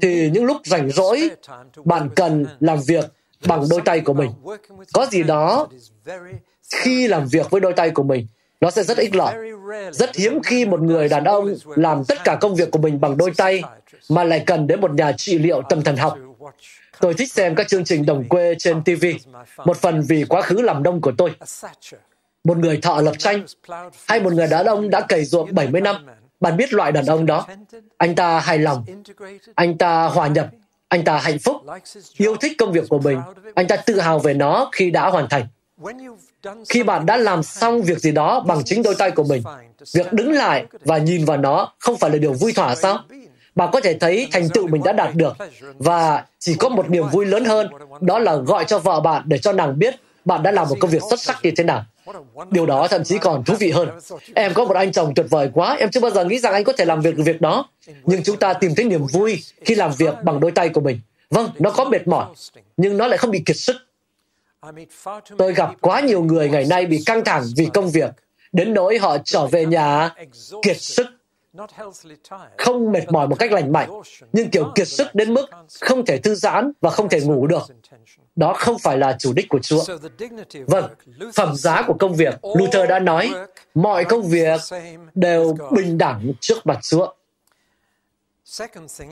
thì 0.00 0.30
những 0.30 0.44
lúc 0.44 0.56
rảnh 0.64 0.90
rỗi, 0.90 1.30
bạn 1.84 2.08
cần 2.16 2.46
làm 2.60 2.78
việc 2.86 3.04
bằng 3.46 3.64
đôi 3.70 3.80
tay 3.84 4.00
của 4.00 4.12
mình. 4.12 4.30
Có 4.92 5.06
gì 5.06 5.22
đó 5.22 5.68
khi 6.82 7.08
làm 7.08 7.28
việc 7.28 7.50
với 7.50 7.60
đôi 7.60 7.72
tay 7.72 7.90
của 7.90 8.02
mình, 8.02 8.26
nó 8.62 8.70
sẽ 8.70 8.82
rất 8.82 8.98
ích 8.98 9.14
lợi. 9.14 9.34
Rất 9.92 10.16
hiếm 10.16 10.42
khi 10.42 10.64
một 10.64 10.80
người 10.80 11.08
đàn 11.08 11.24
ông 11.24 11.54
làm 11.76 12.04
tất 12.04 12.24
cả 12.24 12.38
công 12.40 12.54
việc 12.54 12.70
của 12.70 12.78
mình 12.78 13.00
bằng 13.00 13.16
đôi 13.16 13.32
tay 13.36 13.62
mà 14.08 14.24
lại 14.24 14.42
cần 14.46 14.66
đến 14.66 14.80
một 14.80 14.90
nhà 14.90 15.12
trị 15.12 15.38
liệu 15.38 15.62
tâm 15.62 15.82
thần 15.82 15.96
học. 15.96 16.18
Tôi 17.00 17.14
thích 17.14 17.32
xem 17.32 17.54
các 17.54 17.68
chương 17.68 17.84
trình 17.84 18.06
đồng 18.06 18.28
quê 18.28 18.54
trên 18.58 18.84
TV, 18.84 19.04
một 19.64 19.76
phần 19.76 20.02
vì 20.08 20.24
quá 20.24 20.42
khứ 20.42 20.60
làm 20.60 20.82
nông 20.82 21.00
của 21.00 21.12
tôi. 21.18 21.30
Một 22.44 22.58
người 22.58 22.78
thợ 22.82 23.00
lập 23.00 23.14
tranh, 23.18 23.44
hay 24.08 24.20
một 24.20 24.32
người 24.32 24.46
đàn 24.46 24.66
ông 24.66 24.90
đã 24.90 25.00
cày 25.00 25.24
ruộng 25.24 25.54
70 25.54 25.80
năm. 25.80 25.96
Bạn 26.40 26.56
biết 26.56 26.72
loại 26.72 26.92
đàn 26.92 27.06
ông 27.06 27.26
đó. 27.26 27.46
Anh 27.98 28.14
ta 28.14 28.40
hài 28.40 28.58
lòng, 28.58 28.84
anh 29.54 29.78
ta 29.78 30.04
hòa 30.04 30.26
nhập, 30.26 30.46
anh 30.88 31.04
ta 31.04 31.18
hạnh 31.18 31.38
phúc, 31.38 31.56
yêu 32.16 32.36
thích 32.36 32.52
công 32.58 32.72
việc 32.72 32.84
của 32.88 32.98
mình, 32.98 33.20
anh 33.54 33.66
ta 33.66 33.76
tự 33.76 34.00
hào 34.00 34.18
về 34.18 34.34
nó 34.34 34.68
khi 34.72 34.90
đã 34.90 35.10
hoàn 35.10 35.28
thành. 35.28 35.46
Khi 36.68 36.82
bạn 36.82 37.06
đã 37.06 37.16
làm 37.16 37.42
xong 37.42 37.82
việc 37.82 37.98
gì 37.98 38.12
đó 38.12 38.40
bằng 38.40 38.64
chính 38.64 38.82
đôi 38.82 38.94
tay 38.94 39.10
của 39.10 39.24
mình, 39.24 39.42
việc 39.94 40.12
đứng 40.12 40.32
lại 40.32 40.66
và 40.84 40.98
nhìn 40.98 41.24
vào 41.24 41.36
nó 41.36 41.72
không 41.78 41.96
phải 41.98 42.10
là 42.10 42.16
điều 42.16 42.32
vui 42.32 42.52
thỏa 42.52 42.74
sao? 42.74 42.98
Bạn 43.54 43.68
có 43.72 43.80
thể 43.80 43.98
thấy 43.98 44.28
thành 44.32 44.48
tựu 44.48 44.66
mình 44.66 44.82
đã 44.84 44.92
đạt 44.92 45.14
được 45.14 45.36
và 45.78 46.24
chỉ 46.38 46.54
có 46.54 46.68
một 46.68 46.90
niềm 46.90 47.04
vui 47.12 47.26
lớn 47.26 47.44
hơn, 47.44 47.68
đó 48.00 48.18
là 48.18 48.36
gọi 48.36 48.64
cho 48.64 48.78
vợ 48.78 49.00
bạn 49.00 49.22
để 49.26 49.38
cho 49.38 49.52
nàng 49.52 49.78
biết 49.78 49.94
bạn 50.24 50.42
đã 50.42 50.50
làm 50.50 50.68
một 50.68 50.76
công 50.80 50.90
việc 50.90 51.02
xuất 51.10 51.20
sắc 51.20 51.38
như 51.42 51.50
thế 51.56 51.64
nào. 51.64 51.84
Điều 52.50 52.66
đó 52.66 52.88
thậm 52.88 53.04
chí 53.04 53.18
còn 53.18 53.44
thú 53.44 53.54
vị 53.58 53.70
hơn. 53.70 53.88
Em 54.34 54.54
có 54.54 54.64
một 54.64 54.76
anh 54.76 54.92
chồng 54.92 55.14
tuyệt 55.14 55.26
vời 55.30 55.50
quá, 55.52 55.76
em 55.78 55.90
chưa 55.90 56.00
bao 56.00 56.10
giờ 56.10 56.24
nghĩ 56.24 56.38
rằng 56.38 56.52
anh 56.52 56.64
có 56.64 56.72
thể 56.72 56.84
làm 56.84 57.00
việc 57.00 57.14
việc 57.16 57.40
đó. 57.40 57.68
Nhưng 58.04 58.22
chúng 58.22 58.36
ta 58.36 58.52
tìm 58.52 58.74
thấy 58.74 58.84
niềm 58.84 59.06
vui 59.06 59.42
khi 59.64 59.74
làm 59.74 59.92
việc 59.98 60.14
bằng 60.22 60.40
đôi 60.40 60.50
tay 60.50 60.68
của 60.68 60.80
mình. 60.80 61.00
Vâng, 61.30 61.50
nó 61.58 61.70
có 61.70 61.84
mệt 61.84 62.08
mỏi, 62.08 62.26
nhưng 62.76 62.96
nó 62.96 63.06
lại 63.06 63.18
không 63.18 63.30
bị 63.30 63.42
kiệt 63.46 63.56
sức. 63.56 63.76
Tôi 65.38 65.54
gặp 65.54 65.70
quá 65.80 66.00
nhiều 66.00 66.22
người 66.22 66.48
ngày 66.48 66.64
nay 66.64 66.86
bị 66.86 67.02
căng 67.06 67.24
thẳng 67.24 67.44
vì 67.56 67.66
công 67.74 67.90
việc, 67.90 68.10
đến 68.52 68.74
nỗi 68.74 68.98
họ 68.98 69.18
trở 69.24 69.46
về 69.46 69.66
nhà 69.66 70.14
kiệt 70.62 70.80
sức, 70.80 71.06
không 72.58 72.92
mệt 72.92 73.12
mỏi 73.12 73.28
một 73.28 73.38
cách 73.38 73.52
lành 73.52 73.72
mạnh, 73.72 73.90
nhưng 74.32 74.50
kiểu 74.50 74.72
kiệt 74.74 74.88
sức 74.88 75.14
đến 75.14 75.34
mức 75.34 75.46
không 75.80 76.04
thể 76.04 76.18
thư 76.18 76.34
giãn 76.34 76.72
và 76.80 76.90
không 76.90 77.08
thể 77.08 77.20
ngủ 77.20 77.46
được. 77.46 77.62
Đó 78.36 78.54
không 78.54 78.78
phải 78.78 78.98
là 78.98 79.16
chủ 79.18 79.32
đích 79.32 79.48
của 79.48 79.58
Chúa. 79.58 79.84
Vâng, 80.66 80.94
phẩm 81.34 81.54
giá 81.54 81.82
của 81.86 81.94
công 81.94 82.14
việc, 82.14 82.34
Luther 82.42 82.88
đã 82.88 82.98
nói, 82.98 83.30
mọi 83.74 84.04
công 84.04 84.22
việc 84.22 84.60
đều 85.14 85.56
bình 85.70 85.98
đẳng 85.98 86.32
trước 86.40 86.66
mặt 86.66 86.78
Chúa. 86.82 87.12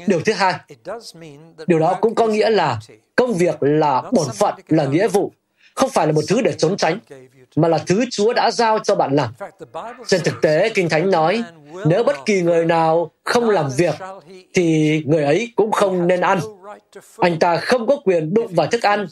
Điều 0.06 0.20
thứ 0.20 0.32
hai, 0.32 0.54
điều 1.66 1.78
đó 1.78 1.98
cũng 2.00 2.14
có 2.14 2.26
nghĩa 2.26 2.50
là 2.50 2.80
công 3.16 3.34
việc 3.34 3.56
là 3.60 4.02
bổn 4.12 4.26
phận, 4.34 4.54
là 4.68 4.84
nghĩa 4.84 5.08
vụ, 5.08 5.32
không 5.74 5.90
phải 5.90 6.06
là 6.06 6.12
một 6.12 6.22
thứ 6.28 6.40
để 6.40 6.52
trốn 6.52 6.76
tránh, 6.76 6.98
mà 7.56 7.68
là 7.68 7.78
thứ 7.78 8.04
Chúa 8.10 8.32
đã 8.32 8.50
giao 8.50 8.78
cho 8.78 8.94
bạn 8.94 9.16
làm. 9.16 9.30
Trên 10.06 10.20
thực 10.24 10.42
tế, 10.42 10.68
Kinh 10.68 10.88
Thánh 10.88 11.10
nói, 11.10 11.44
nếu 11.86 12.04
bất 12.04 12.16
kỳ 12.26 12.42
người 12.42 12.64
nào 12.64 13.10
không 13.24 13.50
làm 13.50 13.70
việc, 13.76 13.94
thì 14.54 15.02
người 15.06 15.24
ấy 15.24 15.52
cũng 15.56 15.72
không 15.72 16.06
nên 16.06 16.20
ăn. 16.20 16.40
Anh 17.18 17.38
ta 17.38 17.56
không 17.56 17.86
có 17.86 17.96
quyền 18.04 18.34
đụng 18.34 18.54
vào 18.54 18.66
thức 18.66 18.82
ăn 18.82 19.06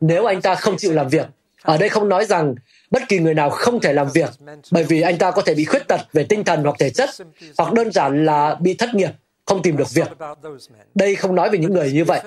nếu 0.00 0.24
anh 0.24 0.42
ta 0.42 0.54
không 0.54 0.76
chịu 0.76 0.92
làm 0.92 1.08
việc. 1.08 1.26
Ở 1.62 1.76
đây 1.76 1.88
không 1.88 2.08
nói 2.08 2.24
rằng 2.24 2.54
bất 2.90 3.02
kỳ 3.08 3.18
người 3.18 3.34
nào 3.34 3.50
không 3.50 3.80
thể 3.80 3.92
làm 3.92 4.08
việc 4.14 4.30
bởi 4.70 4.84
vì 4.84 5.00
anh 5.00 5.18
ta 5.18 5.30
có 5.30 5.42
thể 5.42 5.54
bị 5.54 5.64
khuyết 5.64 5.88
tật 5.88 6.00
về 6.12 6.24
tinh 6.28 6.44
thần 6.44 6.62
hoặc 6.62 6.76
thể 6.78 6.90
chất, 6.90 7.10
hoặc 7.58 7.72
đơn 7.72 7.92
giản 7.92 8.24
là 8.24 8.56
bị 8.60 8.74
thất 8.74 8.94
nghiệp, 8.94 9.10
không 9.46 9.62
tìm 9.62 9.76
được 9.76 9.90
việc. 9.94 10.08
Đây 10.94 11.14
không 11.14 11.34
nói 11.34 11.50
về 11.50 11.58
những 11.58 11.72
người 11.72 11.92
như 11.92 12.04
vậy. 12.04 12.20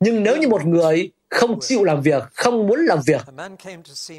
Nhưng 0.00 0.22
nếu 0.22 0.36
như 0.36 0.48
một 0.48 0.66
người 0.66 1.10
không 1.34 1.60
chịu 1.60 1.84
làm 1.84 2.00
việc, 2.00 2.22
không 2.34 2.66
muốn 2.66 2.80
làm 2.80 2.98
việc. 3.06 3.22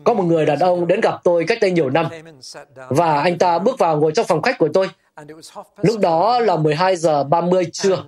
Có 0.03 0.13
một 0.13 0.23
người 0.23 0.45
đàn 0.45 0.59
ông 0.59 0.87
đến 0.87 1.01
gặp 1.01 1.19
tôi 1.23 1.45
cách 1.47 1.57
đây 1.61 1.71
nhiều 1.71 1.89
năm, 1.89 2.07
và 2.89 3.21
anh 3.21 3.37
ta 3.37 3.59
bước 3.59 3.79
vào 3.79 3.97
ngồi 3.97 4.11
trong 4.11 4.25
phòng 4.25 4.41
khách 4.41 4.57
của 4.57 4.69
tôi. 4.73 4.89
Lúc 5.81 5.99
đó 5.99 6.39
là 6.39 6.55
12 6.55 6.95
giờ 6.95 7.23
30 7.23 7.65
trưa, 7.73 8.03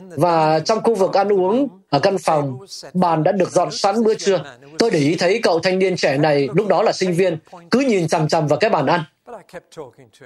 và 0.00 0.58
trong 0.58 0.80
khu 0.82 0.94
vực 0.94 1.14
ăn 1.14 1.32
uống 1.32 1.68
ở 1.90 1.98
căn 1.98 2.18
phòng, 2.18 2.58
bàn 2.94 3.22
đã 3.22 3.32
được 3.32 3.50
dọn 3.50 3.70
sẵn 3.70 4.04
bữa 4.04 4.14
trưa. 4.14 4.44
Tôi 4.78 4.90
để 4.90 4.98
ý 4.98 5.16
thấy 5.18 5.40
cậu 5.42 5.60
thanh 5.60 5.78
niên 5.78 5.96
trẻ 5.96 6.18
này 6.18 6.48
lúc 6.54 6.68
đó 6.68 6.82
là 6.82 6.92
sinh 6.92 7.12
viên, 7.12 7.38
cứ 7.70 7.80
nhìn 7.80 8.08
chằm 8.08 8.28
chằm 8.28 8.46
vào 8.46 8.58
cái 8.58 8.70
bàn 8.70 8.86
ăn. 8.86 9.00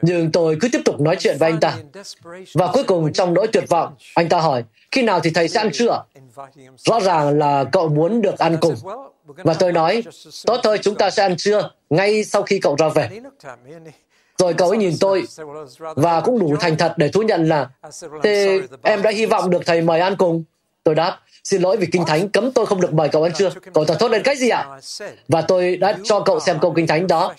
Nhưng 0.03 0.33
tôi 0.33 0.57
cứ 0.61 0.69
tiếp 0.73 0.81
tục 0.85 1.01
nói 1.01 1.17
chuyện 1.19 1.37
với 1.39 1.51
anh 1.51 1.61
ta. 1.61 1.79
Và 2.55 2.71
cuối 2.73 2.85
cùng 2.85 3.13
trong 3.13 3.35
nỗi 3.35 3.47
tuyệt 3.47 3.65
vọng, 3.69 3.95
anh 4.15 4.29
ta 4.29 4.41
hỏi, 4.41 4.65
khi 4.91 5.03
nào 5.03 5.21
thì 5.21 5.31
thầy 5.31 5.49
sẽ 5.49 5.61
ăn 5.61 5.71
trưa? 5.73 6.05
Rõ 6.77 7.01
ràng 7.01 7.39
là 7.39 7.65
cậu 7.73 7.89
muốn 7.89 8.23
được 8.23 8.39
ăn 8.39 8.57
cùng. 8.61 8.75
Và 9.25 9.55
tôi 9.55 9.73
nói, 9.73 10.03
tốt 10.47 10.61
thôi 10.63 10.79
chúng 10.83 10.95
ta 10.95 11.11
sẽ 11.11 11.23
ăn 11.23 11.37
trưa 11.37 11.71
ngay 11.91 12.25
sau 12.25 12.43
khi 12.43 12.59
cậu 12.59 12.77
ra 12.79 12.89
về. 12.89 13.09
Rồi 14.39 14.55
cậu 14.55 14.69
ấy 14.69 14.79
nhìn 14.79 14.95
tôi 15.01 15.25
và 15.79 16.21
cũng 16.21 16.39
đủ 16.39 16.57
thành 16.61 16.77
thật 16.77 16.95
để 16.97 17.09
thú 17.09 17.23
nhận 17.23 17.49
là 17.49 17.69
Thế 18.23 18.61
em 18.83 19.03
đã 19.03 19.11
hy 19.11 19.27
vọng 19.27 19.51
được 19.51 19.63
thầy 19.67 19.83
mời 19.83 20.01
ăn 20.01 20.17
cùng. 20.17 20.45
Tôi 20.85 20.95
đáp, 20.95 21.19
xin 21.45 21.63
lỗi 21.63 21.77
vì 21.77 21.87
Kinh 21.87 22.05
Thánh 22.05 22.29
cấm 22.29 22.53
tôi 22.53 22.67
không 22.67 22.81
được 22.81 22.95
mời 22.95 23.09
cậu 23.09 23.23
ăn 23.23 23.33
trưa. 23.33 23.51
Cậu 23.75 23.85
thật 23.85 23.97
thốt 24.01 24.09
lên 24.09 24.23
cái 24.23 24.37
gì 24.37 24.49
ạ? 24.49 24.65
Và 25.29 25.43
tôi 25.43 25.77
đã 25.77 25.99
cho 26.05 26.21
cậu 26.21 26.41
xem 26.41 26.59
câu 26.61 26.73
Kinh 26.77 26.87
Thánh 26.87 27.07
đó. 27.07 27.35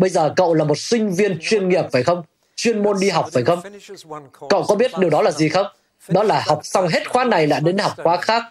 Bây 0.00 0.10
giờ 0.10 0.32
cậu 0.36 0.54
là 0.54 0.64
một 0.64 0.78
sinh 0.78 1.14
viên 1.14 1.38
chuyên 1.40 1.68
nghiệp 1.68 1.84
phải 1.92 2.02
không? 2.02 2.22
Chuyên 2.56 2.82
môn 2.82 3.00
đi 3.00 3.08
học 3.08 3.28
phải 3.32 3.42
không? 3.42 3.62
Cậu 4.48 4.62
có 4.62 4.74
biết 4.74 4.90
điều 4.98 5.10
đó 5.10 5.22
là 5.22 5.30
gì 5.30 5.48
không? 5.48 5.66
Đó 6.08 6.22
là 6.22 6.42
học 6.46 6.60
xong 6.62 6.88
hết 6.88 7.10
khóa 7.10 7.24
này 7.24 7.46
lại 7.46 7.60
đến 7.60 7.78
học 7.78 7.92
khóa 8.02 8.16
khác. 8.16 8.42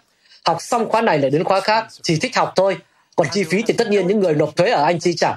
Học 0.44 0.56
xong 0.60 0.88
khóa 0.88 1.00
này 1.00 1.18
lại 1.18 1.30
đến 1.30 1.44
khóa 1.44 1.60
khác. 1.60 1.86
Chỉ 2.02 2.16
thích 2.16 2.36
học 2.36 2.52
thôi. 2.56 2.76
Còn 3.16 3.26
chi 3.32 3.44
phí 3.44 3.62
thì 3.66 3.74
tất 3.78 3.88
nhiên 3.88 4.06
những 4.06 4.20
người 4.20 4.34
nộp 4.34 4.56
thuế 4.56 4.70
ở 4.70 4.84
Anh 4.84 5.00
chi 5.00 5.14
trả. 5.16 5.36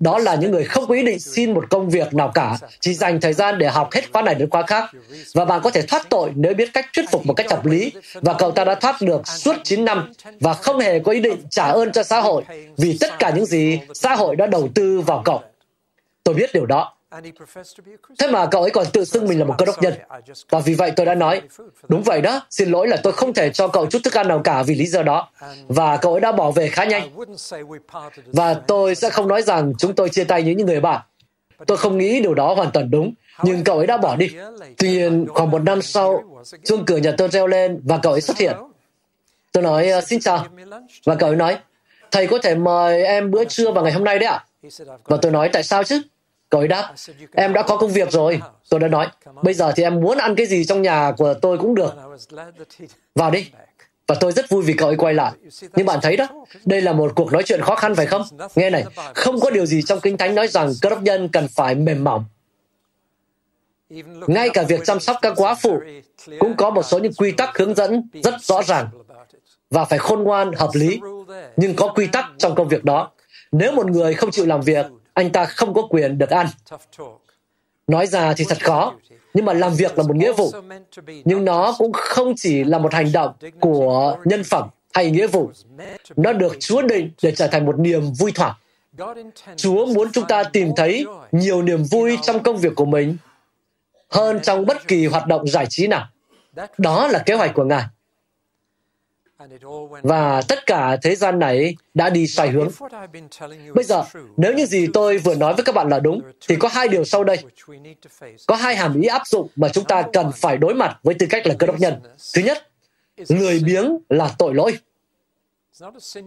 Đó 0.00 0.18
là 0.18 0.34
những 0.34 0.50
người 0.50 0.64
không 0.64 0.86
có 0.86 0.94
ý 0.94 1.02
định 1.02 1.20
xin 1.20 1.54
một 1.54 1.64
công 1.70 1.90
việc 1.90 2.14
nào 2.14 2.30
cả, 2.34 2.58
chỉ 2.80 2.94
dành 2.94 3.20
thời 3.20 3.32
gian 3.32 3.58
để 3.58 3.68
học 3.68 3.88
hết 3.92 4.12
khóa 4.12 4.22
này 4.22 4.34
đến 4.34 4.50
khóa 4.50 4.62
khác. 4.62 4.90
Và 5.34 5.44
bạn 5.44 5.60
có 5.64 5.70
thể 5.70 5.82
thoát 5.82 6.10
tội 6.10 6.30
nếu 6.34 6.54
biết 6.54 6.70
cách 6.74 6.86
thuyết 6.94 7.10
phục 7.10 7.26
một 7.26 7.34
cách 7.34 7.50
hợp 7.50 7.66
lý. 7.66 7.92
Và 8.14 8.34
cậu 8.34 8.50
ta 8.50 8.64
đã 8.64 8.74
thoát 8.74 9.02
được 9.02 9.28
suốt 9.28 9.56
9 9.64 9.84
năm 9.84 10.12
và 10.40 10.54
không 10.54 10.78
hề 10.78 10.98
có 10.98 11.12
ý 11.12 11.20
định 11.20 11.38
trả 11.50 11.64
ơn 11.64 11.92
cho 11.92 12.02
xã 12.02 12.20
hội 12.20 12.42
vì 12.76 12.96
tất 13.00 13.18
cả 13.18 13.30
những 13.30 13.46
gì 13.46 13.80
xã 13.94 14.16
hội 14.16 14.36
đã 14.36 14.46
đầu 14.46 14.68
tư 14.74 15.00
vào 15.00 15.22
cậu. 15.24 15.42
Tôi 16.24 16.34
biết 16.34 16.50
điều 16.54 16.66
đó. 16.66 16.97
Thế 18.18 18.26
mà 18.30 18.46
cậu 18.46 18.62
ấy 18.62 18.70
còn 18.70 18.86
tự 18.92 19.04
xưng 19.04 19.28
mình 19.28 19.38
là 19.38 19.44
một 19.44 19.54
cơ 19.58 19.66
đốc 19.66 19.82
nhân. 19.82 19.94
Và 20.50 20.58
vì 20.58 20.74
vậy 20.74 20.92
tôi 20.96 21.06
đã 21.06 21.14
nói, 21.14 21.42
đúng 21.88 22.02
vậy 22.02 22.20
đó, 22.20 22.40
xin 22.50 22.70
lỗi 22.70 22.88
là 22.88 22.96
tôi 23.02 23.12
không 23.12 23.34
thể 23.34 23.50
cho 23.50 23.68
cậu 23.68 23.86
chút 23.86 23.98
thức 24.04 24.14
ăn 24.14 24.28
nào 24.28 24.40
cả 24.44 24.62
vì 24.62 24.74
lý 24.74 24.86
do 24.86 25.02
đó. 25.02 25.30
Và 25.68 25.96
cậu 25.96 26.12
ấy 26.12 26.20
đã 26.20 26.32
bỏ 26.32 26.50
về 26.50 26.68
khá 26.68 26.84
nhanh. 26.84 27.10
Và 28.26 28.54
tôi 28.54 28.94
sẽ 28.94 29.10
không 29.10 29.28
nói 29.28 29.42
rằng 29.42 29.72
chúng 29.78 29.94
tôi 29.94 30.08
chia 30.08 30.24
tay 30.24 30.42
như 30.42 30.52
những 30.52 30.66
người 30.66 30.80
bạn. 30.80 31.00
Tôi 31.66 31.76
không 31.76 31.98
nghĩ 31.98 32.20
điều 32.20 32.34
đó 32.34 32.54
hoàn 32.54 32.70
toàn 32.70 32.90
đúng, 32.90 33.14
nhưng 33.42 33.64
cậu 33.64 33.76
ấy 33.78 33.86
đã 33.86 33.96
bỏ 33.96 34.16
đi. 34.16 34.30
Tuy 34.78 34.90
nhiên, 34.90 35.26
khoảng 35.34 35.50
một 35.50 35.62
năm 35.62 35.82
sau, 35.82 36.24
chuông 36.64 36.84
cửa 36.86 36.96
nhà 36.96 37.12
tôi 37.18 37.28
reo 37.28 37.46
lên 37.46 37.80
và 37.84 37.98
cậu 38.02 38.12
ấy 38.12 38.20
xuất 38.20 38.38
hiện. 38.38 38.56
Tôi 39.52 39.62
nói, 39.62 39.90
xin 40.06 40.20
chào. 40.20 40.46
Và 41.04 41.14
cậu 41.14 41.30
ấy 41.30 41.36
nói, 41.36 41.58
thầy 42.10 42.26
có 42.26 42.38
thể 42.42 42.54
mời 42.54 43.04
em 43.04 43.30
bữa 43.30 43.44
trưa 43.44 43.70
vào 43.70 43.84
ngày 43.84 43.92
hôm 43.92 44.04
nay 44.04 44.18
đấy 44.18 44.28
ạ. 44.28 44.44
Và 45.04 45.16
tôi 45.22 45.32
nói, 45.32 45.50
tại 45.52 45.62
sao 45.62 45.84
chứ? 45.84 46.02
Cậu 46.50 46.60
ấy 46.60 46.68
đáp, 46.68 46.94
em 47.32 47.52
đã 47.52 47.62
có 47.62 47.76
công 47.76 47.90
việc 47.90 48.12
rồi. 48.12 48.40
Tôi 48.68 48.80
đã 48.80 48.88
nói, 48.88 49.06
bây 49.42 49.54
giờ 49.54 49.72
thì 49.76 49.82
em 49.82 50.00
muốn 50.00 50.18
ăn 50.18 50.34
cái 50.34 50.46
gì 50.46 50.64
trong 50.64 50.82
nhà 50.82 51.12
của 51.16 51.34
tôi 51.34 51.58
cũng 51.58 51.74
được. 51.74 51.94
Vào 53.14 53.30
đi. 53.30 53.50
Và 54.06 54.14
tôi 54.20 54.32
rất 54.32 54.48
vui 54.48 54.62
vì 54.62 54.72
cậu 54.72 54.88
ấy 54.88 54.96
quay 54.96 55.14
lại. 55.14 55.32
Nhưng 55.76 55.86
bạn 55.86 55.98
thấy 56.02 56.16
đó, 56.16 56.28
đây 56.64 56.80
là 56.80 56.92
một 56.92 57.12
cuộc 57.16 57.32
nói 57.32 57.42
chuyện 57.42 57.62
khó 57.62 57.74
khăn 57.74 57.94
phải 57.94 58.06
không? 58.06 58.22
Nghe 58.54 58.70
này, 58.70 58.84
không 59.14 59.40
có 59.40 59.50
điều 59.50 59.66
gì 59.66 59.82
trong 59.82 60.00
Kinh 60.00 60.16
Thánh 60.16 60.34
nói 60.34 60.48
rằng 60.48 60.72
cơ 60.82 60.90
đốc 60.90 61.02
nhân 61.02 61.28
cần 61.28 61.48
phải 61.48 61.74
mềm 61.74 62.04
mỏng. 62.04 62.24
Ngay 64.26 64.50
cả 64.50 64.62
việc 64.62 64.80
chăm 64.84 65.00
sóc 65.00 65.16
các 65.22 65.32
quá 65.36 65.54
phụ 65.54 65.80
cũng 66.38 66.56
có 66.56 66.70
một 66.70 66.82
số 66.82 66.98
những 66.98 67.12
quy 67.12 67.32
tắc 67.32 67.58
hướng 67.58 67.74
dẫn 67.74 68.08
rất 68.22 68.34
rõ 68.40 68.62
ràng 68.62 68.88
và 69.70 69.84
phải 69.84 69.98
khôn 69.98 70.22
ngoan, 70.22 70.52
hợp 70.52 70.70
lý. 70.74 71.00
Nhưng 71.56 71.76
có 71.76 71.92
quy 71.94 72.06
tắc 72.06 72.24
trong 72.38 72.54
công 72.54 72.68
việc 72.68 72.84
đó. 72.84 73.10
Nếu 73.52 73.72
một 73.72 73.90
người 73.90 74.14
không 74.14 74.30
chịu 74.30 74.46
làm 74.46 74.60
việc, 74.60 74.86
anh 75.18 75.30
ta 75.30 75.44
không 75.44 75.74
có 75.74 75.82
quyền 75.90 76.18
được 76.18 76.30
ăn. 76.30 76.46
Nói 77.86 78.06
ra 78.06 78.34
thì 78.36 78.44
thật 78.48 78.64
khó, 78.64 78.94
nhưng 79.34 79.44
mà 79.44 79.52
làm 79.52 79.74
việc 79.74 79.98
là 79.98 80.04
một 80.04 80.16
nghĩa 80.16 80.32
vụ. 80.32 80.50
Nhưng 81.24 81.44
nó 81.44 81.74
cũng 81.78 81.92
không 81.92 82.34
chỉ 82.36 82.64
là 82.64 82.78
một 82.78 82.94
hành 82.94 83.12
động 83.12 83.32
của 83.60 84.16
nhân 84.24 84.44
phẩm 84.44 84.68
hay 84.94 85.10
nghĩa 85.10 85.26
vụ. 85.26 85.50
Nó 86.16 86.32
được 86.32 86.56
Chúa 86.60 86.82
định 86.82 87.10
để 87.22 87.32
trở 87.32 87.46
thành 87.46 87.66
một 87.66 87.78
niềm 87.78 88.12
vui 88.18 88.32
thỏa. 88.32 88.56
Chúa 89.56 89.86
muốn 89.86 90.12
chúng 90.12 90.24
ta 90.28 90.44
tìm 90.44 90.72
thấy 90.76 91.06
nhiều 91.32 91.62
niềm 91.62 91.84
vui 91.84 92.18
trong 92.22 92.42
công 92.42 92.56
việc 92.56 92.74
của 92.74 92.86
mình 92.86 93.16
hơn 94.10 94.40
trong 94.42 94.66
bất 94.66 94.88
kỳ 94.88 95.06
hoạt 95.06 95.26
động 95.26 95.48
giải 95.48 95.66
trí 95.68 95.86
nào. 95.86 96.06
Đó 96.78 97.08
là 97.08 97.18
kế 97.18 97.34
hoạch 97.34 97.54
của 97.54 97.64
Ngài. 97.64 97.84
Và 100.02 100.42
tất 100.48 100.66
cả 100.66 100.96
thế 101.02 101.14
gian 101.14 101.38
này 101.38 101.76
đã 101.94 102.10
đi 102.10 102.26
sai 102.26 102.48
hướng. 102.48 102.68
Bây 103.74 103.84
giờ, 103.84 104.04
nếu 104.36 104.54
những 104.54 104.66
gì 104.66 104.86
tôi 104.94 105.18
vừa 105.18 105.34
nói 105.34 105.54
với 105.54 105.64
các 105.64 105.74
bạn 105.74 105.88
là 105.88 105.98
đúng, 105.98 106.20
thì 106.48 106.56
có 106.56 106.68
hai 106.68 106.88
điều 106.88 107.04
sau 107.04 107.24
đây. 107.24 107.38
Có 108.46 108.54
hai 108.56 108.76
hàm 108.76 109.00
ý 109.00 109.08
áp 109.08 109.22
dụng 109.26 109.48
mà 109.56 109.68
chúng 109.68 109.84
ta 109.84 110.02
cần 110.12 110.30
phải 110.36 110.56
đối 110.56 110.74
mặt 110.74 110.98
với 111.02 111.14
tư 111.14 111.26
cách 111.30 111.46
là 111.46 111.54
cơ 111.58 111.66
đốc 111.66 111.80
nhân. 111.80 111.94
Thứ 112.34 112.42
nhất, 112.42 112.68
lười 113.28 113.60
biếng 113.64 113.98
là 114.08 114.30
tội 114.38 114.54
lỗi. 114.54 114.78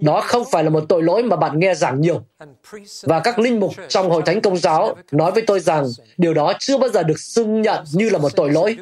Đó 0.01 0.22
không 0.22 0.43
phải 0.51 0.64
là 0.64 0.70
một 0.70 0.84
tội 0.89 1.03
lỗi 1.03 1.24
mà 1.24 1.36
bạn 1.36 1.59
nghe 1.59 1.76
giảng 1.76 2.01
nhiều. 2.01 2.22
Và 3.03 3.20
các 3.20 3.39
linh 3.39 3.59
mục 3.59 3.74
trong 3.88 4.09
hội 4.09 4.22
thánh 4.26 4.41
công 4.41 4.57
giáo 4.57 4.95
nói 5.12 5.32
với 5.32 5.43
tôi 5.47 5.59
rằng 5.59 5.86
điều 6.18 6.34
đó 6.34 6.53
chưa 6.59 6.78
bao 6.78 6.89
giờ 6.89 7.03
được 7.03 7.20
xưng 7.20 7.62
nhận 7.62 7.84
như 7.93 8.09
là 8.09 8.18
một 8.18 8.36
tội 8.36 8.51
lỗi. 8.51 8.78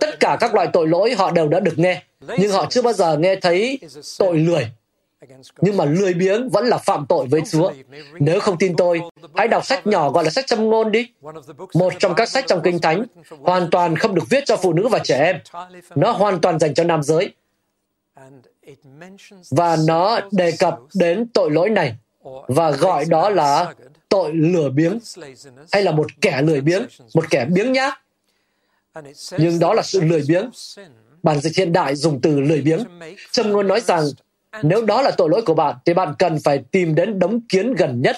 Tất 0.00 0.20
cả 0.20 0.36
các 0.40 0.54
loại 0.54 0.68
tội 0.72 0.88
lỗi 0.88 1.14
họ 1.18 1.30
đều 1.30 1.48
đã 1.48 1.60
được 1.60 1.78
nghe, 1.78 2.02
nhưng 2.38 2.50
họ 2.52 2.66
chưa 2.70 2.82
bao 2.82 2.92
giờ 2.92 3.18
nghe 3.18 3.36
thấy 3.36 3.78
tội 4.18 4.38
lười. 4.38 4.70
Nhưng 5.60 5.76
mà 5.76 5.84
lười 5.84 6.14
biếng 6.14 6.48
vẫn 6.48 6.66
là 6.66 6.78
phạm 6.78 7.06
tội 7.08 7.26
với 7.26 7.40
Chúa. 7.50 7.72
Nếu 8.14 8.40
không 8.40 8.58
tin 8.58 8.76
tôi, 8.76 9.00
hãy 9.34 9.48
đọc 9.48 9.66
sách 9.66 9.86
nhỏ 9.86 10.10
gọi 10.10 10.24
là 10.24 10.30
sách 10.30 10.46
châm 10.46 10.70
ngôn 10.70 10.92
đi. 10.92 11.08
Một 11.74 11.92
trong 11.98 12.14
các 12.14 12.28
sách 12.28 12.44
trong 12.46 12.60
Kinh 12.64 12.78
Thánh, 12.78 13.04
hoàn 13.40 13.70
toàn 13.70 13.96
không 13.96 14.14
được 14.14 14.24
viết 14.30 14.44
cho 14.46 14.56
phụ 14.56 14.72
nữ 14.72 14.88
và 14.88 14.98
trẻ 14.98 15.18
em. 15.18 15.62
Nó 15.94 16.12
hoàn 16.12 16.40
toàn 16.40 16.58
dành 16.58 16.74
cho 16.74 16.84
nam 16.84 17.02
giới 17.02 17.34
và 19.50 19.76
nó 19.86 20.20
đề 20.32 20.52
cập 20.58 20.78
đến 20.94 21.28
tội 21.34 21.50
lỗi 21.50 21.70
này 21.70 21.94
và 22.46 22.70
gọi 22.70 23.04
đó 23.08 23.30
là 23.30 23.74
tội 24.08 24.32
lừa 24.34 24.68
biếng 24.68 24.98
hay 25.72 25.82
là 25.82 25.92
một 25.92 26.06
kẻ 26.20 26.42
lười 26.42 26.60
biếng, 26.60 26.86
một 27.14 27.24
kẻ 27.30 27.44
biếng 27.44 27.72
nhác. 27.72 28.01
Nhưng 29.38 29.58
đó 29.58 29.74
là 29.74 29.82
sự 29.82 30.00
lười 30.00 30.22
biếng. 30.28 30.50
Bản 31.22 31.40
dịch 31.40 31.56
hiện 31.56 31.72
đại 31.72 31.96
dùng 31.96 32.20
từ 32.20 32.40
lười 32.40 32.60
biếng. 32.60 32.84
Trâm 33.30 33.50
ngôn 33.50 33.68
nói 33.68 33.80
rằng 33.80 34.04
nếu 34.62 34.84
đó 34.84 35.02
là 35.02 35.10
tội 35.10 35.28
lỗi 35.30 35.42
của 35.46 35.54
bạn, 35.54 35.76
thì 35.84 35.94
bạn 35.94 36.14
cần 36.18 36.38
phải 36.44 36.64
tìm 36.70 36.94
đến 36.94 37.18
đống 37.18 37.40
kiến 37.48 37.74
gần 37.74 38.02
nhất. 38.02 38.16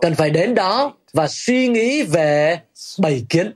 Cần 0.00 0.14
phải 0.14 0.30
đến 0.30 0.54
đó 0.54 0.94
và 1.12 1.26
suy 1.28 1.68
nghĩ 1.68 2.02
về 2.02 2.60
bầy 2.98 3.24
kiến. 3.28 3.52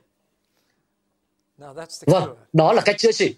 Vâng, 2.07 2.36
đó 2.53 2.72
là 2.72 2.82
cách 2.82 2.99
chữa 2.99 3.12
trị. 3.12 3.34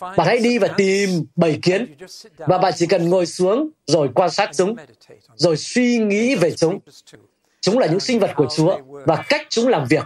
Bạn 0.00 0.26
hãy 0.26 0.38
đi 0.38 0.58
và 0.58 0.68
tìm 0.68 1.10
bầy 1.36 1.58
kiến 1.62 1.94
và 2.36 2.58
bạn 2.58 2.72
chỉ 2.76 2.86
cần 2.86 3.08
ngồi 3.08 3.26
xuống 3.26 3.70
rồi 3.86 4.08
quan 4.14 4.30
sát 4.30 4.50
chúng, 4.54 4.76
rồi 5.34 5.56
suy 5.56 5.98
nghĩ 5.98 6.34
về 6.34 6.50
chúng. 6.50 6.78
Chúng 7.60 7.78
là 7.78 7.86
những 7.86 8.00
sinh 8.00 8.18
vật 8.18 8.30
của 8.36 8.46
Chúa 8.56 8.78
và 8.86 9.24
cách 9.28 9.46
chúng 9.48 9.68
làm 9.68 9.86
việc. 9.90 10.04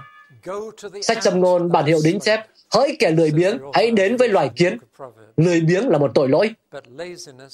Sách 1.03 1.19
châm 1.23 1.41
ngôn 1.41 1.73
bản 1.73 1.85
hiệu 1.85 1.99
đính 2.05 2.21
chép, 2.21 2.47
hỡi 2.71 2.97
kẻ 2.99 3.11
lười 3.11 3.31
biếng, 3.31 3.59
hãy 3.73 3.91
đến 3.91 4.17
với 4.17 4.29
loài 4.29 4.51
kiến. 4.57 4.79
Lười 5.37 5.61
biếng 5.61 5.89
là 5.89 5.99
một 5.99 6.11
tội 6.15 6.29
lỗi. 6.29 6.51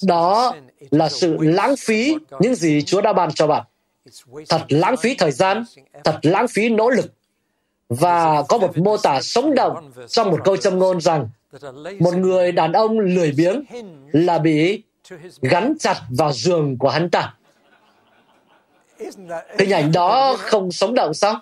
Đó 0.03 0.55
là 0.91 1.09
sự 1.09 1.37
lãng 1.41 1.74
phí 1.76 2.16
những 2.41 2.55
gì 2.55 2.82
Chúa 2.82 3.01
đã 3.01 3.12
ban 3.12 3.32
cho 3.32 3.47
bạn. 3.47 3.64
Thật 4.49 4.64
lãng 4.68 4.97
phí 4.97 5.14
thời 5.14 5.30
gian, 5.30 5.64
thật 6.05 6.18
lãng 6.22 6.49
phí 6.49 6.68
nỗ 6.68 6.91
lực. 6.91 7.12
Và 7.89 8.43
có 8.43 8.59
một 8.59 8.78
mô 8.78 8.97
tả 8.97 9.22
sống 9.22 9.55
động 9.55 9.93
trong 10.09 10.30
một 10.30 10.39
câu 10.45 10.57
châm 10.57 10.78
ngôn 10.78 11.01
rằng 11.01 11.28
một 11.99 12.14
người 12.16 12.53
đàn 12.53 12.72
ông 12.72 12.99
lười 12.99 13.32
biếng 13.32 13.64
là 14.12 14.39
bị 14.39 14.82
gắn 15.41 15.74
chặt 15.80 16.01
vào 16.11 16.32
giường 16.32 16.78
của 16.78 16.89
hắn 16.89 17.11
ta. 17.11 17.34
Hình 19.59 19.70
ảnh 19.70 19.93
đó 19.93 20.37
không 20.39 20.72
sống 20.72 20.95
động 20.95 21.14
sao? 21.14 21.41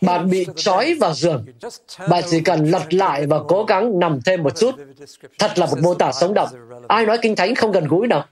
Bạn 0.00 0.30
bị 0.30 0.46
trói 0.56 0.94
vào 1.00 1.14
giường. 1.14 1.44
Bạn 2.08 2.24
chỉ 2.30 2.40
cần 2.40 2.64
lật 2.64 2.94
lại 2.94 3.26
và 3.26 3.38
cố 3.48 3.64
gắng 3.64 3.98
nằm 3.98 4.20
thêm 4.24 4.42
một 4.42 4.56
chút. 4.56 4.74
Thật 5.38 5.58
là 5.58 5.66
một 5.66 5.78
mô 5.82 5.94
tả 5.94 6.12
sống 6.12 6.34
động. 6.34 6.48
Ai 6.88 7.06
nói 7.06 7.18
Kinh 7.22 7.36
Thánh 7.36 7.54
không 7.54 7.72
gần 7.72 7.88
gũi 7.88 8.06
nào? 8.06 8.24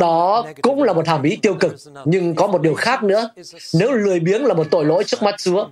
Đó 0.00 0.46
cũng 0.62 0.82
là 0.82 0.92
một 0.92 1.08
hàm 1.08 1.22
ý 1.22 1.36
tiêu 1.42 1.54
cực, 1.60 1.74
nhưng 2.04 2.34
có 2.34 2.46
một 2.46 2.62
điều 2.62 2.74
khác 2.74 3.02
nữa. 3.02 3.30
Nếu 3.74 3.92
lười 3.92 4.20
biếng 4.20 4.44
là 4.44 4.54
một 4.54 4.66
tội 4.70 4.84
lỗi 4.84 5.04
trước 5.04 5.22
mắt 5.22 5.34
Chúa, 5.38 5.66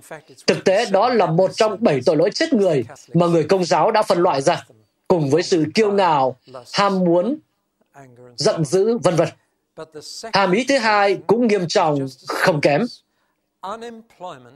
thực 0.47 0.63
tế 0.63 0.85
đó 0.85 1.09
là 1.09 1.25
một 1.25 1.51
trong 1.55 1.77
bảy 1.79 2.01
tội 2.05 2.15
lỗi 2.15 2.29
chết 2.33 2.53
người 2.53 2.85
mà 3.13 3.25
người 3.25 3.43
công 3.43 3.65
giáo 3.65 3.91
đã 3.91 4.03
phân 4.03 4.17
loại 4.17 4.41
ra, 4.41 4.65
cùng 5.07 5.29
với 5.29 5.43
sự 5.43 5.65
kiêu 5.73 5.91
ngạo, 5.91 6.35
ham 6.73 6.99
muốn, 6.99 7.37
giận 8.35 8.65
dữ, 8.65 8.97
vân 8.97 9.15
vân. 9.15 9.27
Hàm 10.33 10.51
ý 10.51 10.65
thứ 10.69 10.77
hai 10.77 11.17
cũng 11.27 11.47
nghiêm 11.47 11.67
trọng, 11.67 12.07
không 12.27 12.61
kém. 12.61 12.85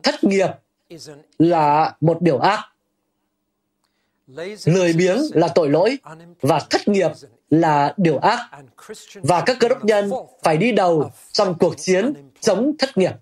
Thất 0.03 0.23
nghiệp 0.23 0.49
là 1.39 1.95
một 2.01 2.21
điều 2.21 2.39
ác. 2.39 2.59
Lười 4.65 4.93
biếng 4.93 5.21
là 5.33 5.47
tội 5.55 5.69
lỗi 5.69 5.97
và 6.41 6.59
thất 6.69 6.87
nghiệp 6.87 7.11
là 7.49 7.93
điều 7.97 8.17
ác. 8.17 8.49
Và 9.15 9.43
các 9.45 9.57
cơ 9.59 9.67
đốc 9.67 9.85
nhân 9.85 10.11
phải 10.43 10.57
đi 10.57 10.71
đầu 10.71 11.11
trong 11.31 11.57
cuộc 11.59 11.75
chiến 11.77 12.13
chống 12.39 12.71
thất 12.79 12.97
nghiệp. 12.97 13.13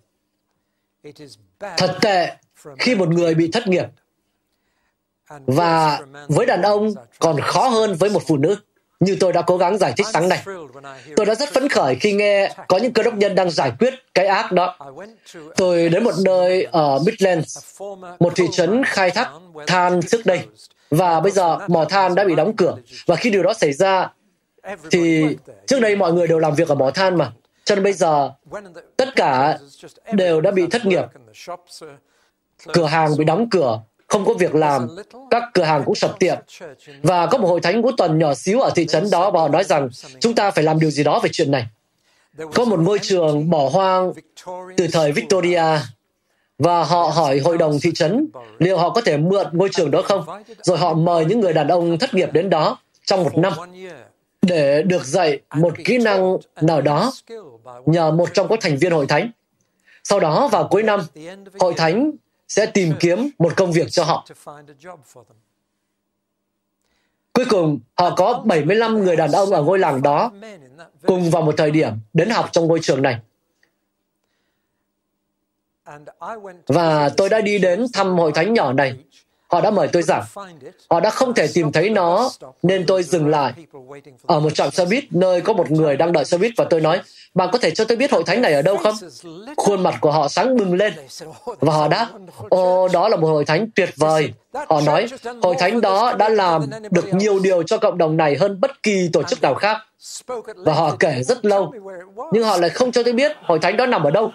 Thật 1.60 1.98
tệ 2.02 2.36
khi 2.80 2.96
một 2.96 3.10
người 3.10 3.36
bị 3.36 3.50
thất 3.52 3.68
nghiệp. 3.68 3.86
và 5.30 6.02
với 6.28 6.46
đàn 6.46 6.62
ông 6.62 6.94
còn 7.20 7.42
khó 7.42 7.68
hơn 7.68 7.96
với 8.00 8.10
một 8.10 8.22
phụ 8.28 8.38
nữ 8.38 8.56
như 9.00 9.18
tôi 9.20 9.34
đã 9.34 9.42
cố 9.42 9.58
gắng 9.58 9.78
giải 9.78 9.94
thích 9.98 10.08
sáng 10.14 10.30
nay. 10.30 10.44
Tôi 11.16 11.26
đã 11.26 11.36
rất 11.36 11.50
phấn 11.50 11.70
khởi 11.70 11.96
khi 11.96 12.14
nghe 12.14 12.56
có 12.68 12.78
những 12.78 12.94
cơ 12.94 13.04
đốc 13.04 13.14
nhân 13.14 13.36
đang 13.36 13.50
giải 13.50 13.72
quyết 13.80 13.94
cái 14.14 14.28
ác 14.28 14.52
đó. 14.52 14.78
Tôi 15.56 15.90
đến 15.90 16.04
một 16.04 16.14
nơi 16.26 16.64
ở 16.64 17.00
Midlands, 17.06 17.82
một 18.20 18.34
thị 18.36 18.44
trấn 18.52 18.84
khai 18.86 19.12
thác 19.12 19.30
than 19.68 20.02
trước 20.02 20.26
đây, 20.26 20.40
và 20.90 21.20
bây 21.20 21.32
giờ 21.32 21.58
mỏ 21.68 21.86
than 21.86 22.16
đã 22.16 22.24
bị 22.24 22.36
đóng 22.36 22.56
cửa. 22.56 22.78
Và 23.06 23.16
khi 23.16 23.30
điều 23.30 23.44
đó 23.44 23.54
xảy 23.54 23.74
ra, 23.74 24.10
thì 24.92 25.26
trước 25.68 25.80
đây 25.80 25.96
mọi 25.96 26.14
người 26.14 26.28
đều 26.28 26.40
làm 26.40 26.56
việc 26.56 26.68
ở 26.68 26.76
mỏ 26.76 26.92
than 26.92 27.18
mà. 27.18 27.32
Cho 27.64 27.76
nên 27.76 27.84
bây 27.84 27.94
giờ 27.94 28.32
tất 28.98 29.16
cả 29.16 29.58
đều 30.12 30.42
đã 30.42 30.52
bị 30.52 30.68
thất 30.68 30.86
nghiệp. 30.86 31.06
Cửa 32.74 32.86
hàng 32.86 33.18
bị 33.18 33.26
đóng 33.26 33.50
cửa, 33.50 33.80
không 34.08 34.26
có 34.26 34.34
việc 34.34 34.56
làm, 34.56 34.88
các 35.32 35.44
cửa 35.54 35.64
hàng 35.64 35.84
cũng 35.86 35.96
sập 35.96 36.20
tiệm. 36.20 36.38
Và 37.04 37.26
có 37.26 37.38
một 37.38 37.48
hội 37.48 37.62
thánh 37.62 37.82
cuối 37.82 37.92
tuần 37.98 38.20
nhỏ 38.20 38.34
xíu 38.34 38.62
ở 38.62 38.70
thị 38.76 38.86
trấn 38.86 39.10
đó 39.12 39.32
và 39.32 39.42
họ 39.42 39.48
nói 39.48 39.64
rằng 39.64 39.90
chúng 40.20 40.36
ta 40.36 40.52
phải 40.52 40.64
làm 40.64 40.80
điều 40.80 40.90
gì 40.90 41.04
đó 41.04 41.20
về 41.24 41.30
chuyện 41.34 41.52
này. 41.52 41.68
Có 42.54 42.66
một 42.66 42.80
ngôi 42.80 43.00
trường 43.00 43.50
bỏ 43.50 43.70
hoang 43.70 44.14
từ 44.78 44.88
thời 44.92 45.12
Victoria 45.12 45.64
và 46.60 46.84
họ 46.84 47.02
hỏi 47.02 47.40
hội 47.40 47.58
đồng 47.58 47.80
thị 47.82 47.92
trấn 47.96 48.28
liệu 48.60 48.78
họ 48.78 48.90
có 48.90 49.02
thể 49.02 49.18
mượn 49.18 49.48
ngôi 49.52 49.70
trường 49.72 49.92
đó 49.92 50.02
không. 50.02 50.26
Rồi 50.62 50.78
họ 50.78 50.94
mời 50.94 51.26
những 51.26 51.40
người 51.40 51.54
đàn 51.54 51.68
ông 51.68 51.98
thất 51.98 52.14
nghiệp 52.14 52.30
đến 52.34 52.50
đó 52.50 52.78
trong 53.06 53.24
một 53.24 53.38
năm 53.38 53.54
để 54.42 54.84
được 54.84 55.06
dạy 55.06 55.40
một 55.56 55.74
kỹ 55.86 55.98
năng 55.98 56.38
nào 56.62 56.82
đó 56.82 57.12
nhờ 57.86 58.12
một 58.12 58.30
trong 58.34 58.48
các 58.48 58.60
thành 58.62 58.78
viên 58.78 58.92
hội 58.92 59.06
thánh. 59.08 59.32
Sau 60.04 60.20
đó 60.20 60.48
vào 60.48 60.68
cuối 60.72 60.84
năm, 60.84 61.00
hội 61.60 61.74
thánh 61.78 62.12
sẽ 62.48 62.66
tìm 62.66 62.94
kiếm 63.00 63.30
một 63.40 63.54
công 63.58 63.72
việc 63.72 63.88
cho 63.92 64.04
họ. 64.04 64.28
Cuối 67.34 67.46
cùng, 67.50 67.80
họ 67.98 68.16
có 68.16 68.44
75 68.46 69.04
người 69.04 69.16
đàn 69.16 69.32
ông 69.32 69.50
ở 69.50 69.64
ngôi 69.64 69.80
làng 69.80 70.02
đó 70.02 70.32
cùng 71.06 71.30
vào 71.32 71.42
một 71.42 71.54
thời 71.58 71.72
điểm 71.72 71.94
đến 72.14 72.30
học 72.30 72.50
trong 72.52 72.68
ngôi 72.68 72.80
trường 72.82 73.02
này. 73.02 73.20
Và 76.68 77.10
tôi 77.18 77.30
đã 77.30 77.42
đi 77.42 77.60
đến 77.60 77.86
thăm 77.94 78.18
hội 78.18 78.32
thánh 78.36 78.54
nhỏ 78.54 78.74
này 78.74 78.98
Họ 79.48 79.62
đã 79.62 79.70
mời 79.72 79.88
tôi 79.88 80.04
giảng. 80.04 80.24
Họ 80.90 81.00
đã 81.00 81.10
không 81.10 81.34
thể 81.34 81.48
tìm 81.54 81.72
thấy 81.72 81.90
nó, 81.90 82.30
nên 82.64 82.86
tôi 82.86 83.04
dừng 83.04 83.28
lại 83.28 83.54
ở 84.26 84.40
một 84.40 84.50
trạm 84.50 84.72
xe 84.72 84.86
buýt 84.86 85.04
nơi 85.12 85.42
có 85.42 85.54
một 85.54 85.72
người 85.72 85.98
đang 85.98 86.12
đợi 86.12 86.26
xe 86.26 86.38
buýt 86.38 86.52
và 86.58 86.66
tôi 86.70 86.82
nói, 86.82 87.02
bạn 87.34 87.50
có 87.52 87.58
thể 87.58 87.72
cho 87.72 87.86
tôi 87.86 87.98
biết 87.98 88.12
hội 88.12 88.24
thánh 88.26 88.42
này 88.42 88.54
ở 88.54 88.62
đâu 88.62 88.78
không? 88.78 88.96
Khuôn 89.58 89.84
mặt 89.84 89.96
của 90.02 90.12
họ 90.12 90.28
sáng 90.28 90.58
bừng 90.58 90.74
lên 90.74 90.94
và 91.60 91.74
họ 91.74 91.88
đáp, 91.88 92.08
ô, 92.50 92.88
đó 92.88 93.10
là 93.10 93.18
một 93.18 93.28
hội 93.28 93.46
thánh 93.46 93.68
tuyệt 93.76 93.90
vời. 93.96 94.34
Họ 94.54 94.82
nói, 94.86 95.08
hội 95.42 95.56
thánh 95.60 95.82
đó 95.82 96.14
đã 96.14 96.30
làm 96.30 96.70
được 96.92 97.14
nhiều 97.14 97.40
điều 97.40 97.64
cho 97.64 97.78
cộng 97.78 97.98
đồng 97.98 98.18
này 98.18 98.36
hơn 98.36 98.62
bất 98.62 98.84
kỳ 98.84 99.10
tổ 99.14 99.24
chức 99.24 99.42
nào 99.42 99.56
khác. 99.56 99.78
Và 100.56 100.74
họ 100.74 100.96
kể 101.00 101.24
rất 101.24 101.46
lâu, 101.46 101.74
nhưng 102.32 102.44
họ 102.44 102.58
lại 102.58 102.70
không 102.70 102.92
cho 102.92 103.04
tôi 103.04 103.14
biết 103.14 103.32
hội 103.44 103.60
thánh 103.60 103.78
đó 103.78 103.86
nằm 103.86 104.04
ở 104.04 104.12
đâu. 104.12 104.32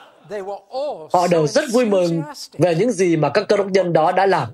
Họ 1.12 1.26
đều 1.26 1.46
rất 1.46 1.64
vui 1.72 1.86
mừng 1.86 2.22
về 2.58 2.74
những 2.74 2.92
gì 2.92 3.16
mà 3.16 3.28
các 3.28 3.44
cơ 3.48 3.56
đốc 3.56 3.66
nhân 3.66 3.92
đó 3.92 4.12
đã 4.12 4.26
làm. 4.26 4.48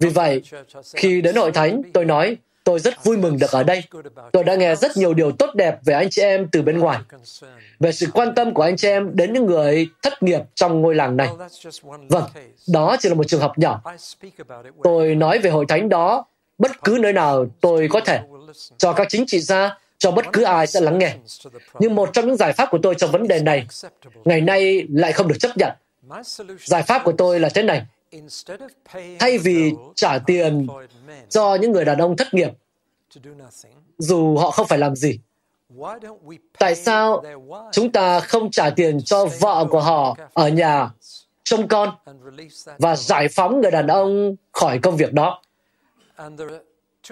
Vì 0.00 0.08
vậy, 0.08 0.42
khi 0.94 1.20
đến 1.20 1.36
hội 1.36 1.52
thánh, 1.52 1.82
tôi 1.92 2.04
nói, 2.04 2.36
tôi 2.64 2.78
rất 2.78 3.04
vui 3.04 3.16
mừng 3.16 3.38
được 3.38 3.50
ở 3.50 3.62
đây. 3.62 3.82
Tôi 4.32 4.44
đã 4.44 4.54
nghe 4.54 4.76
rất 4.76 4.96
nhiều 4.96 5.14
điều 5.14 5.32
tốt 5.32 5.54
đẹp 5.54 5.78
về 5.84 5.94
anh 5.94 6.10
chị 6.10 6.22
em 6.22 6.48
từ 6.52 6.62
bên 6.62 6.78
ngoài, 6.78 6.98
về 7.80 7.92
sự 7.92 8.06
quan 8.12 8.34
tâm 8.34 8.54
của 8.54 8.62
anh 8.62 8.76
chị 8.76 8.88
em 8.88 9.10
đến 9.16 9.32
những 9.32 9.46
người 9.46 9.88
thất 10.02 10.22
nghiệp 10.22 10.40
trong 10.54 10.80
ngôi 10.80 10.94
làng 10.94 11.16
này. 11.16 11.28
Vâng, 12.08 12.24
đó 12.68 12.96
chỉ 13.00 13.08
là 13.08 13.14
một 13.14 13.24
trường 13.28 13.40
hợp 13.40 13.58
nhỏ. 13.58 13.82
Tôi 14.82 15.14
nói 15.14 15.38
về 15.38 15.50
hội 15.50 15.64
thánh 15.68 15.88
đó 15.88 16.24
bất 16.58 16.82
cứ 16.82 16.98
nơi 17.00 17.12
nào 17.12 17.46
tôi 17.60 17.88
có 17.90 18.00
thể, 18.00 18.20
cho 18.78 18.92
các 18.92 19.06
chính 19.10 19.24
trị 19.26 19.40
gia, 19.40 19.78
cho 19.98 20.10
bất 20.10 20.32
cứ 20.32 20.42
ai 20.42 20.66
sẽ 20.66 20.80
lắng 20.80 20.98
nghe. 20.98 21.14
Nhưng 21.78 21.94
một 21.94 22.10
trong 22.12 22.26
những 22.26 22.36
giải 22.36 22.52
pháp 22.52 22.68
của 22.70 22.78
tôi 22.82 22.94
trong 22.94 23.10
vấn 23.10 23.28
đề 23.28 23.40
này, 23.40 23.66
ngày 24.24 24.40
nay 24.40 24.86
lại 24.90 25.12
không 25.12 25.28
được 25.28 25.36
chấp 25.40 25.50
nhận. 25.56 25.72
Giải 26.64 26.82
pháp 26.82 27.02
của 27.04 27.12
tôi 27.12 27.40
là 27.40 27.48
thế 27.48 27.62
này. 27.62 27.82
Thay 29.18 29.38
vì 29.38 29.72
trả 29.94 30.18
tiền 30.18 30.66
cho 31.28 31.54
những 31.54 31.72
người 31.72 31.84
đàn 31.84 31.98
ông 31.98 32.16
thất 32.16 32.34
nghiệp, 32.34 32.50
dù 33.98 34.36
họ 34.36 34.50
không 34.50 34.66
phải 34.66 34.78
làm 34.78 34.96
gì, 34.96 35.18
tại 36.58 36.74
sao 36.74 37.22
chúng 37.72 37.92
ta 37.92 38.20
không 38.20 38.50
trả 38.50 38.70
tiền 38.70 39.02
cho 39.02 39.26
vợ 39.40 39.66
của 39.70 39.80
họ 39.80 40.16
ở 40.32 40.48
nhà 40.48 40.90
trông 41.44 41.68
con 41.68 41.90
và 42.78 42.96
giải 42.96 43.28
phóng 43.28 43.60
người 43.60 43.70
đàn 43.70 43.86
ông 43.86 44.36
khỏi 44.52 44.78
công 44.78 44.96
việc 44.96 45.12
đó? 45.12 45.42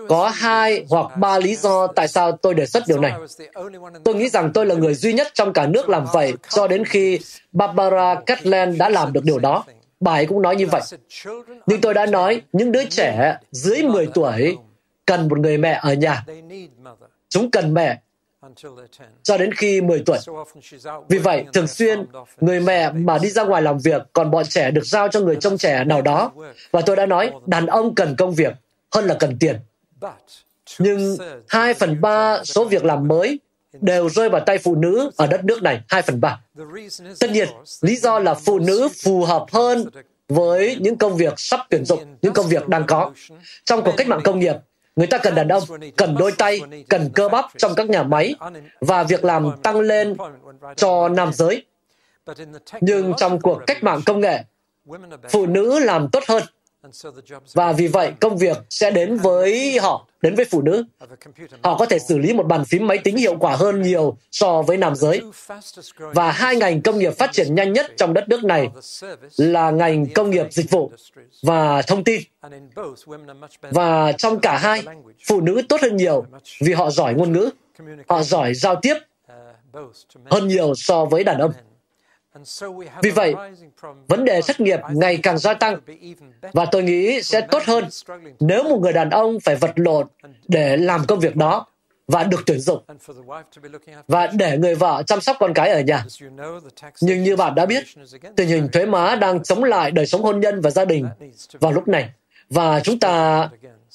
Có 0.08 0.28
hai 0.28 0.84
hoặc 0.88 1.16
ba 1.18 1.38
lý 1.38 1.56
do 1.56 1.86
tại 1.86 2.08
sao 2.08 2.32
tôi 2.32 2.54
đề 2.54 2.66
xuất 2.66 2.82
điều 2.86 3.00
này. 3.00 3.12
Tôi 4.04 4.14
nghĩ 4.14 4.28
rằng 4.28 4.50
tôi 4.54 4.66
là 4.66 4.74
người 4.74 4.94
duy 4.94 5.12
nhất 5.12 5.28
trong 5.34 5.52
cả 5.52 5.66
nước 5.66 5.88
làm 5.88 6.06
vậy 6.12 6.32
cho 6.48 6.68
đến 6.68 6.84
khi 6.84 7.18
Barbara 7.52 8.14
Catlin 8.26 8.78
đã 8.78 8.88
làm 8.88 9.12
được 9.12 9.24
điều 9.24 9.38
đó. 9.38 9.64
Bà 10.00 10.12
ấy 10.12 10.26
cũng 10.26 10.42
nói 10.42 10.56
như 10.56 10.66
vậy. 10.66 10.82
Nhưng 11.66 11.80
tôi 11.80 11.94
đã 11.94 12.06
nói, 12.06 12.42
những 12.52 12.72
đứa 12.72 12.84
trẻ 12.84 13.38
dưới 13.50 13.82
10 13.82 14.06
tuổi 14.14 14.56
cần 15.06 15.28
một 15.28 15.38
người 15.38 15.58
mẹ 15.58 15.80
ở 15.82 15.94
nhà. 15.94 16.24
Chúng 17.28 17.50
cần 17.50 17.74
mẹ 17.74 18.00
cho 19.22 19.38
đến 19.38 19.52
khi 19.54 19.80
10 19.80 20.02
tuổi. 20.06 20.18
Vì 21.08 21.18
vậy, 21.18 21.44
thường 21.52 21.66
xuyên, 21.66 22.06
người 22.40 22.60
mẹ 22.60 22.92
mà 22.92 23.18
đi 23.18 23.30
ra 23.30 23.44
ngoài 23.44 23.62
làm 23.62 23.78
việc, 23.78 24.02
còn 24.12 24.30
bọn 24.30 24.44
trẻ 24.48 24.70
được 24.70 24.84
giao 24.84 25.08
cho 25.08 25.20
người 25.20 25.36
trông 25.36 25.58
trẻ 25.58 25.84
nào 25.84 26.02
đó. 26.02 26.32
Và 26.70 26.80
tôi 26.80 26.96
đã 26.96 27.06
nói, 27.06 27.32
đàn 27.46 27.66
ông 27.66 27.94
cần 27.94 28.16
công 28.16 28.34
việc 28.34 28.52
hơn 28.94 29.04
là 29.04 29.16
cần 29.20 29.36
tiền. 29.40 29.56
Nhưng 30.78 31.16
2 31.48 31.74
phần 31.74 32.00
3 32.00 32.44
số 32.44 32.64
việc 32.64 32.84
làm 32.84 33.08
mới 33.08 33.40
đều 33.80 34.08
rơi 34.08 34.28
vào 34.28 34.40
tay 34.46 34.58
phụ 34.58 34.74
nữ 34.74 35.10
ở 35.16 35.26
đất 35.26 35.44
nước 35.44 35.62
này, 35.62 35.80
2 35.88 36.02
phần 36.02 36.20
3. 36.20 36.40
Tất 37.20 37.30
nhiên, 37.30 37.48
lý 37.80 37.96
do 37.96 38.18
là 38.18 38.34
phụ 38.34 38.58
nữ 38.58 38.88
phù 39.04 39.24
hợp 39.24 39.46
hơn 39.52 39.88
với 40.28 40.76
những 40.80 40.96
công 40.96 41.16
việc 41.16 41.34
sắp 41.36 41.60
tuyển 41.70 41.84
dụng, 41.84 42.16
những 42.22 42.32
công 42.32 42.46
việc 42.46 42.68
đang 42.68 42.84
có. 42.86 43.12
Trong 43.64 43.82
cuộc 43.84 43.94
cách 43.96 44.08
mạng 44.08 44.20
công 44.24 44.38
nghiệp, 44.38 44.56
người 44.96 45.06
ta 45.06 45.18
cần 45.18 45.34
đàn 45.34 45.48
ông, 45.48 45.62
cần 45.96 46.16
đôi 46.18 46.32
tay, 46.32 46.60
cần 46.88 47.10
cơ 47.14 47.28
bắp 47.28 47.44
trong 47.56 47.74
các 47.74 47.88
nhà 47.88 48.02
máy 48.02 48.34
và 48.80 49.02
việc 49.02 49.24
làm 49.24 49.50
tăng 49.62 49.80
lên 49.80 50.16
cho 50.76 51.08
nam 51.08 51.32
giới. 51.32 51.64
Nhưng 52.80 53.12
trong 53.16 53.40
cuộc 53.40 53.60
cách 53.66 53.82
mạng 53.82 54.00
công 54.06 54.20
nghệ, 54.20 54.44
phụ 55.30 55.46
nữ 55.46 55.78
làm 55.78 56.08
tốt 56.10 56.22
hơn 56.28 56.42
và 57.54 57.72
vì 57.72 57.86
vậy 57.86 58.12
công 58.20 58.36
việc 58.36 58.56
sẽ 58.70 58.90
đến 58.90 59.16
với 59.16 59.78
họ, 59.78 60.06
đến 60.22 60.34
với 60.34 60.44
phụ 60.44 60.62
nữ. 60.62 60.84
Họ 61.62 61.78
có 61.78 61.86
thể 61.86 61.98
xử 61.98 62.18
lý 62.18 62.32
một 62.32 62.46
bàn 62.46 62.64
phím 62.64 62.86
máy 62.86 62.98
tính 62.98 63.16
hiệu 63.16 63.36
quả 63.40 63.56
hơn 63.56 63.82
nhiều 63.82 64.16
so 64.30 64.62
với 64.62 64.76
nam 64.76 64.94
giới. 64.94 65.22
Và 65.98 66.30
hai 66.32 66.56
ngành 66.56 66.82
công 66.82 66.98
nghiệp 66.98 67.18
phát 67.18 67.32
triển 67.32 67.54
nhanh 67.54 67.72
nhất 67.72 67.86
trong 67.96 68.14
đất 68.14 68.28
nước 68.28 68.44
này 68.44 68.68
là 69.36 69.70
ngành 69.70 70.06
công 70.14 70.30
nghiệp 70.30 70.46
dịch 70.50 70.70
vụ 70.70 70.92
và 71.42 71.82
thông 71.82 72.04
tin. 72.04 72.22
Và 73.70 74.12
trong 74.12 74.40
cả 74.40 74.58
hai, 74.58 74.82
phụ 75.26 75.40
nữ 75.40 75.62
tốt 75.68 75.80
hơn 75.82 75.96
nhiều 75.96 76.24
vì 76.60 76.72
họ 76.72 76.90
giỏi 76.90 77.14
ngôn 77.14 77.32
ngữ, 77.32 77.50
họ 78.08 78.22
giỏi 78.22 78.54
giao 78.54 78.76
tiếp 78.82 78.94
hơn 80.30 80.48
nhiều 80.48 80.74
so 80.74 81.04
với 81.04 81.24
đàn 81.24 81.38
ông. 81.38 81.52
Vì 83.02 83.10
vậy, 83.10 83.34
vấn 84.08 84.24
đề 84.24 84.40
thất 84.46 84.60
nghiệp 84.60 84.80
ngày 84.92 85.18
càng 85.22 85.38
gia 85.38 85.54
tăng 85.54 85.80
và 86.52 86.64
tôi 86.64 86.82
nghĩ 86.82 87.22
sẽ 87.22 87.40
tốt 87.40 87.62
hơn 87.66 87.84
nếu 88.40 88.62
một 88.62 88.78
người 88.82 88.92
đàn 88.92 89.10
ông 89.10 89.40
phải 89.40 89.56
vật 89.56 89.72
lộn 89.76 90.06
để 90.48 90.76
làm 90.76 91.06
công 91.06 91.20
việc 91.20 91.36
đó 91.36 91.66
và 92.08 92.24
được 92.24 92.40
tuyển 92.46 92.60
dụng 92.60 92.82
và 94.08 94.26
để 94.26 94.58
người 94.58 94.74
vợ 94.74 95.02
chăm 95.06 95.20
sóc 95.20 95.36
con 95.40 95.54
cái 95.54 95.70
ở 95.70 95.80
nhà. 95.80 96.04
Nhưng 97.00 97.22
như 97.22 97.36
bạn 97.36 97.54
đã 97.54 97.66
biết, 97.66 97.84
tình 98.36 98.48
hình 98.48 98.68
thuế 98.72 98.86
má 98.86 99.16
đang 99.16 99.42
chống 99.42 99.64
lại 99.64 99.90
đời 99.90 100.06
sống 100.06 100.22
hôn 100.22 100.40
nhân 100.40 100.60
và 100.60 100.70
gia 100.70 100.84
đình 100.84 101.08
vào 101.52 101.72
lúc 101.72 101.88
này. 101.88 102.10
Và 102.50 102.80
chúng 102.80 102.98
ta 102.98 103.48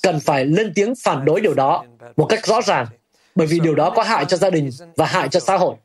cần 0.03 0.19
phải 0.19 0.45
lên 0.45 0.71
tiếng 0.75 0.93
phản 1.03 1.25
đối 1.25 1.41
điều 1.41 1.53
đó 1.53 1.85
một 2.17 2.25
cách 2.25 2.45
rõ 2.45 2.61
ràng 2.61 2.85
bởi 3.35 3.47
vì 3.47 3.59
điều 3.59 3.75
đó 3.75 3.89
có 3.95 4.03
hại 4.03 4.25
cho 4.25 4.37
gia 4.37 4.49
đình 4.49 4.69
và 4.95 5.05
hại 5.05 5.29
cho 5.29 5.39
xã 5.39 5.57
hội. 5.57 5.75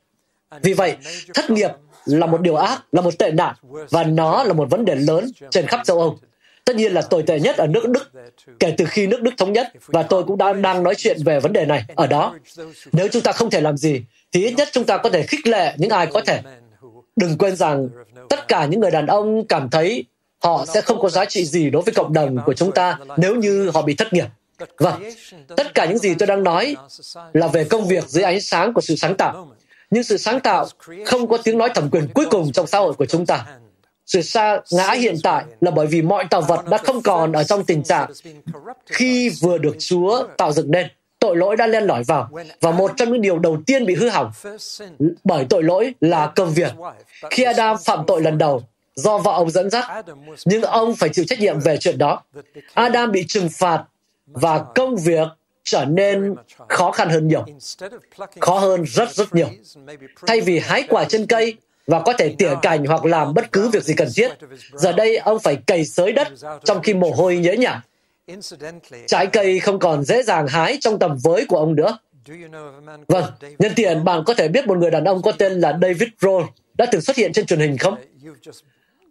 Vì 0.62 0.72
vậy, 0.72 0.96
thất 1.34 1.50
nghiệp 1.50 1.70
là 2.09 2.26
một 2.26 2.40
điều 2.40 2.56
ác, 2.56 2.82
là 2.92 3.02
một 3.02 3.18
tệ 3.18 3.30
nạn, 3.30 3.54
và 3.90 4.04
nó 4.04 4.44
là 4.44 4.52
một 4.52 4.70
vấn 4.70 4.84
đề 4.84 4.94
lớn 4.94 5.30
trên 5.50 5.66
khắp 5.66 5.80
châu 5.84 6.00
Âu. 6.00 6.18
Tất 6.64 6.76
nhiên 6.76 6.92
là 6.92 7.02
tồi 7.02 7.22
tệ 7.22 7.40
nhất 7.40 7.56
ở 7.56 7.66
nước 7.66 7.88
Đức 7.88 8.11
kể 8.61 8.74
từ 8.76 8.84
khi 8.84 9.06
nước 9.06 9.22
Đức 9.22 9.34
thống 9.36 9.52
nhất, 9.52 9.72
và 9.86 10.02
tôi 10.02 10.24
cũng 10.24 10.38
đã 10.38 10.52
đang 10.52 10.82
nói 10.82 10.94
chuyện 10.94 11.16
về 11.24 11.40
vấn 11.40 11.52
đề 11.52 11.64
này 11.64 11.84
ở 11.94 12.06
đó. 12.06 12.34
Nếu 12.92 13.09
chúng 13.09 13.22
ta 13.22 13.32
không 13.32 13.50
thể 13.50 13.61
làm 13.61 13.76
gì, 13.76 14.02
thì 14.32 14.44
ít 14.44 14.52
nhất 14.52 14.68
chúng 14.72 14.84
ta 14.84 14.96
có 14.96 15.11
thể 15.11 15.22
khích 15.22 15.46
lệ 15.46 15.74
những 15.76 15.90
ai 15.90 16.06
có 16.06 16.20
thể. 16.20 16.40
Đừng 17.16 17.38
quên 17.38 17.56
rằng 17.56 17.88
tất 18.28 18.48
cả 18.48 18.66
những 18.66 18.80
người 18.80 18.90
đàn 18.90 19.06
ông 19.06 19.46
cảm 19.46 19.70
thấy 19.70 20.04
họ 20.42 20.64
sẽ 20.74 20.80
không 20.80 21.00
có 21.00 21.09
giá 21.09 21.24
trị 21.24 21.44
gì 21.44 21.70
đối 21.70 21.82
với 21.82 21.94
cộng 21.94 22.12
đồng 22.12 22.36
của 22.46 22.54
chúng 22.54 22.72
ta 22.72 22.98
nếu 23.16 23.34
như 23.34 23.70
họ 23.74 23.82
bị 23.82 23.94
thất 23.94 24.12
nghiệp. 24.12 24.26
Vâng, 24.78 25.02
tất 25.56 25.74
cả 25.74 25.84
những 25.84 25.98
gì 25.98 26.14
tôi 26.18 26.26
đang 26.26 26.42
nói 26.42 26.76
là 27.32 27.48
về 27.48 27.64
công 27.64 27.88
việc 27.88 28.09
dưới 28.09 28.24
ánh 28.24 28.40
sáng 28.40 28.72
của 28.72 28.80
sự 28.80 28.96
sáng 28.96 29.16
tạo 29.16 29.52
nhưng 29.91 30.03
sự 30.03 30.16
sáng 30.16 30.41
tạo 30.41 30.66
không 31.07 31.28
có 31.28 31.39
tiếng 31.45 31.59
nói 31.59 31.68
thẩm 31.74 31.91
quyền 31.91 32.09
cuối 32.14 32.26
cùng 32.30 32.53
trong 32.53 32.66
xã 32.66 32.78
hội 32.78 32.93
của 32.93 33.07
chúng 33.07 33.26
ta. 33.26 33.47
Sự 34.07 34.22
sa 34.22 34.61
ngã 34.70 34.91
hiện 34.91 35.16
tại 35.22 35.45
là 35.61 35.70
bởi 35.70 35.86
vì 35.86 36.03
mọi 36.03 36.24
tạo 36.30 36.41
vật 36.41 36.68
đã 36.70 36.78
không 36.78 37.03
còn 37.03 37.32
ở 37.32 37.45
trong 37.45 37.64
tình 37.64 37.82
trạng 37.82 38.11
khi 38.86 39.30
vừa 39.41 39.59
được 39.59 39.76
Chúa 39.78 40.26
tạo 40.36 40.53
dựng 40.53 40.70
nên. 40.70 40.86
Tội 41.18 41.36
lỗi 41.36 41.57
đã 41.57 41.66
len 41.66 41.84
lỏi 41.84 42.03
vào, 42.05 42.30
và 42.61 42.70
một 42.70 42.93
trong 42.97 43.12
những 43.12 43.20
điều 43.20 43.39
đầu 43.39 43.59
tiên 43.66 43.86
bị 43.86 43.95
hư 43.95 44.09
hỏng 44.09 44.32
bởi 45.24 45.47
tội 45.51 45.62
lỗi 45.62 45.95
là 46.01 46.32
công 46.36 46.51
việc. 46.55 46.72
Khi 47.30 47.43
Adam 47.43 47.76
phạm 47.84 48.05
tội 48.07 48.22
lần 48.22 48.39
đầu, 48.39 48.62
do 48.95 49.18
vợ 49.18 49.32
ông 49.32 49.51
dẫn 49.51 49.70
dắt, 49.70 50.05
nhưng 50.45 50.62
ông 50.62 50.97
phải 50.97 51.09
chịu 51.09 51.24
trách 51.28 51.41
nhiệm 51.41 51.61
về 51.61 51.76
chuyện 51.76 51.99
đó. 51.99 52.22
Adam 52.74 53.12
bị 53.12 53.24
trừng 53.28 53.49
phạt 53.49 53.84
và 54.26 54.64
công 54.74 54.97
việc 54.97 55.28
trở 55.70 55.84
nên 55.84 56.34
khó 56.68 56.90
khăn 56.90 57.08
hơn 57.08 57.28
nhiều, 57.28 57.44
khó 58.40 58.58
hơn 58.58 58.84
rất 58.86 59.14
rất 59.14 59.34
nhiều. 59.34 59.48
Thay 60.26 60.40
vì 60.40 60.58
hái 60.58 60.82
quả 60.88 61.04
trên 61.04 61.26
cây 61.26 61.56
và 61.86 62.00
có 62.00 62.12
thể 62.12 62.34
tỉa 62.38 62.54
cành 62.62 62.86
hoặc 62.86 63.04
làm 63.04 63.34
bất 63.34 63.52
cứ 63.52 63.68
việc 63.68 63.84
gì 63.84 63.94
cần 63.94 64.08
thiết, 64.16 64.30
giờ 64.72 64.92
đây 64.92 65.16
ông 65.16 65.38
phải 65.38 65.56
cày 65.56 65.84
xới 65.84 66.12
đất 66.12 66.28
trong 66.64 66.82
khi 66.82 66.94
mồ 66.94 67.10
hôi 67.10 67.36
nhễ 67.36 67.56
nhại. 67.56 67.78
Trái 69.06 69.26
cây 69.26 69.60
không 69.60 69.78
còn 69.78 70.04
dễ 70.04 70.22
dàng 70.22 70.46
hái 70.46 70.78
trong 70.80 70.98
tầm 70.98 71.16
với 71.24 71.46
của 71.48 71.56
ông 71.56 71.74
nữa. 71.74 71.98
Vâng, 73.08 73.24
nhân 73.58 73.72
tiện 73.76 74.04
bạn 74.04 74.22
có 74.26 74.34
thể 74.34 74.48
biết 74.48 74.66
một 74.66 74.78
người 74.78 74.90
đàn 74.90 75.04
ông 75.04 75.22
có 75.22 75.32
tên 75.32 75.52
là 75.52 75.78
David 75.82 76.08
Roll 76.20 76.44
đã 76.74 76.86
từng 76.92 77.00
xuất 77.00 77.16
hiện 77.16 77.32
trên 77.32 77.46
truyền 77.46 77.60
hình 77.60 77.78
không? 77.78 77.94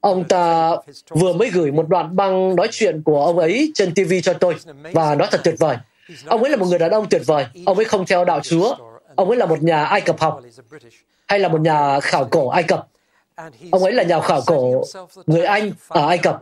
Ông 0.02 0.24
ta 0.28 0.72
vừa 1.10 1.34
mới 1.34 1.50
gửi 1.50 1.72
một 1.72 1.90
đoạn 1.90 2.16
băng 2.16 2.56
nói 2.56 2.68
chuyện 2.72 3.04
của 3.04 3.26
ông 3.26 3.40
ấy 3.40 3.72
trên 3.76 3.94
TV 3.94 4.14
cho 4.24 4.34
tôi 4.34 4.56
và 4.94 5.16
nó 5.16 5.28
thật 5.32 5.42
tuyệt 5.44 5.56
vời. 5.60 5.78
Ông 6.26 6.44
ấy 6.44 6.52
là 6.52 6.58
một 6.58 6.66
người 6.66 6.80
đàn 6.80 6.92
ông 6.92 7.10
tuyệt 7.10 7.22
vời. 7.26 7.46
Ông 7.66 7.78
ấy 7.78 7.86
không 7.86 8.06
theo 8.06 8.26
đạo 8.26 8.40
Chúa. 8.44 8.76
Ông 9.16 9.30
ấy 9.30 9.38
là 9.38 9.46
một 9.46 9.64
nhà 9.64 9.84
Ai 9.84 10.02
Cập 10.02 10.20
học 10.20 10.42
hay 11.28 11.40
là 11.40 11.48
một 11.48 11.62
nhà 11.62 12.00
khảo 12.00 12.26
cổ 12.26 12.50
Ai 12.50 12.64
Cập. 12.64 12.88
Ông 13.72 13.84
ấy 13.84 13.94
là 13.94 14.04
nhà 14.04 14.22
khảo 14.22 14.42
cổ 14.46 14.84
người 15.26 15.46
Anh 15.46 15.72
ở 15.88 16.08
Ai 16.08 16.18
Cập. 16.18 16.42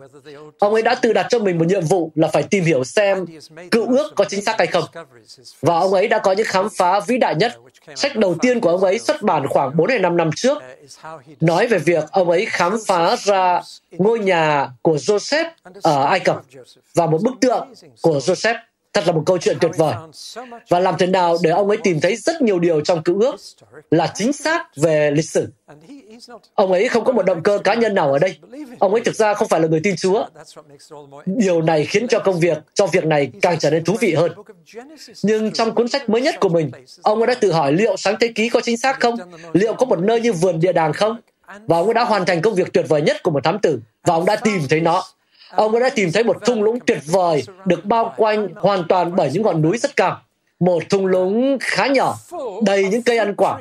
Ông 0.60 0.74
ấy 0.74 0.82
đã 0.82 0.96
tự 0.96 1.14
đặt 1.14 1.28
cho 1.30 1.40
mình 1.40 1.58
một 1.58 1.68
nhiệm 1.68 1.86
vụ 1.86 2.12
là 2.16 2.28
phải 2.28 2.44
tìm 2.44 2.64
hiểu 2.64 2.84
xem 2.84 3.26
cựu 3.72 3.98
ước 3.98 4.14
có 4.16 4.26
chính 4.26 4.42
xác 4.42 4.58
hay 4.58 4.68
không. 4.68 4.84
Và 5.62 5.80
ông 5.80 5.94
ấy 5.94 6.08
đã 6.08 6.20
có 6.20 6.32
những 6.32 6.46
khám 6.46 6.68
phá 6.78 7.00
vĩ 7.00 7.18
đại 7.18 7.36
nhất. 7.36 7.54
Sách 7.96 8.16
đầu 8.16 8.36
tiên 8.42 8.60
của 8.60 8.70
ông 8.70 8.84
ấy 8.84 9.00
xuất 9.00 9.22
bản 9.22 9.48
khoảng 9.48 9.78
4 9.78 9.90
hay 9.90 10.00
5 10.00 10.18
năm 10.18 10.30
trước, 10.36 10.58
nói 11.40 11.68
về 11.68 11.78
việc 11.78 12.04
ông 12.12 12.30
ấy 12.30 12.46
khám 12.50 12.78
phá 12.88 13.16
ra 13.16 13.62
ngôi 13.92 14.20
nhà 14.20 14.70
của 14.82 14.96
Joseph 14.96 15.50
ở 15.84 16.04
Ai 16.04 16.20
Cập 16.20 16.42
và 16.94 17.06
một 17.06 17.22
bức 17.22 17.34
tượng 17.42 17.74
của 18.02 18.18
Joseph 18.18 18.56
Thật 18.96 19.08
là 19.08 19.12
một 19.12 19.24
câu 19.26 19.38
chuyện 19.38 19.58
tuyệt 19.62 19.72
vời. 19.78 19.94
Và 20.70 20.80
làm 20.80 20.96
thế 21.00 21.08
nào 21.08 21.38
để 21.44 21.50
ông 21.50 21.70
ấy 21.70 21.78
tìm 21.84 22.00
thấy 22.02 22.16
rất 22.16 22.42
nhiều 22.42 22.60
điều 22.60 22.82
trong 22.82 23.04
cựu 23.04 23.22
ước 23.22 23.36
là 23.92 24.12
chính 24.16 24.34
xác 24.34 24.76
về 24.76 25.12
lịch 25.12 25.30
sử. 25.30 25.48
Ông 26.54 26.72
ấy 26.72 26.90
không 26.90 27.04
có 27.04 27.14
một 27.14 27.26
động 27.26 27.44
cơ 27.44 27.60
cá 27.64 27.74
nhân 27.74 27.96
nào 27.96 28.14
ở 28.14 28.20
đây. 28.20 28.38
Ông 28.80 28.92
ấy 28.92 29.02
thực 29.02 29.16
ra 29.16 29.34
không 29.34 29.48
phải 29.48 29.60
là 29.60 29.68
người 29.68 29.80
tin 29.84 29.96
Chúa. 29.96 30.26
Điều 31.26 31.62
này 31.62 31.86
khiến 31.86 32.08
cho 32.08 32.20
công 32.20 32.40
việc, 32.40 32.58
cho 32.74 32.88
việc 32.88 33.06
này 33.06 33.32
càng 33.42 33.60
trở 33.60 33.70
nên 33.70 33.84
thú 33.84 33.96
vị 34.00 34.14
hơn. 34.14 34.32
Nhưng 35.24 35.52
trong 35.52 35.76
cuốn 35.76 35.88
sách 35.88 36.10
mới 36.10 36.22
nhất 36.22 36.36
của 36.40 36.50
mình, 36.50 36.72
ông 37.02 37.20
ấy 37.20 37.28
đã 37.28 37.36
tự 37.36 37.52
hỏi 37.52 37.74
liệu 37.74 37.98
sáng 37.98 38.16
thế 38.20 38.28
ký 38.36 38.50
có 38.50 38.62
chính 38.62 38.78
xác 38.78 39.00
không? 39.00 39.16
Liệu 39.54 39.74
có 39.74 39.86
một 39.86 40.00
nơi 40.00 40.22
như 40.22 40.34
vườn 40.34 40.60
địa 40.60 40.74
đàng 40.74 40.94
không? 40.94 41.18
Và 41.68 41.78
ông 41.78 41.86
ấy 41.88 41.94
đã 41.94 42.04
hoàn 42.04 42.26
thành 42.26 42.42
công 42.42 42.56
việc 42.56 42.74
tuyệt 42.74 42.86
vời 42.88 43.02
nhất 43.02 43.24
của 43.24 43.32
một 43.32 43.44
thám 43.44 43.60
tử. 43.60 43.80
Và 44.04 44.14
ông 44.14 44.26
đã 44.26 44.36
tìm 44.36 44.62
thấy 44.70 44.80
nó 44.80 45.04
ông 45.50 45.80
đã 45.80 45.90
tìm 45.90 46.12
thấy 46.12 46.24
một 46.24 46.46
thung 46.46 46.64
lũng 46.64 46.80
tuyệt 46.80 47.00
vời 47.06 47.44
được 47.66 47.86
bao 47.86 48.14
quanh 48.18 48.48
hoàn 48.56 48.84
toàn 48.90 49.16
bởi 49.16 49.30
những 49.34 49.44
ngọn 49.44 49.62
núi 49.62 49.78
rất 49.78 49.96
cao. 49.96 50.22
Một 50.60 50.84
thung 50.90 51.06
lũng 51.06 51.58
khá 51.62 51.88
nhỏ, 51.88 52.18
đầy 52.66 52.88
những 52.90 53.04
cây 53.04 53.18
ăn 53.18 53.36
quả. 53.36 53.60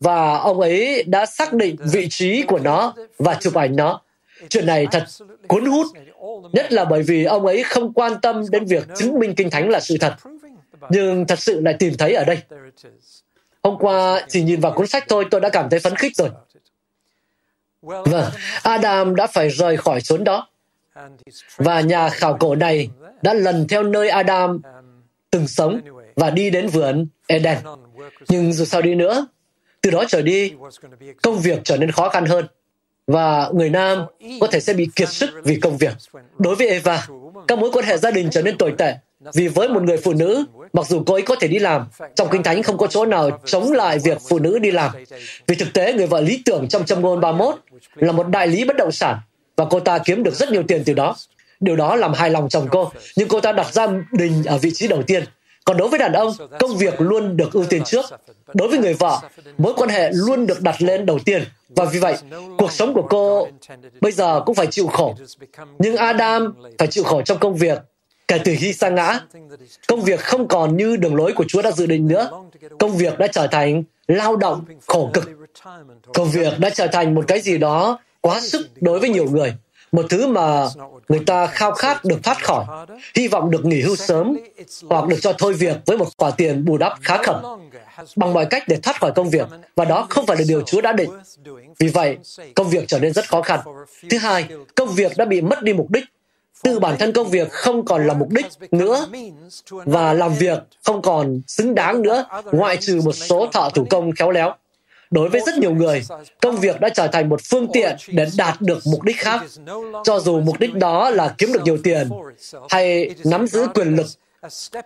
Và 0.00 0.36
ông 0.36 0.60
ấy 0.60 1.02
đã 1.02 1.26
xác 1.26 1.52
định 1.52 1.76
vị 1.92 2.08
trí 2.10 2.42
của 2.42 2.58
nó 2.58 2.94
và 3.18 3.34
chụp 3.34 3.54
ảnh 3.54 3.76
nó. 3.76 4.00
Chuyện 4.48 4.66
này 4.66 4.86
thật 4.90 5.04
cuốn 5.48 5.66
hút, 5.66 5.86
nhất 6.52 6.72
là 6.72 6.84
bởi 6.84 7.02
vì 7.02 7.24
ông 7.24 7.46
ấy 7.46 7.62
không 7.62 7.92
quan 7.92 8.20
tâm 8.20 8.44
đến 8.50 8.64
việc 8.64 8.88
chứng 8.96 9.18
minh 9.18 9.34
Kinh 9.34 9.50
Thánh 9.50 9.68
là 9.68 9.80
sự 9.80 9.96
thật, 10.00 10.14
nhưng 10.90 11.26
thật 11.26 11.38
sự 11.38 11.60
lại 11.60 11.74
tìm 11.78 11.94
thấy 11.98 12.14
ở 12.14 12.24
đây. 12.24 12.38
Hôm 13.62 13.76
qua, 13.78 14.20
chỉ 14.28 14.42
nhìn 14.42 14.60
vào 14.60 14.72
cuốn 14.72 14.86
sách 14.86 15.04
thôi, 15.08 15.24
tôi 15.30 15.40
đã 15.40 15.48
cảm 15.48 15.70
thấy 15.70 15.80
phấn 15.80 15.96
khích 15.96 16.16
rồi. 16.16 16.28
Vâng, 17.82 18.30
Adam 18.62 19.14
đã 19.14 19.26
phải 19.26 19.48
rời 19.48 19.76
khỏi 19.76 20.00
chốn 20.00 20.24
đó. 20.24 20.48
Và 21.56 21.80
nhà 21.80 22.08
khảo 22.08 22.36
cổ 22.40 22.54
này 22.54 22.88
đã 23.22 23.34
lần 23.34 23.68
theo 23.68 23.82
nơi 23.82 24.08
Adam 24.08 24.60
từng 25.30 25.48
sống 25.48 25.80
và 26.16 26.30
đi 26.30 26.50
đến 26.50 26.66
vườn 26.66 27.06
Eden. 27.26 27.58
Nhưng 28.28 28.52
dù 28.52 28.64
sao 28.64 28.82
đi 28.82 28.94
nữa, 28.94 29.26
từ 29.80 29.90
đó 29.90 30.04
trở 30.08 30.22
đi, 30.22 30.52
công 31.22 31.38
việc 31.38 31.60
trở 31.64 31.76
nên 31.76 31.90
khó 31.90 32.08
khăn 32.08 32.26
hơn. 32.26 32.46
Và 33.06 33.50
người 33.54 33.70
nam 33.70 34.04
có 34.40 34.46
thể 34.46 34.60
sẽ 34.60 34.74
bị 34.74 34.88
kiệt 34.96 35.08
sức 35.08 35.30
vì 35.44 35.56
công 35.56 35.76
việc. 35.76 35.92
Đối 36.38 36.54
với 36.54 36.68
Eva, 36.68 37.06
các 37.48 37.58
mối 37.58 37.70
quan 37.72 37.84
hệ 37.84 37.96
gia 37.96 38.10
đình 38.10 38.28
trở 38.30 38.42
nên 38.42 38.58
tồi 38.58 38.74
tệ. 38.78 38.94
Vì 39.34 39.48
với 39.48 39.68
một 39.68 39.82
người 39.82 39.96
phụ 39.96 40.12
nữ, 40.12 40.44
mặc 40.72 40.86
dù 40.86 41.02
cô 41.06 41.14
ấy 41.14 41.22
có 41.22 41.36
thể 41.40 41.48
đi 41.48 41.58
làm, 41.58 41.86
trong 42.14 42.28
Kinh 42.30 42.42
Thánh 42.42 42.62
không 42.62 42.78
có 42.78 42.86
chỗ 42.86 43.06
nào 43.06 43.30
chống 43.44 43.72
lại 43.72 43.98
việc 43.98 44.18
phụ 44.28 44.38
nữ 44.38 44.58
đi 44.58 44.70
làm. 44.70 44.90
Vì 45.46 45.54
thực 45.56 45.72
tế, 45.74 45.92
người 45.92 46.06
vợ 46.06 46.20
lý 46.20 46.42
tưởng 46.44 46.68
trong 46.68 46.84
châm 46.84 47.00
ngôn 47.00 47.20
31 47.20 47.54
là 47.94 48.12
một 48.12 48.28
đại 48.28 48.48
lý 48.48 48.64
bất 48.64 48.76
động 48.76 48.92
sản 48.92 49.18
và 49.60 49.66
cô 49.70 49.80
ta 49.80 49.98
kiếm 49.98 50.22
được 50.22 50.34
rất 50.34 50.52
nhiều 50.52 50.62
tiền 50.68 50.82
từ 50.86 50.92
đó. 50.94 51.16
Điều 51.60 51.76
đó 51.76 51.96
làm 51.96 52.12
hài 52.12 52.30
lòng 52.30 52.48
chồng 52.48 52.68
cô, 52.70 52.92
nhưng 53.16 53.28
cô 53.28 53.40
ta 53.40 53.52
đặt 53.52 53.72
gia 53.72 53.86
đình 54.12 54.44
ở 54.44 54.58
vị 54.58 54.70
trí 54.74 54.88
đầu 54.88 55.02
tiên. 55.02 55.24
Còn 55.64 55.76
đối 55.76 55.88
với 55.88 55.98
đàn 55.98 56.12
ông, 56.12 56.32
công 56.58 56.76
việc 56.76 57.00
luôn 57.00 57.36
được 57.36 57.52
ưu 57.52 57.64
tiên 57.64 57.82
trước. 57.84 58.04
Đối 58.54 58.68
với 58.68 58.78
người 58.78 58.94
vợ, 58.94 59.20
mối 59.58 59.72
quan 59.76 59.90
hệ 59.90 60.10
luôn 60.12 60.46
được 60.46 60.60
đặt 60.60 60.82
lên 60.82 61.06
đầu 61.06 61.18
tiên. 61.18 61.44
Và 61.68 61.84
vì 61.84 61.98
vậy, 61.98 62.16
cuộc 62.58 62.72
sống 62.72 62.94
của 62.94 63.06
cô 63.10 63.48
bây 64.00 64.12
giờ 64.12 64.40
cũng 64.46 64.54
phải 64.54 64.66
chịu 64.66 64.86
khổ. 64.86 65.14
Nhưng 65.78 65.96
Adam 65.96 66.54
phải 66.78 66.88
chịu 66.88 67.04
khổ 67.04 67.22
trong 67.22 67.38
công 67.38 67.54
việc 67.54 67.78
kể 68.28 68.38
từ 68.44 68.54
khi 68.58 68.72
sa 68.72 68.88
ngã. 68.88 69.20
Công 69.88 70.00
việc 70.00 70.20
không 70.20 70.48
còn 70.48 70.76
như 70.76 70.96
đường 70.96 71.16
lối 71.16 71.32
của 71.32 71.44
Chúa 71.48 71.62
đã 71.62 71.70
dự 71.70 71.86
định 71.86 72.08
nữa. 72.08 72.30
Công 72.78 72.96
việc 72.96 73.18
đã 73.18 73.26
trở 73.26 73.46
thành 73.46 73.82
lao 74.08 74.36
động 74.36 74.64
khổ 74.86 75.10
cực. 75.12 75.30
Công 76.14 76.30
việc 76.30 76.58
đã 76.58 76.70
trở 76.70 76.86
thành 76.86 77.14
một 77.14 77.24
cái 77.28 77.40
gì 77.40 77.58
đó 77.58 77.98
quá 78.20 78.40
sức 78.40 78.70
đối 78.80 79.00
với 79.00 79.08
nhiều 79.08 79.24
người 79.30 79.54
một 79.92 80.06
thứ 80.10 80.26
mà 80.26 80.66
người 81.08 81.20
ta 81.26 81.46
khao 81.46 81.72
khát 81.72 82.04
được 82.04 82.18
thoát 82.22 82.44
khỏi, 82.44 82.64
hy 83.16 83.28
vọng 83.28 83.50
được 83.50 83.64
nghỉ 83.64 83.80
hưu 83.80 83.96
sớm 83.96 84.36
hoặc 84.88 85.06
được 85.06 85.16
cho 85.20 85.32
thôi 85.38 85.52
việc 85.52 85.76
với 85.86 85.96
một 85.96 86.08
khoản 86.18 86.32
tiền 86.36 86.64
bù 86.64 86.78
đắp 86.78 86.92
khá 87.02 87.22
khẩm 87.22 87.42
bằng 88.16 88.32
mọi 88.32 88.46
cách 88.46 88.62
để 88.68 88.76
thoát 88.76 89.00
khỏi 89.00 89.12
công 89.12 89.30
việc 89.30 89.48
và 89.76 89.84
đó 89.84 90.06
không 90.10 90.26
phải 90.26 90.36
là 90.36 90.44
điều 90.48 90.62
Chúa 90.62 90.80
đã 90.80 90.92
định. 90.92 91.10
Vì 91.78 91.88
vậy, 91.88 92.16
công 92.54 92.70
việc 92.70 92.84
trở 92.88 92.98
nên 92.98 93.12
rất 93.12 93.28
khó 93.28 93.42
khăn. 93.42 93.60
Thứ 94.10 94.18
hai, 94.18 94.48
công 94.74 94.88
việc 94.88 95.12
đã 95.16 95.24
bị 95.24 95.40
mất 95.40 95.62
đi 95.62 95.72
mục 95.72 95.90
đích. 95.90 96.04
Tự 96.62 96.78
bản 96.78 96.96
thân 96.98 97.12
công 97.12 97.28
việc 97.28 97.50
không 97.50 97.84
còn 97.84 98.06
là 98.06 98.14
mục 98.14 98.28
đích 98.30 98.46
nữa 98.70 99.06
và 99.70 100.12
làm 100.12 100.34
việc 100.34 100.58
không 100.84 101.02
còn 101.02 101.40
xứng 101.46 101.74
đáng 101.74 102.02
nữa 102.02 102.24
ngoại 102.52 102.76
trừ 102.76 103.00
một 103.04 103.12
số 103.12 103.48
thợ 103.52 103.70
thủ 103.74 103.86
công 103.90 104.12
khéo 104.12 104.30
léo 104.30 104.54
đối 105.10 105.28
với 105.28 105.40
rất 105.46 105.58
nhiều 105.58 105.74
người, 105.74 106.02
công 106.40 106.56
việc 106.56 106.80
đã 106.80 106.88
trở 106.88 107.06
thành 107.06 107.28
một 107.28 107.40
phương 107.50 107.66
tiện 107.72 107.96
để 108.08 108.26
đạt 108.36 108.60
được 108.60 108.78
mục 108.86 109.02
đích 109.02 109.16
khác. 109.18 109.42
Cho 110.04 110.20
dù 110.20 110.40
mục 110.40 110.60
đích 110.60 110.74
đó 110.74 111.10
là 111.10 111.34
kiếm 111.38 111.52
được 111.52 111.62
nhiều 111.64 111.78
tiền, 111.82 112.08
hay 112.70 113.10
nắm 113.24 113.46
giữ 113.46 113.66
quyền 113.74 113.96
lực, 113.96 114.06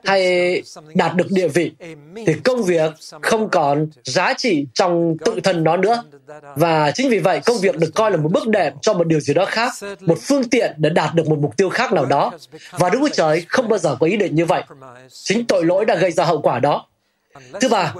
hay 0.05 0.63
đạt 0.95 1.17
được 1.17 1.27
địa 1.31 1.49
vị, 1.49 1.73
thì 2.27 2.35
công 2.45 2.63
việc 2.63 2.93
không 3.23 3.49
còn 3.49 3.87
giá 4.05 4.35
trị 4.35 4.67
trong 4.75 5.17
tự 5.25 5.41
thân 5.45 5.65
nó 5.65 5.77
nữa. 5.77 6.03
Và 6.57 6.91
chính 6.91 7.11
vì 7.11 7.19
vậy, 7.19 7.41
công 7.45 7.59
việc 7.59 7.79
được 7.79 7.91
coi 7.95 8.11
là 8.11 8.17
một 8.17 8.33
bước 8.33 8.49
đệm 8.49 8.73
cho 8.81 8.95
một 8.95 9.07
điều 9.07 9.21
gì 9.21 9.35
đó 9.35 9.45
khác, 9.45 9.73
một 10.01 10.19
phương 10.21 10.49
tiện 10.49 10.75
để 10.77 10.91
đạt 10.91 11.15
được 11.15 11.29
một 11.29 11.39
mục 11.39 11.57
tiêu 11.57 11.69
khác 11.69 11.93
nào 11.93 12.05
đó. 12.05 12.33
Và 12.71 12.91
đức 12.91 12.99
chúa 13.01 13.09
trời 13.09 13.45
không 13.49 13.69
bao 13.69 13.79
giờ 13.79 13.97
có 14.01 14.07
ý 14.07 14.17
định 14.17 14.35
như 14.35 14.45
vậy. 14.45 14.63
Chính 15.09 15.47
tội 15.47 15.65
lỗi 15.65 15.85
đã 15.85 15.95
gây 15.95 16.11
ra 16.11 16.25
hậu 16.25 16.41
quả 16.41 16.59
đó. 16.59 16.87
Thứ 17.61 17.69
ba 17.69 17.95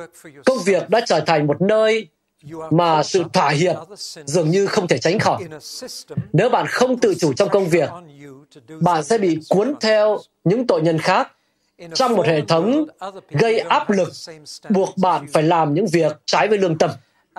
công 0.45 0.59
việc 0.65 0.91
đã 0.91 1.01
trở 1.07 1.21
thành 1.21 1.47
một 1.47 1.63
nơi 1.63 2.09
mà 2.71 3.03
sự 3.03 3.25
thỏa 3.33 3.51
hiệp 3.51 3.77
dường 4.25 4.51
như 4.51 4.67
không 4.67 4.89
thể 4.89 4.99
tránh 4.99 5.19
khỏi. 5.19 5.45
Nếu 6.33 6.51
bạn 6.51 6.67
không 6.69 6.99
tự 6.99 7.15
chủ 7.15 7.33
trong 7.33 7.49
công 7.49 7.69
việc, 7.69 7.91
bạn 8.81 9.05
sẽ 9.05 9.19
bị 9.19 9.39
cuốn 9.49 9.75
theo 9.81 10.19
những 10.45 10.67
tội 10.67 10.83
nhân 10.83 10.99
khác. 10.99 11.31
Trong 11.95 12.17
một 12.17 12.27
hệ 12.27 12.41
thống 12.49 12.85
gây 13.31 13.59
áp 13.59 13.91
lực 13.91 14.13
buộc 14.69 14.97
bạn 14.97 15.27
phải 15.33 15.43
làm 15.43 15.75
những 15.75 15.87
việc 15.93 16.17
trái 16.25 16.49
với 16.49 16.59
lương 16.59 16.79
tâm. 16.79 16.91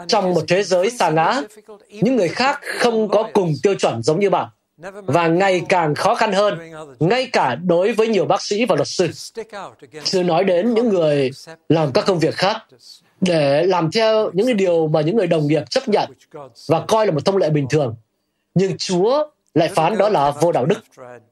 Trong 0.07 0.33
một 0.33 0.43
thế 0.47 0.63
giới 0.63 0.89
xa 0.89 1.09
ngã, 1.09 1.41
những 1.89 2.15
người 2.15 2.27
khác 2.27 2.59
không 2.79 3.09
có 3.09 3.29
cùng 3.33 3.53
tiêu 3.63 3.75
chuẩn 3.75 4.03
giống 4.03 4.19
như 4.19 4.29
bạn. 4.29 4.49
Và 5.05 5.27
ngày 5.27 5.61
càng 5.69 5.95
khó 5.95 6.15
khăn 6.15 6.33
hơn, 6.33 6.59
ngay 6.99 7.25
cả 7.25 7.55
đối 7.55 7.91
với 7.91 8.07
nhiều 8.07 8.25
bác 8.25 8.41
sĩ 8.41 8.65
và 8.65 8.75
luật 8.75 8.87
sư. 8.87 9.09
Chưa 10.03 10.23
nói 10.23 10.43
đến 10.43 10.73
những 10.73 10.89
người 10.89 11.31
làm 11.69 11.91
các 11.93 12.05
công 12.05 12.19
việc 12.19 12.35
khác 12.35 12.57
để 13.27 13.63
làm 13.63 13.91
theo 13.91 14.31
những 14.33 14.45
cái 14.45 14.53
điều 14.53 14.87
mà 14.87 15.01
những 15.01 15.15
người 15.15 15.27
đồng 15.27 15.47
nghiệp 15.47 15.69
chấp 15.69 15.87
nhận 15.87 16.11
và 16.67 16.85
coi 16.87 17.05
là 17.05 17.11
một 17.11 17.25
thông 17.25 17.37
lệ 17.37 17.49
bình 17.49 17.67
thường. 17.69 17.95
Nhưng 18.55 18.77
Chúa 18.77 19.27
lại 19.53 19.69
phán 19.75 19.97
đó 19.97 20.09
là 20.09 20.31
vô 20.31 20.51
đạo 20.51 20.65
đức. 20.65 20.79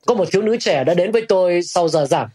Có 0.06 0.14
một 0.14 0.28
thiếu 0.32 0.42
nữ 0.42 0.58
trẻ 0.60 0.84
đã 0.84 0.94
đến 0.94 1.12
với 1.12 1.26
tôi 1.30 1.62
sau 1.64 1.88
giờ 1.88 2.06
giảng. 2.06 2.30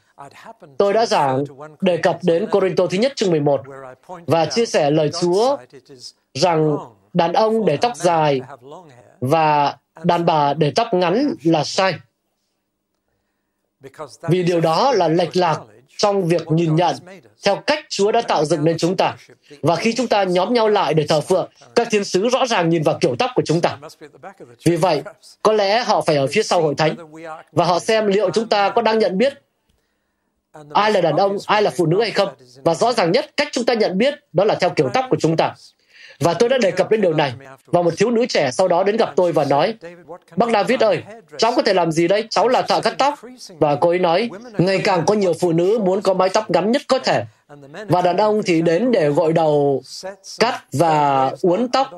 Tôi 0.78 0.92
đã 0.92 1.06
giảng, 1.06 1.44
đề 1.80 1.96
cập 1.96 2.18
đến 2.22 2.46
Corinto 2.50 2.86
thứ 2.86 2.98
nhất 2.98 3.12
chương 3.16 3.30
11 3.30 3.60
và 4.26 4.44
chia 4.44 4.66
sẻ 4.66 4.90
lời 4.90 5.10
Chúa 5.20 5.56
rằng 6.34 6.76
đàn 7.14 7.32
ông 7.32 7.66
để 7.66 7.76
tóc 7.76 7.96
dài 7.96 8.40
và 9.20 9.76
đàn 10.04 10.26
bà 10.26 10.54
để 10.54 10.72
tóc 10.76 10.94
ngắn 10.94 11.34
là 11.44 11.64
sai. 11.64 11.94
Vì 14.28 14.42
điều 14.42 14.60
đó 14.60 14.92
là 14.92 15.08
lệch 15.08 15.36
lạc 15.36 15.60
trong 15.98 16.28
việc 16.28 16.50
nhìn 16.50 16.76
nhận 16.76 16.96
theo 17.44 17.56
cách 17.56 17.84
Chúa 17.88 18.12
đã 18.12 18.22
tạo 18.22 18.44
dựng 18.44 18.64
nên 18.64 18.78
chúng 18.78 18.96
ta. 18.96 19.16
Và 19.62 19.76
khi 19.76 19.92
chúng 19.92 20.08
ta 20.08 20.22
nhóm 20.22 20.54
nhau 20.54 20.68
lại 20.68 20.94
để 20.94 21.06
thờ 21.06 21.20
phượng, 21.20 21.50
các 21.74 21.88
thiên 21.90 22.04
sứ 22.04 22.28
rõ 22.28 22.46
ràng 22.46 22.68
nhìn 22.68 22.82
vào 22.82 22.98
kiểu 23.00 23.16
tóc 23.18 23.30
của 23.34 23.42
chúng 23.44 23.60
ta. 23.60 23.78
Vì 24.64 24.76
vậy, 24.76 25.02
có 25.42 25.52
lẽ 25.52 25.84
họ 25.84 26.00
phải 26.00 26.16
ở 26.16 26.26
phía 26.26 26.42
sau 26.42 26.62
hội 26.62 26.74
thánh 26.74 26.96
và 27.52 27.64
họ 27.64 27.78
xem 27.78 28.06
liệu 28.06 28.30
chúng 28.30 28.48
ta 28.48 28.68
có 28.70 28.82
đang 28.82 28.98
nhận 28.98 29.18
biết 29.18 29.42
ai 30.74 30.92
là 30.92 31.00
đàn 31.00 31.16
ông, 31.16 31.36
ai 31.46 31.62
là 31.62 31.70
phụ 31.70 31.86
nữ 31.86 32.00
hay 32.00 32.10
không. 32.10 32.28
Và 32.64 32.74
rõ 32.74 32.92
ràng 32.92 33.12
nhất, 33.12 33.36
cách 33.36 33.48
chúng 33.52 33.64
ta 33.64 33.74
nhận 33.74 33.98
biết 33.98 34.14
đó 34.32 34.44
là 34.44 34.54
theo 34.54 34.70
kiểu 34.70 34.90
tóc 34.94 35.04
của 35.10 35.16
chúng 35.20 35.36
ta. 35.36 35.54
Và 36.20 36.34
tôi 36.34 36.48
đã 36.48 36.58
đề 36.58 36.70
cập 36.70 36.90
đến 36.90 37.00
điều 37.00 37.14
này. 37.14 37.32
Và 37.66 37.82
một 37.82 37.94
thiếu 37.96 38.10
nữ 38.10 38.26
trẻ 38.26 38.50
sau 38.50 38.68
đó 38.68 38.84
đến 38.84 38.96
gặp 38.96 39.12
tôi 39.16 39.32
và 39.32 39.44
nói, 39.44 39.74
Bác 40.36 40.50
David 40.52 40.80
ơi, 40.80 41.02
cháu 41.38 41.52
có 41.56 41.62
thể 41.62 41.74
làm 41.74 41.92
gì 41.92 42.08
đây? 42.08 42.26
Cháu 42.30 42.48
là 42.48 42.62
thợ 42.62 42.80
cắt 42.80 42.94
tóc. 42.98 43.14
Và 43.48 43.76
cô 43.80 43.88
ấy 43.88 43.98
nói, 43.98 44.30
ngày 44.58 44.80
càng 44.84 45.02
có 45.06 45.14
nhiều 45.14 45.32
phụ 45.40 45.52
nữ 45.52 45.78
muốn 45.84 46.02
có 46.02 46.14
mái 46.14 46.28
tóc 46.28 46.50
ngắn 46.50 46.72
nhất 46.72 46.82
có 46.88 46.98
thể. 46.98 47.24
Và 47.88 48.02
đàn 48.02 48.16
ông 48.16 48.42
thì 48.46 48.62
đến 48.62 48.92
để 48.92 49.08
gội 49.08 49.32
đầu, 49.32 49.82
cắt 50.38 50.64
và 50.72 51.30
uốn 51.42 51.68
tóc. 51.68 51.90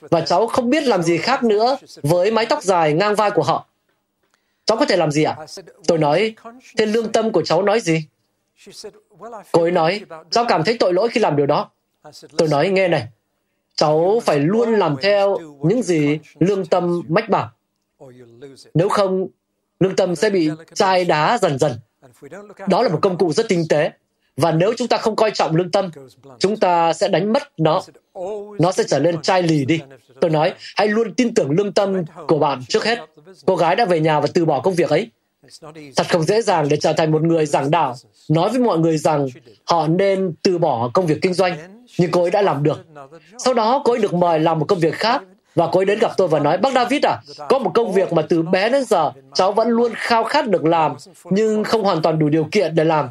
Và 0.00 0.20
cháu 0.20 0.46
không 0.46 0.70
biết 0.70 0.82
làm 0.84 1.02
gì 1.02 1.18
khác 1.18 1.44
nữa 1.44 1.76
với 2.02 2.30
mái 2.30 2.46
tóc 2.46 2.62
dài 2.62 2.92
ngang 2.92 3.14
vai 3.14 3.30
của 3.30 3.42
họ. 3.42 3.66
Cháu 4.64 4.78
có 4.78 4.84
thể 4.84 4.96
làm 4.96 5.10
gì 5.10 5.22
ạ? 5.22 5.36
Tôi 5.86 5.98
nói, 5.98 6.34
thế 6.76 6.86
lương 6.86 7.12
tâm 7.12 7.32
của 7.32 7.42
cháu 7.42 7.62
nói 7.62 7.80
gì? 7.80 8.04
Cô 9.52 9.62
ấy 9.62 9.70
nói, 9.70 10.00
cháu 10.30 10.44
cảm 10.48 10.64
thấy 10.64 10.76
tội 10.78 10.92
lỗi 10.92 11.08
khi 11.08 11.20
làm 11.20 11.36
điều 11.36 11.46
đó. 11.46 11.70
Tôi 12.36 12.48
nói, 12.48 12.68
nghe 12.68 12.88
này, 12.88 13.06
cháu 13.76 14.20
phải 14.24 14.38
luôn 14.38 14.72
làm 14.72 14.96
theo 15.02 15.38
những 15.62 15.82
gì 15.82 16.18
lương 16.38 16.66
tâm 16.66 17.02
mách 17.08 17.28
bảo. 17.28 17.50
Nếu 18.74 18.88
không, 18.88 19.26
lương 19.80 19.96
tâm 19.96 20.16
sẽ 20.16 20.30
bị 20.30 20.50
chai 20.74 21.04
đá 21.04 21.38
dần 21.38 21.58
dần. 21.58 21.72
Đó 22.68 22.82
là 22.82 22.88
một 22.88 22.98
công 23.02 23.18
cụ 23.18 23.32
rất 23.32 23.48
tinh 23.48 23.64
tế. 23.68 23.90
Và 24.36 24.52
nếu 24.52 24.72
chúng 24.76 24.88
ta 24.88 24.98
không 24.98 25.16
coi 25.16 25.30
trọng 25.30 25.56
lương 25.56 25.70
tâm, 25.70 25.90
chúng 26.38 26.56
ta 26.56 26.92
sẽ 26.92 27.08
đánh 27.08 27.32
mất 27.32 27.42
nó. 27.56 27.82
Nó 28.58 28.72
sẽ 28.72 28.84
trở 28.88 28.98
nên 28.98 29.22
chai 29.22 29.42
lì 29.42 29.64
đi. 29.64 29.80
Tôi 30.20 30.30
nói, 30.30 30.54
hãy 30.76 30.88
luôn 30.88 31.14
tin 31.14 31.34
tưởng 31.34 31.50
lương 31.50 31.72
tâm 31.72 32.04
của 32.28 32.38
bạn 32.38 32.60
trước 32.68 32.84
hết. 32.84 32.98
Cô 33.46 33.56
gái 33.56 33.76
đã 33.76 33.84
về 33.84 34.00
nhà 34.00 34.20
và 34.20 34.26
từ 34.34 34.44
bỏ 34.44 34.60
công 34.60 34.74
việc 34.74 34.90
ấy. 34.90 35.10
Thật 35.96 36.06
không 36.08 36.22
dễ 36.22 36.42
dàng 36.42 36.68
để 36.68 36.76
trở 36.76 36.92
thành 36.92 37.12
một 37.12 37.22
người 37.22 37.46
giảng 37.46 37.70
đạo, 37.70 37.94
nói 38.28 38.50
với 38.50 38.60
mọi 38.60 38.78
người 38.78 38.98
rằng 38.98 39.26
họ 39.64 39.86
nên 39.88 40.34
từ 40.42 40.58
bỏ 40.58 40.90
công 40.94 41.06
việc 41.06 41.18
kinh 41.22 41.34
doanh, 41.34 41.81
nhưng 41.98 42.10
cô 42.10 42.22
ấy 42.22 42.30
đã 42.30 42.42
làm 42.42 42.62
được. 42.62 42.86
Sau 43.38 43.54
đó 43.54 43.82
cô 43.84 43.92
ấy 43.92 43.98
được 43.98 44.14
mời 44.14 44.40
làm 44.40 44.58
một 44.58 44.64
công 44.68 44.78
việc 44.78 44.94
khác, 44.94 45.22
và 45.54 45.68
cô 45.72 45.80
ấy 45.80 45.84
đến 45.84 45.98
gặp 45.98 46.10
tôi 46.16 46.28
và 46.28 46.38
nói, 46.38 46.58
bác 46.58 46.72
David 46.72 47.04
à, 47.06 47.20
có 47.48 47.58
một 47.58 47.70
công 47.74 47.92
việc 47.92 48.12
mà 48.12 48.22
từ 48.22 48.42
bé 48.42 48.68
đến 48.68 48.84
giờ 48.84 49.12
cháu 49.34 49.52
vẫn 49.52 49.68
luôn 49.68 49.92
khao 49.96 50.24
khát 50.24 50.48
được 50.48 50.64
làm, 50.64 50.96
nhưng 51.24 51.64
không 51.64 51.82
hoàn 51.82 52.02
toàn 52.02 52.18
đủ 52.18 52.28
điều 52.28 52.44
kiện 52.44 52.74
để 52.74 52.84
làm. 52.84 53.08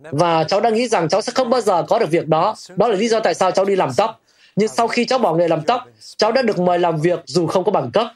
Và 0.00 0.44
cháu 0.44 0.60
đã 0.60 0.70
nghĩ 0.70 0.88
rằng 0.88 1.08
cháu 1.08 1.20
sẽ 1.20 1.32
không 1.34 1.50
bao 1.50 1.60
giờ 1.60 1.82
có 1.88 1.98
được 1.98 2.10
việc 2.10 2.28
đó. 2.28 2.54
Đó 2.76 2.88
là 2.88 2.96
lý 2.96 3.08
do 3.08 3.20
tại 3.20 3.34
sao 3.34 3.50
cháu 3.50 3.64
đi 3.64 3.76
làm 3.76 3.90
tóc. 3.96 4.20
Nhưng 4.56 4.68
sau 4.68 4.88
khi 4.88 5.04
cháu 5.04 5.18
bỏ 5.18 5.34
nghề 5.34 5.48
làm 5.48 5.62
tóc, 5.62 5.84
cháu 6.16 6.32
đã 6.32 6.42
được 6.42 6.58
mời 6.58 6.78
làm 6.78 7.00
việc 7.00 7.20
dù 7.24 7.46
không 7.46 7.64
có 7.64 7.72
bằng 7.72 7.90
cấp. 7.90 8.06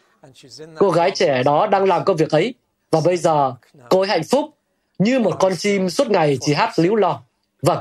Cô 0.78 0.90
gái 0.90 1.10
trẻ 1.10 1.42
đó 1.42 1.66
đang 1.66 1.84
làm 1.84 2.04
công 2.04 2.16
việc 2.16 2.30
ấy, 2.30 2.54
và 2.90 3.00
bây 3.04 3.16
giờ 3.16 3.52
cô 3.88 4.00
ấy 4.00 4.08
hạnh 4.08 4.24
phúc 4.24 4.50
như 4.98 5.18
một 5.18 5.36
con 5.40 5.56
chim 5.56 5.90
suốt 5.90 6.10
ngày 6.10 6.38
chỉ 6.40 6.54
hát 6.54 6.78
líu 6.78 6.94
lo. 6.94 7.20
Vâng, 7.62 7.78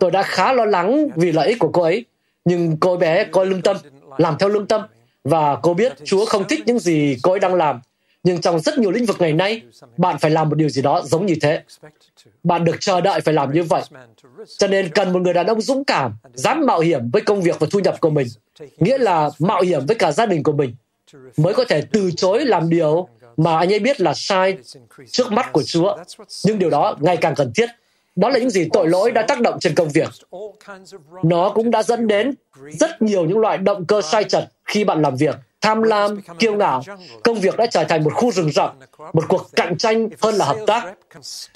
tôi 0.00 0.10
đã 0.10 0.22
khá 0.22 0.52
lo 0.52 0.64
lắng 0.64 1.08
vì 1.16 1.32
lợi 1.32 1.48
ích 1.48 1.58
của 1.58 1.70
cô 1.72 1.82
ấy, 1.82 2.04
nhưng 2.44 2.76
cô 2.80 2.96
bé 2.96 3.24
coi 3.24 3.46
lương 3.46 3.62
tâm, 3.62 3.76
làm 4.18 4.36
theo 4.38 4.48
lương 4.48 4.66
tâm 4.66 4.82
và 5.24 5.56
cô 5.62 5.74
biết 5.74 5.92
Chúa 6.04 6.24
không 6.24 6.48
thích 6.48 6.62
những 6.66 6.78
gì 6.78 7.16
cô 7.22 7.30
ấy 7.30 7.40
đang 7.40 7.54
làm. 7.54 7.80
Nhưng 8.22 8.40
trong 8.40 8.60
rất 8.60 8.78
nhiều 8.78 8.90
lĩnh 8.90 9.06
vực 9.06 9.16
ngày 9.20 9.32
nay, 9.32 9.62
bạn 9.96 10.18
phải 10.18 10.30
làm 10.30 10.48
một 10.48 10.54
điều 10.54 10.68
gì 10.68 10.82
đó 10.82 11.02
giống 11.04 11.26
như 11.26 11.34
thế. 11.42 11.62
Bạn 12.44 12.64
được 12.64 12.76
chờ 12.80 13.00
đợi 13.00 13.20
phải 13.20 13.34
làm 13.34 13.52
như 13.52 13.62
vậy. 13.62 13.82
Cho 14.58 14.66
nên 14.66 14.88
cần 14.88 15.12
một 15.12 15.22
người 15.22 15.32
đàn 15.32 15.46
ông 15.46 15.60
dũng 15.60 15.84
cảm, 15.84 16.12
dám 16.34 16.66
mạo 16.66 16.80
hiểm 16.80 17.10
với 17.10 17.22
công 17.22 17.42
việc 17.42 17.60
và 17.60 17.66
thu 17.70 17.78
nhập 17.78 18.00
của 18.00 18.10
mình. 18.10 18.26
Nghĩa 18.78 18.98
là 18.98 19.30
mạo 19.38 19.62
hiểm 19.62 19.86
với 19.86 19.96
cả 19.96 20.12
gia 20.12 20.26
đình 20.26 20.42
của 20.42 20.52
mình. 20.52 20.74
Mới 21.36 21.54
có 21.54 21.64
thể 21.64 21.82
từ 21.92 22.10
chối 22.10 22.44
làm 22.44 22.70
điều 22.70 23.08
mà 23.36 23.58
anh 23.58 23.72
ấy 23.72 23.78
biết 23.78 24.00
là 24.00 24.14
sai 24.14 24.58
trước 25.10 25.32
mắt 25.32 25.52
của 25.52 25.62
Chúa. 25.62 25.96
Nhưng 26.44 26.58
điều 26.58 26.70
đó 26.70 26.96
ngày 27.00 27.16
càng 27.16 27.34
cần 27.34 27.52
thiết. 27.54 27.66
Đó 28.16 28.28
là 28.28 28.38
những 28.38 28.50
gì 28.50 28.68
tội 28.72 28.88
lỗi 28.88 29.10
đã 29.10 29.22
tác 29.22 29.40
động 29.40 29.58
trên 29.60 29.74
công 29.74 29.88
việc. 29.88 30.08
Nó 31.22 31.50
cũng 31.54 31.70
đã 31.70 31.82
dẫn 31.82 32.06
đến 32.06 32.34
rất 32.70 33.02
nhiều 33.02 33.24
những 33.24 33.38
loại 33.38 33.58
động 33.58 33.84
cơ 33.84 34.02
sai 34.02 34.24
trật 34.24 34.44
khi 34.64 34.84
bạn 34.84 35.02
làm 35.02 35.16
việc. 35.16 35.36
Tham 35.60 35.82
lam, 35.82 36.20
kiêu 36.38 36.54
ngạo, 36.54 36.82
công 37.24 37.40
việc 37.40 37.56
đã 37.56 37.66
trở 37.66 37.84
thành 37.84 38.04
một 38.04 38.14
khu 38.14 38.32
rừng 38.32 38.50
rậm, 38.52 38.70
một 39.12 39.24
cuộc 39.28 39.50
cạnh 39.56 39.78
tranh 39.78 40.08
hơn 40.20 40.34
là 40.34 40.44
hợp 40.44 40.56
tác. 40.66 40.94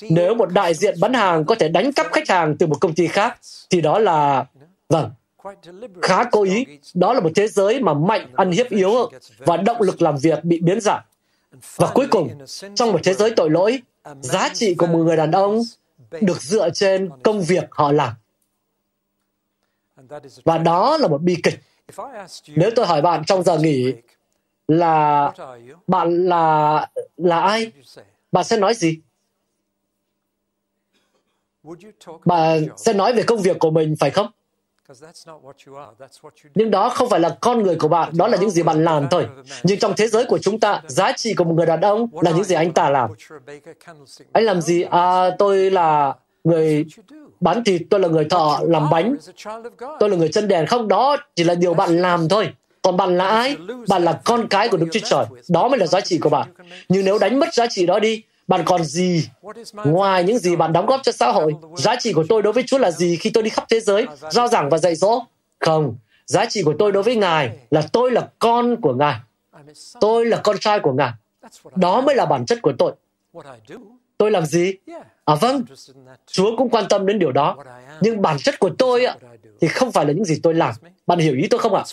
Nếu 0.02 0.34
một 0.34 0.52
đại 0.52 0.74
diện 0.74 0.94
bán 1.00 1.12
hàng 1.14 1.44
có 1.44 1.54
thể 1.54 1.68
đánh 1.68 1.92
cắp 1.92 2.06
khách 2.12 2.28
hàng 2.28 2.56
từ 2.56 2.66
một 2.66 2.80
công 2.80 2.94
ty 2.94 3.06
khác, 3.06 3.38
thì 3.70 3.80
đó 3.80 3.98
là... 3.98 4.44
Vâng, 4.88 5.10
khá 6.02 6.24
cố 6.24 6.42
ý. 6.42 6.64
Đó 6.94 7.12
là 7.12 7.20
một 7.20 7.30
thế 7.34 7.48
giới 7.48 7.80
mà 7.80 7.94
mạnh 7.94 8.26
ăn 8.34 8.50
hiếp 8.50 8.68
yếu 8.68 9.10
và 9.38 9.56
động 9.56 9.80
lực 9.80 10.02
làm 10.02 10.16
việc 10.16 10.44
bị 10.44 10.60
biến 10.60 10.80
dạng. 10.80 11.02
Và 11.76 11.90
cuối 11.94 12.06
cùng, 12.10 12.28
trong 12.74 12.92
một 12.92 13.00
thế 13.04 13.14
giới 13.14 13.30
tội 13.30 13.50
lỗi, 13.50 13.82
giá 14.20 14.48
trị 14.54 14.74
của 14.74 14.86
một 14.86 14.98
người 14.98 15.16
đàn 15.16 15.30
ông 15.32 15.62
được 16.10 16.42
dựa 16.42 16.70
trên 16.70 17.10
công 17.24 17.42
việc 17.42 17.64
họ 17.70 17.92
làm. 17.92 18.12
Và 20.44 20.58
đó 20.58 20.96
là 20.96 21.08
một 21.08 21.22
bi 21.22 21.36
kịch. 21.42 21.60
Nếu 22.46 22.70
tôi 22.76 22.86
hỏi 22.86 23.02
bạn 23.02 23.24
trong 23.24 23.42
giờ 23.42 23.58
nghỉ 23.58 23.92
là 24.68 25.32
bạn 25.86 26.26
là 26.26 26.86
là 27.16 27.40
ai? 27.40 27.72
Bạn 28.32 28.44
sẽ 28.44 28.56
nói 28.56 28.74
gì? 28.74 28.98
Bạn 32.24 32.66
sẽ 32.76 32.92
nói 32.92 33.12
về 33.12 33.22
công 33.22 33.42
việc 33.42 33.56
của 33.58 33.70
mình, 33.70 33.94
phải 34.00 34.10
không? 34.10 34.30
Nhưng 36.54 36.70
đó 36.70 36.88
không 36.88 37.10
phải 37.10 37.20
là 37.20 37.36
con 37.40 37.62
người 37.62 37.76
của 37.76 37.88
bạn, 37.88 38.10
đó 38.16 38.28
là 38.28 38.36
những 38.36 38.50
gì 38.50 38.62
bạn 38.62 38.84
làm 38.84 39.06
thôi. 39.10 39.26
Nhưng 39.62 39.78
trong 39.78 39.92
thế 39.96 40.08
giới 40.08 40.24
của 40.24 40.38
chúng 40.38 40.60
ta, 40.60 40.82
giá 40.86 41.12
trị 41.12 41.34
của 41.34 41.44
một 41.44 41.54
người 41.54 41.66
đàn 41.66 41.80
ông 41.80 42.08
là 42.20 42.30
những 42.30 42.44
gì 42.44 42.54
anh 42.54 42.72
ta 42.72 42.90
làm. 42.90 43.10
Anh 44.32 44.44
làm 44.44 44.60
gì? 44.60 44.82
À, 44.82 45.30
tôi 45.38 45.70
là 45.70 46.14
người 46.44 46.86
bán 47.40 47.64
thịt, 47.64 47.82
tôi 47.90 48.00
là 48.00 48.08
người 48.08 48.24
thợ 48.24 48.58
làm 48.62 48.90
bánh, 48.90 49.16
tôi 50.00 50.10
là 50.10 50.16
người 50.16 50.28
chân 50.28 50.48
đèn. 50.48 50.66
Không, 50.66 50.88
đó 50.88 51.16
chỉ 51.34 51.44
là 51.44 51.54
điều 51.54 51.74
bạn 51.74 51.98
làm 51.98 52.28
thôi. 52.28 52.52
Còn 52.82 52.96
bạn 52.96 53.16
là 53.16 53.28
ai? 53.28 53.56
Bạn 53.88 54.04
là 54.04 54.20
con 54.24 54.48
cái 54.48 54.68
của 54.68 54.76
Đức 54.76 54.86
Chúa 54.92 55.00
Trời. 55.04 55.24
Đó 55.48 55.68
mới 55.68 55.78
là 55.78 55.86
giá 55.86 56.00
trị 56.00 56.18
của 56.18 56.28
bạn. 56.28 56.48
Nhưng 56.88 57.04
nếu 57.04 57.18
đánh 57.18 57.38
mất 57.38 57.54
giá 57.54 57.66
trị 57.66 57.86
đó 57.86 57.98
đi, 57.98 58.22
bạn 58.48 58.62
còn 58.64 58.84
gì 58.84 59.28
ngoài 59.84 60.24
những 60.24 60.38
gì 60.38 60.56
bạn 60.56 60.72
đóng 60.72 60.86
góp 60.86 61.00
cho 61.02 61.12
xã 61.12 61.32
hội? 61.32 61.54
Giá 61.76 61.96
trị 61.96 62.12
của 62.12 62.24
tôi 62.28 62.42
đối 62.42 62.52
với 62.52 62.64
Chúa 62.66 62.78
là 62.78 62.90
gì 62.90 63.16
khi 63.16 63.30
tôi 63.30 63.42
đi 63.42 63.50
khắp 63.50 63.64
thế 63.68 63.80
giới, 63.80 64.06
rao 64.30 64.48
giảng 64.48 64.70
và 64.70 64.78
dạy 64.78 64.94
dỗ? 64.94 65.22
Không, 65.58 65.96
giá 66.26 66.46
trị 66.46 66.62
của 66.62 66.74
tôi 66.78 66.92
đối 66.92 67.02
với 67.02 67.16
Ngài 67.16 67.58
là 67.70 67.82
tôi 67.92 68.10
là 68.10 68.28
con 68.38 68.80
của 68.80 68.94
Ngài. 68.94 69.16
Tôi 70.00 70.26
là 70.26 70.36
con 70.36 70.58
trai 70.58 70.80
của 70.80 70.92
Ngài. 70.92 71.12
Đó 71.74 72.00
mới 72.00 72.14
là 72.14 72.26
bản 72.26 72.46
chất 72.46 72.58
của 72.62 72.72
tôi. 72.78 72.92
Tôi 74.18 74.30
làm 74.30 74.46
gì? 74.46 74.74
À 75.24 75.34
vâng, 75.34 75.64
Chúa 76.26 76.56
cũng 76.56 76.70
quan 76.70 76.84
tâm 76.88 77.06
đến 77.06 77.18
điều 77.18 77.32
đó. 77.32 77.56
Nhưng 78.00 78.22
bản 78.22 78.38
chất 78.38 78.58
của 78.58 78.70
tôi 78.78 79.04
ạ, 79.04 79.16
thì 79.60 79.68
không 79.68 79.92
phải 79.92 80.06
là 80.06 80.12
những 80.12 80.24
gì 80.24 80.40
tôi 80.42 80.54
làm. 80.54 80.74
Bạn 81.06 81.18
hiểu 81.18 81.34
ý 81.34 81.46
tôi 81.50 81.60
không 81.60 81.74
ạ? 81.74 81.84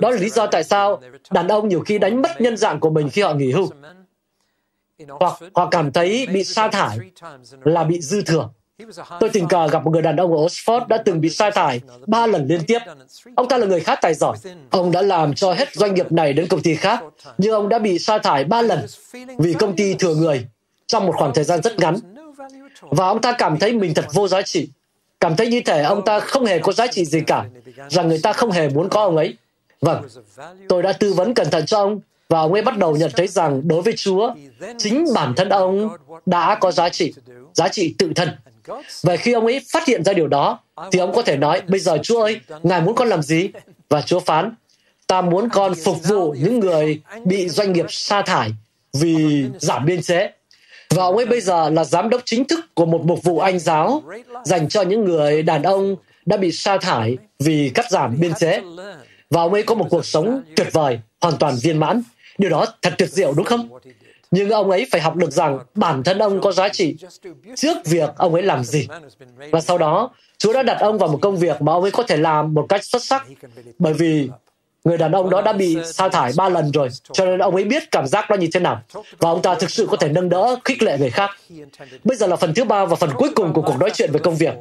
Đó 0.00 0.10
là 0.10 0.16
lý 0.16 0.30
do 0.30 0.46
tại 0.46 0.64
sao 0.64 1.00
đàn 1.30 1.48
ông 1.48 1.68
nhiều 1.68 1.80
khi 1.80 1.98
đánh 1.98 2.22
mất 2.22 2.40
nhân 2.40 2.56
dạng 2.56 2.80
của 2.80 2.90
mình 2.90 3.08
khi 3.10 3.22
họ 3.22 3.34
nghỉ 3.34 3.52
hưu 3.52 3.68
hoặc 5.08 5.38
họ 5.54 5.68
cảm 5.70 5.92
thấy 5.92 6.26
bị 6.32 6.44
sa 6.44 6.68
thải 6.68 6.98
là 7.64 7.84
bị 7.84 8.00
dư 8.00 8.22
thừa. 8.22 8.48
Tôi 9.20 9.30
tình 9.30 9.48
cờ 9.48 9.68
gặp 9.68 9.84
một 9.84 9.90
người 9.90 10.02
đàn 10.02 10.16
ông 10.16 10.32
ở 10.32 10.46
Oxford 10.46 10.86
đã 10.86 10.96
từng 11.04 11.20
bị 11.20 11.30
sa 11.30 11.50
thải 11.50 11.80
ba 12.06 12.26
lần 12.26 12.46
liên 12.46 12.60
tiếp. 12.66 12.78
Ông 13.34 13.48
ta 13.48 13.58
là 13.58 13.66
người 13.66 13.80
khá 13.80 13.96
tài 13.96 14.14
giỏi. 14.14 14.36
Ông 14.70 14.90
đã 14.90 15.02
làm 15.02 15.34
cho 15.34 15.52
hết 15.52 15.74
doanh 15.74 15.94
nghiệp 15.94 16.12
này 16.12 16.32
đến 16.32 16.46
công 16.48 16.62
ty 16.62 16.74
khác, 16.74 17.00
nhưng 17.38 17.52
ông 17.52 17.68
đã 17.68 17.78
bị 17.78 17.98
sa 17.98 18.18
thải 18.18 18.44
ba 18.44 18.62
lần 18.62 18.86
vì 19.38 19.54
công 19.54 19.76
ty 19.76 19.94
thừa 19.94 20.14
người 20.14 20.46
trong 20.86 21.06
một 21.06 21.14
khoảng 21.16 21.34
thời 21.34 21.44
gian 21.44 21.62
rất 21.62 21.78
ngắn. 21.78 21.96
Và 22.80 23.06
ông 23.06 23.20
ta 23.20 23.32
cảm 23.32 23.58
thấy 23.58 23.72
mình 23.72 23.94
thật 23.94 24.06
vô 24.12 24.28
giá 24.28 24.42
trị. 24.42 24.68
Cảm 25.20 25.36
thấy 25.36 25.46
như 25.46 25.60
thể 25.64 25.82
ông 25.82 26.04
ta 26.04 26.20
không 26.20 26.44
hề 26.44 26.58
có 26.58 26.72
giá 26.72 26.86
trị 26.86 27.04
gì 27.04 27.20
cả, 27.20 27.44
rằng 27.88 28.08
người 28.08 28.20
ta 28.22 28.32
không 28.32 28.50
hề 28.50 28.68
muốn 28.68 28.88
có 28.88 29.02
ông 29.02 29.16
ấy. 29.16 29.36
Vâng, 29.80 30.08
tôi 30.68 30.82
đã 30.82 30.92
tư 30.92 31.12
vấn 31.12 31.34
cẩn 31.34 31.50
thận 31.50 31.66
cho 31.66 31.78
ông 31.78 32.00
và 32.30 32.40
ông 32.40 32.52
ấy 32.52 32.62
bắt 32.62 32.78
đầu 32.78 32.96
nhận 32.96 33.10
thấy 33.16 33.26
rằng 33.26 33.68
đối 33.68 33.82
với 33.82 33.96
Chúa, 33.96 34.34
chính 34.78 35.04
bản 35.14 35.34
thân 35.36 35.48
ông 35.48 35.88
đã 36.26 36.54
có 36.60 36.72
giá 36.72 36.88
trị, 36.88 37.12
giá 37.54 37.68
trị 37.68 37.94
tự 37.98 38.12
thân. 38.16 38.28
Và 39.02 39.16
khi 39.16 39.32
ông 39.32 39.46
ấy 39.46 39.60
phát 39.72 39.86
hiện 39.86 40.04
ra 40.04 40.12
điều 40.12 40.28
đó, 40.28 40.58
thì 40.92 40.98
ông 40.98 41.12
có 41.14 41.22
thể 41.22 41.36
nói, 41.36 41.62
bây 41.68 41.80
giờ 41.80 41.98
Chúa 42.02 42.22
ơi, 42.22 42.40
Ngài 42.62 42.80
muốn 42.80 42.94
con 42.94 43.08
làm 43.08 43.22
gì? 43.22 43.48
Và 43.88 44.02
Chúa 44.02 44.20
phán, 44.20 44.54
ta 45.06 45.20
muốn 45.20 45.48
con 45.48 45.74
phục 45.84 45.96
vụ 46.08 46.34
những 46.38 46.60
người 46.60 47.00
bị 47.24 47.48
doanh 47.48 47.72
nghiệp 47.72 47.86
sa 47.88 48.22
thải 48.22 48.50
vì 48.92 49.44
giảm 49.58 49.84
biên 49.86 50.02
chế. 50.02 50.30
Và 50.90 51.02
ông 51.02 51.16
ấy 51.16 51.26
bây 51.26 51.40
giờ 51.40 51.70
là 51.70 51.84
giám 51.84 52.10
đốc 52.10 52.22
chính 52.24 52.44
thức 52.44 52.74
của 52.74 52.86
một 52.86 53.00
mục 53.04 53.22
vụ 53.22 53.38
anh 53.38 53.58
giáo 53.58 54.02
dành 54.44 54.68
cho 54.68 54.82
những 54.82 55.04
người 55.04 55.42
đàn 55.42 55.62
ông 55.62 55.96
đã 56.26 56.36
bị 56.36 56.52
sa 56.52 56.78
thải 56.78 57.16
vì 57.38 57.70
cắt 57.74 57.90
giảm 57.90 58.20
biên 58.20 58.34
chế. 58.34 58.60
Và 59.30 59.42
ông 59.42 59.52
ấy 59.52 59.62
có 59.62 59.74
một 59.74 59.86
cuộc 59.90 60.06
sống 60.06 60.42
tuyệt 60.56 60.68
vời, 60.72 61.00
hoàn 61.20 61.36
toàn 61.36 61.56
viên 61.62 61.78
mãn. 61.78 62.02
Điều 62.40 62.50
đó 62.50 62.66
thật 62.82 62.94
tuyệt 62.98 63.10
diệu 63.10 63.32
đúng 63.36 63.46
không? 63.46 63.68
Nhưng 64.30 64.50
ông 64.50 64.70
ấy 64.70 64.86
phải 64.90 65.00
học 65.00 65.16
được 65.16 65.30
rằng 65.30 65.58
bản 65.74 66.02
thân 66.02 66.18
ông 66.18 66.40
có 66.40 66.52
giá 66.52 66.68
trị 66.68 66.96
trước 67.56 67.76
việc 67.84 68.10
ông 68.16 68.34
ấy 68.34 68.42
làm 68.42 68.64
gì. 68.64 68.88
Và 69.50 69.60
sau 69.60 69.78
đó, 69.78 70.10
Chúa 70.38 70.52
đã 70.52 70.62
đặt 70.62 70.76
ông 70.80 70.98
vào 70.98 71.08
một 71.08 71.18
công 71.22 71.36
việc 71.36 71.62
mà 71.62 71.72
ông 71.72 71.82
ấy 71.82 71.90
có 71.90 72.02
thể 72.02 72.16
làm 72.16 72.54
một 72.54 72.66
cách 72.68 72.84
xuất 72.84 73.04
sắc. 73.04 73.26
Bởi 73.78 73.92
vì 73.92 74.28
người 74.84 74.98
đàn 74.98 75.12
ông 75.12 75.30
đó 75.30 75.42
đã 75.42 75.52
bị 75.52 75.76
sa 75.84 76.08
thải 76.08 76.32
ba 76.36 76.48
lần 76.48 76.70
rồi, 76.70 76.88
cho 77.12 77.24
nên 77.24 77.38
ông 77.38 77.54
ấy 77.54 77.64
biết 77.64 77.90
cảm 77.90 78.06
giác 78.06 78.30
đó 78.30 78.36
như 78.36 78.48
thế 78.52 78.60
nào. 78.60 78.82
Và 79.18 79.30
ông 79.30 79.42
ta 79.42 79.54
thực 79.54 79.70
sự 79.70 79.86
có 79.90 79.96
thể 79.96 80.08
nâng 80.08 80.28
đỡ, 80.28 80.56
khích 80.64 80.82
lệ 80.82 80.98
người 80.98 81.10
khác. 81.10 81.30
Bây 82.04 82.16
giờ 82.16 82.26
là 82.26 82.36
phần 82.36 82.54
thứ 82.54 82.64
ba 82.64 82.84
và 82.84 82.96
phần 82.96 83.10
cuối 83.16 83.30
cùng 83.34 83.52
của 83.52 83.62
cuộc 83.62 83.78
nói 83.80 83.90
chuyện 83.94 84.12
về 84.12 84.20
công 84.22 84.36
việc. 84.36 84.54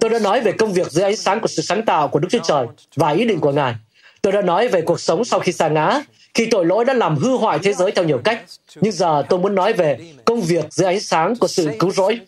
Tôi 0.00 0.10
đã 0.10 0.18
nói 0.18 0.40
về 0.40 0.52
công 0.52 0.72
việc 0.72 0.90
dưới 0.90 1.04
ánh 1.04 1.16
sáng 1.16 1.40
của 1.40 1.48
sự 1.48 1.62
sáng 1.62 1.84
tạo 1.84 2.08
của 2.08 2.18
Đức 2.18 2.28
Chúa 2.30 2.44
Trời 2.44 2.66
và 2.96 3.10
ý 3.10 3.24
định 3.24 3.40
của 3.40 3.52
Ngài. 3.52 3.74
Tôi 4.22 4.32
đã 4.32 4.42
nói 4.42 4.68
về 4.68 4.82
cuộc 4.82 5.00
sống 5.00 5.24
sau 5.24 5.40
khi 5.40 5.52
sa 5.52 5.68
ngã 5.68 6.02
khi 6.36 6.46
tội 6.46 6.66
lỗi 6.66 6.84
đã 6.84 6.94
làm 6.94 7.16
hư 7.16 7.36
hoại 7.36 7.58
thế 7.62 7.72
giới 7.72 7.90
theo 7.90 8.04
nhiều 8.04 8.20
cách. 8.24 8.42
Nhưng 8.80 8.92
giờ 8.92 9.22
tôi 9.28 9.38
muốn 9.38 9.54
nói 9.54 9.72
về 9.72 9.98
công 10.24 10.40
việc 10.40 10.64
dưới 10.70 10.86
ánh 10.86 11.00
sáng 11.00 11.36
của 11.36 11.48
sự 11.48 11.68
cứu 11.78 11.90
rỗi. 11.90 12.20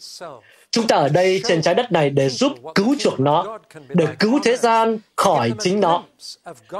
Chúng 0.70 0.86
ta 0.86 0.96
ở 0.96 1.08
đây 1.08 1.42
trên 1.48 1.62
trái 1.62 1.74
đất 1.74 1.92
này 1.92 2.10
để 2.10 2.28
giúp 2.28 2.52
cứu 2.74 2.96
chuộc 2.98 3.20
nó, 3.20 3.58
để 3.88 4.06
cứu 4.18 4.40
thế 4.44 4.56
gian 4.56 4.98
khỏi 5.16 5.52
chính 5.60 5.80
nó, 5.80 6.04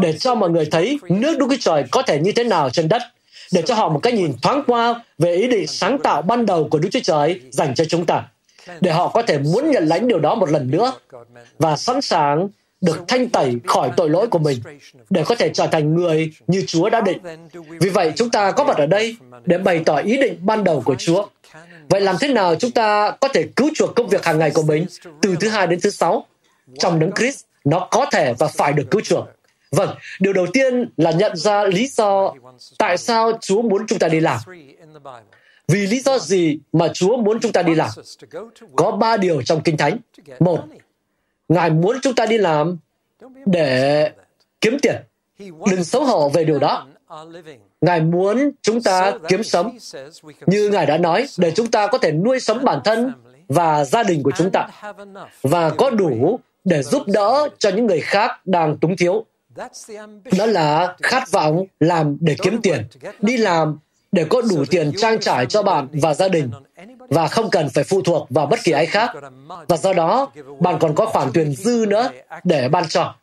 để 0.01 0.18
cho 0.18 0.35
mọi 0.35 0.51
người 0.51 0.68
thấy 0.70 0.99
nước 1.09 1.39
Đức 1.39 1.47
Chúa 1.51 1.57
Trời 1.61 1.85
có 1.91 2.03
thể 2.03 2.20
như 2.20 2.33
thế 2.33 2.45
nào 2.45 2.70
trên 2.70 2.89
đất, 2.89 3.03
để 3.53 3.62
cho 3.62 3.74
họ 3.74 3.89
một 3.89 4.01
cái 4.03 4.12
nhìn 4.12 4.33
thoáng 4.43 4.62
qua 4.66 5.03
về 5.18 5.35
ý 5.35 5.49
định 5.49 5.66
sáng 5.66 5.99
tạo 5.99 6.22
ban 6.22 6.47
đầu 6.47 6.68
của 6.70 6.79
Đức 6.79 6.89
Chúa 6.93 7.01
Trời 7.03 7.41
dành 7.51 7.74
cho 7.74 7.85
chúng 7.85 8.07
ta, 8.07 8.24
để 8.81 8.91
họ 8.91 9.09
có 9.09 9.22
thể 9.22 9.39
muốn 9.39 9.70
nhận 9.70 9.87
lãnh 9.87 10.09
điều 10.09 10.18
đó 10.18 10.35
một 10.35 10.51
lần 10.51 10.70
nữa 10.70 10.93
và 11.59 11.76
sẵn 11.76 12.01
sàng 12.01 12.49
được 12.81 13.05
thanh 13.09 13.29
tẩy 13.29 13.57
khỏi 13.66 13.91
tội 13.97 14.11
lỗi 14.11 14.26
của 14.26 14.39
mình 14.39 14.59
để 15.11 15.24
có 15.24 15.35
thể 15.35 15.51
trở 15.55 15.66
thành 15.66 15.95
người 15.95 16.33
như 16.47 16.64
Chúa 16.66 16.91
đã 16.91 17.01
định. 17.01 17.18
Vì 17.81 17.91
vậy, 17.91 18.12
chúng 18.16 18.31
ta 18.31 18.51
có 18.51 18.64
mặt 18.64 18.76
ở 18.76 18.87
đây 18.87 19.16
để 19.45 19.59
bày 19.59 19.83
tỏ 19.87 19.97
ý 19.97 20.16
định 20.16 20.39
ban 20.41 20.64
đầu 20.64 20.83
của 20.85 20.95
Chúa. 20.95 21.26
Vậy 21.89 22.01
làm 22.01 22.16
thế 22.20 22.29
nào 22.29 22.55
chúng 22.55 22.70
ta 22.70 23.11
có 23.11 23.29
thể 23.29 23.47
cứu 23.57 23.70
chuộc 23.74 23.95
công 23.95 24.09
việc 24.09 24.24
hàng 24.24 24.39
ngày 24.39 24.51
của 24.51 24.62
mình 24.62 24.87
từ 25.22 25.37
thứ 25.41 25.49
hai 25.49 25.66
đến 25.66 25.81
thứ 25.81 25.91
sáu? 25.91 26.26
Trong 26.79 26.99
đấng 26.99 27.12
Christ, 27.12 27.45
nó 27.64 27.89
có 27.91 28.07
thể 28.12 28.35
và 28.39 28.47
phải 28.47 28.72
được 28.72 28.85
cứu 28.91 29.01
chuộc. 29.01 29.24
Vâng, 29.70 29.97
điều 30.20 30.33
đầu 30.33 30.47
tiên 30.53 30.91
là 30.97 31.11
nhận 31.11 31.37
ra 31.37 31.64
lý 31.64 31.87
do 31.87 32.35
tại 32.79 32.99
sao 32.99 33.33
Chúa 33.41 33.62
muốn 33.62 33.87
chúng 33.87 33.99
ta 33.99 34.09
đi 34.09 34.20
làm. 34.20 34.41
Vì 35.68 35.87
lý 35.87 36.01
do 36.01 36.18
gì 36.18 36.59
mà 36.72 36.89
Chúa 36.95 37.16
muốn 37.16 37.41
chúng 37.41 37.53
ta 37.53 37.62
đi 37.62 37.74
làm? 37.74 37.91
Có 38.76 38.91
ba 38.91 39.16
điều 39.16 39.43
trong 39.43 39.61
Kinh 39.62 39.76
Thánh. 39.76 39.99
Một, 40.41 40.64
Ngài 41.49 41.70
muốn 41.70 41.96
chúng 42.03 42.14
ta 42.14 42.26
đi 42.26 42.38
làm 42.38 42.76
để 43.46 44.11
kiếm 44.61 44.76
tiền. 44.82 44.96
Đừng 45.70 45.84
xấu 45.84 46.05
hổ 46.05 46.28
về 46.28 46.44
điều 46.44 46.59
đó. 46.59 46.86
Ngài 47.80 48.01
muốn 48.01 48.51
chúng 48.62 48.82
ta 48.82 49.12
kiếm 49.28 49.42
sống. 49.42 49.78
Như 50.46 50.68
Ngài 50.68 50.86
đã 50.86 50.99
nói, 50.99 51.26
để 51.36 51.51
chúng 51.51 51.70
ta 51.70 51.86
có 51.86 51.99
thể 51.99 52.12
nuôi 52.12 52.40
sống 52.40 52.64
bản 52.64 52.80
thân 52.84 53.12
và 53.49 53.84
gia 53.84 54.03
đình 54.03 54.22
của 54.22 54.32
chúng 54.36 54.51
ta 54.51 54.68
và 55.42 55.70
có 55.70 55.90
đủ 55.90 56.40
để 56.64 56.82
giúp 56.82 57.03
đỡ 57.07 57.49
cho 57.59 57.70
những 57.70 57.86
người 57.86 58.01
khác 58.01 58.30
đang 58.44 58.76
túng 58.78 58.96
thiếu. 58.96 59.24
Đó 60.38 60.46
là 60.46 60.96
khát 61.03 61.30
vọng 61.30 61.64
làm 61.80 62.16
để 62.20 62.36
kiếm 62.42 62.62
tiền, 62.62 62.84
đi 63.20 63.36
làm 63.36 63.78
để 64.12 64.24
có 64.24 64.42
đủ 64.51 64.64
tiền 64.70 64.92
trang 64.96 65.18
trải 65.20 65.46
cho 65.46 65.62
bạn 65.62 65.88
và 65.92 66.14
gia 66.14 66.28
đình 66.28 66.51
và 67.09 67.29
không 67.29 67.51
cần 67.51 67.68
phải 67.68 67.85
phụ 67.85 68.03
thuộc 68.03 68.26
vào 68.31 68.47
bất 68.47 68.61
kỳ 68.64 68.72
ai 68.72 68.87
khác. 68.87 69.11
Và 69.68 69.76
do 69.76 69.93
đó, 69.93 70.31
bạn 70.61 70.79
còn 70.81 70.95
có 70.95 71.07
khoản 71.07 71.33
tiền 71.33 71.55
dư 71.55 71.87
nữa 71.89 72.11
để 72.45 72.68
ban 72.68 72.89
cho. 72.89 73.14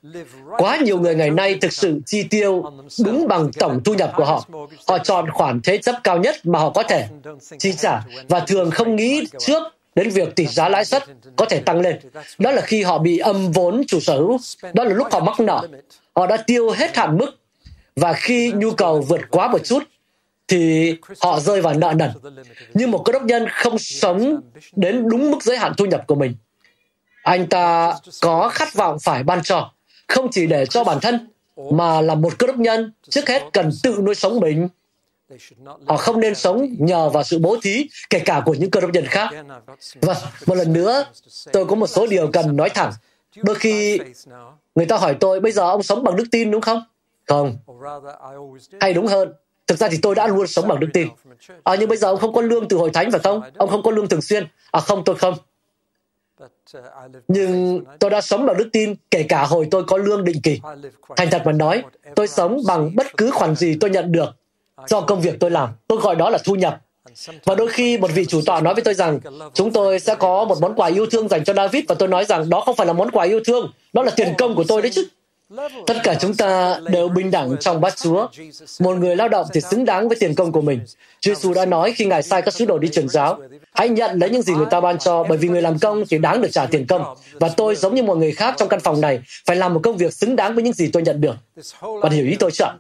Quá 0.58 0.78
nhiều 0.78 1.00
người 1.00 1.16
ngày 1.16 1.30
nay 1.30 1.58
thực 1.62 1.74
sự 1.74 2.00
chi 2.06 2.24
tiêu 2.24 2.64
đúng 3.06 3.28
bằng 3.28 3.52
tổng 3.52 3.84
thu 3.84 3.94
nhập 3.94 4.12
của 4.16 4.26
họ. 4.26 4.44
Họ 4.88 4.98
chọn 4.98 5.30
khoản 5.30 5.62
thế 5.64 5.78
chấp 5.78 5.96
cao 6.04 6.18
nhất 6.18 6.36
mà 6.44 6.60
họ 6.60 6.70
có 6.70 6.84
thể 6.84 7.08
chi 7.60 7.74
trả 7.74 8.02
và 8.30 8.40
thường 8.40 8.72
không 8.72 8.96
nghĩ 8.96 9.28
trước 9.40 9.64
đến 9.96 10.10
việc 10.10 10.36
tỷ 10.36 10.46
giá 10.48 10.70
lãi 10.70 10.86
suất 10.86 11.04
có 11.36 11.46
thể 11.46 11.60
tăng 11.60 11.82
lên. 11.82 12.00
Đó 12.38 12.52
là 12.52 12.62
khi 12.62 12.84
họ 12.84 12.98
bị 12.98 13.18
âm 13.18 13.52
vốn 13.52 13.84
chủ 13.88 14.00
sở 14.00 14.18
hữu. 14.18 14.38
Đó 14.74 14.84
là 14.84 14.94
lúc 14.94 15.08
họ 15.12 15.20
mắc 15.20 15.40
nợ. 15.40 15.68
Họ 16.16 16.28
đã 16.28 16.38
tiêu 16.38 16.70
hết 16.70 16.98
hạn 16.98 17.18
mức 17.18 17.32
và 17.96 18.14
khi 18.14 18.52
nhu 18.52 18.72
cầu 18.72 19.02
vượt 19.02 19.22
quá 19.30 19.48
một 19.48 19.64
chút 19.64 19.84
thì 20.48 20.96
họ 21.22 21.40
rơi 21.40 21.62
vào 21.62 21.74
nợ 21.74 21.94
nần. 21.96 22.10
Nhưng 22.74 22.92
một 22.92 23.02
cơ 23.06 23.14
đốc 23.14 23.24
nhân 23.24 23.46
không 23.50 23.80
sống 23.80 24.42
đến 24.76 25.10
đúng 25.10 25.32
mức 25.32 25.44
giới 25.44 25.58
hạn 25.58 25.74
thu 25.78 25.86
nhập 25.86 26.04
của 26.08 26.16
mình. 26.16 26.36
Anh 27.24 27.48
ta 27.48 27.94
có 28.22 28.50
khát 28.50 28.74
vọng 28.74 28.98
phải 29.00 29.24
ban 29.24 29.44
cho, 29.44 29.72
không 30.08 30.28
chỉ 30.32 30.48
để 30.48 30.66
cho 30.66 30.84
bản 30.84 31.00
thân, 31.02 31.30
mà 31.72 32.02
là 32.02 32.16
một 32.16 32.40
cơ 32.40 32.48
đốc 32.48 32.58
nhân 32.58 32.92
trước 33.10 33.30
hết 33.30 33.44
cần 33.54 33.70
tự 33.84 33.98
nuôi 34.02 34.16
sống 34.16 34.40
mình. 34.40 34.68
Họ 35.86 35.98
không 35.98 36.20
nên 36.20 36.36
sống 36.36 36.68
nhờ 36.80 37.10
vào 37.10 37.24
sự 37.24 37.40
bố 37.40 37.58
thí, 37.62 37.88
kể 38.10 38.20
cả 38.20 38.42
của 38.46 38.54
những 38.54 38.72
cơ 38.72 38.82
đốc 38.82 38.92
nhân 38.92 39.06
khác. 39.06 39.30
Vâng, 40.02 40.18
một 40.46 40.56
lần 40.56 40.74
nữa, 40.74 41.06
tôi 41.52 41.66
có 41.66 41.76
một 41.76 41.88
số 41.88 42.08
điều 42.08 42.28
cần 42.32 42.56
nói 42.56 42.70
thẳng. 42.70 42.92
Đôi 43.36 43.56
khi 43.56 44.00
người 44.76 44.86
ta 44.86 44.98
hỏi 44.98 45.16
tôi, 45.20 45.40
bây 45.40 45.52
giờ 45.52 45.62
ông 45.62 45.84
sống 45.84 46.04
bằng 46.04 46.16
đức 46.16 46.26
tin 46.32 46.52
đúng 46.52 46.62
không? 46.62 46.84
Không. 47.28 47.58
Hay 48.80 48.94
đúng 48.94 49.08
hơn, 49.08 49.34
Thực 49.68 49.80
ra 49.80 49.88
thì 49.92 49.98
tôi 50.02 50.16
đã 50.16 50.28
luôn 50.28 50.48
sống 50.48 50.68
bằng 50.68 50.80
đức 50.80 50.88
tin. 50.94 51.08
À, 51.64 51.76
nhưng 51.80 51.90
bây 51.90 51.98
giờ 51.98 52.08
ông 52.08 52.20
không 52.20 52.34
có 52.34 52.42
lương 52.42 52.68
từ 52.68 52.78
hội 52.78 52.90
thánh 52.94 53.12
phải 53.12 53.20
không? 53.20 53.42
Ông 53.58 53.70
không 53.70 53.84
có 53.84 53.92
lương 53.92 54.08
thường 54.08 54.22
xuyên. 54.22 54.48
À 54.72 54.80
không, 54.80 55.04
tôi 55.06 55.16
không. 55.16 55.34
Nhưng 57.28 57.82
tôi 58.00 58.10
đã 58.10 58.22
sống 58.22 58.46
bằng 58.46 58.58
đức 58.58 58.70
tin 58.74 58.96
kể 59.12 59.24
cả 59.24 59.44
hồi 59.44 59.68
tôi 59.72 59.84
có 59.84 59.98
lương 59.98 60.24
định 60.24 60.42
kỳ. 60.44 60.62
Thành 61.16 61.30
thật 61.32 61.42
mà 61.46 61.52
nói, 61.52 61.84
tôi 62.16 62.28
sống 62.28 62.58
bằng 62.68 62.96
bất 62.96 63.18
cứ 63.18 63.32
khoản 63.32 63.56
gì 63.56 63.78
tôi 63.80 63.90
nhận 63.90 64.12
được 64.12 64.30
do 64.88 65.02
công 65.02 65.22
việc 65.22 65.40
tôi 65.40 65.52
làm. 65.52 65.70
Tôi 65.88 66.00
gọi 66.00 66.16
đó 66.16 66.30
là 66.30 66.38
thu 66.44 66.56
nhập. 66.56 66.82
Và 67.46 67.56
đôi 67.56 67.68
khi 67.68 67.98
một 67.98 68.12
vị 68.14 68.26
chủ 68.26 68.42
tọa 68.46 68.62
nói 68.62 68.74
với 68.74 68.84
tôi 68.84 68.94
rằng 68.94 69.20
chúng 69.54 69.72
tôi 69.72 70.00
sẽ 70.00 70.16
có 70.16 70.46
một 70.46 70.58
món 70.62 70.76
quà 70.76 70.88
yêu 70.88 71.06
thương 71.12 71.28
dành 71.28 71.44
cho 71.44 71.54
David 71.54 71.84
và 71.88 71.96
tôi 72.00 72.08
nói 72.08 72.26
rằng 72.26 72.50
đó 72.50 72.62
không 72.62 72.76
phải 72.76 72.88
là 72.88 72.94
món 72.94 73.12
quà 73.12 73.26
yêu 73.26 73.40
thương, 73.46 73.72
đó 73.94 74.04
là 74.04 74.12
tiền 74.16 74.34
công 74.38 74.56
của 74.56 74.64
tôi 74.68 74.82
đấy 74.82 74.92
chứ. 74.94 75.08
Tất 75.88 75.98
cả 76.04 76.16
chúng 76.20 76.36
ta 76.36 76.80
đều 76.90 77.10
bình 77.10 77.32
đẳng 77.32 77.56
trong 77.60 77.82
bát 77.82 77.98
Chúa. 77.98 78.28
Một 78.80 78.98
người 78.98 79.16
lao 79.16 79.30
động 79.30 79.48
thì 79.54 79.62
xứng 79.62 79.86
đáng 79.86 80.08
với 80.08 80.18
tiền 80.20 80.36
công 80.36 80.52
của 80.52 80.62
mình. 80.62 80.80
Chúa 81.20 81.34
Giêsu 81.34 81.54
đã 81.54 81.66
nói 81.66 81.94
khi 81.96 82.06
Ngài 82.06 82.24
sai 82.24 82.42
các 82.42 82.54
sứ 82.54 82.66
đồ 82.66 82.78
đi 82.78 82.88
truyền 82.88 83.10
giáo, 83.10 83.40
hãy 83.74 83.90
nhận 83.90 84.20
lấy 84.20 84.30
những 84.30 84.42
gì 84.42 84.54
người 84.54 84.66
ta 84.72 84.82
ban 84.82 84.98
cho, 84.98 85.24
bởi 85.24 85.38
vì 85.38 85.48
người 85.48 85.62
làm 85.62 85.80
công 85.80 86.04
thì 86.10 86.18
đáng 86.18 86.42
được 86.42 86.48
trả 86.52 86.66
tiền 86.66 86.88
công. 86.88 87.16
Và 87.34 87.50
tôi, 87.50 87.76
giống 87.76 87.96
như 87.96 88.04
mọi 88.04 88.18
người 88.18 88.32
khác 88.32 88.56
trong 88.58 88.70
căn 88.70 88.80
phòng 88.80 89.02
này, 89.02 89.22
phải 89.46 89.56
làm 89.56 89.74
một 89.74 89.80
công 89.84 89.98
việc 89.98 90.14
xứng 90.14 90.36
đáng 90.36 90.56
với 90.56 90.64
những 90.64 90.74
gì 90.74 90.90
tôi 90.94 91.04
nhận 91.04 91.22
được. 91.22 91.36
Bạn 92.02 92.12
hiểu 92.12 92.26
ý 92.26 92.36
tôi 92.40 92.52
chưa? 92.52 92.74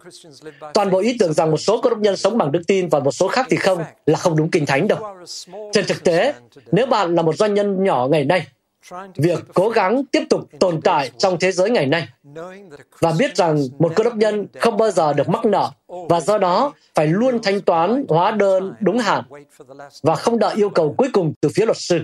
Toàn 0.73 0.91
bộ 0.91 0.99
ý 0.99 1.15
tưởng 1.19 1.33
rằng 1.33 1.51
một 1.51 1.57
số 1.57 1.81
cơ 1.81 1.89
đốc 1.89 1.99
nhân 1.99 2.17
sống 2.17 2.37
bằng 2.37 2.51
đức 2.51 2.61
tin 2.67 2.89
và 2.89 2.99
một 2.99 3.11
số 3.11 3.27
khác 3.27 3.47
thì 3.49 3.57
không 3.57 3.83
là 4.05 4.17
không 4.17 4.35
đúng 4.35 4.51
kinh 4.51 4.65
thánh 4.65 4.87
đâu. 4.87 4.99
Trên 5.73 5.85
thực 5.87 6.03
tế, 6.03 6.33
nếu 6.71 6.85
bạn 6.85 7.15
là 7.15 7.21
một 7.21 7.35
doanh 7.37 7.53
nhân 7.53 7.83
nhỏ 7.83 8.07
ngày 8.11 8.25
nay, 8.25 8.45
việc 9.15 9.39
cố 9.53 9.69
gắng 9.69 10.05
tiếp 10.05 10.23
tục 10.29 10.49
tồn 10.59 10.81
tại 10.81 11.11
trong 11.17 11.39
thế 11.39 11.51
giới 11.51 11.69
ngày 11.69 11.85
nay 11.85 12.07
và 12.99 13.13
biết 13.19 13.35
rằng 13.35 13.57
một 13.79 13.91
cơ 13.95 14.03
đốc 14.03 14.15
nhân 14.15 14.47
không 14.59 14.77
bao 14.77 14.91
giờ 14.91 15.13
được 15.13 15.29
mắc 15.29 15.45
nợ 15.45 15.71
và 15.87 16.19
do 16.19 16.37
đó 16.37 16.73
phải 16.95 17.07
luôn 17.07 17.39
thanh 17.43 17.61
toán 17.61 18.05
hóa 18.09 18.31
đơn 18.31 18.73
đúng 18.79 18.97
hạn 18.97 19.23
và 20.03 20.15
không 20.15 20.39
đợi 20.39 20.55
yêu 20.55 20.69
cầu 20.69 20.95
cuối 20.97 21.09
cùng 21.13 21.33
từ 21.41 21.49
phía 21.55 21.65
luật 21.65 21.77
sư. 21.77 21.99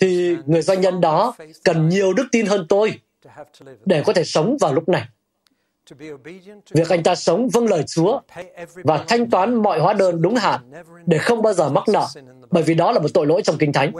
Thì 0.00 0.36
người 0.46 0.62
doanh 0.62 0.80
nhân 0.80 1.00
đó 1.00 1.34
cần 1.64 1.88
nhiều 1.88 2.12
đức 2.12 2.26
tin 2.32 2.46
hơn 2.46 2.66
tôi 2.68 3.00
để 3.84 4.02
có 4.06 4.12
thể 4.12 4.24
sống 4.24 4.56
vào 4.60 4.74
lúc 4.74 4.88
này. 4.88 5.06
Việc 6.74 6.88
anh 6.88 7.02
ta 7.02 7.14
sống 7.14 7.48
vâng 7.48 7.66
lời 7.66 7.82
Chúa 7.82 8.20
và 8.74 9.04
thanh 9.08 9.30
toán 9.30 9.62
mọi 9.62 9.80
hóa 9.80 9.92
đơn 9.92 10.22
đúng 10.22 10.34
hạn 10.34 10.60
để 11.06 11.18
không 11.18 11.42
bao 11.42 11.52
giờ 11.52 11.68
mắc 11.68 11.88
nợ, 11.88 12.06
bởi 12.50 12.62
vì 12.62 12.74
đó 12.74 12.92
là 12.92 13.00
một 13.00 13.08
tội 13.14 13.26
lỗi 13.26 13.42
trong 13.42 13.58
Kinh 13.58 13.72
Thánh. 13.72 13.92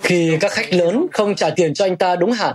Khi 0.00 0.36
các 0.40 0.52
khách 0.52 0.72
lớn 0.72 1.06
không 1.12 1.34
trả 1.34 1.50
tiền 1.50 1.74
cho 1.74 1.84
anh 1.84 1.96
ta 1.96 2.16
đúng 2.16 2.32
hạn 2.32 2.54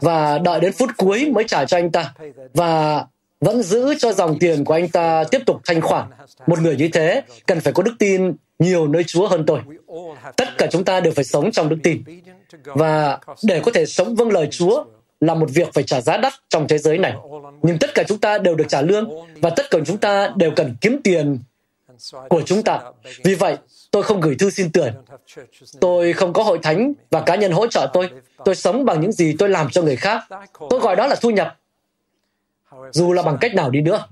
và 0.00 0.38
đợi 0.38 0.60
đến 0.60 0.72
phút 0.72 0.90
cuối 0.96 1.30
mới 1.34 1.44
trả 1.48 1.64
cho 1.64 1.76
anh 1.76 1.90
ta 1.90 2.14
và 2.54 3.04
vẫn 3.40 3.62
giữ 3.62 3.94
cho 3.98 4.12
dòng 4.12 4.38
tiền 4.38 4.64
của 4.64 4.74
anh 4.74 4.88
ta 4.88 5.24
tiếp 5.30 5.40
tục 5.46 5.60
thanh 5.66 5.80
khoản. 5.80 6.08
Một 6.46 6.60
người 6.60 6.76
như 6.76 6.88
thế 6.92 7.22
cần 7.46 7.60
phải 7.60 7.72
có 7.72 7.82
đức 7.82 7.94
tin 7.98 8.34
nhiều 8.58 8.88
nơi 8.88 9.04
Chúa 9.04 9.28
hơn 9.28 9.44
tôi. 9.46 9.60
Tất 10.36 10.48
cả 10.58 10.66
chúng 10.70 10.84
ta 10.84 11.00
đều 11.00 11.12
phải 11.12 11.24
sống 11.24 11.52
trong 11.52 11.68
đức 11.68 11.78
tin. 11.82 12.02
Và 12.64 13.18
để 13.42 13.60
có 13.64 13.70
thể 13.74 13.86
sống 13.86 14.14
vâng 14.14 14.30
lời 14.30 14.48
Chúa 14.50 14.84
là 15.22 15.34
một 15.34 15.50
việc 15.50 15.74
phải 15.74 15.84
trả 15.84 16.00
giá 16.00 16.16
đắt 16.16 16.32
trong 16.48 16.68
thế 16.68 16.78
giới 16.78 16.98
này. 16.98 17.14
Nhưng 17.62 17.78
tất 17.78 17.94
cả 17.94 18.02
chúng 18.08 18.18
ta 18.18 18.38
đều 18.38 18.54
được 18.54 18.64
trả 18.68 18.82
lương 18.82 19.10
và 19.40 19.50
tất 19.50 19.70
cả 19.70 19.78
chúng 19.86 19.98
ta 19.98 20.32
đều 20.36 20.50
cần 20.56 20.76
kiếm 20.80 21.00
tiền 21.04 21.38
của 22.28 22.42
chúng 22.46 22.62
ta. 22.62 22.80
Vì 23.24 23.34
vậy, 23.34 23.56
tôi 23.90 24.02
không 24.02 24.20
gửi 24.20 24.36
thư 24.38 24.50
xin 24.50 24.72
tiền. 24.72 24.92
Tôi 25.80 26.12
không 26.12 26.32
có 26.32 26.42
hội 26.42 26.58
thánh 26.62 26.92
và 27.10 27.20
cá 27.20 27.34
nhân 27.36 27.52
hỗ 27.52 27.66
trợ 27.66 27.90
tôi. 27.92 28.10
Tôi 28.44 28.54
sống 28.54 28.84
bằng 28.84 29.00
những 29.00 29.12
gì 29.12 29.36
tôi 29.38 29.48
làm 29.48 29.70
cho 29.70 29.82
người 29.82 29.96
khác. 29.96 30.24
Tôi 30.70 30.80
gọi 30.80 30.96
đó 30.96 31.06
là 31.06 31.14
thu 31.14 31.30
nhập. 31.30 31.58
Dù 32.90 33.12
là 33.12 33.22
bằng 33.22 33.38
cách 33.40 33.54
nào 33.54 33.70
đi 33.70 33.80
nữa. 33.80 34.06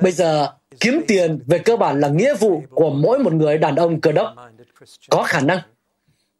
Bây 0.00 0.12
giờ, 0.12 0.52
kiếm 0.80 1.04
tiền 1.08 1.38
về 1.46 1.58
cơ 1.58 1.76
bản 1.76 2.00
là 2.00 2.08
nghĩa 2.08 2.34
vụ 2.34 2.62
của 2.70 2.90
mỗi 2.90 3.18
một 3.18 3.32
người 3.32 3.58
đàn 3.58 3.76
ông 3.76 4.00
cơ 4.00 4.12
đốc. 4.12 4.34
Có 5.10 5.22
khả 5.22 5.40
năng 5.40 5.58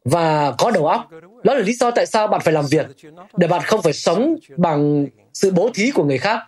và 0.04 0.54
có 0.58 0.70
đầu 0.70 0.86
óc. 0.86 1.10
Đó 1.46 1.54
là 1.54 1.60
lý 1.60 1.72
do 1.72 1.90
tại 1.90 2.06
sao 2.06 2.28
bạn 2.28 2.40
phải 2.40 2.54
làm 2.54 2.66
việc, 2.66 2.86
để 3.36 3.46
bạn 3.46 3.62
không 3.62 3.82
phải 3.82 3.92
sống 3.92 4.36
bằng 4.56 5.06
sự 5.34 5.50
bố 5.50 5.70
thí 5.74 5.90
của 5.90 6.04
người 6.04 6.18
khác, 6.18 6.38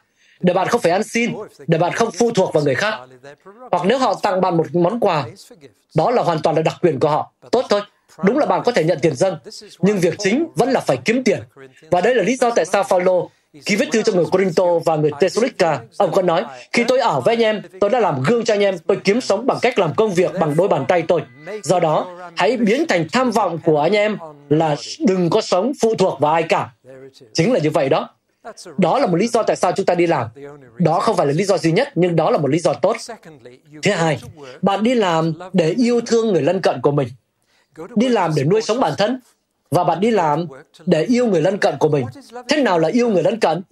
để 0.40 0.54
bạn 0.54 0.68
không 0.68 0.80
phải 0.80 0.92
ăn 0.92 1.02
xin, 1.02 1.32
để 1.66 1.78
bạn 1.78 1.92
không 1.92 2.10
phụ 2.10 2.30
thuộc 2.30 2.54
vào 2.54 2.64
người 2.64 2.74
khác. 2.74 2.94
Hoặc 3.70 3.86
nếu 3.86 3.98
họ 3.98 4.14
tặng 4.22 4.40
bạn 4.40 4.56
một 4.56 4.66
món 4.74 5.00
quà, 5.00 5.26
đó 5.96 6.10
là 6.10 6.22
hoàn 6.22 6.42
toàn 6.42 6.56
là 6.56 6.62
đặc 6.62 6.76
quyền 6.82 7.00
của 7.00 7.08
họ. 7.08 7.32
Tốt 7.52 7.64
thôi, 7.68 7.80
đúng 8.24 8.38
là 8.38 8.46
bạn 8.46 8.62
có 8.64 8.72
thể 8.72 8.84
nhận 8.84 8.98
tiền 9.02 9.16
dân, 9.16 9.36
nhưng 9.78 9.98
việc 9.98 10.14
chính 10.18 10.46
vẫn 10.54 10.70
là 10.70 10.80
phải 10.80 10.96
kiếm 11.04 11.24
tiền. 11.24 11.40
Và 11.90 12.00
đây 12.00 12.14
là 12.14 12.22
lý 12.22 12.36
do 12.36 12.50
tại 12.50 12.64
sao 12.64 12.84
Phaolô 12.84 13.30
khi 13.66 13.76
viết 13.76 13.88
thư 13.92 14.02
cho 14.02 14.12
người 14.12 14.24
Corinto 14.24 14.64
và 14.84 14.96
người 14.96 15.10
Thessalonica, 15.20 15.80
ông 15.96 16.12
có 16.12 16.22
nói, 16.22 16.44
khi 16.72 16.84
tôi 16.88 16.98
ở 16.98 17.20
với 17.20 17.34
anh 17.34 17.42
em, 17.42 17.62
tôi 17.80 17.90
đã 17.90 18.00
làm 18.00 18.22
gương 18.22 18.44
cho 18.44 18.54
anh 18.54 18.60
em, 18.60 18.78
tôi 18.78 18.96
kiếm 19.04 19.20
sống 19.20 19.46
bằng 19.46 19.58
cách 19.62 19.78
làm 19.78 19.94
công 19.94 20.14
việc 20.14 20.30
bằng 20.40 20.56
đôi 20.56 20.68
bàn 20.68 20.84
tay 20.88 21.02
tôi. 21.08 21.22
Do 21.62 21.80
đó, 21.80 22.06
hãy 22.36 22.56
biến 22.56 22.86
thành 22.88 23.06
tham 23.12 23.30
vọng 23.30 23.58
của 23.64 23.80
anh 23.80 23.96
em 23.96 24.18
là 24.48 24.76
đừng 25.06 25.30
có 25.30 25.40
sống 25.40 25.72
phụ 25.80 25.94
thuộc 25.94 26.20
vào 26.20 26.32
ai 26.32 26.42
cả. 26.42 26.70
Chính 27.34 27.52
là 27.52 27.58
như 27.58 27.70
vậy 27.70 27.88
đó. 27.88 28.08
Đó 28.78 28.98
là 28.98 29.06
một 29.06 29.16
lý 29.16 29.28
do 29.28 29.42
tại 29.42 29.56
sao 29.56 29.72
chúng 29.72 29.86
ta 29.86 29.94
đi 29.94 30.06
làm. 30.06 30.26
Đó 30.78 31.00
không 31.00 31.16
phải 31.16 31.26
là 31.26 31.32
lý 31.32 31.44
do 31.44 31.58
duy 31.58 31.72
nhất, 31.72 31.88
nhưng 31.94 32.16
đó 32.16 32.30
là 32.30 32.38
một 32.38 32.50
lý 32.50 32.58
do 32.58 32.72
tốt. 32.72 32.96
Thứ 33.82 33.90
hai, 33.90 34.20
bạn 34.62 34.82
đi 34.82 34.94
làm 34.94 35.32
để 35.52 35.74
yêu 35.78 36.00
thương 36.06 36.32
người 36.32 36.42
lân 36.42 36.60
cận 36.60 36.80
của 36.80 36.90
mình. 36.90 37.08
Đi 37.96 38.08
làm 38.08 38.32
để 38.36 38.44
nuôi 38.44 38.62
sống 38.62 38.80
bản 38.80 38.92
thân, 38.98 39.20
và 39.70 39.84
bạn 39.84 40.00
đi 40.00 40.10
làm 40.10 40.46
để 40.86 41.04
yêu 41.04 41.26
người 41.26 41.40
lân 41.40 41.58
cận 41.58 41.74
của 41.78 41.88
mình. 41.88 42.06
Thế 42.48 42.62
nào 42.62 42.78
là 42.78 42.88
yêu 42.88 43.08
người 43.08 43.22
lân 43.22 43.40
cận? 43.40 43.62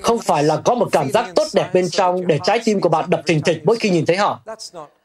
Không 0.00 0.18
phải 0.18 0.44
là 0.44 0.56
có 0.56 0.74
một 0.74 0.88
cảm 0.92 1.10
giác 1.10 1.30
tốt 1.34 1.46
đẹp 1.54 1.70
bên 1.74 1.90
trong 1.90 2.26
để 2.26 2.38
trái 2.44 2.60
tim 2.64 2.80
của 2.80 2.88
bạn 2.88 3.10
đập 3.10 3.20
thình 3.26 3.42
thịch 3.42 3.62
mỗi 3.64 3.76
khi 3.76 3.90
nhìn 3.90 4.06
thấy 4.06 4.16
họ. 4.16 4.40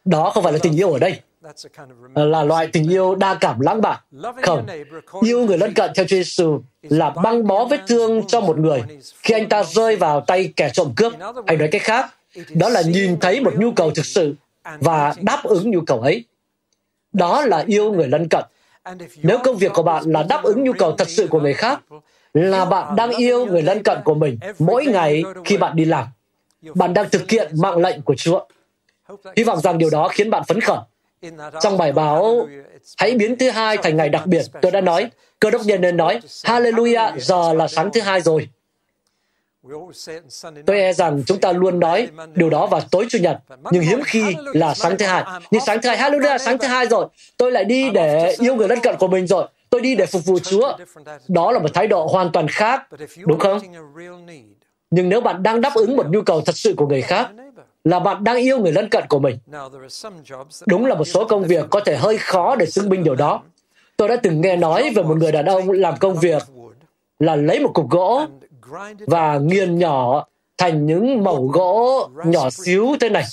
Đó 0.06 0.30
không 0.30 0.44
phải 0.44 0.54
là 0.54 0.60
tình 0.62 0.76
yêu 0.76 0.94
ở 0.94 1.00
đây. 1.00 1.20
là 2.16 2.44
loại 2.44 2.68
tình 2.68 2.90
yêu 2.90 3.16
đa 3.16 3.34
cảm 3.34 3.60
lãng 3.60 3.82
mạn. 3.82 3.98
Không, 4.44 4.66
yêu 5.22 5.46
người 5.46 5.58
lân 5.58 5.74
cận 5.74 5.92
theo 5.96 6.06
Chúa 6.06 6.16
Giêsu 6.16 6.60
là 6.82 7.10
băng 7.10 7.48
bó 7.48 7.66
vết 7.66 7.80
thương 7.88 8.28
cho 8.28 8.42
một 8.42 8.58
người 8.58 8.84
khi 9.24 9.34
anh 9.34 9.50
ta 9.50 9.64
rơi 9.64 9.96
vào 9.96 10.22
tay 10.22 10.54
kẻ 10.56 10.70
trộm 10.74 10.94
cướp. 10.96 11.14
Anh 11.46 11.58
nói 11.58 11.70
cách 11.72 11.82
khác, 11.82 12.14
đó 12.50 12.70
là 12.70 12.82
nhìn 12.82 13.20
thấy 13.20 13.42
một 13.42 13.54
nhu 13.58 13.72
cầu 13.72 13.92
thực 13.92 14.06
sự 14.06 14.36
và 14.80 15.14
đáp 15.22 15.44
ứng 15.44 15.72
nhu 15.72 15.82
cầu 15.82 16.00
ấy. 16.00 16.26
Đó 17.14 17.42
là 17.42 17.64
yêu 17.68 17.92
người 17.92 18.08
lân 18.08 18.28
cận. 18.30 18.44
Nếu 19.24 19.40
công 19.44 19.58
việc 19.58 19.72
của 19.74 19.84
bạn 19.84 20.04
là 20.06 20.24
đáp 20.24 20.44
ứng 20.44 20.64
nhu 20.64 20.74
cầu 20.74 20.92
thật 20.92 21.10
sự 21.10 21.28
của 21.28 21.40
người 21.40 21.54
khác, 21.54 21.80
là 22.34 22.66
bạn 22.66 22.96
đang 22.96 23.12
yêu 23.12 23.46
người 23.46 23.62
lân 23.62 23.84
cận 23.84 23.98
của 24.06 24.14
mình 24.14 24.40
mỗi 24.60 24.86
ngày 24.86 25.24
khi 25.46 25.58
bạn 25.58 25.76
đi 25.76 25.86
làm. 25.86 26.08
Bạn 26.76 26.94
đang 26.94 27.10
thực 27.10 27.32
hiện 27.32 27.52
mạng 27.62 27.78
lệnh 27.78 28.02
của 28.02 28.16
Chúa. 28.16 28.46
Hy 29.38 29.44
vọng 29.44 29.60
rằng 29.60 29.78
điều 29.78 29.90
đó 29.90 30.08
khiến 30.08 30.30
bạn 30.30 30.44
phấn 30.48 30.62
khởi. 30.62 30.78
Trong 31.62 31.78
bài 31.78 31.92
báo 31.92 32.48
Hãy 32.98 33.16
biến 33.16 33.38
thứ 33.38 33.50
hai 33.50 33.78
thành 33.78 33.98
ngày 33.98 34.10
đặc 34.10 34.26
biệt, 34.26 34.46
tôi 34.62 34.72
đã 34.72 34.82
nói, 34.82 35.10
cơ 35.40 35.50
đốc 35.50 35.62
nhân 35.66 35.82
nên 35.82 35.98
nói, 35.98 36.20
Hallelujah, 36.44 37.18
giờ 37.18 37.54
là 37.54 37.68
sáng 37.68 37.90
thứ 37.94 38.02
hai 38.02 38.22
rồi. 38.22 38.50
Tôi 40.66 40.80
e 40.80 40.94
rằng 40.94 41.24
chúng 41.26 41.40
ta 41.40 41.52
luôn 41.52 41.80
nói 41.80 42.08
điều 42.36 42.50
đó 42.50 42.68
vào 42.68 42.82
tối 42.92 43.06
Chủ 43.10 43.18
nhật, 43.22 43.38
nhưng 43.72 43.84
hiếm 43.84 44.02
khi 44.06 44.36
là 44.54 44.74
sáng 44.74 44.98
thứ 44.98 45.06
hai. 45.06 45.24
Nhưng 45.52 45.62
sáng 45.66 45.82
thứ 45.82 45.90
hai, 45.90 45.98
Hallelujah, 45.98 46.38
sáng 46.38 46.58
thứ 46.58 46.68
hai 46.68 46.86
rồi. 46.86 47.06
Tôi 47.38 47.52
lại 47.52 47.66
đi 47.66 47.90
để 47.90 48.36
yêu 48.40 48.56
người 48.56 48.68
lân 48.68 48.80
cận 48.80 48.96
của 49.00 49.08
mình 49.08 49.28
rồi. 49.28 49.48
Tôi 49.70 49.82
đi 49.82 49.96
để 49.96 50.06
phục 50.06 50.26
vụ 50.26 50.40
Chúa. 50.40 50.78
Đó 51.28 51.52
là 51.52 51.60
một 51.60 51.74
thái 51.74 51.88
độ 51.88 52.08
hoàn 52.08 52.32
toàn 52.32 52.48
khác, 52.48 52.88
đúng 53.26 53.40
không? 53.40 53.60
Nhưng 54.92 55.10
nếu 55.10 55.22
bạn 55.22 55.44
đang 55.44 55.62
đáp 55.62 55.74
ứng 55.76 55.98
một 55.98 56.08
nhu 56.10 56.22
cầu 56.22 56.42
thật 56.42 56.58
sự 56.58 56.74
của 56.78 56.88
người 56.88 57.02
khác, 57.02 57.30
là 57.84 58.00
bạn 58.00 58.24
đang 58.24 58.38
yêu 58.38 58.60
người 58.60 58.72
lân 58.72 58.90
cận 58.90 59.04
của 59.10 59.20
mình. 59.20 59.38
Đúng 60.66 60.86
là 60.86 60.96
một 60.96 61.06
số 61.06 61.26
công 61.26 61.44
việc 61.44 61.66
có 61.70 61.80
thể 61.80 61.96
hơi 61.96 62.18
khó 62.18 62.56
để 62.56 62.66
chứng 62.66 62.90
minh 62.90 63.04
điều 63.04 63.16
đó. 63.16 63.42
Tôi 63.98 64.08
đã 64.08 64.16
từng 64.16 64.42
nghe 64.42 64.56
nói 64.56 64.92
về 64.96 65.04
một 65.04 65.18
người 65.18 65.32
đàn 65.32 65.46
ông 65.46 65.72
làm 65.72 65.98
công 66.00 66.20
việc 66.20 66.44
là 67.20 67.36
lấy 67.36 67.60
một 67.60 67.72
cục 67.74 67.90
gỗ 67.90 68.26
và 69.08 69.38
nghiền 69.38 69.80
nhỏ 69.80 70.26
thành 70.58 70.86
những 70.86 71.24
mẩu 71.24 71.48
gỗ 71.48 72.10
nhỏ 72.26 72.50
xíu 72.50 72.96
thế 73.00 73.10
này. 73.10 73.24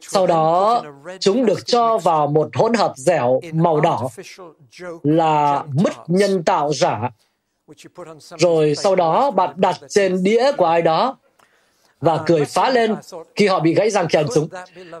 Sau 0.00 0.26
đó, 0.26 0.82
chúng 1.20 1.46
được 1.46 1.66
cho 1.66 1.98
vào 1.98 2.26
một 2.26 2.50
hỗn 2.54 2.74
hợp 2.74 2.92
dẻo 2.96 3.40
màu 3.52 3.80
đỏ 3.80 4.08
là 5.02 5.64
mứt 5.72 5.92
nhân 6.06 6.42
tạo 6.42 6.72
giả. 6.72 7.10
Rồi 8.38 8.74
sau 8.74 8.96
đó 8.96 9.30
bạn 9.30 9.50
đặt 9.56 9.76
trên 9.88 10.22
đĩa 10.22 10.52
của 10.56 10.64
ai 10.64 10.82
đó 10.82 11.16
và 12.00 12.20
cười 12.26 12.44
phá 12.44 12.70
lên 12.70 12.94
khi 13.34 13.46
họ 13.46 13.60
bị 13.60 13.74
gãy 13.74 13.90
răng 13.90 14.08
khi 14.08 14.18
ăn 14.18 14.26
súng. 14.34 14.48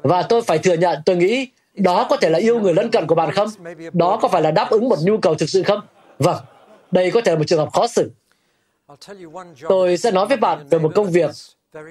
Và 0.02 0.22
tôi 0.22 0.42
phải 0.42 0.58
thừa 0.58 0.74
nhận, 0.74 0.98
tôi 1.06 1.16
nghĩ 1.16 1.48
đó 1.74 2.06
có 2.10 2.16
thể 2.16 2.30
là 2.30 2.38
yêu 2.38 2.60
người 2.60 2.74
lân 2.74 2.90
cận 2.90 3.06
của 3.06 3.14
bạn 3.14 3.32
không? 3.32 3.48
Đó 3.92 4.18
có 4.22 4.28
phải 4.28 4.42
là 4.42 4.50
đáp 4.50 4.70
ứng 4.70 4.88
một 4.88 4.98
nhu 5.02 5.18
cầu 5.18 5.34
thực 5.34 5.50
sự 5.50 5.62
không? 5.62 5.80
Vâng, 6.18 6.36
đây 6.90 7.10
có 7.10 7.20
thể 7.20 7.32
là 7.32 7.38
một 7.38 7.44
trường 7.46 7.58
hợp 7.58 7.72
khó 7.72 7.86
xử. 7.86 8.10
Tôi 9.68 9.96
sẽ 9.96 10.10
nói 10.10 10.26
với 10.26 10.36
bạn 10.36 10.66
về 10.70 10.78
một 10.78 10.92
công 10.94 11.10
việc 11.10 11.30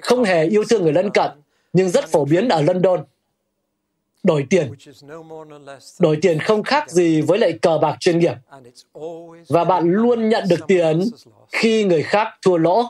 không 0.01 0.23
hề 0.23 0.45
yêu 0.45 0.63
thương 0.69 0.83
người 0.83 0.93
lân 0.93 1.09
cận, 1.09 1.31
nhưng 1.73 1.89
rất 1.89 2.07
phổ 2.07 2.25
biến 2.25 2.49
ở 2.49 2.61
London. 2.61 3.03
Đổi 4.23 4.45
tiền. 4.49 4.73
Đổi 5.99 6.17
tiền 6.21 6.39
không 6.39 6.63
khác 6.63 6.89
gì 6.89 7.21
với 7.21 7.39
lại 7.39 7.53
cờ 7.61 7.77
bạc 7.81 7.97
chuyên 7.99 8.19
nghiệp. 8.19 8.33
Và 9.47 9.63
bạn 9.63 9.91
luôn 9.91 10.29
nhận 10.29 10.43
được 10.49 10.59
tiền 10.67 11.03
khi 11.51 11.83
người 11.83 12.03
khác 12.03 12.27
thua 12.41 12.57
lỗ 12.57 12.83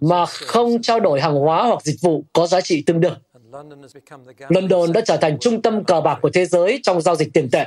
mà 0.00 0.26
không 0.26 0.82
trao 0.82 1.00
đổi 1.00 1.20
hàng 1.20 1.34
hóa 1.34 1.62
hoặc 1.62 1.82
dịch 1.82 2.00
vụ 2.00 2.24
có 2.32 2.46
giá 2.46 2.60
trị 2.60 2.82
tương 2.86 3.00
đương. 3.00 3.14
London 4.48 4.92
đã 4.92 5.00
trở 5.00 5.16
thành 5.16 5.38
trung 5.40 5.62
tâm 5.62 5.84
cờ 5.84 6.00
bạc 6.00 6.18
của 6.22 6.30
thế 6.30 6.46
giới 6.46 6.80
trong 6.82 7.00
giao 7.00 7.16
dịch 7.16 7.32
tiền 7.34 7.48
tệ. 7.52 7.66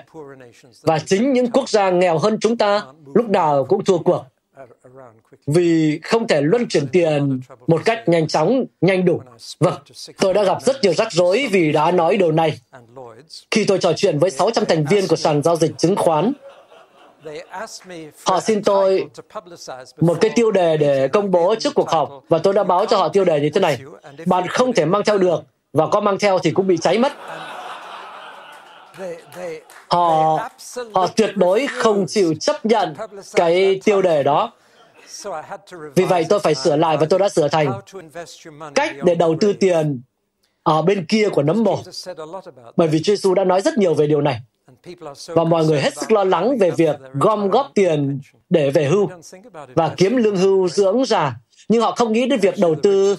Và 0.81 0.99
chính 0.99 1.33
những 1.33 1.51
quốc 1.51 1.69
gia 1.69 1.89
nghèo 1.89 2.17
hơn 2.17 2.37
chúng 2.41 2.57
ta 2.57 2.85
lúc 3.13 3.29
nào 3.29 3.65
cũng 3.65 3.83
thua 3.83 3.97
cuộc 3.97 4.25
vì 5.47 5.99
không 6.03 6.27
thể 6.27 6.41
luân 6.41 6.67
chuyển 6.67 6.87
tiền 6.87 7.39
một 7.67 7.81
cách 7.85 8.09
nhanh 8.09 8.27
chóng, 8.27 8.65
nhanh 8.81 9.05
đủ. 9.05 9.21
Vâng, 9.59 9.73
tôi 10.17 10.33
đã 10.33 10.43
gặp 10.43 10.61
rất 10.61 10.75
nhiều 10.81 10.93
rắc 10.93 11.11
rối 11.11 11.47
vì 11.51 11.71
đã 11.71 11.91
nói 11.91 12.17
điều 12.17 12.31
này. 12.31 12.59
Khi 13.51 13.65
tôi 13.65 13.77
trò 13.77 13.93
chuyện 13.93 14.19
với 14.19 14.31
600 14.31 14.65
thành 14.65 14.85
viên 14.89 15.07
của 15.07 15.15
sàn 15.15 15.43
giao 15.43 15.55
dịch 15.55 15.77
chứng 15.77 15.95
khoán, 15.95 16.33
Họ 18.25 18.39
xin 18.39 18.63
tôi 18.63 19.05
một 20.01 20.17
cái 20.21 20.31
tiêu 20.35 20.51
đề 20.51 20.77
để 20.77 21.07
công 21.07 21.31
bố 21.31 21.55
trước 21.55 21.73
cuộc 21.75 21.89
họp 21.89 22.09
và 22.29 22.37
tôi 22.37 22.53
đã 22.53 22.63
báo 22.63 22.85
cho 22.85 22.97
họ 22.97 23.09
tiêu 23.09 23.25
đề 23.25 23.39
như 23.39 23.49
thế 23.49 23.61
này. 23.61 23.79
Bạn 24.25 24.47
không 24.47 24.73
thể 24.73 24.85
mang 24.85 25.01
theo 25.05 25.17
được 25.17 25.43
và 25.73 25.87
có 25.87 25.99
mang 25.99 26.19
theo 26.19 26.39
thì 26.39 26.51
cũng 26.51 26.67
bị 26.67 26.77
cháy 26.77 26.97
mất. 26.97 27.13
Họ 29.89 30.39
họ 30.93 31.07
tuyệt 31.07 31.37
đối 31.37 31.67
không 31.67 32.05
chịu 32.07 32.33
chấp 32.39 32.65
nhận 32.65 32.93
cái 33.35 33.81
tiêu 33.83 34.01
đề 34.01 34.23
đó. 34.23 34.53
Vì 35.95 36.05
vậy 36.05 36.25
tôi 36.29 36.39
phải 36.39 36.55
sửa 36.55 36.75
lại 36.75 36.97
và 36.97 37.05
tôi 37.09 37.19
đã 37.19 37.29
sửa 37.29 37.47
thành 37.47 37.81
cách 38.75 38.91
để 39.03 39.15
đầu 39.15 39.35
tư 39.41 39.53
tiền 39.53 40.01
ở 40.63 40.81
bên 40.81 41.05
kia 41.05 41.29
của 41.29 41.43
nấm 41.43 41.63
mồ. 41.63 41.79
Bởi 42.75 42.87
vì 42.87 43.03
Chúa 43.03 43.15
Giêsu 43.15 43.33
đã 43.33 43.43
nói 43.43 43.61
rất 43.61 43.77
nhiều 43.77 43.93
về 43.93 44.07
điều 44.07 44.21
này 44.21 44.39
và 45.27 45.43
mọi 45.43 45.65
người 45.65 45.81
hết 45.81 45.97
sức 45.97 46.11
lo 46.11 46.23
lắng 46.23 46.57
về 46.57 46.71
việc 46.71 46.95
gom 47.13 47.49
góp 47.49 47.71
tiền 47.75 48.19
để 48.49 48.69
về 48.69 48.85
hưu 48.85 49.09
và 49.75 49.93
kiếm 49.97 50.17
lương 50.17 50.37
hưu 50.37 50.67
dưỡng 50.67 51.05
già 51.05 51.35
nhưng 51.69 51.81
họ 51.81 51.91
không 51.91 52.13
nghĩ 52.13 52.25
đến 52.25 52.39
việc 52.39 52.55
đầu 52.57 52.75
tư 52.83 53.15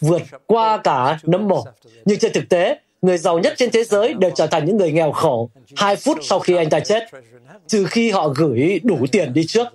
vượt 0.00 0.22
qua 0.46 0.76
cả 0.76 1.18
nấm 1.22 1.48
mồ. 1.48 1.64
Nhưng 2.04 2.18
trên 2.18 2.32
thực 2.32 2.48
tế, 2.48 2.80
người 3.02 3.18
giàu 3.18 3.38
nhất 3.38 3.54
trên 3.56 3.70
thế 3.70 3.84
giới 3.84 4.14
đều 4.14 4.30
trở 4.34 4.46
thành 4.46 4.64
những 4.64 4.76
người 4.76 4.92
nghèo 4.92 5.12
khổ 5.12 5.50
hai 5.76 5.96
phút 5.96 6.18
sau 6.22 6.38
khi 6.38 6.56
anh 6.56 6.70
ta 6.70 6.80
chết, 6.80 7.04
trừ 7.66 7.84
khi 7.84 8.10
họ 8.10 8.28
gửi 8.28 8.80
đủ 8.82 9.06
tiền 9.12 9.34
đi 9.34 9.46
trước. 9.46 9.66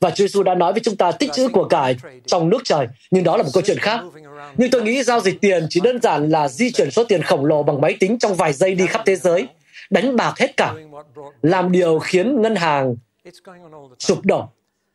Và 0.00 0.10
Chúa 0.10 0.24
Giêsu 0.24 0.42
đã 0.42 0.54
nói 0.54 0.72
với 0.72 0.80
chúng 0.84 0.96
ta 0.96 1.12
tích 1.12 1.32
trữ 1.32 1.48
của 1.48 1.64
cải 1.64 1.96
trong 2.26 2.48
nước 2.48 2.58
trời, 2.64 2.86
nhưng 3.10 3.24
đó 3.24 3.36
là 3.36 3.42
một 3.42 3.48
câu 3.54 3.62
chuyện 3.66 3.78
khác. 3.78 4.00
Nhưng 4.56 4.70
tôi 4.70 4.82
nghĩ 4.82 5.02
giao 5.02 5.20
dịch 5.20 5.40
tiền 5.40 5.66
chỉ 5.70 5.80
đơn 5.80 6.02
giản 6.02 6.30
là 6.30 6.48
di 6.48 6.70
chuyển 6.70 6.90
số 6.90 7.04
tiền 7.04 7.22
khổng 7.22 7.44
lồ 7.44 7.62
bằng 7.62 7.80
máy 7.80 7.96
tính 8.00 8.18
trong 8.18 8.34
vài 8.34 8.52
giây 8.52 8.74
đi 8.74 8.86
khắp 8.86 9.02
thế 9.06 9.16
giới 9.16 9.46
đánh 9.90 10.16
bạc 10.16 10.34
hết 10.38 10.56
cả, 10.56 10.74
làm 11.42 11.72
điều 11.72 11.98
khiến 11.98 12.42
ngân 12.42 12.56
hàng 12.56 12.96
sụp 13.98 14.24
đổ. 14.24 14.48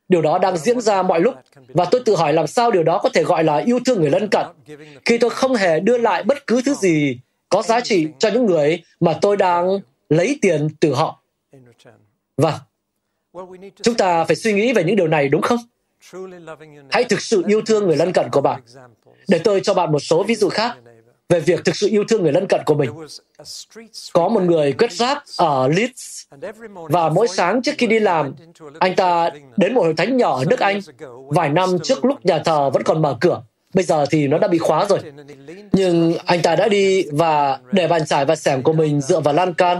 Điều 0.09 0.21
đó 0.21 0.38
đang 0.38 0.57
diễn 0.57 0.82
ra 0.82 1.03
mọi 1.03 1.19
lúc 1.19 1.36
và 1.67 1.86
tôi 1.86 2.01
tự 2.05 2.15
hỏi 2.15 2.34
làm 2.34 2.47
sao 2.47 2.71
điều 2.71 2.84
đó 2.84 2.99
có 3.03 3.09
thể 3.09 3.23
gọi 3.23 3.43
là 3.43 3.57
yêu 3.57 3.80
thương 3.86 4.01
người 4.01 4.09
lân 4.09 4.28
cận 4.28 4.45
khi 5.05 5.17
tôi 5.17 5.30
không 5.30 5.55
hề 5.55 5.80
đưa 5.80 5.97
lại 5.97 6.23
bất 6.23 6.47
cứ 6.47 6.61
thứ 6.65 6.73
gì 6.73 7.19
có 7.49 7.61
giá 7.61 7.81
trị 7.81 8.07
cho 8.19 8.29
những 8.29 8.45
người 8.45 8.83
mà 8.99 9.13
tôi 9.21 9.37
đang 9.37 9.79
lấy 10.09 10.39
tiền 10.41 10.69
từ 10.79 10.93
họ. 10.93 11.23
Vâng, 12.37 12.55
chúng 13.83 13.95
ta 13.95 14.23
phải 14.23 14.35
suy 14.35 14.53
nghĩ 14.53 14.73
về 14.73 14.83
những 14.83 14.95
điều 14.95 15.07
này 15.07 15.29
đúng 15.29 15.41
không? 15.41 15.59
Hãy 16.89 17.03
thực 17.03 17.21
sự 17.21 17.43
yêu 17.47 17.61
thương 17.61 17.87
người 17.87 17.95
lân 17.95 18.13
cận 18.13 18.29
của 18.31 18.41
bạn. 18.41 18.61
Để 19.27 19.39
tôi 19.43 19.59
cho 19.63 19.73
bạn 19.73 19.91
một 19.91 19.99
số 19.99 20.23
ví 20.23 20.35
dụ 20.35 20.49
khác 20.49 20.77
về 21.29 21.39
việc 21.39 21.65
thực 21.65 21.75
sự 21.75 21.87
yêu 21.87 22.03
thương 22.07 22.23
người 22.23 22.31
lân 22.31 22.45
cận 22.49 22.61
của 22.65 22.73
mình. 22.73 22.91
Có 24.13 24.29
một 24.29 24.43
người 24.43 24.73
quét 24.73 24.91
rác 24.91 25.23
ở 25.37 25.67
Leeds 25.67 26.23
và 26.71 27.09
mỗi 27.09 27.28
sáng 27.28 27.61
trước 27.61 27.71
khi 27.78 27.87
đi 27.87 27.99
làm, 27.99 28.33
anh 28.79 28.95
ta 28.95 29.29
đến 29.57 29.74
một 29.74 29.82
hội 29.82 29.93
thánh 29.97 30.17
nhỏ 30.17 30.37
ở 30.37 30.45
nước 30.49 30.59
Anh 30.59 30.79
vài 31.28 31.49
năm 31.49 31.69
trước 31.83 32.05
lúc 32.05 32.25
nhà 32.25 32.39
thờ 32.45 32.69
vẫn 32.69 32.83
còn 32.83 33.01
mở 33.01 33.17
cửa. 33.21 33.43
Bây 33.73 33.83
giờ 33.83 34.05
thì 34.09 34.27
nó 34.27 34.37
đã 34.37 34.47
bị 34.47 34.57
khóa 34.57 34.85
rồi. 34.89 34.99
Nhưng 35.71 36.17
anh 36.25 36.41
ta 36.41 36.55
đã 36.55 36.67
đi 36.67 37.05
và 37.11 37.59
để 37.71 37.87
bàn 37.87 38.05
chải 38.05 38.25
và 38.25 38.35
sẻng 38.35 38.63
của 38.63 38.73
mình 38.73 39.01
dựa 39.01 39.19
vào 39.19 39.33
lan 39.33 39.53
can, 39.53 39.79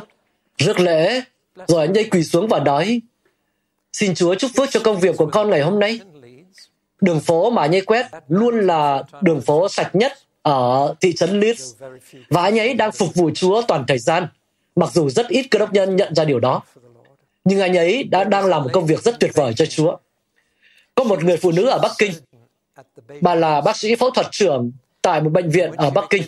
rước 0.58 0.80
lễ, 0.80 1.22
rồi 1.68 1.82
anh 1.86 1.98
ấy 1.98 2.04
quỳ 2.04 2.24
xuống 2.24 2.48
và 2.48 2.60
nói, 2.60 3.02
Xin 3.94 4.16
Chúa 4.16 4.36
chúc 4.36 4.52
phước 4.56 4.70
cho 4.72 4.80
công 4.80 5.00
việc 5.00 5.18
của 5.18 5.26
con 5.26 5.50
ngày 5.50 5.62
hôm 5.62 5.80
nay. 5.80 6.00
Đường 7.02 7.20
phố 7.20 7.50
mà 7.50 7.62
anh 7.62 7.76
ấy 7.76 7.82
quét 7.82 8.06
luôn 8.28 8.60
là 8.60 9.04
đường 9.22 9.42
phố 9.42 9.70
sạch 9.70 9.96
nhất 9.96 10.14
ở 10.42 10.96
thị 11.02 11.14
trấn 11.14 11.40
Leeds 11.40 11.74
và 12.30 12.44
anh 12.44 12.60
ấy 12.60 12.74
đang 12.74 12.92
phục 12.92 13.16
vụ 13.16 13.30
Chúa 13.36 13.62
toàn 13.62 13.86
thời 13.88 14.00
gian, 14.00 14.28
mặc 14.76 14.90
dù 14.94 15.10
rất 15.10 15.28
ít 15.28 15.48
cơ 15.52 15.60
đốc 15.60 15.74
nhân 15.74 15.96
nhận 15.96 16.16
ra 16.16 16.26
điều 16.26 16.40
đó. 16.40 16.62
Nhưng 17.46 17.60
anh 17.60 17.78
ấy 17.78 18.04
đã 18.04 18.24
đang 18.24 18.46
làm 18.46 18.64
một 18.64 18.70
công 18.74 18.86
việc 18.86 19.04
rất 19.04 19.20
tuyệt 19.20 19.32
vời 19.34 19.54
cho 19.54 19.66
Chúa. 19.66 19.98
Có 20.96 21.04
một 21.04 21.24
người 21.24 21.38
phụ 21.38 21.52
nữ 21.52 21.66
ở 21.66 21.80
Bắc 21.80 21.92
Kinh, 21.98 22.12
bà 23.22 23.36
là 23.36 23.62
bác 23.62 23.78
sĩ 23.78 23.96
phẫu 23.96 24.10
thuật 24.10 24.28
trưởng 24.32 24.72
tại 25.02 25.22
một 25.22 25.30
bệnh 25.30 25.50
viện 25.50 25.72
ở 25.72 25.90
Bắc 25.90 26.06
Kinh. 26.10 26.24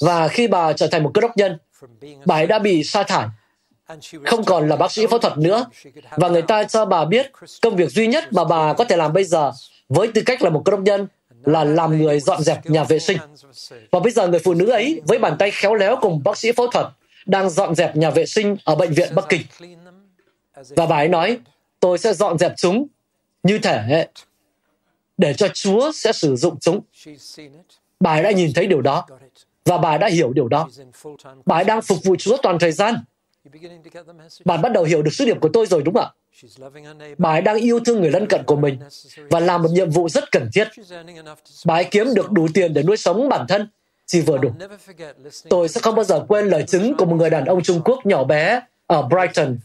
Và 0.00 0.28
khi 0.28 0.48
bà 0.48 0.72
trở 0.72 0.86
thành 0.86 1.02
một 1.02 1.10
cơ 1.14 1.20
đốc 1.20 1.36
nhân, 1.36 1.58
bà 2.26 2.34
ấy 2.34 2.46
đã 2.46 2.58
bị 2.58 2.84
sa 2.84 3.02
thải, 3.02 3.26
không 4.24 4.44
còn 4.44 4.68
là 4.68 4.76
bác 4.76 4.92
sĩ 4.92 5.06
phẫu 5.06 5.18
thuật 5.18 5.38
nữa. 5.38 5.66
Và 6.16 6.28
người 6.28 6.42
ta 6.42 6.64
cho 6.64 6.84
bà 6.84 7.04
biết 7.04 7.32
công 7.62 7.76
việc 7.76 7.90
duy 7.90 8.06
nhất 8.06 8.32
mà 8.32 8.44
bà 8.44 8.72
có 8.72 8.84
thể 8.84 8.96
làm 8.96 9.12
bây 9.12 9.24
giờ 9.24 9.52
với 9.88 10.08
tư 10.14 10.22
cách 10.26 10.42
là 10.42 10.50
một 10.50 10.62
cơ 10.64 10.70
đốc 10.70 10.80
nhân 10.80 11.06
là 11.44 11.64
làm 11.64 11.98
người 11.98 12.20
dọn 12.20 12.42
dẹp 12.42 12.66
nhà 12.66 12.84
vệ 12.84 12.98
sinh. 12.98 13.18
Và 13.90 14.00
bây 14.00 14.12
giờ 14.12 14.28
người 14.28 14.40
phụ 14.40 14.54
nữ 14.54 14.70
ấy 14.70 15.00
với 15.04 15.18
bàn 15.18 15.36
tay 15.38 15.50
khéo 15.50 15.74
léo 15.74 15.96
cùng 16.00 16.22
bác 16.24 16.38
sĩ 16.38 16.52
phẫu 16.52 16.66
thuật 16.66 16.86
đang 17.26 17.50
dọn 17.50 17.74
dẹp 17.74 17.96
nhà 17.96 18.10
vệ 18.10 18.26
sinh 18.26 18.56
ở 18.64 18.74
bệnh 18.74 18.92
viện 18.92 19.14
Bắc 19.14 19.28
Kinh. 19.28 19.42
Và 20.68 20.86
bà 20.86 20.96
ấy 20.96 21.08
nói, 21.08 21.38
tôi 21.80 21.98
sẽ 21.98 22.14
dọn 22.14 22.38
dẹp 22.38 22.52
chúng 22.56 22.86
như 23.42 23.58
thể 23.58 24.06
để 25.16 25.34
cho 25.34 25.48
Chúa 25.54 25.92
sẽ 25.94 26.12
sử 26.12 26.36
dụng 26.36 26.60
chúng. 26.60 26.80
Bà 28.00 28.10
ấy 28.10 28.22
đã 28.22 28.30
nhìn 28.30 28.52
thấy 28.54 28.66
điều 28.66 28.80
đó 28.80 29.06
Và 29.64 29.78
bà 29.78 29.98
đã 29.98 30.08
hiểu 30.08 30.32
điều 30.32 30.48
đó. 30.48 30.68
Bà 31.46 31.56
ấy 31.56 31.64
đang 31.64 31.82
phục 31.82 31.98
vụ 32.04 32.16
Chúa 32.16 32.36
toàn 32.42 32.58
thời 32.58 32.72
gian. 32.72 32.94
Bạn 34.44 34.62
bắt 34.62 34.72
đầu 34.72 34.84
hiểu 34.84 35.02
được 35.02 35.10
sứ 35.14 35.24
điệp 35.24 35.40
của 35.40 35.48
tôi 35.52 35.66
rồi 35.66 35.82
đúng 35.82 35.94
không 35.94 36.04
ạ? 36.04 36.10
Bà 37.18 37.30
ấy 37.30 37.42
đang 37.42 37.56
yêu 37.56 37.80
thương 37.80 38.00
người 38.00 38.10
lân 38.10 38.26
cận 38.26 38.44
của 38.46 38.56
mình 38.56 38.78
và 39.30 39.40
làm 39.40 39.62
một 39.62 39.68
nhiệm 39.70 39.90
vụ 39.90 40.08
rất 40.08 40.24
cần 40.32 40.50
thiết. 40.54 40.68
Bà 41.66 41.74
ấy 41.74 41.84
kiếm 41.84 42.14
được 42.14 42.32
đủ 42.32 42.46
tiền 42.54 42.74
để 42.74 42.82
nuôi 42.82 42.96
sống 42.96 43.28
bản 43.28 43.46
thân, 43.48 43.68
chỉ 44.06 44.20
vừa 44.20 44.38
đủ. 44.38 44.50
Tôi 45.48 45.68
sẽ 45.68 45.80
không 45.80 45.94
bao 45.94 46.04
giờ 46.04 46.24
quên 46.28 46.46
lời 46.46 46.64
chứng 46.68 46.96
của 46.96 47.04
một 47.04 47.16
người 47.16 47.30
đàn 47.30 47.44
ông 47.44 47.62
Trung 47.62 47.80
Quốc 47.84 48.06
nhỏ 48.06 48.24
bé 48.24 48.60
ở 48.86 49.02
Brighton. 49.02 49.58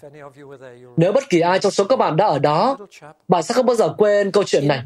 Nếu 0.97 1.11
bất 1.11 1.29
kỳ 1.29 1.39
ai 1.39 1.59
trong 1.59 1.71
số 1.71 1.83
các 1.83 1.95
bạn 1.95 2.17
đã 2.17 2.25
ở 2.25 2.39
đó, 2.39 2.77
bạn 3.27 3.43
sẽ 3.43 3.53
không 3.53 3.65
bao 3.65 3.75
giờ 3.75 3.93
quên 3.97 4.31
câu 4.31 4.43
chuyện 4.43 4.67
này. 4.67 4.83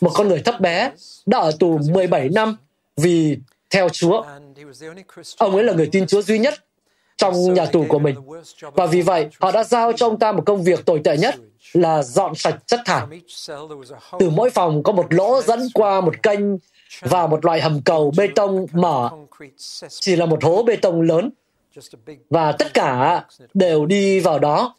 Một 0.00 0.10
con 0.14 0.28
người 0.28 0.42
thấp 0.44 0.60
bé 0.60 0.90
đã 1.26 1.38
ở 1.38 1.52
tù 1.58 1.78
17 1.92 2.28
năm 2.28 2.56
vì 2.96 3.38
theo 3.70 3.88
Chúa. 3.88 4.22
Ông 5.38 5.54
ấy 5.54 5.64
là 5.64 5.72
người 5.72 5.88
tin 5.92 6.06
Chúa 6.06 6.22
duy 6.22 6.38
nhất 6.38 6.54
trong 7.16 7.54
nhà 7.54 7.66
tù 7.66 7.84
của 7.88 7.98
mình. 7.98 8.16
Và 8.60 8.86
vì 8.86 9.02
vậy, 9.02 9.28
họ 9.40 9.52
đã 9.52 9.64
giao 9.64 9.92
cho 9.92 10.06
ông 10.06 10.18
ta 10.18 10.32
một 10.32 10.42
công 10.46 10.62
việc 10.62 10.84
tồi 10.84 11.00
tệ 11.04 11.16
nhất 11.16 11.34
là 11.72 12.02
dọn 12.02 12.34
sạch 12.34 12.56
chất 12.66 12.80
thải. 12.84 13.06
Từ 14.18 14.30
mỗi 14.30 14.50
phòng 14.50 14.82
có 14.82 14.92
một 14.92 15.14
lỗ 15.14 15.42
dẫn 15.42 15.68
qua 15.74 16.00
một 16.00 16.22
kênh 16.22 16.40
và 17.00 17.26
một 17.26 17.44
loại 17.44 17.60
hầm 17.60 17.80
cầu 17.84 18.12
bê 18.16 18.28
tông 18.34 18.66
mở, 18.72 19.10
chỉ 19.88 20.16
là 20.16 20.26
một 20.26 20.44
hố 20.44 20.62
bê 20.62 20.76
tông 20.76 21.00
lớn. 21.00 21.30
Và 22.30 22.52
tất 22.52 22.74
cả 22.74 23.24
đều 23.54 23.86
đi 23.86 24.20
vào 24.20 24.38
đó. 24.38 24.74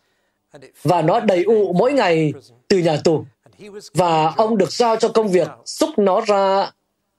Và 0.84 1.02
nó 1.02 1.19
đầy 1.19 1.44
ụ 1.44 1.74
mỗi 1.74 1.94
ngày 1.94 2.34
từ 2.68 2.78
nhà 2.78 2.98
tù. 3.03 3.26
Và 3.94 4.34
ông 4.38 4.57
được 4.57 4.72
giao 4.72 4.95
cho 4.95 5.10
công 5.10 5.28
việc 5.28 5.48
xúc 5.65 5.90
nó 5.98 6.22
ra 6.22 6.72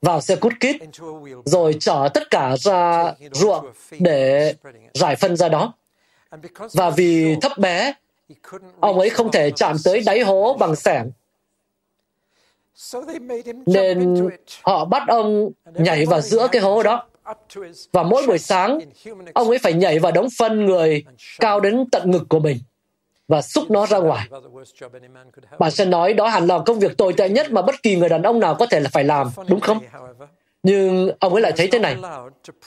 vào 0.03 0.21
xe 0.21 0.37
cút 0.37 0.53
kít, 0.61 0.77
rồi 1.45 1.77
chở 1.81 2.09
tất 2.15 2.31
cả 2.31 2.57
ra 2.57 3.13
ruộng 3.33 3.67
để 3.99 4.55
giải 4.95 5.17
phân 5.17 5.37
ra 5.37 5.49
đó. 5.49 5.73
Và 6.73 6.91
vì 6.91 7.37
thấp 7.43 7.59
bé, 7.59 7.93
ông 8.81 8.99
ấy 8.99 9.11
không 9.11 9.33
thể 9.33 9.51
chạm 9.51 9.77
tới 9.85 10.01
đáy 10.07 10.21
hố 10.21 10.57
bằng 10.61 10.77
sẻng. 10.77 11.11
Nên 13.67 14.29
họ 14.63 14.85
bắt 14.85 15.03
ông 15.09 15.51
nhảy 15.75 16.07
vào 16.07 16.21
giữa 16.21 16.49
cái 16.53 16.63
hố 16.63 16.83
đó. 16.83 17.08
Và 17.93 18.03
mỗi 18.03 18.27
buổi 18.27 18.39
sáng, 18.39 18.79
ông 19.35 19.49
ấy 19.49 19.59
phải 19.59 19.73
nhảy 19.73 19.99
vào 19.99 20.13
đống 20.13 20.29
phân 20.39 20.67
người 20.67 21.05
cao 21.41 21.61
đến 21.61 21.85
tận 21.93 22.11
ngực 22.11 22.23
của 22.29 22.39
mình 22.39 22.59
và 23.29 23.43
xúc 23.43 23.71
nó 23.71 23.87
ra 23.87 23.99
ngoài. 23.99 24.29
Bạn 25.59 25.71
sẽ 25.71 25.85
nói 25.85 26.15
đó 26.15 26.29
hẳn 26.29 26.47
là 26.47 26.59
công 26.67 26.79
việc 26.79 26.97
tồi 26.97 27.13
tệ 27.13 27.29
nhất 27.29 27.53
mà 27.53 27.63
bất 27.63 27.83
kỳ 27.83 27.97
người 27.97 28.09
đàn 28.09 28.23
ông 28.23 28.41
nào 28.41 28.55
có 28.55 28.67
thể 28.67 28.81
là 28.81 28.91
phải 28.93 29.05
làm, 29.05 29.31
đúng 29.49 29.61
không? 29.61 29.79
Nhưng 30.63 31.11
ông 31.19 31.33
ấy 31.33 31.43
lại 31.43 31.53
thấy 31.57 31.69
thế 31.73 31.79
này. 31.79 31.97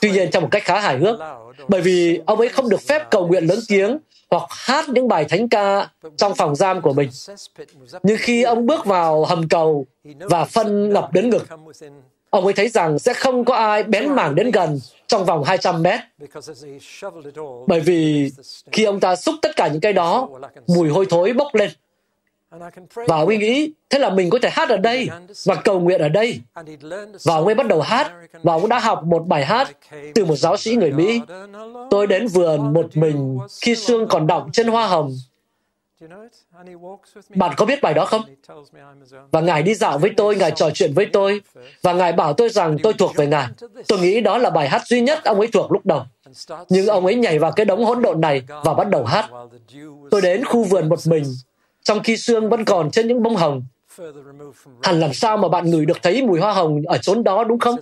Tuy 0.02 0.12
nhiên 0.12 0.32
trong 0.32 0.44
một 0.44 0.50
cách 0.52 0.64
khá 0.64 0.80
hài 0.80 0.98
hước, 0.98 1.20
bởi 1.68 1.82
vì 1.82 2.22
ông 2.26 2.40
ấy 2.40 2.50
không 2.50 2.70
được 2.70 2.82
phép 2.82 3.08
cầu 3.12 3.28
nguyện 3.28 3.46
lớn 3.46 3.60
tiếng 3.68 3.98
hoặc 4.32 4.44
hát 4.50 4.90
những 4.90 5.08
bài 5.08 5.26
thánh 5.26 5.50
ca 5.50 5.90
trong 6.18 6.36
phòng 6.36 6.56
giam 6.56 6.82
của 6.82 6.94
mình. 6.94 7.10
Nhưng 8.04 8.18
khi 8.20 8.44
ông 8.44 8.66
bước 8.66 8.86
vào 8.86 9.26
hầm 9.26 9.48
cầu 9.50 9.86
và 10.04 10.46
phân 10.46 10.90
ngập 10.90 11.14
đến 11.14 11.30
ngực, 11.30 11.48
ông 12.32 12.46
ấy 12.46 12.54
thấy 12.54 12.70
rằng 12.70 13.00
sẽ 13.00 13.14
không 13.14 13.46
có 13.46 13.56
ai 13.56 13.84
bén 13.84 14.16
mảng 14.16 14.36
đến 14.36 14.52
gần 14.52 14.80
trong 15.08 15.26
vòng 15.26 15.44
200 15.44 15.84
mét. 15.84 16.00
Bởi 17.68 17.80
vì 17.80 18.32
khi 18.72 18.84
ông 18.84 19.00
ta 19.00 19.16
xúc 19.16 19.36
tất 19.42 19.56
cả 19.56 19.68
những 19.68 19.82
cái 19.82 19.94
đó, 19.94 20.30
mùi 20.68 20.90
hôi 20.90 21.06
thối 21.10 21.34
bốc 21.34 21.56
lên. 21.56 21.70
Và 22.96 23.18
ông 23.18 23.28
ấy 23.28 23.38
nghĩ, 23.38 23.74
thế 23.90 24.00
là 24.00 24.10
mình 24.10 24.30
có 24.30 24.40
thể 24.42 24.50
hát 24.52 24.70
ở 24.70 24.78
đây 24.78 25.10
và 25.46 25.56
cầu 25.56 25.80
nguyện 25.80 26.02
ở 26.02 26.10
đây. 26.10 26.42
Và 27.24 27.36
ông 27.36 27.46
ấy 27.46 27.56
bắt 27.56 27.68
đầu 27.68 27.82
hát, 27.82 28.12
và 28.44 28.54
ông 28.54 28.70
đã 28.70 28.80
học 28.80 29.04
một 29.04 29.28
bài 29.28 29.46
hát 29.46 29.78
từ 30.16 30.26
một 30.26 30.36
giáo 30.36 30.58
sĩ 30.58 30.76
người 30.76 30.92
Mỹ. 30.92 31.22
Tôi 31.90 32.08
đến 32.08 32.28
vườn 32.28 32.74
một 32.74 32.98
mình 32.98 33.40
khi 33.62 33.76
sương 33.76 34.08
còn 34.08 34.28
đọng 34.28 34.50
trên 34.54 34.68
hoa 34.68 34.88
hồng 34.88 35.16
bạn 37.36 37.52
có 37.58 37.66
biết 37.66 37.82
bài 37.82 37.94
đó 37.94 38.06
không? 38.06 38.22
Và 39.32 39.42
Ngài 39.42 39.64
đi 39.64 39.74
dạo 39.74 39.98
với 39.98 40.12
tôi, 40.18 40.36
Ngài 40.36 40.52
trò 40.52 40.70
chuyện 40.74 40.94
với 40.94 41.06
tôi, 41.14 41.42
và 41.82 41.94
Ngài 41.94 42.14
bảo 42.14 42.34
tôi 42.34 42.50
rằng 42.50 42.78
tôi 42.84 42.94
thuộc 42.94 43.16
về 43.16 43.28
Ngài. 43.28 43.48
Tôi 43.88 44.00
nghĩ 44.00 44.22
đó 44.22 44.38
là 44.38 44.50
bài 44.50 44.70
hát 44.70 44.82
duy 44.86 45.02
nhất 45.02 45.24
ông 45.24 45.40
ấy 45.40 45.48
thuộc 45.54 45.72
lúc 45.72 45.86
đầu. 45.86 46.04
Nhưng 46.70 46.88
ông 46.88 47.06
ấy 47.06 47.16
nhảy 47.16 47.40
vào 47.40 47.52
cái 47.52 47.66
đống 47.66 47.86
hỗn 47.86 48.02
độn 48.02 48.22
này 48.22 48.42
và 48.64 48.74
bắt 48.74 48.90
đầu 48.90 49.06
hát. 49.06 49.30
Tôi 50.12 50.22
đến 50.22 50.46
khu 50.46 50.64
vườn 50.64 50.90
một 50.90 51.00
mình, 51.06 51.24
trong 51.84 52.04
khi 52.04 52.18
sương 52.18 52.50
vẫn 52.50 52.66
còn 52.66 52.92
trên 52.92 53.08
những 53.08 53.24
bông 53.24 53.36
hồng. 53.36 53.64
Hẳn 54.84 55.00
làm 55.00 55.14
sao 55.14 55.38
mà 55.38 55.48
bạn 55.48 55.70
ngửi 55.70 55.86
được 55.86 55.98
thấy 56.02 56.24
mùi 56.24 56.40
hoa 56.40 56.54
hồng 56.54 56.82
ở 56.86 56.98
chốn 56.98 57.24
đó 57.24 57.44
đúng 57.44 57.60
không? 57.60 57.76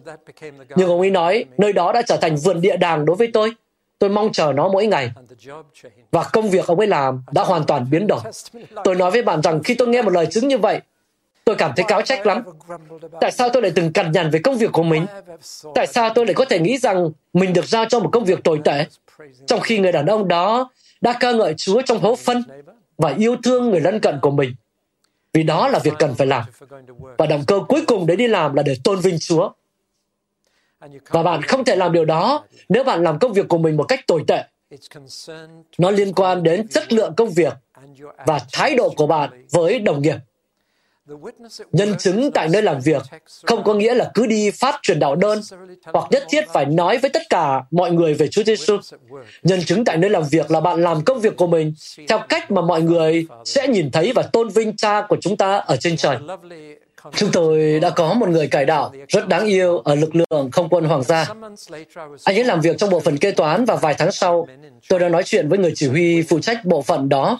Nhưng 0.75 0.89
ông 0.89 0.99
ấy 0.99 1.09
nói, 1.09 1.45
nơi 1.57 1.73
đó 1.73 1.91
đã 1.91 2.01
trở 2.01 2.17
thành 2.17 2.35
vườn 2.35 2.61
địa 2.61 2.77
đàng 2.77 3.05
đối 3.05 3.15
với 3.15 3.29
tôi. 3.33 3.51
Tôi 3.99 4.09
mong 4.09 4.31
chờ 4.31 4.53
nó 4.55 4.69
mỗi 4.69 4.87
ngày. 4.87 5.11
Và 6.11 6.23
công 6.23 6.49
việc 6.49 6.67
ông 6.67 6.79
ấy 6.79 6.87
làm 6.87 7.23
đã 7.31 7.43
hoàn 7.43 7.63
toàn 7.65 7.89
biến 7.91 8.07
đổi. 8.07 8.19
Tôi 8.83 8.95
nói 8.95 9.11
với 9.11 9.21
bạn 9.21 9.41
rằng 9.41 9.63
khi 9.63 9.75
tôi 9.75 9.87
nghe 9.87 10.01
một 10.01 10.13
lời 10.13 10.25
chứng 10.25 10.47
như 10.47 10.57
vậy, 10.57 10.81
tôi 11.45 11.55
cảm 11.55 11.71
thấy 11.75 11.85
cáo 11.87 12.01
trách 12.01 12.25
lắm. 12.25 12.43
Tại 13.21 13.31
sao 13.31 13.49
tôi 13.49 13.61
lại 13.61 13.71
từng 13.75 13.93
cằn 13.93 14.11
nhằn 14.11 14.29
về 14.29 14.39
công 14.39 14.57
việc 14.57 14.71
của 14.71 14.83
mình? 14.83 15.05
Tại 15.75 15.87
sao 15.87 16.09
tôi 16.09 16.25
lại 16.25 16.33
có 16.33 16.45
thể 16.45 16.59
nghĩ 16.59 16.77
rằng 16.77 17.09
mình 17.33 17.53
được 17.53 17.65
giao 17.65 17.85
cho 17.85 17.99
một 17.99 18.09
công 18.13 18.25
việc 18.25 18.43
tồi 18.43 18.61
tệ, 18.63 18.85
trong 19.47 19.59
khi 19.59 19.79
người 19.79 19.91
đàn 19.91 20.05
ông 20.05 20.27
đó 20.27 20.69
đã 21.01 21.13
ca 21.19 21.31
ngợi 21.31 21.53
Chúa 21.57 21.81
trong 21.81 21.99
hố 21.99 22.15
phân 22.15 22.43
và 22.97 23.15
yêu 23.17 23.35
thương 23.43 23.69
người 23.69 23.79
lân 23.79 23.99
cận 23.99 24.19
của 24.21 24.31
mình? 24.31 24.55
Vì 25.33 25.43
đó 25.43 25.67
là 25.67 25.79
việc 25.79 25.93
cần 25.99 26.15
phải 26.15 26.27
làm. 26.27 26.43
Và 27.17 27.25
động 27.25 27.43
cơ 27.47 27.59
cuối 27.67 27.83
cùng 27.87 28.07
để 28.07 28.15
đi 28.15 28.27
làm 28.27 28.53
là 28.53 28.63
để 28.63 28.75
tôn 28.83 28.99
vinh 28.99 29.19
Chúa. 29.19 29.49
Và 31.09 31.23
bạn 31.23 31.41
không 31.41 31.65
thể 31.65 31.75
làm 31.75 31.91
điều 31.91 32.05
đó 32.05 32.45
nếu 32.69 32.83
bạn 32.83 33.03
làm 33.03 33.19
công 33.19 33.33
việc 33.33 33.47
của 33.47 33.57
mình 33.57 33.77
một 33.77 33.83
cách 33.83 34.07
tồi 34.07 34.23
tệ. 34.27 34.43
Nó 35.77 35.91
liên 35.91 36.13
quan 36.13 36.43
đến 36.43 36.67
chất 36.67 36.93
lượng 36.93 37.13
công 37.17 37.29
việc 37.29 37.53
và 38.25 38.39
thái 38.53 38.75
độ 38.75 38.89
của 38.89 39.07
bạn 39.07 39.45
với 39.51 39.79
đồng 39.79 40.01
nghiệp. 40.01 40.15
Nhân 41.71 41.97
chứng 41.97 42.31
tại 42.31 42.49
nơi 42.49 42.61
làm 42.61 42.79
việc 42.81 43.03
không 43.43 43.63
có 43.63 43.73
nghĩa 43.73 43.93
là 43.93 44.11
cứ 44.13 44.25
đi 44.25 44.51
phát 44.51 44.79
truyền 44.81 44.99
đạo 44.99 45.15
đơn 45.15 45.41
hoặc 45.93 46.07
nhất 46.11 46.23
thiết 46.29 46.45
phải 46.53 46.65
nói 46.65 46.97
với 46.97 47.09
tất 47.09 47.21
cả 47.29 47.63
mọi 47.71 47.91
người 47.91 48.13
về 48.13 48.27
Chúa 48.27 48.43
Giêsu. 48.43 48.77
Nhân 49.43 49.59
chứng 49.65 49.85
tại 49.85 49.97
nơi 49.97 50.09
làm 50.09 50.23
việc 50.31 50.51
là 50.51 50.61
bạn 50.61 50.81
làm 50.81 51.03
công 51.03 51.19
việc 51.19 51.37
của 51.37 51.47
mình 51.47 51.73
theo 52.07 52.19
cách 52.29 52.51
mà 52.51 52.61
mọi 52.61 52.81
người 52.81 53.27
sẽ 53.45 53.67
nhìn 53.67 53.91
thấy 53.91 54.11
và 54.15 54.21
tôn 54.21 54.49
vinh 54.49 54.75
cha 54.75 55.01
của 55.09 55.17
chúng 55.21 55.37
ta 55.37 55.55
ở 55.57 55.75
trên 55.75 55.97
trời. 55.97 56.17
Chúng 57.15 57.31
tôi 57.31 57.79
đã 57.79 57.89
có 57.89 58.13
một 58.13 58.29
người 58.29 58.47
cải 58.47 58.65
đạo 58.65 58.91
rất 59.07 59.27
đáng 59.27 59.45
yêu 59.45 59.79
ở 59.79 59.95
lực 59.95 60.09
lượng 60.15 60.51
không 60.51 60.69
quân 60.69 60.85
Hoàng 60.85 61.03
gia. 61.03 61.25
Anh 62.23 62.35
ấy 62.35 62.43
làm 62.43 62.61
việc 62.61 62.77
trong 62.77 62.89
bộ 62.89 62.99
phận 62.99 63.17
kế 63.17 63.31
toán 63.31 63.65
và 63.65 63.75
vài 63.75 63.93
tháng 63.93 64.11
sau, 64.11 64.47
tôi 64.89 64.99
đã 64.99 65.09
nói 65.09 65.23
chuyện 65.23 65.49
với 65.49 65.59
người 65.59 65.71
chỉ 65.75 65.87
huy 65.87 66.21
phụ 66.21 66.39
trách 66.39 66.65
bộ 66.65 66.81
phận 66.81 67.09
đó. 67.09 67.39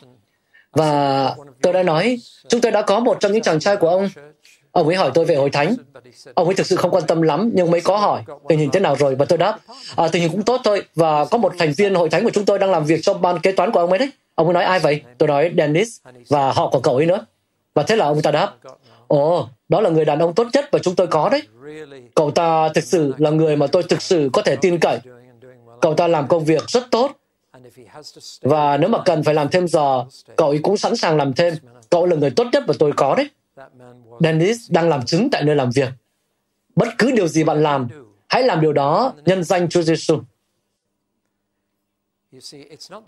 Và 0.71 1.35
tôi 1.61 1.73
đã 1.73 1.83
nói, 1.83 2.19
chúng 2.47 2.61
tôi 2.61 2.71
đã 2.71 2.81
có 2.81 2.99
một 2.99 3.17
trong 3.19 3.31
những 3.31 3.41
chàng 3.41 3.59
trai 3.59 3.75
của 3.75 3.89
ông. 3.89 4.09
Ông 4.71 4.87
ấy 4.87 4.95
hỏi 4.95 5.11
tôi 5.13 5.25
về 5.25 5.35
hội 5.35 5.49
thánh. 5.49 5.75
Ông 6.33 6.47
ấy 6.47 6.55
thực 6.55 6.65
sự 6.65 6.75
không 6.75 6.91
quan 6.91 7.03
tâm 7.07 7.21
lắm, 7.21 7.51
nhưng 7.53 7.71
mới 7.71 7.81
có 7.81 7.97
hỏi 7.97 8.23
tình 8.49 8.59
hình 8.59 8.69
thế 8.71 8.79
nào 8.79 8.95
rồi. 8.95 9.15
Và 9.15 9.25
tôi 9.25 9.37
đáp, 9.37 9.57
à, 9.95 10.07
tình 10.11 10.21
hình 10.21 10.31
cũng 10.31 10.43
tốt 10.43 10.61
thôi. 10.63 10.83
Và 10.95 11.25
có 11.25 11.37
một 11.37 11.53
thành 11.57 11.73
viên 11.77 11.95
hội 11.95 12.09
thánh 12.09 12.23
của 12.23 12.29
chúng 12.29 12.45
tôi 12.45 12.59
đang 12.59 12.71
làm 12.71 12.85
việc 12.85 12.99
cho 13.01 13.13
ban 13.13 13.39
kế 13.39 13.51
toán 13.51 13.71
của 13.71 13.79
ông 13.79 13.89
ấy 13.89 13.99
đấy. 13.99 14.11
Ông 14.35 14.47
ấy 14.47 14.53
nói 14.53 14.63
ai 14.63 14.79
vậy? 14.79 15.01
Tôi 15.17 15.27
nói 15.27 15.51
Dennis 15.57 15.89
và 16.29 16.51
họ 16.51 16.69
của 16.69 16.79
cậu 16.79 16.95
ấy 16.95 17.05
nữa. 17.05 17.25
Và 17.73 17.83
thế 17.83 17.95
là 17.95 18.05
ông 18.05 18.21
ta 18.21 18.31
đáp, 18.31 18.53
Ồ, 19.09 19.49
đó 19.69 19.81
là 19.81 19.89
người 19.89 20.05
đàn 20.05 20.19
ông 20.19 20.35
tốt 20.35 20.47
nhất 20.53 20.69
mà 20.71 20.79
chúng 20.79 20.95
tôi 20.95 21.07
có 21.07 21.29
đấy. 21.29 21.41
Cậu 22.15 22.31
ta 22.31 22.69
thực 22.69 22.83
sự 22.83 23.13
là 23.17 23.29
người 23.29 23.55
mà 23.55 23.67
tôi 23.67 23.83
thực 23.83 24.01
sự 24.01 24.29
có 24.33 24.41
thể 24.41 24.55
tin 24.55 24.79
cậy. 24.79 24.99
Cậu 25.81 25.93
ta 25.93 26.07
làm 26.07 26.27
công 26.27 26.45
việc 26.45 26.69
rất 26.69 26.83
tốt. 26.91 27.11
Và 28.41 28.77
nếu 28.77 28.89
mà 28.89 28.99
cần 29.05 29.23
phải 29.23 29.33
làm 29.33 29.49
thêm 29.49 29.67
giờ, 29.67 30.05
cậu 30.35 30.49
ấy 30.49 30.59
cũng 30.63 30.77
sẵn 30.77 30.95
sàng 30.95 31.17
làm 31.17 31.33
thêm. 31.33 31.53
Cậu 31.89 32.05
là 32.05 32.15
người 32.15 32.29
tốt 32.29 32.47
nhất 32.51 32.63
mà 32.67 32.73
tôi 32.79 32.91
có 32.97 33.15
đấy. 33.15 33.29
Dennis 34.19 34.57
đang 34.69 34.89
làm 34.89 35.05
chứng 35.05 35.29
tại 35.31 35.43
nơi 35.43 35.55
làm 35.55 35.69
việc. 35.71 35.89
Bất 36.75 36.87
cứ 36.97 37.11
điều 37.11 37.27
gì 37.27 37.43
bạn 37.43 37.63
làm, 37.63 37.87
hãy 38.27 38.43
làm 38.43 38.61
điều 38.61 38.73
đó 38.73 39.13
nhân 39.25 39.43
danh 39.43 39.69
Chúa 39.69 39.81
Giêsu. 39.81 40.19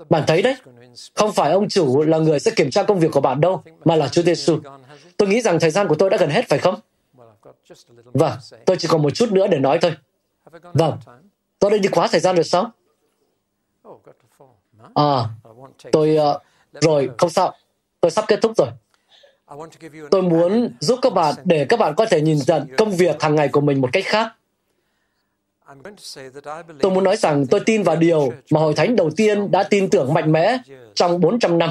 Bạn 0.09 0.23
thấy 0.27 0.41
đấy, 0.41 0.55
không 1.13 1.31
phải 1.31 1.51
ông 1.51 1.69
chủ 1.69 2.01
là 2.01 2.17
người 2.17 2.39
sẽ 2.39 2.51
kiểm 2.55 2.71
tra 2.71 2.83
công 2.83 2.99
việc 2.99 3.11
của 3.11 3.21
bạn 3.21 3.41
đâu, 3.41 3.63
mà 3.85 3.95
là 3.95 4.07
Chúa 4.07 4.21
Giêsu. 4.21 4.59
Tôi 5.17 5.29
nghĩ 5.29 5.41
rằng 5.41 5.59
thời 5.59 5.71
gian 5.71 5.87
của 5.87 5.95
tôi 5.95 6.09
đã 6.09 6.17
gần 6.17 6.29
hết, 6.29 6.45
phải 6.49 6.59
không? 6.59 6.79
Vâng, 8.13 8.37
tôi 8.65 8.77
chỉ 8.77 8.87
còn 8.87 9.01
một 9.01 9.09
chút 9.09 9.31
nữa 9.31 9.47
để 9.47 9.59
nói 9.59 9.79
thôi. 9.81 9.95
Vâng, 10.73 10.97
tôi 11.59 11.71
đã 11.71 11.77
đi 11.77 11.89
quá 11.89 12.07
thời 12.11 12.19
gian 12.19 12.35
rồi 12.35 12.43
sao? 12.43 12.71
À, 14.93 15.29
tôi... 15.91 16.17
Uh, 16.17 16.41
rồi, 16.81 17.09
không 17.17 17.29
sao. 17.29 17.53
Tôi 18.01 18.11
sắp 18.11 18.25
kết 18.27 18.39
thúc 18.41 18.51
rồi. 18.57 18.67
Tôi 20.11 20.21
muốn 20.21 20.73
giúp 20.79 20.99
các 21.01 21.13
bạn 21.13 21.35
để 21.45 21.65
các 21.69 21.79
bạn 21.79 21.95
có 21.95 22.05
thể 22.05 22.21
nhìn 22.21 22.39
nhận 22.47 22.67
công 22.77 22.91
việc 22.91 23.21
hàng 23.21 23.35
ngày 23.35 23.47
của 23.47 23.61
mình 23.61 23.81
một 23.81 23.89
cách 23.93 24.03
khác. 24.07 24.33
Tôi 26.79 26.91
muốn 26.91 27.03
nói 27.03 27.17
rằng 27.17 27.45
tôi 27.47 27.59
tin 27.65 27.83
vào 27.83 27.95
điều 27.95 28.33
mà 28.51 28.59
Hội 28.59 28.73
Thánh 28.73 28.95
đầu 28.95 29.09
tiên 29.09 29.51
đã 29.51 29.63
tin 29.63 29.89
tưởng 29.89 30.13
mạnh 30.13 30.31
mẽ 30.31 30.57
trong 30.95 31.19
400 31.19 31.57
năm. 31.57 31.69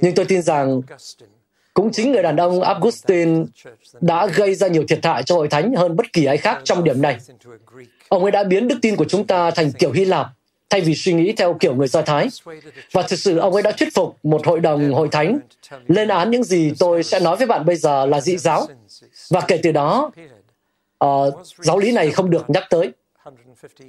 Nhưng 0.00 0.14
tôi 0.14 0.24
tin 0.24 0.42
rằng 0.42 0.82
Cũng 1.74 1.92
chính 1.92 2.12
người 2.12 2.22
đàn 2.22 2.36
ông 2.36 2.62
Augustine 2.62 3.44
đã 4.00 4.26
gây 4.26 4.54
ra 4.54 4.68
nhiều 4.68 4.84
thiệt 4.88 5.04
hại 5.04 5.22
cho 5.22 5.34
hội 5.34 5.48
thánh 5.48 5.74
hơn 5.74 5.96
bất 5.96 6.12
kỳ 6.12 6.24
ai 6.24 6.36
khác 6.36 6.60
trong 6.64 6.84
điểm 6.84 7.02
này. 7.02 7.18
Ông 8.08 8.22
ấy 8.22 8.30
đã 8.30 8.44
biến 8.44 8.68
đức 8.68 8.78
tin 8.82 8.96
của 8.96 9.04
chúng 9.04 9.26
ta 9.26 9.50
thành 9.50 9.72
kiểu 9.72 9.92
Hy 9.92 10.04
Lạp, 10.04 10.26
thay 10.70 10.80
vì 10.80 10.94
suy 10.94 11.12
nghĩ 11.12 11.32
theo 11.32 11.56
kiểu 11.60 11.74
người 11.74 11.88
Do 11.88 12.02
Thái. 12.02 12.28
Và 12.92 13.02
thực 13.02 13.18
sự 13.18 13.38
ông 13.38 13.52
ấy 13.52 13.62
đã 13.62 13.72
thuyết 13.72 13.94
phục 13.94 14.16
một 14.22 14.46
hội 14.46 14.60
đồng 14.60 14.92
hội 14.92 15.08
thánh 15.12 15.38
lên 15.86 16.08
án 16.08 16.30
những 16.30 16.44
gì 16.44 16.72
tôi 16.78 17.02
sẽ 17.02 17.20
nói 17.20 17.36
với 17.36 17.46
bạn 17.46 17.66
bây 17.66 17.76
giờ 17.76 18.06
là 18.06 18.20
dị 18.20 18.36
giáo. 18.36 18.66
Và 19.30 19.40
kể 19.40 19.60
từ 19.62 19.72
đó, 19.72 20.10
uh, 21.04 21.46
giáo 21.46 21.78
lý 21.78 21.92
này 21.92 22.10
không 22.10 22.30
được 22.30 22.50
nhắc 22.50 22.64
tới. 22.70 22.92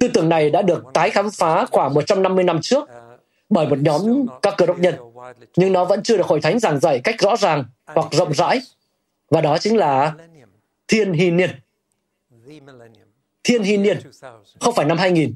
Tư 0.00 0.08
tưởng 0.08 0.28
này 0.28 0.50
đã 0.50 0.62
được 0.62 0.84
tái 0.94 1.10
khám 1.10 1.30
phá 1.30 1.66
khoảng 1.70 1.94
150 1.94 2.44
năm 2.44 2.58
trước 2.62 2.88
bởi 3.48 3.68
một 3.68 3.78
nhóm 3.78 4.26
các 4.42 4.54
cơ 4.58 4.66
đốc 4.66 4.78
nhân, 4.78 4.94
nhưng 5.56 5.72
nó 5.72 5.84
vẫn 5.84 6.02
chưa 6.02 6.16
được 6.16 6.26
hội 6.26 6.40
thánh 6.40 6.58
giảng 6.58 6.80
dạy 6.80 7.00
cách 7.04 7.20
rõ 7.20 7.36
ràng 7.36 7.64
hoặc 7.86 8.06
rộng 8.12 8.34
rãi. 8.34 8.60
Và 9.30 9.40
đó 9.40 9.58
chính 9.58 9.76
là 9.76 10.14
thiên 10.88 11.12
hy 11.12 11.30
niên. 11.30 11.50
Thiên 13.44 13.62
hy 13.62 13.76
niên, 13.76 13.98
không 14.60 14.74
phải 14.74 14.84
năm 14.84 14.98
2000, 14.98 15.34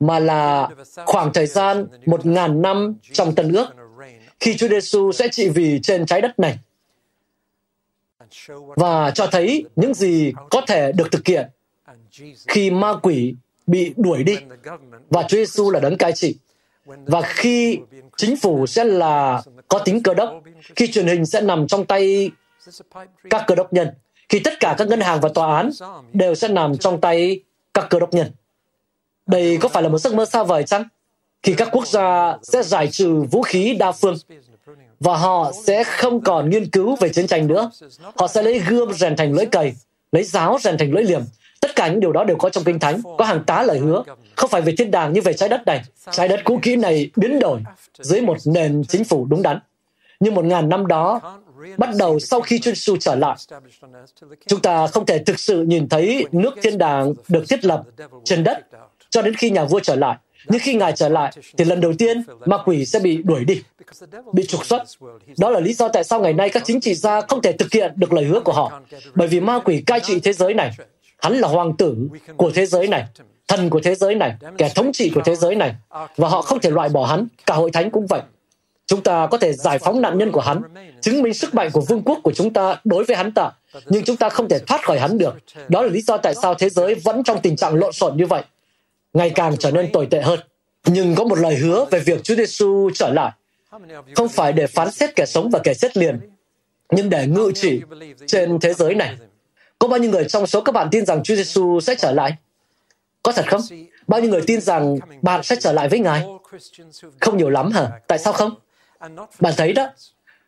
mà 0.00 0.18
là 0.18 0.68
khoảng 1.06 1.32
thời 1.32 1.46
gian 1.46 1.86
một 2.06 2.26
ngàn 2.26 2.62
năm 2.62 2.94
trong 3.12 3.34
Tân 3.34 3.52
ước, 3.52 3.66
khi 4.40 4.56
Chúa 4.56 4.68
Giêsu 4.68 5.12
sẽ 5.12 5.28
trị 5.28 5.48
vì 5.48 5.80
trên 5.82 6.06
trái 6.06 6.20
đất 6.20 6.38
này 6.38 6.58
và 8.76 9.10
cho 9.10 9.26
thấy 9.26 9.64
những 9.76 9.94
gì 9.94 10.32
có 10.50 10.60
thể 10.68 10.92
được 10.92 11.10
thực 11.10 11.26
hiện 11.26 11.48
khi 12.48 12.70
ma 12.70 12.94
quỷ 13.02 13.34
bị 13.66 13.92
đuổi 13.96 14.24
đi 14.24 14.36
và 15.10 15.22
Chúa 15.22 15.36
Giêsu 15.36 15.70
là 15.70 15.80
đấng 15.80 15.96
cai 15.96 16.12
trị. 16.12 16.36
Và 16.84 17.22
khi 17.22 17.78
chính 18.16 18.36
phủ 18.36 18.66
sẽ 18.66 18.84
là 18.84 19.42
có 19.68 19.78
tính 19.78 20.02
cơ 20.02 20.14
đốc, 20.14 20.42
khi 20.76 20.86
truyền 20.86 21.06
hình 21.06 21.26
sẽ 21.26 21.40
nằm 21.40 21.66
trong 21.66 21.86
tay 21.86 22.30
các 23.30 23.44
cơ 23.46 23.54
đốc 23.54 23.72
nhân, 23.72 23.88
khi 24.28 24.38
tất 24.38 24.60
cả 24.60 24.74
các 24.78 24.88
ngân 24.88 25.00
hàng 25.00 25.20
và 25.20 25.28
tòa 25.34 25.56
án 25.56 25.70
đều 26.12 26.34
sẽ 26.34 26.48
nằm 26.48 26.78
trong 26.78 27.00
tay 27.00 27.40
các 27.74 27.86
cơ 27.90 27.98
đốc 27.98 28.14
nhân. 28.14 28.30
Đây 29.26 29.58
có 29.60 29.68
phải 29.68 29.82
là 29.82 29.88
một 29.88 29.98
giấc 29.98 30.14
mơ 30.14 30.24
xa 30.24 30.42
vời 30.42 30.62
chăng? 30.62 30.84
Khi 31.42 31.54
các 31.54 31.68
quốc 31.72 31.86
gia 31.86 32.38
sẽ 32.42 32.62
giải 32.62 32.88
trừ 32.88 33.14
vũ 33.30 33.42
khí 33.42 33.76
đa 33.78 33.92
phương 33.92 34.16
và 35.00 35.16
họ 35.16 35.52
sẽ 35.66 35.84
không 35.84 36.20
còn 36.20 36.50
nghiên 36.50 36.70
cứu 36.70 36.96
về 36.96 37.08
chiến 37.08 37.26
tranh 37.26 37.46
nữa. 37.46 37.70
Họ 38.16 38.28
sẽ 38.28 38.42
lấy 38.42 38.58
gươm 38.58 38.92
rèn 38.92 39.16
thành 39.16 39.32
lưỡi 39.32 39.46
cày, 39.46 39.72
lấy 40.12 40.24
giáo 40.24 40.58
rèn 40.60 40.78
thành 40.78 40.92
lưỡi 40.92 41.04
liềm. 41.04 41.22
Tất 41.60 41.76
cả 41.76 41.88
những 41.88 42.00
điều 42.00 42.12
đó 42.12 42.24
đều 42.24 42.36
có 42.36 42.50
trong 42.50 42.64
Kinh 42.64 42.78
Thánh, 42.78 43.00
có 43.18 43.24
hàng 43.24 43.44
tá 43.44 43.62
lời 43.62 43.78
hứa, 43.78 44.02
không 44.36 44.50
phải 44.50 44.60
về 44.60 44.74
thiên 44.78 44.90
đàng 44.90 45.12
như 45.12 45.20
về 45.20 45.32
trái 45.32 45.48
đất 45.48 45.66
này. 45.66 45.82
Trái 46.10 46.28
đất 46.28 46.40
cũ 46.44 46.58
kỹ 46.62 46.76
này 46.76 47.10
biến 47.16 47.38
đổi 47.38 47.60
dưới 47.98 48.20
một 48.20 48.36
nền 48.44 48.82
chính 48.88 49.04
phủ 49.04 49.26
đúng 49.30 49.42
đắn. 49.42 49.58
Nhưng 50.20 50.34
một 50.34 50.44
ngàn 50.44 50.68
năm 50.68 50.86
đó, 50.86 51.20
bắt 51.78 51.90
đầu 51.98 52.20
sau 52.20 52.40
khi 52.40 52.58
Chúa 52.58 52.70
Giêsu 52.70 52.96
trở 52.96 53.14
lại, 53.14 53.36
chúng 54.46 54.60
ta 54.60 54.86
không 54.86 55.06
thể 55.06 55.18
thực 55.18 55.38
sự 55.38 55.62
nhìn 55.62 55.88
thấy 55.88 56.26
nước 56.32 56.54
thiên 56.62 56.78
đàng 56.78 57.14
được 57.28 57.44
thiết 57.48 57.64
lập 57.64 57.82
trên 58.24 58.44
đất 58.44 58.58
cho 59.10 59.22
đến 59.22 59.34
khi 59.34 59.50
nhà 59.50 59.64
vua 59.64 59.80
trở 59.80 59.94
lại. 59.94 60.16
Nhưng 60.48 60.60
khi 60.60 60.74
Ngài 60.74 60.92
trở 60.92 61.08
lại, 61.08 61.32
thì 61.56 61.64
lần 61.64 61.80
đầu 61.80 61.92
tiên, 61.98 62.22
ma 62.46 62.58
quỷ 62.64 62.84
sẽ 62.84 62.98
bị 62.98 63.22
đuổi 63.24 63.44
đi, 63.44 63.62
bị 64.32 64.46
trục 64.46 64.66
xuất. 64.66 64.82
Đó 65.38 65.50
là 65.50 65.60
lý 65.60 65.72
do 65.72 65.88
tại 65.88 66.04
sao 66.04 66.20
ngày 66.20 66.32
nay 66.32 66.48
các 66.48 66.62
chính 66.66 66.80
trị 66.80 66.94
gia 66.94 67.20
không 67.20 67.42
thể 67.42 67.52
thực 67.52 67.72
hiện 67.72 67.92
được 67.96 68.12
lời 68.12 68.24
hứa 68.24 68.40
của 68.40 68.52
họ, 68.52 68.80
bởi 69.14 69.28
vì 69.28 69.40
ma 69.40 69.58
quỷ 69.64 69.82
cai 69.86 70.00
trị 70.00 70.20
thế 70.20 70.32
giới 70.32 70.54
này. 70.54 70.70
Hắn 71.22 71.34
là 71.34 71.48
hoàng 71.48 71.76
tử 71.76 71.96
của 72.36 72.50
thế 72.54 72.66
giới 72.66 72.88
này, 72.88 73.04
thần 73.48 73.70
của 73.70 73.80
thế 73.80 73.94
giới 73.94 74.14
này, 74.14 74.34
kẻ 74.58 74.72
thống 74.74 74.92
trị 74.92 75.10
của 75.14 75.22
thế 75.24 75.36
giới 75.36 75.54
này, 75.54 75.74
và 76.16 76.28
họ 76.28 76.42
không 76.42 76.60
thể 76.60 76.70
loại 76.70 76.88
bỏ 76.88 77.06
hắn, 77.06 77.26
cả 77.46 77.54
hội 77.54 77.70
thánh 77.70 77.90
cũng 77.90 78.06
vậy. 78.06 78.20
Chúng 78.86 79.02
ta 79.02 79.26
có 79.26 79.38
thể 79.38 79.52
giải 79.52 79.78
phóng 79.78 80.00
nạn 80.00 80.18
nhân 80.18 80.32
của 80.32 80.40
hắn, 80.40 80.62
chứng 81.00 81.22
minh 81.22 81.34
sức 81.34 81.54
mạnh 81.54 81.70
của 81.72 81.80
vương 81.80 82.02
quốc 82.02 82.18
của 82.22 82.32
chúng 82.32 82.52
ta 82.52 82.76
đối 82.84 83.04
với 83.04 83.16
hắn 83.16 83.32
ta, 83.32 83.50
nhưng 83.86 84.04
chúng 84.04 84.16
ta 84.16 84.28
không 84.28 84.48
thể 84.48 84.58
thoát 84.58 84.84
khỏi 84.84 84.98
hắn 84.98 85.18
được. 85.18 85.34
Đó 85.68 85.82
là 85.82 85.88
lý 85.88 86.02
do 86.02 86.16
tại 86.16 86.34
sao 86.34 86.54
thế 86.54 86.68
giới 86.68 86.94
vẫn 86.94 87.22
trong 87.24 87.40
tình 87.42 87.56
trạng 87.56 87.74
lộn 87.74 87.92
xộn 87.92 88.16
như 88.16 88.26
vậy 88.26 88.42
ngày 89.12 89.30
càng 89.30 89.56
trở 89.56 89.70
nên 89.70 89.92
tồi 89.92 90.06
tệ 90.10 90.20
hơn. 90.20 90.40
Nhưng 90.86 91.14
có 91.14 91.24
một 91.24 91.38
lời 91.38 91.56
hứa 91.56 91.86
về 91.90 92.00
việc 92.00 92.24
Chúa 92.24 92.34
Giêsu 92.34 92.90
trở 92.94 93.12
lại, 93.12 93.32
không 94.14 94.28
phải 94.28 94.52
để 94.52 94.66
phán 94.66 94.90
xét 94.90 95.16
kẻ 95.16 95.26
sống 95.26 95.50
và 95.50 95.58
kẻ 95.64 95.74
chết 95.74 95.96
liền, 95.96 96.20
nhưng 96.92 97.10
để 97.10 97.26
ngự 97.26 97.52
trị 97.54 97.80
trên 98.26 98.60
thế 98.60 98.74
giới 98.74 98.94
này. 98.94 99.16
Có 99.78 99.88
bao 99.88 99.98
nhiêu 99.98 100.10
người 100.10 100.24
trong 100.24 100.46
số 100.46 100.60
các 100.60 100.72
bạn 100.72 100.88
tin 100.90 101.06
rằng 101.06 101.22
Chúa 101.22 101.34
Giêsu 101.34 101.80
sẽ 101.80 101.94
trở 101.94 102.12
lại? 102.12 102.32
Có 103.22 103.32
thật 103.32 103.44
không? 103.48 103.60
Bao 104.06 104.20
nhiêu 104.20 104.30
người 104.30 104.42
tin 104.46 104.60
rằng 104.60 104.96
bạn 105.22 105.42
sẽ 105.42 105.56
trở 105.60 105.72
lại 105.72 105.88
với 105.88 105.98
Ngài? 105.98 106.24
Không 107.20 107.36
nhiều 107.36 107.50
lắm 107.50 107.70
hả? 107.70 107.90
Tại 108.06 108.18
sao 108.18 108.32
không? 108.32 108.54
Bạn 109.40 109.54
thấy 109.56 109.72
đó, 109.72 109.90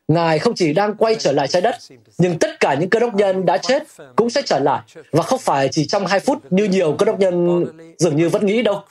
Ngài 0.08 0.38
không 0.38 0.54
chỉ 0.54 0.72
đang 0.72 0.94
quay 0.94 1.14
trở 1.14 1.32
lại 1.32 1.48
trái 1.48 1.62
đất, 1.62 1.74
nhưng 2.18 2.38
tất 2.38 2.60
cả 2.60 2.74
những 2.74 2.90
cơ 2.90 3.00
đốc 3.00 3.14
nhân 3.14 3.46
đã 3.46 3.58
chết 3.58 3.82
cũng 4.16 4.30
sẽ 4.30 4.42
trở 4.42 4.58
lại, 4.58 4.80
và 5.12 5.22
không 5.22 5.38
phải 5.38 5.68
chỉ 5.68 5.86
trong 5.86 6.06
hai 6.06 6.20
phút 6.20 6.52
như 6.52 6.64
nhiều 6.64 6.96
cơ 6.98 7.04
đốc 7.04 7.18
nhân 7.18 7.64
dường 7.98 8.16
như 8.16 8.28
vẫn 8.28 8.46
nghĩ 8.46 8.62
đâu. 8.62 8.82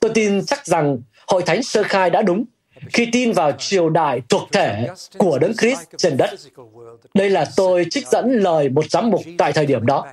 Tôi 0.00 0.10
tin 0.14 0.44
chắc 0.46 0.66
rằng 0.66 0.98
Hội 1.26 1.42
Thánh 1.42 1.62
Sơ 1.62 1.82
Khai 1.82 2.10
đã 2.10 2.22
đúng 2.22 2.44
khi 2.92 3.08
tin 3.12 3.32
vào 3.32 3.52
triều 3.52 3.90
đại 3.90 4.20
thuộc 4.28 4.48
thể 4.52 4.88
của 5.18 5.38
Đấng 5.38 5.56
Christ 5.56 5.80
trên 5.96 6.16
đất. 6.16 6.30
Đây 7.14 7.30
là 7.30 7.46
tôi 7.56 7.86
trích 7.90 8.08
dẫn 8.08 8.32
lời 8.32 8.68
một 8.68 8.90
giám 8.90 9.10
mục 9.10 9.20
tại 9.38 9.52
thời 9.52 9.66
điểm 9.66 9.86
đó. 9.86 10.06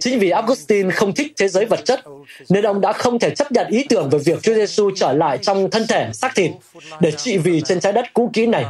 Chính 0.00 0.18
vì 0.18 0.30
Augustine 0.30 0.90
không 0.90 1.14
thích 1.14 1.32
thế 1.36 1.48
giới 1.48 1.64
vật 1.64 1.80
chất, 1.84 2.00
nên 2.48 2.64
ông 2.64 2.80
đã 2.80 2.92
không 2.92 3.18
thể 3.18 3.30
chấp 3.30 3.52
nhận 3.52 3.66
ý 3.66 3.86
tưởng 3.88 4.10
về 4.10 4.18
việc 4.18 4.42
Chúa 4.42 4.54
Giêsu 4.54 4.90
trở 4.96 5.12
lại 5.12 5.38
trong 5.38 5.70
thân 5.70 5.86
thể 5.88 6.10
xác 6.12 6.34
thịt 6.34 6.50
để 7.00 7.12
trị 7.12 7.38
vì 7.38 7.60
trên 7.60 7.80
trái 7.80 7.92
đất 7.92 8.04
cũ 8.14 8.30
kỹ 8.32 8.46
này 8.46 8.64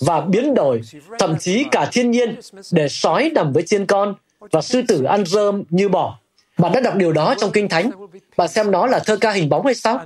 và 0.00 0.20
biến 0.20 0.54
đổi, 0.54 0.80
thậm 1.18 1.38
chí 1.38 1.64
cả 1.70 1.88
thiên 1.92 2.10
nhiên, 2.10 2.36
để 2.72 2.88
sói 2.88 3.30
nằm 3.34 3.52
với 3.52 3.62
chiên 3.62 3.86
con 3.86 4.14
và 4.40 4.62
sư 4.62 4.82
tử 4.88 5.04
ăn 5.04 5.26
rơm 5.26 5.64
như 5.70 5.88
bò. 5.88 6.18
Bạn 6.58 6.72
đã 6.72 6.80
đọc 6.80 6.96
điều 6.96 7.12
đó 7.12 7.34
trong 7.38 7.50
Kinh 7.50 7.68
Thánh. 7.68 7.90
Bạn 8.36 8.48
xem 8.48 8.70
nó 8.70 8.86
là 8.86 8.98
thơ 8.98 9.16
ca 9.16 9.30
hình 9.30 9.48
bóng 9.48 9.64
hay 9.64 9.74
sao? 9.74 10.00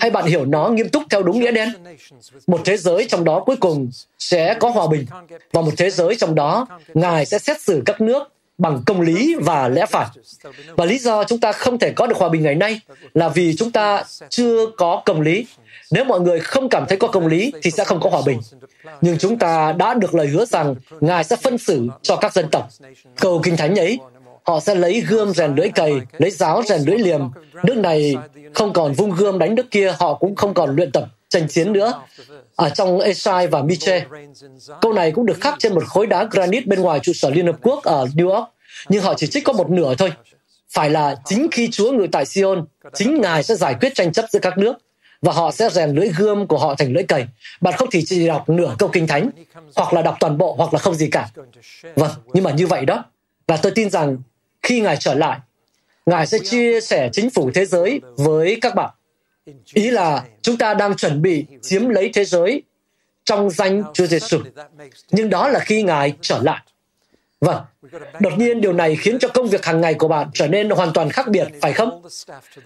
Hay 0.00 0.10
bạn 0.10 0.24
hiểu 0.24 0.44
nó 0.44 0.68
nghiêm 0.68 0.88
túc 0.88 1.02
theo 1.10 1.22
đúng 1.22 1.40
nghĩa 1.40 1.52
đen? 1.52 1.68
Một 2.46 2.60
thế 2.64 2.76
giới 2.76 3.06
trong 3.08 3.24
đó 3.24 3.42
cuối 3.46 3.56
cùng 3.56 3.90
sẽ 4.18 4.54
có 4.54 4.70
hòa 4.70 4.86
bình, 4.90 5.06
và 5.52 5.60
một 5.60 5.72
thế 5.76 5.90
giới 5.90 6.14
trong 6.14 6.34
đó 6.34 6.66
Ngài 6.94 7.26
sẽ 7.26 7.38
xét 7.38 7.60
xử 7.60 7.82
các 7.86 8.00
nước 8.00 8.32
bằng 8.58 8.82
công 8.86 9.00
lý 9.00 9.34
và 9.40 9.68
lẽ 9.68 9.86
phải. 9.86 10.06
Và 10.76 10.84
lý 10.84 10.98
do 10.98 11.24
chúng 11.24 11.40
ta 11.40 11.52
không 11.52 11.78
thể 11.78 11.92
có 11.96 12.06
được 12.06 12.16
hòa 12.16 12.28
bình 12.28 12.42
ngày 12.42 12.54
nay 12.54 12.80
là 13.14 13.28
vì 13.28 13.56
chúng 13.56 13.72
ta 13.72 14.04
chưa 14.28 14.66
có 14.76 15.02
công 15.04 15.20
lý. 15.20 15.46
Nếu 15.90 16.04
mọi 16.04 16.20
người 16.20 16.40
không 16.40 16.68
cảm 16.68 16.84
thấy 16.88 16.98
có 16.98 17.08
công 17.08 17.26
lý 17.26 17.52
thì 17.62 17.70
sẽ 17.70 17.84
không 17.84 18.00
có 18.00 18.10
hòa 18.10 18.22
bình. 18.26 18.40
Nhưng 19.00 19.18
chúng 19.18 19.38
ta 19.38 19.72
đã 19.72 19.94
được 19.94 20.14
lời 20.14 20.26
hứa 20.26 20.44
rằng 20.44 20.74
Ngài 21.00 21.24
sẽ 21.24 21.36
phân 21.36 21.58
xử 21.58 21.88
cho 22.02 22.16
các 22.16 22.32
dân 22.32 22.48
tộc. 22.50 22.68
Cầu 23.20 23.40
Kinh 23.44 23.56
Thánh 23.56 23.78
ấy, 23.78 23.98
họ 24.44 24.60
sẽ 24.60 24.74
lấy 24.74 25.00
gươm 25.00 25.32
rèn 25.32 25.54
lưỡi 25.54 25.68
cày, 25.68 25.92
lấy 26.18 26.30
giáo 26.30 26.62
rèn 26.62 26.80
lưỡi 26.80 26.98
liềm. 26.98 27.20
Nước 27.62 27.76
này 27.76 28.14
không 28.54 28.72
còn 28.72 28.92
vung 28.92 29.10
gươm 29.10 29.38
đánh 29.38 29.54
nước 29.54 29.70
kia, 29.70 29.94
họ 29.98 30.14
cũng 30.14 30.34
không 30.34 30.54
còn 30.54 30.76
luyện 30.76 30.92
tập 30.92 31.04
tranh 31.28 31.48
chiến 31.48 31.72
nữa. 31.72 32.02
Ở 32.56 32.68
trong 32.68 33.00
Esai 33.00 33.46
và 33.46 33.62
Miche, 33.62 34.04
câu 34.80 34.92
này 34.92 35.12
cũng 35.12 35.26
được 35.26 35.40
khắc 35.40 35.54
trên 35.58 35.74
một 35.74 35.84
khối 35.86 36.06
đá 36.06 36.24
granite 36.30 36.66
bên 36.66 36.80
ngoài 36.80 37.00
trụ 37.00 37.12
sở 37.12 37.30
Liên 37.30 37.46
Hợp 37.46 37.56
Quốc 37.62 37.82
ở 37.82 38.06
New 38.14 38.30
York, 38.30 38.48
nhưng 38.88 39.02
họ 39.02 39.14
chỉ 39.14 39.26
trích 39.26 39.44
có 39.44 39.52
một 39.52 39.70
nửa 39.70 39.94
thôi. 39.94 40.12
Phải 40.70 40.90
là 40.90 41.16
chính 41.24 41.48
khi 41.50 41.68
Chúa 41.70 41.92
ngự 41.92 42.06
tại 42.12 42.26
Sion, 42.26 42.64
chính 42.94 43.20
Ngài 43.20 43.42
sẽ 43.42 43.54
giải 43.54 43.74
quyết 43.80 43.94
tranh 43.94 44.12
chấp 44.12 44.24
giữa 44.30 44.38
các 44.38 44.58
nước 44.58 44.76
và 45.22 45.32
họ 45.32 45.50
sẽ 45.50 45.68
rèn 45.70 45.90
lưỡi 45.90 46.08
gươm 46.18 46.46
của 46.46 46.58
họ 46.58 46.74
thành 46.74 46.92
lưỡi 46.92 47.02
cày. 47.02 47.26
Bạn 47.60 47.74
không 47.76 47.88
thì 47.90 48.04
chỉ 48.06 48.26
đọc 48.26 48.48
nửa 48.48 48.74
câu 48.78 48.88
kinh 48.88 49.06
thánh, 49.06 49.30
hoặc 49.76 49.92
là 49.92 50.02
đọc 50.02 50.16
toàn 50.20 50.38
bộ, 50.38 50.54
hoặc 50.58 50.74
là 50.74 50.78
không 50.78 50.94
gì 50.94 51.08
cả. 51.08 51.28
Vâng, 51.96 52.10
nhưng 52.32 52.44
mà 52.44 52.50
như 52.50 52.66
vậy 52.66 52.86
đó. 52.86 53.04
Và 53.46 53.56
tôi 53.56 53.72
tin 53.74 53.90
rằng 53.90 54.16
khi 54.62 54.80
Ngài 54.80 54.96
trở 54.96 55.14
lại, 55.14 55.38
Ngài 56.06 56.26
sẽ 56.26 56.38
chia 56.38 56.80
sẻ 56.80 57.08
chính 57.12 57.30
phủ 57.30 57.50
thế 57.54 57.64
giới 57.66 58.00
với 58.16 58.58
các 58.60 58.74
bạn. 58.74 58.90
Ý 59.74 59.90
là 59.90 60.24
chúng 60.42 60.56
ta 60.56 60.74
đang 60.74 60.96
chuẩn 60.96 61.22
bị 61.22 61.46
chiếm 61.62 61.88
lấy 61.88 62.10
thế 62.14 62.24
giới 62.24 62.62
trong 63.24 63.50
danh 63.50 63.82
Chúa 63.94 64.06
Giêsu. 64.06 64.38
Nhưng 65.10 65.30
đó 65.30 65.48
là 65.48 65.58
khi 65.58 65.82
Ngài 65.82 66.16
trở 66.20 66.40
lại. 66.42 66.60
Vâng, 67.40 67.62
đột 68.20 68.32
nhiên 68.38 68.60
điều 68.60 68.72
này 68.72 68.96
khiến 68.96 69.18
cho 69.18 69.28
công 69.28 69.48
việc 69.48 69.64
hàng 69.64 69.80
ngày 69.80 69.94
của 69.94 70.08
bạn 70.08 70.30
trở 70.34 70.48
nên 70.48 70.70
hoàn 70.70 70.92
toàn 70.92 71.10
khác 71.10 71.28
biệt, 71.28 71.48
phải 71.60 71.72
không? 71.72 72.02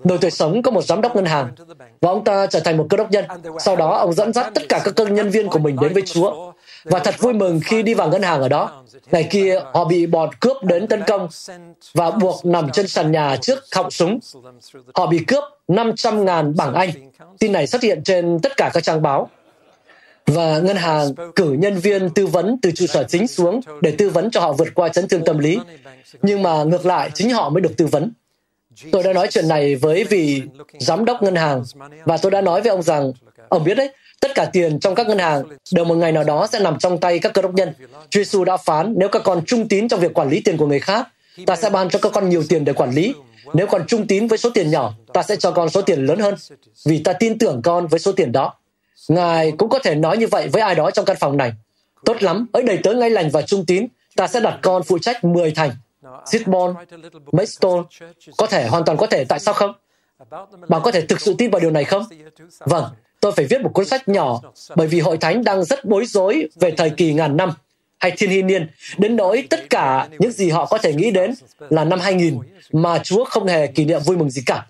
Nơi 0.05 0.19
tuổi 0.21 0.31
sống 0.31 0.63
có 0.63 0.71
một 0.71 0.83
giám 0.83 1.01
đốc 1.01 1.17
ngân 1.17 1.25
hàng, 1.25 1.55
và 2.01 2.11
ông 2.11 2.25
ta 2.25 2.47
trở 2.47 2.61
thành 2.61 2.77
một 2.77 2.87
cơ 2.91 2.97
đốc 2.97 3.11
nhân. 3.11 3.25
Sau 3.61 3.77
đó, 3.77 3.97
ông 3.97 4.13
dẫn 4.13 4.33
dắt 4.33 4.53
tất 4.55 4.63
cả 4.69 4.81
các 4.85 4.95
công 4.97 5.15
nhân 5.15 5.31
viên 5.31 5.49
của 5.49 5.59
mình 5.59 5.77
đến 5.81 5.93
với 5.93 6.03
Chúa. 6.03 6.53
Và 6.91 6.99
thật 6.99 7.15
vui 7.19 7.33
mừng 7.33 7.61
khi 7.65 7.83
đi 7.83 7.95
vào 7.95 8.11
ngân 8.11 8.23
hàng 8.23 8.41
ở 8.41 8.49
đó. 8.49 8.85
Ngày 9.11 9.29
kia, 9.31 9.61
họ 9.75 9.85
bị 9.85 10.07
bọn 10.07 10.31
cướp 10.41 10.57
đến 10.63 10.87
tấn 10.87 11.03
công 11.07 11.29
và 11.95 12.11
buộc 12.11 12.47
nằm 12.47 12.71
trên 12.73 12.89
sàn 12.89 13.13
nhà 13.13 13.37
trước 13.37 13.59
họng 13.75 13.91
súng. 13.91 14.19
Họ 14.95 15.07
bị 15.07 15.19
cướp 15.27 15.45
500.000 15.69 16.55
bảng 16.57 16.75
Anh. 16.75 16.91
Tin 17.39 17.53
này 17.53 17.67
xuất 17.67 17.83
hiện 17.83 18.03
trên 18.05 18.39
tất 18.43 18.57
cả 18.57 18.71
các 18.75 18.85
trang 18.85 19.03
báo 19.03 19.29
và 20.27 20.59
ngân 20.59 20.77
hàng 20.77 21.15
cử 21.35 21.53
nhân 21.53 21.79
viên 21.79 22.11
tư 22.11 22.27
vấn 22.27 22.59
từ 22.63 22.71
trụ 22.71 22.87
sở 22.87 23.05
chính 23.05 23.27
xuống 23.29 23.61
để 23.81 23.95
tư 23.99 24.11
vấn 24.11 24.31
cho 24.31 24.41
họ 24.41 24.53
vượt 24.53 24.69
qua 24.75 24.89
chấn 24.89 25.09
thương 25.09 25.25
tâm 25.25 25.39
lý. 25.39 25.59
Nhưng 26.23 26.43
mà 26.43 26.65
ngược 26.65 26.87
lại, 26.87 27.11
chính 27.15 27.31
họ 27.31 27.51
mới 27.51 27.61
được 27.61 27.77
tư 27.77 27.87
vấn. 27.87 28.13
Tôi 28.93 29.03
đã 29.03 29.13
nói 29.13 29.29
chuyện 29.31 29.49
này 29.49 29.77
với 29.77 30.05
vị 30.05 30.43
giám 30.81 31.05
đốc 31.05 31.23
ngân 31.23 31.37
hàng 31.37 31.63
và 32.05 32.17
tôi 32.17 32.31
đã 32.31 32.41
nói 32.41 32.63
với 32.63 32.71
ông 32.71 32.83
rằng 32.83 33.13
Ông 33.49 33.65
biết 33.65 33.75
đấy, 33.75 33.91
tất 34.27 34.35
cả 34.35 34.45
tiền 34.53 34.81
trong 34.81 34.95
các 34.95 35.09
ngân 35.09 35.19
hàng 35.19 35.43
đều 35.73 35.85
một 35.85 35.95
ngày 35.95 36.13
nào 36.13 36.25
đó 36.25 36.47
sẽ 36.47 36.59
nằm 36.59 36.79
trong 36.79 36.99
tay 36.99 37.19
các 37.19 37.35
cơ 37.35 37.43
đốc 37.43 37.55
nhân. 37.55 37.73
Chúa 38.11 38.21
Giêsu 38.21 38.45
đã 38.45 38.57
phán 38.57 38.95
nếu 38.97 39.09
các 39.09 39.23
con 39.25 39.45
trung 39.47 39.69
tín 39.69 39.89
trong 39.89 40.01
việc 40.01 40.15
quản 40.15 40.29
lý 40.29 40.41
tiền 40.41 40.57
của 40.57 40.67
người 40.67 40.81
khác, 40.81 41.09
ta 41.47 41.57
sẽ 41.57 41.71
ban 41.71 41.91
cho 41.91 41.99
các 41.99 42.13
con 42.13 42.29
nhiều 42.29 42.43
tiền 42.49 42.65
để 42.65 42.73
quản 42.73 42.91
lý. 42.91 43.15
Nếu 43.55 43.67
còn 43.67 43.87
trung 43.87 44.07
tín 44.07 44.27
với 44.27 44.39
số 44.39 44.51
tiền 44.55 44.71
nhỏ, 44.71 44.95
ta 45.13 45.23
sẽ 45.23 45.37
cho 45.37 45.51
con 45.51 45.71
số 45.71 45.83
tiền 45.83 46.07
lớn 46.07 46.19
hơn, 46.19 46.35
vì 46.85 47.03
ta 47.03 47.13
tin 47.13 47.39
tưởng 47.39 47.63
con 47.63 47.87
với 47.87 48.01
số 48.01 48.13
tiền 48.13 48.33
đó. 48.33 48.55
Ngài 49.09 49.53
cũng 49.53 49.69
có 49.69 49.79
thể 49.79 49.95
nói 49.95 50.17
như 50.17 50.27
vậy 50.27 50.49
với 50.49 50.63
ai 50.63 50.75
đó 50.75 50.91
trong 50.91 51.05
căn 51.05 51.17
phòng 51.21 51.37
này. 51.37 51.53
Tốt 52.05 52.23
lắm, 52.23 52.47
hãy 52.55 52.63
đầy 52.63 52.79
tớ 52.83 52.93
ngay 52.93 53.11
lành 53.11 53.31
và 53.31 53.43
trung 53.43 53.67
tín, 53.67 53.87
ta 54.17 54.27
sẽ 54.27 54.41
đặt 54.41 54.59
con 54.63 54.83
phụ 54.83 54.99
trách 54.99 55.25
10 55.25 55.51
thành. 55.51 55.71
Sitbon, 56.27 56.75
Maidstone, 57.33 57.83
có 58.37 58.47
thể, 58.47 58.69
hoàn 58.69 58.85
toàn 58.85 58.99
có 58.99 59.07
thể, 59.07 59.25
tại 59.25 59.41
sao 59.41 59.55
không? 59.55 59.73
Bạn 60.69 60.83
có 60.85 60.91
thể 60.91 61.07
thực 61.07 61.21
sự 61.21 61.35
tin 61.39 61.51
vào 61.51 61.61
điều 61.61 61.71
này 61.71 61.85
không? 61.85 62.05
Vâng, 62.61 62.85
tôi 63.21 63.33
phải 63.33 63.45
viết 63.45 63.61
một 63.61 63.71
cuốn 63.75 63.85
sách 63.85 64.09
nhỏ 64.09 64.41
bởi 64.77 64.87
vì 64.87 65.01
hội 65.01 65.19
thánh 65.19 65.45
đang 65.45 65.65
rất 65.65 65.85
bối 65.85 66.07
rối 66.07 66.49
về 66.61 66.71
thời 66.71 66.91
kỳ 66.91 67.13
ngàn 67.13 67.37
năm 67.37 67.53
hay 67.99 68.11
thiên 68.17 68.31
hy 68.31 68.43
niên, 68.43 68.67
đến 68.99 69.17
nỗi 69.17 69.47
tất 69.51 69.71
cả 69.71 70.09
những 70.19 70.33
gì 70.33 70.51
họ 70.51 70.67
có 70.67 70.79
thể 70.79 70.95
nghĩ 70.95 71.11
đến 71.11 71.35
là 71.71 71.85
năm 71.85 72.01
2000 72.01 72.39
mà 72.73 72.99
Chúa 72.99 73.25
không 73.25 73.47
hề 73.47 73.67
kỷ 73.67 73.85
niệm 73.85 74.01
vui 74.05 74.17
mừng 74.17 74.31
gì 74.31 74.43
cả. 74.47 74.67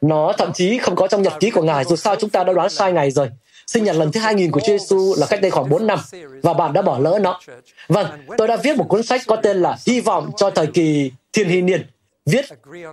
Nó 0.00 0.32
thậm 0.38 0.52
chí 0.52 0.78
không 0.78 0.96
có 0.96 1.08
trong 1.08 1.22
nhật 1.22 1.32
ký 1.40 1.50
của 1.50 1.62
Ngài, 1.62 1.84
dù 1.84 1.96
sao 1.96 2.16
chúng 2.16 2.30
ta 2.30 2.44
đã 2.44 2.52
đoán 2.52 2.70
sai 2.70 2.92
ngày 2.92 3.10
rồi. 3.10 3.30
Sinh 3.66 3.84
nhật 3.84 3.96
lần 3.96 4.12
thứ 4.12 4.20
2000 4.20 4.50
của 4.50 4.60
Chúa 4.60 4.78
Giêsu 4.78 5.14
là 5.18 5.26
cách 5.26 5.42
đây 5.42 5.50
khoảng 5.50 5.68
4 5.68 5.86
năm, 5.86 5.98
và 6.42 6.52
bạn 6.52 6.72
đã 6.72 6.82
bỏ 6.82 6.98
lỡ 6.98 7.18
nó. 7.22 7.40
Vâng, 7.88 8.06
tôi 8.38 8.48
đã 8.48 8.56
viết 8.56 8.76
một 8.76 8.84
cuốn 8.88 9.02
sách 9.02 9.20
có 9.26 9.36
tên 9.36 9.56
là 9.56 9.76
Hy 9.86 10.00
vọng 10.00 10.30
cho 10.36 10.50
thời 10.50 10.66
kỳ 10.66 11.12
thiên 11.32 11.48
hy 11.48 11.62
niên 11.62 11.86
viết 12.30 12.44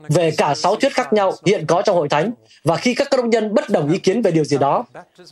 về 0.10 0.32
cả 0.38 0.56
sáu 0.56 0.76
thuyết 0.76 0.94
khác 0.94 1.14
nhau 1.14 1.34
hiện 1.46 1.66
có 1.68 1.82
trong 1.82 1.96
hội 1.96 2.10
thánh 2.10 2.32
và 2.64 2.76
khi 2.76 2.96
các 2.96 3.10
công 3.10 3.30
nhân 3.30 3.54
bất 3.54 3.70
đồng 3.70 3.92
ý 3.92 3.98
kiến 3.98 4.22
về 4.22 4.32
điều 4.32 4.44
gì 4.44 4.58
đó 4.58 4.86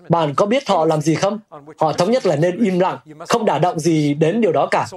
bạn 0.10 0.34
có 0.36 0.46
biết 0.46 0.70
họ 0.70 0.86
làm 0.86 1.02
gì 1.02 1.16
không? 1.16 1.40
Họ 1.78 1.94
thống 1.94 2.12
nhất 2.12 2.26
là 2.26 2.36
nên 2.36 2.64
im 2.64 2.80
lặng 2.80 2.98
không 3.28 3.46
đả 3.46 3.60
động 3.60 3.80
gì 3.80 4.14
đến 4.14 4.42
điều 4.42 4.52
đó 4.52 4.68
cả. 4.72 4.88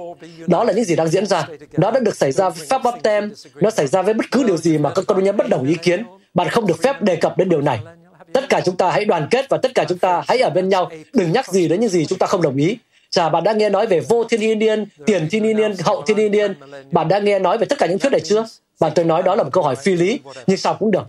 Đó 0.47 0.63
là 0.63 0.73
những 0.73 0.85
gì 0.85 0.95
đang 0.95 1.07
diễn 1.07 1.25
ra. 1.25 1.47
Nó 1.77 1.91
đã 1.91 1.99
được 1.99 2.15
xảy 2.15 2.31
ra 2.31 2.49
với 2.49 2.67
phép 2.69 2.81
bắp 2.83 3.03
tem 3.03 3.33
nó 3.55 3.69
xảy 3.69 3.87
ra 3.87 4.01
với 4.01 4.13
bất 4.13 4.25
cứ 4.31 4.43
điều 4.43 4.57
gì 4.57 4.77
mà 4.77 4.89
các 4.95 5.05
công 5.07 5.23
nhân 5.23 5.37
bất 5.37 5.49
đồng 5.49 5.67
ý 5.67 5.75
kiến. 5.81 6.05
Bạn 6.33 6.49
không 6.49 6.67
được 6.67 6.81
phép 6.83 7.01
đề 7.01 7.15
cập 7.15 7.37
đến 7.37 7.49
điều 7.49 7.61
này. 7.61 7.79
Tất 8.33 8.49
cả 8.49 8.61
chúng 8.65 8.77
ta 8.77 8.91
hãy 8.91 9.05
đoàn 9.05 9.27
kết 9.31 9.45
và 9.49 9.57
tất 9.57 9.71
cả 9.75 9.85
chúng 9.89 9.97
ta 9.97 10.23
hãy 10.27 10.39
ở 10.39 10.49
bên 10.49 10.69
nhau. 10.69 10.89
Đừng 11.13 11.31
nhắc 11.31 11.51
gì 11.51 11.67
đến 11.67 11.79
những 11.79 11.89
gì 11.89 12.05
chúng 12.05 12.19
ta 12.19 12.27
không 12.27 12.41
đồng 12.41 12.55
ý. 12.55 12.77
Chà, 13.09 13.29
bạn 13.29 13.43
đã 13.43 13.53
nghe 13.53 13.69
nói 13.69 13.87
về 13.87 13.99
vô 13.99 14.23
thiên 14.23 14.39
nhiên 14.39 14.59
niên, 14.59 14.85
tiền 15.05 15.27
thiên 15.31 15.43
nhiên 15.43 15.57
niên, 15.57 15.73
hậu 15.83 16.01
thiên 16.01 16.17
nhiên. 16.17 16.31
Niên. 16.31 16.53
Bạn 16.91 17.07
đã 17.07 17.19
nghe 17.19 17.39
nói 17.39 17.57
về 17.57 17.65
tất 17.65 17.77
cả 17.79 17.85
những 17.85 17.99
thuyết 17.99 18.11
này 18.11 18.21
chưa? 18.21 18.45
Bạn 18.79 18.91
tôi 18.95 19.05
nói 19.05 19.23
đó 19.23 19.35
là 19.35 19.43
một 19.43 19.49
câu 19.53 19.63
hỏi 19.63 19.75
phi 19.75 19.95
lý, 19.95 20.19
nhưng 20.47 20.57
sao 20.57 20.75
cũng 20.79 20.91
được. 20.91 21.03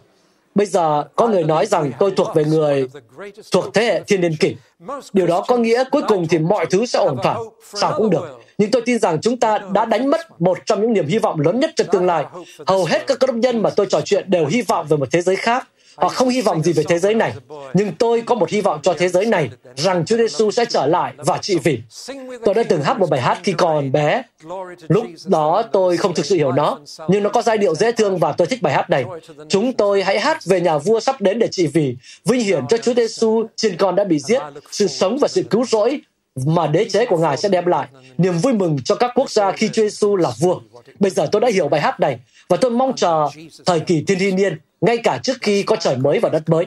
Bây 0.54 0.66
giờ 0.66 1.04
có 1.16 1.28
người 1.28 1.44
nói 1.44 1.66
rằng 1.66 1.92
tôi 1.98 2.10
thuộc 2.16 2.28
về 2.34 2.44
người 2.44 2.88
thuộc 3.52 3.74
thế 3.74 3.84
hệ 3.84 4.02
thiên 4.06 4.20
niên 4.20 4.36
kỷ. 4.36 4.56
Điều 5.12 5.26
đó 5.26 5.44
có 5.48 5.56
nghĩa 5.56 5.84
cuối 5.90 6.02
cùng 6.08 6.28
thì 6.28 6.38
mọi 6.38 6.66
thứ 6.66 6.86
sẽ 6.86 6.98
ổn 6.98 7.16
thỏa. 7.22 7.36
Sao 7.74 7.94
cũng 7.96 8.10
được. 8.10 8.40
Nhưng 8.58 8.70
tôi 8.70 8.82
tin 8.86 8.98
rằng 8.98 9.20
chúng 9.20 9.36
ta 9.36 9.58
đã 9.72 9.84
đánh 9.84 10.10
mất 10.10 10.40
một 10.40 10.58
trong 10.66 10.80
những 10.80 10.92
niềm 10.92 11.06
hy 11.06 11.18
vọng 11.18 11.40
lớn 11.40 11.60
nhất 11.60 11.70
cho 11.76 11.84
tương 11.84 12.06
lai. 12.06 12.24
Hầu 12.66 12.84
hết 12.84 13.06
các 13.06 13.18
công 13.18 13.40
nhân 13.40 13.62
mà 13.62 13.70
tôi 13.70 13.86
trò 13.86 14.00
chuyện 14.00 14.30
đều 14.30 14.46
hy 14.46 14.62
vọng 14.62 14.86
về 14.88 14.96
một 14.96 15.08
thế 15.10 15.22
giới 15.22 15.36
khác 15.36 15.68
Họ 16.00 16.08
không 16.08 16.28
hy 16.28 16.40
vọng 16.40 16.62
gì 16.62 16.72
về 16.72 16.82
thế 16.88 16.98
giới 16.98 17.14
này. 17.14 17.32
Nhưng 17.74 17.92
tôi 17.98 18.20
có 18.20 18.34
một 18.34 18.50
hy 18.50 18.60
vọng 18.60 18.80
cho 18.82 18.94
thế 18.98 19.08
giới 19.08 19.26
này 19.26 19.50
rằng 19.76 20.04
Chúa 20.04 20.16
Giêsu 20.16 20.50
sẽ 20.50 20.64
trở 20.64 20.86
lại 20.86 21.12
và 21.16 21.38
trị 21.38 21.58
vì. 21.64 21.78
Tôi 22.44 22.54
đã 22.54 22.62
từng 22.62 22.82
hát 22.82 22.98
một 22.98 23.10
bài 23.10 23.20
hát 23.20 23.40
khi 23.42 23.52
còn 23.52 23.92
bé. 23.92 24.22
Lúc 24.88 25.06
đó 25.26 25.62
tôi 25.72 25.96
không 25.96 26.14
thực 26.14 26.26
sự 26.26 26.36
hiểu 26.36 26.52
nó, 26.52 26.78
nhưng 27.08 27.22
nó 27.22 27.30
có 27.30 27.42
giai 27.42 27.58
điệu 27.58 27.74
dễ 27.74 27.92
thương 27.92 28.18
và 28.18 28.32
tôi 28.32 28.46
thích 28.46 28.62
bài 28.62 28.74
hát 28.74 28.90
này. 28.90 29.04
Chúng 29.48 29.72
tôi 29.72 30.02
hãy 30.02 30.20
hát 30.20 30.44
về 30.44 30.60
nhà 30.60 30.78
vua 30.78 31.00
sắp 31.00 31.20
đến 31.20 31.38
để 31.38 31.48
trị 31.48 31.66
vì, 31.66 31.96
vinh 32.24 32.40
hiển 32.40 32.64
cho 32.68 32.76
Chúa 32.76 32.94
Giêsu 32.94 33.46
trên 33.56 33.76
con 33.76 33.96
đã 33.96 34.04
bị 34.04 34.18
giết, 34.18 34.42
sự 34.70 34.86
sống 34.86 35.18
và 35.18 35.28
sự 35.28 35.42
cứu 35.42 35.64
rỗi 35.64 36.00
mà 36.46 36.66
đế 36.66 36.84
chế 36.84 37.06
của 37.06 37.16
Ngài 37.16 37.36
sẽ 37.36 37.48
đem 37.48 37.66
lại, 37.66 37.88
niềm 38.18 38.38
vui 38.38 38.52
mừng 38.52 38.76
cho 38.84 38.94
các 38.94 39.10
quốc 39.14 39.30
gia 39.30 39.52
khi 39.52 39.68
Chúa 39.68 39.82
Giêsu 39.82 40.16
là 40.16 40.30
vua. 40.38 40.60
Bây 41.00 41.10
giờ 41.10 41.26
tôi 41.32 41.40
đã 41.40 41.48
hiểu 41.48 41.68
bài 41.68 41.80
hát 41.80 42.00
này 42.00 42.18
và 42.48 42.56
tôi 42.56 42.70
mong 42.70 42.92
chờ 42.96 43.28
thời 43.66 43.80
kỳ 43.80 44.04
thiên 44.06 44.18
thiên 44.18 44.36
niên 44.36 44.58
ngay 44.80 44.98
cả 44.98 45.18
trước 45.22 45.36
khi 45.40 45.62
có 45.62 45.76
trời 45.76 45.96
mới 45.96 46.18
và 46.18 46.28
đất 46.28 46.48
mới. 46.48 46.66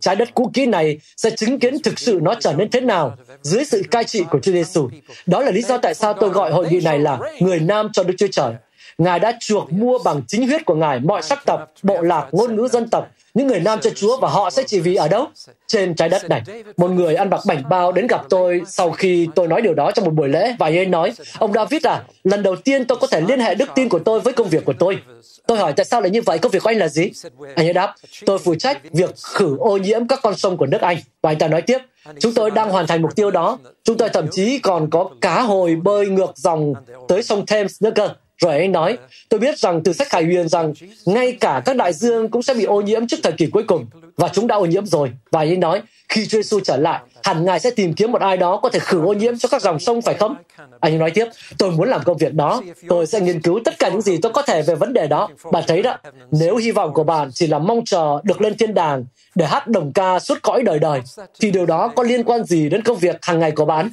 Trái 0.00 0.16
đất 0.16 0.34
cũ 0.34 0.50
kỹ 0.54 0.66
này 0.66 0.98
sẽ 1.16 1.30
chứng 1.30 1.58
kiến 1.58 1.82
thực 1.82 1.98
sự 1.98 2.18
nó 2.22 2.34
trở 2.40 2.52
nên 2.52 2.70
thế 2.70 2.80
nào 2.80 3.16
dưới 3.42 3.64
sự 3.64 3.82
cai 3.90 4.04
trị 4.04 4.24
của 4.30 4.38
Chúa 4.42 4.52
Giêsu. 4.52 4.88
Đó 5.26 5.40
là 5.40 5.50
lý 5.50 5.62
do 5.62 5.78
tại 5.78 5.94
sao 5.94 6.12
tôi 6.12 6.30
gọi 6.30 6.52
hội 6.52 6.66
nghị 6.70 6.80
này 6.80 6.98
là 6.98 7.18
Người 7.40 7.60
Nam 7.60 7.88
cho 7.92 8.02
Đức 8.02 8.14
Chúa 8.18 8.28
Trời. 8.32 8.54
Ngài 8.98 9.18
đã 9.18 9.36
chuộc 9.40 9.72
mua 9.72 9.98
bằng 9.98 10.22
chính 10.28 10.46
huyết 10.46 10.64
của 10.64 10.74
Ngài 10.74 11.00
mọi 11.00 11.22
sắc 11.22 11.46
tộc, 11.46 11.72
bộ 11.82 12.00
lạc, 12.00 12.28
ngôn 12.32 12.56
ngữ 12.56 12.68
dân 12.68 12.88
tộc, 12.88 13.08
những 13.34 13.46
người 13.46 13.60
nam 13.60 13.78
cho 13.82 13.90
Chúa 13.90 14.16
và 14.16 14.28
họ 14.28 14.50
sẽ 14.50 14.62
chỉ 14.66 14.80
vì 14.80 14.94
ở 14.94 15.08
đâu? 15.08 15.26
Trên 15.66 15.94
trái 15.94 16.08
đất 16.08 16.28
này. 16.28 16.42
Một 16.76 16.90
người 16.90 17.14
ăn 17.14 17.30
mặc 17.30 17.40
bảnh 17.46 17.62
bao 17.68 17.92
đến 17.92 18.06
gặp 18.06 18.22
tôi 18.28 18.62
sau 18.66 18.90
khi 18.90 19.28
tôi 19.34 19.48
nói 19.48 19.62
điều 19.62 19.74
đó 19.74 19.90
trong 19.90 20.04
một 20.04 20.10
buổi 20.14 20.28
lễ 20.28 20.54
và 20.58 20.66
ấy 20.66 20.86
nói, 20.86 21.12
ông 21.38 21.52
David 21.52 21.86
à, 21.86 22.02
lần 22.24 22.42
đầu 22.42 22.56
tiên 22.56 22.84
tôi 22.84 22.98
có 23.00 23.06
thể 23.06 23.20
liên 23.20 23.40
hệ 23.40 23.54
đức 23.54 23.68
tin 23.74 23.88
của 23.88 23.98
tôi 23.98 24.20
với 24.20 24.32
công 24.32 24.48
việc 24.48 24.64
của 24.64 24.74
tôi. 24.78 24.98
Tôi 25.46 25.58
hỏi 25.58 25.72
tại 25.76 25.84
sao 25.84 26.00
lại 26.00 26.10
như 26.10 26.22
vậy, 26.22 26.38
công 26.38 26.52
việc 26.52 26.62
của 26.62 26.70
anh 26.70 26.78
là 26.78 26.88
gì? 26.88 27.10
Anh 27.54 27.66
ấy 27.66 27.72
đáp, 27.72 27.94
tôi 28.26 28.38
phụ 28.38 28.54
trách 28.54 28.92
việc 28.92 29.10
khử 29.22 29.56
ô 29.58 29.76
nhiễm 29.76 30.06
các 30.06 30.20
con 30.22 30.36
sông 30.36 30.56
của 30.56 30.66
nước 30.66 30.80
Anh. 30.80 30.96
Và 31.22 31.30
anh 31.30 31.38
ta 31.38 31.48
nói 31.48 31.62
tiếp, 31.62 31.78
chúng 32.20 32.34
tôi 32.34 32.50
đang 32.50 32.70
hoàn 32.70 32.86
thành 32.86 33.02
mục 33.02 33.16
tiêu 33.16 33.30
đó. 33.30 33.58
Chúng 33.84 33.96
tôi 33.96 34.08
thậm 34.08 34.26
chí 34.30 34.58
còn 34.58 34.90
có 34.90 35.10
cá 35.20 35.42
hồi 35.42 35.74
bơi 35.74 36.06
ngược 36.06 36.32
dòng 36.36 36.74
tới 37.08 37.22
sông 37.22 37.46
Thames 37.46 37.82
nữa 37.82 37.90
cơ. 37.94 38.08
Rồi 38.38 38.58
anh 38.58 38.72
nói, 38.72 38.98
tôi 39.28 39.40
biết 39.40 39.58
rằng 39.58 39.82
từ 39.82 39.92
sách 39.92 40.08
Khải 40.08 40.24
Huyền 40.24 40.48
rằng 40.48 40.72
ngay 41.06 41.32
cả 41.32 41.62
các 41.64 41.76
đại 41.76 41.92
dương 41.92 42.28
cũng 42.28 42.42
sẽ 42.42 42.54
bị 42.54 42.64
ô 42.64 42.80
nhiễm 42.80 43.06
trước 43.06 43.16
thời 43.22 43.32
kỳ 43.32 43.46
cuối 43.46 43.62
cùng. 43.62 43.86
Và 44.16 44.28
chúng 44.28 44.46
đã 44.46 44.56
ô 44.56 44.66
nhiễm 44.66 44.86
rồi. 44.86 45.12
Và 45.30 45.40
anh 45.40 45.60
nói, 45.60 45.82
khi 46.08 46.26
Chúa 46.26 46.38
Giêsu 46.38 46.60
trở 46.60 46.76
lại, 46.76 47.00
hẳn 47.24 47.44
Ngài 47.44 47.60
sẽ 47.60 47.70
tìm 47.70 47.94
kiếm 47.94 48.12
một 48.12 48.20
ai 48.20 48.36
đó 48.36 48.56
có 48.56 48.68
thể 48.68 48.78
khử 48.78 49.06
ô 49.06 49.12
nhiễm 49.12 49.38
cho 49.38 49.48
các 49.48 49.62
dòng 49.62 49.78
sông 49.78 50.02
phải 50.02 50.14
không? 50.14 50.34
Anh 50.80 50.98
nói 50.98 51.10
tiếp, 51.10 51.26
tôi 51.58 51.70
muốn 51.70 51.88
làm 51.88 52.00
công 52.04 52.16
việc 52.16 52.34
đó. 52.34 52.62
Tôi 52.88 53.06
sẽ 53.06 53.20
nghiên 53.20 53.42
cứu 53.42 53.60
tất 53.64 53.78
cả 53.78 53.88
những 53.88 54.00
gì 54.00 54.18
tôi 54.22 54.32
có 54.32 54.42
thể 54.42 54.62
về 54.62 54.74
vấn 54.74 54.92
đề 54.92 55.06
đó. 55.06 55.28
Bạn 55.52 55.64
thấy 55.66 55.82
đó, 55.82 55.96
nếu 56.30 56.56
hy 56.56 56.70
vọng 56.70 56.94
của 56.94 57.04
bạn 57.04 57.30
chỉ 57.32 57.46
là 57.46 57.58
mong 57.58 57.84
chờ 57.84 58.20
được 58.22 58.40
lên 58.40 58.56
thiên 58.56 58.74
đàng 58.74 59.04
để 59.34 59.46
hát 59.46 59.68
đồng 59.68 59.92
ca 59.92 60.18
suốt 60.18 60.38
cõi 60.42 60.62
đời 60.62 60.78
đời, 60.78 61.00
thì 61.40 61.50
điều 61.50 61.66
đó 61.66 61.92
có 61.96 62.02
liên 62.02 62.24
quan 62.24 62.44
gì 62.44 62.68
đến 62.68 62.82
công 62.82 62.98
việc 62.98 63.16
hàng 63.22 63.38
ngày 63.38 63.50
của 63.50 63.64
bạn? 63.64 63.90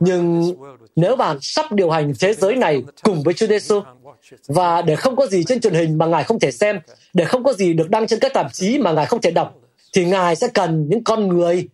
Nhưng 0.00 0.54
nếu 0.96 1.16
bạn 1.16 1.38
sắp 1.40 1.72
điều 1.72 1.90
hành 1.90 2.12
thế 2.20 2.34
giới 2.34 2.56
này 2.56 2.82
cùng 3.02 3.22
với 3.22 3.34
Chúa 3.34 3.46
Giêsu 3.46 3.80
và 4.48 4.82
để 4.82 4.96
không 4.96 5.16
có 5.16 5.26
gì 5.26 5.44
trên 5.44 5.60
truyền 5.60 5.74
hình 5.74 5.98
mà 5.98 6.06
Ngài 6.06 6.24
không 6.24 6.40
thể 6.40 6.50
xem, 6.50 6.80
để 7.14 7.24
không 7.24 7.44
có 7.44 7.52
gì 7.52 7.72
được 7.72 7.90
đăng 7.90 8.06
trên 8.06 8.18
các 8.18 8.34
tạp 8.34 8.52
chí 8.52 8.78
mà 8.78 8.92
Ngài 8.92 9.06
không 9.06 9.20
thể 9.20 9.30
đọc, 9.30 9.54
thì 9.92 10.04
Ngài 10.04 10.36
sẽ 10.36 10.48
cần 10.54 10.88
những 10.88 11.04
con 11.04 11.28
người 11.28 11.68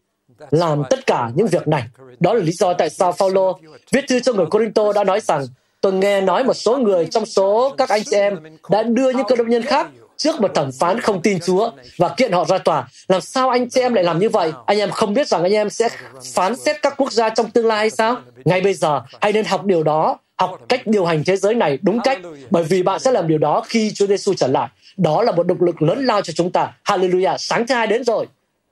làm 0.51 0.82
tất 0.90 1.06
cả 1.06 1.30
những 1.35 1.47
việc 1.47 1.68
này. 1.68 1.82
Đó 2.20 2.35
là 2.35 2.40
lý 2.40 2.52
do 2.52 2.72
tại 2.72 2.90
sao 2.90 3.12
Phaolô 3.12 3.59
viết 3.93 4.05
thư 4.09 4.20
cho 4.20 4.32
người 4.32 4.47
Corinto 4.47 4.93
đã 4.93 5.05
nói 5.05 5.20
rằng 5.20 5.47
tôi 5.80 5.93
nghe 5.93 6.20
nói 6.20 6.44
một 6.44 6.55
số 6.55 6.76
người 6.78 7.06
trong 7.06 7.26
số 7.26 7.74
các 7.78 7.89
anh 7.89 8.02
chị 8.05 8.16
em 8.16 8.39
đã 8.70 8.82
đưa 8.82 9.10
những 9.10 9.26
cơ 9.28 9.36
đốc 9.36 9.47
nhân 9.47 9.62
khác 9.62 9.86
trước 10.16 10.40
một 10.40 10.55
thẩm 10.55 10.70
phán 10.72 11.01
không 11.01 11.22
tin 11.22 11.39
Chúa 11.40 11.70
và 11.98 12.14
kiện 12.16 12.32
họ 12.32 12.44
ra 12.44 12.59
tòa. 12.59 12.89
Làm 13.09 13.20
sao 13.20 13.51
anh 13.51 13.70
chị 13.70 13.80
em 13.80 13.94
lại 13.94 14.05
làm 14.05 14.18
như 14.18 14.28
vậy? 14.28 14.52
Anh 14.66 14.78
em 14.78 14.90
không 14.90 15.14
biết 15.14 15.28
rằng 15.28 15.43
anh 15.43 15.52
em 15.52 15.70
sẽ 15.70 15.89
phán 16.35 16.56
xét 16.56 16.82
các 16.82 16.94
quốc 16.97 17.12
gia 17.12 17.28
trong 17.28 17.51
tương 17.51 17.66
lai 17.66 17.78
hay 17.78 17.90
sao? 17.90 18.16
Ngay 18.44 18.60
bây 18.60 18.74
giờ, 18.74 19.02
hãy 19.20 19.32
nên 19.32 19.44
học 19.44 19.64
điều 19.64 19.82
đó, 19.82 20.18
học 20.39 20.60
cách 20.69 20.86
điều 20.86 21.05
hành 21.05 21.23
thế 21.27 21.36
giới 21.36 21.55
này 21.55 21.78
đúng 21.82 21.98
cách, 22.05 22.19
bởi 22.51 22.65
vì 22.65 22.82
bạn 22.82 23.01
sẽ 23.01 23.12
làm 23.12 23.28
điều 23.28 23.39
đó 23.39 23.62
khi 23.69 23.90
Chúa 23.94 24.06
Giêsu 24.06 24.35
trở 24.35 24.47
lại. 24.47 24.69
Đó 24.97 25.23
là 25.23 25.32
một 25.32 25.47
động 25.47 25.62
lực 25.62 25.82
lớn 25.82 26.05
lao 26.05 26.23
cho 26.23 26.32
chúng 26.32 26.52
ta. 26.52 26.73
Hallelujah, 26.85 27.36
sáng 27.39 27.66
thứ 27.66 27.74
hai 27.74 27.86
đến 27.86 28.05
rồi. 28.05 28.27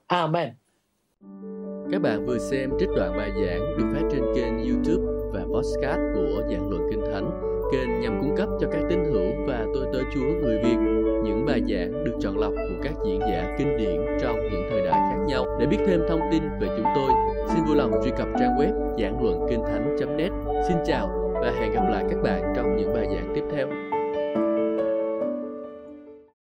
Amen. 0.07 0.49
Các 1.91 2.01
bạn 2.01 2.25
vừa 2.25 2.37
xem 2.37 2.69
trích 2.79 2.89
đoạn 2.95 3.17
bài 3.17 3.31
giảng 3.31 3.77
được 3.77 3.85
phát 3.93 4.07
trên 4.11 4.21
kênh 4.35 4.69
YouTube 4.69 5.03
và 5.33 5.39
podcast 5.39 5.99
của 6.15 6.41
Giảng 6.51 6.69
Luận 6.69 6.81
Kinh 6.91 7.01
Thánh, 7.13 7.31
kênh 7.71 8.01
nhằm 8.01 8.21
cung 8.21 8.35
cấp 8.37 8.49
cho 8.61 8.67
các 8.71 8.81
tín 8.89 8.99
hữu 9.05 9.47
và 9.47 9.65
tôi 9.73 9.85
tớ 9.93 9.99
Chúa 10.13 10.27
người 10.41 10.57
Việt 10.63 10.77
những 11.23 11.45
bài 11.45 11.61
giảng 11.69 12.03
được 12.05 12.13
chọn 12.21 12.37
lọc 12.37 12.51
của 12.51 12.83
các 12.83 12.93
diễn 13.05 13.19
giả 13.19 13.55
kinh 13.57 13.77
điển 13.77 14.01
trong 14.21 14.35
những 14.51 14.67
thời 14.69 14.81
đại 14.85 14.93
khác 14.93 15.17
nhau. 15.27 15.45
Để 15.59 15.65
biết 15.65 15.77
thêm 15.87 16.01
thông 16.09 16.21
tin 16.31 16.43
về 16.61 16.67
chúng 16.77 16.87
tôi, 16.95 17.11
xin 17.49 17.65
vui 17.65 17.75
lòng 17.75 17.91
truy 18.03 18.11
cập 18.17 18.27
trang 18.39 18.55
web 18.57 18.97
giảng 19.01 19.23
luận 19.23 19.39
kinh 19.49 19.63
thánh.net. 19.63 20.31
Xin 20.67 20.77
chào 20.85 21.26
và 21.41 21.51
hẹn 21.59 21.71
gặp 21.71 21.89
lại 21.89 22.03
các 22.09 22.21
bạn 22.23 22.53
trong 22.55 22.77
những 22.77 22.93
bài 22.93 23.07
giảng 23.15 23.31
tiếp 23.35 23.43
theo. 23.51 23.86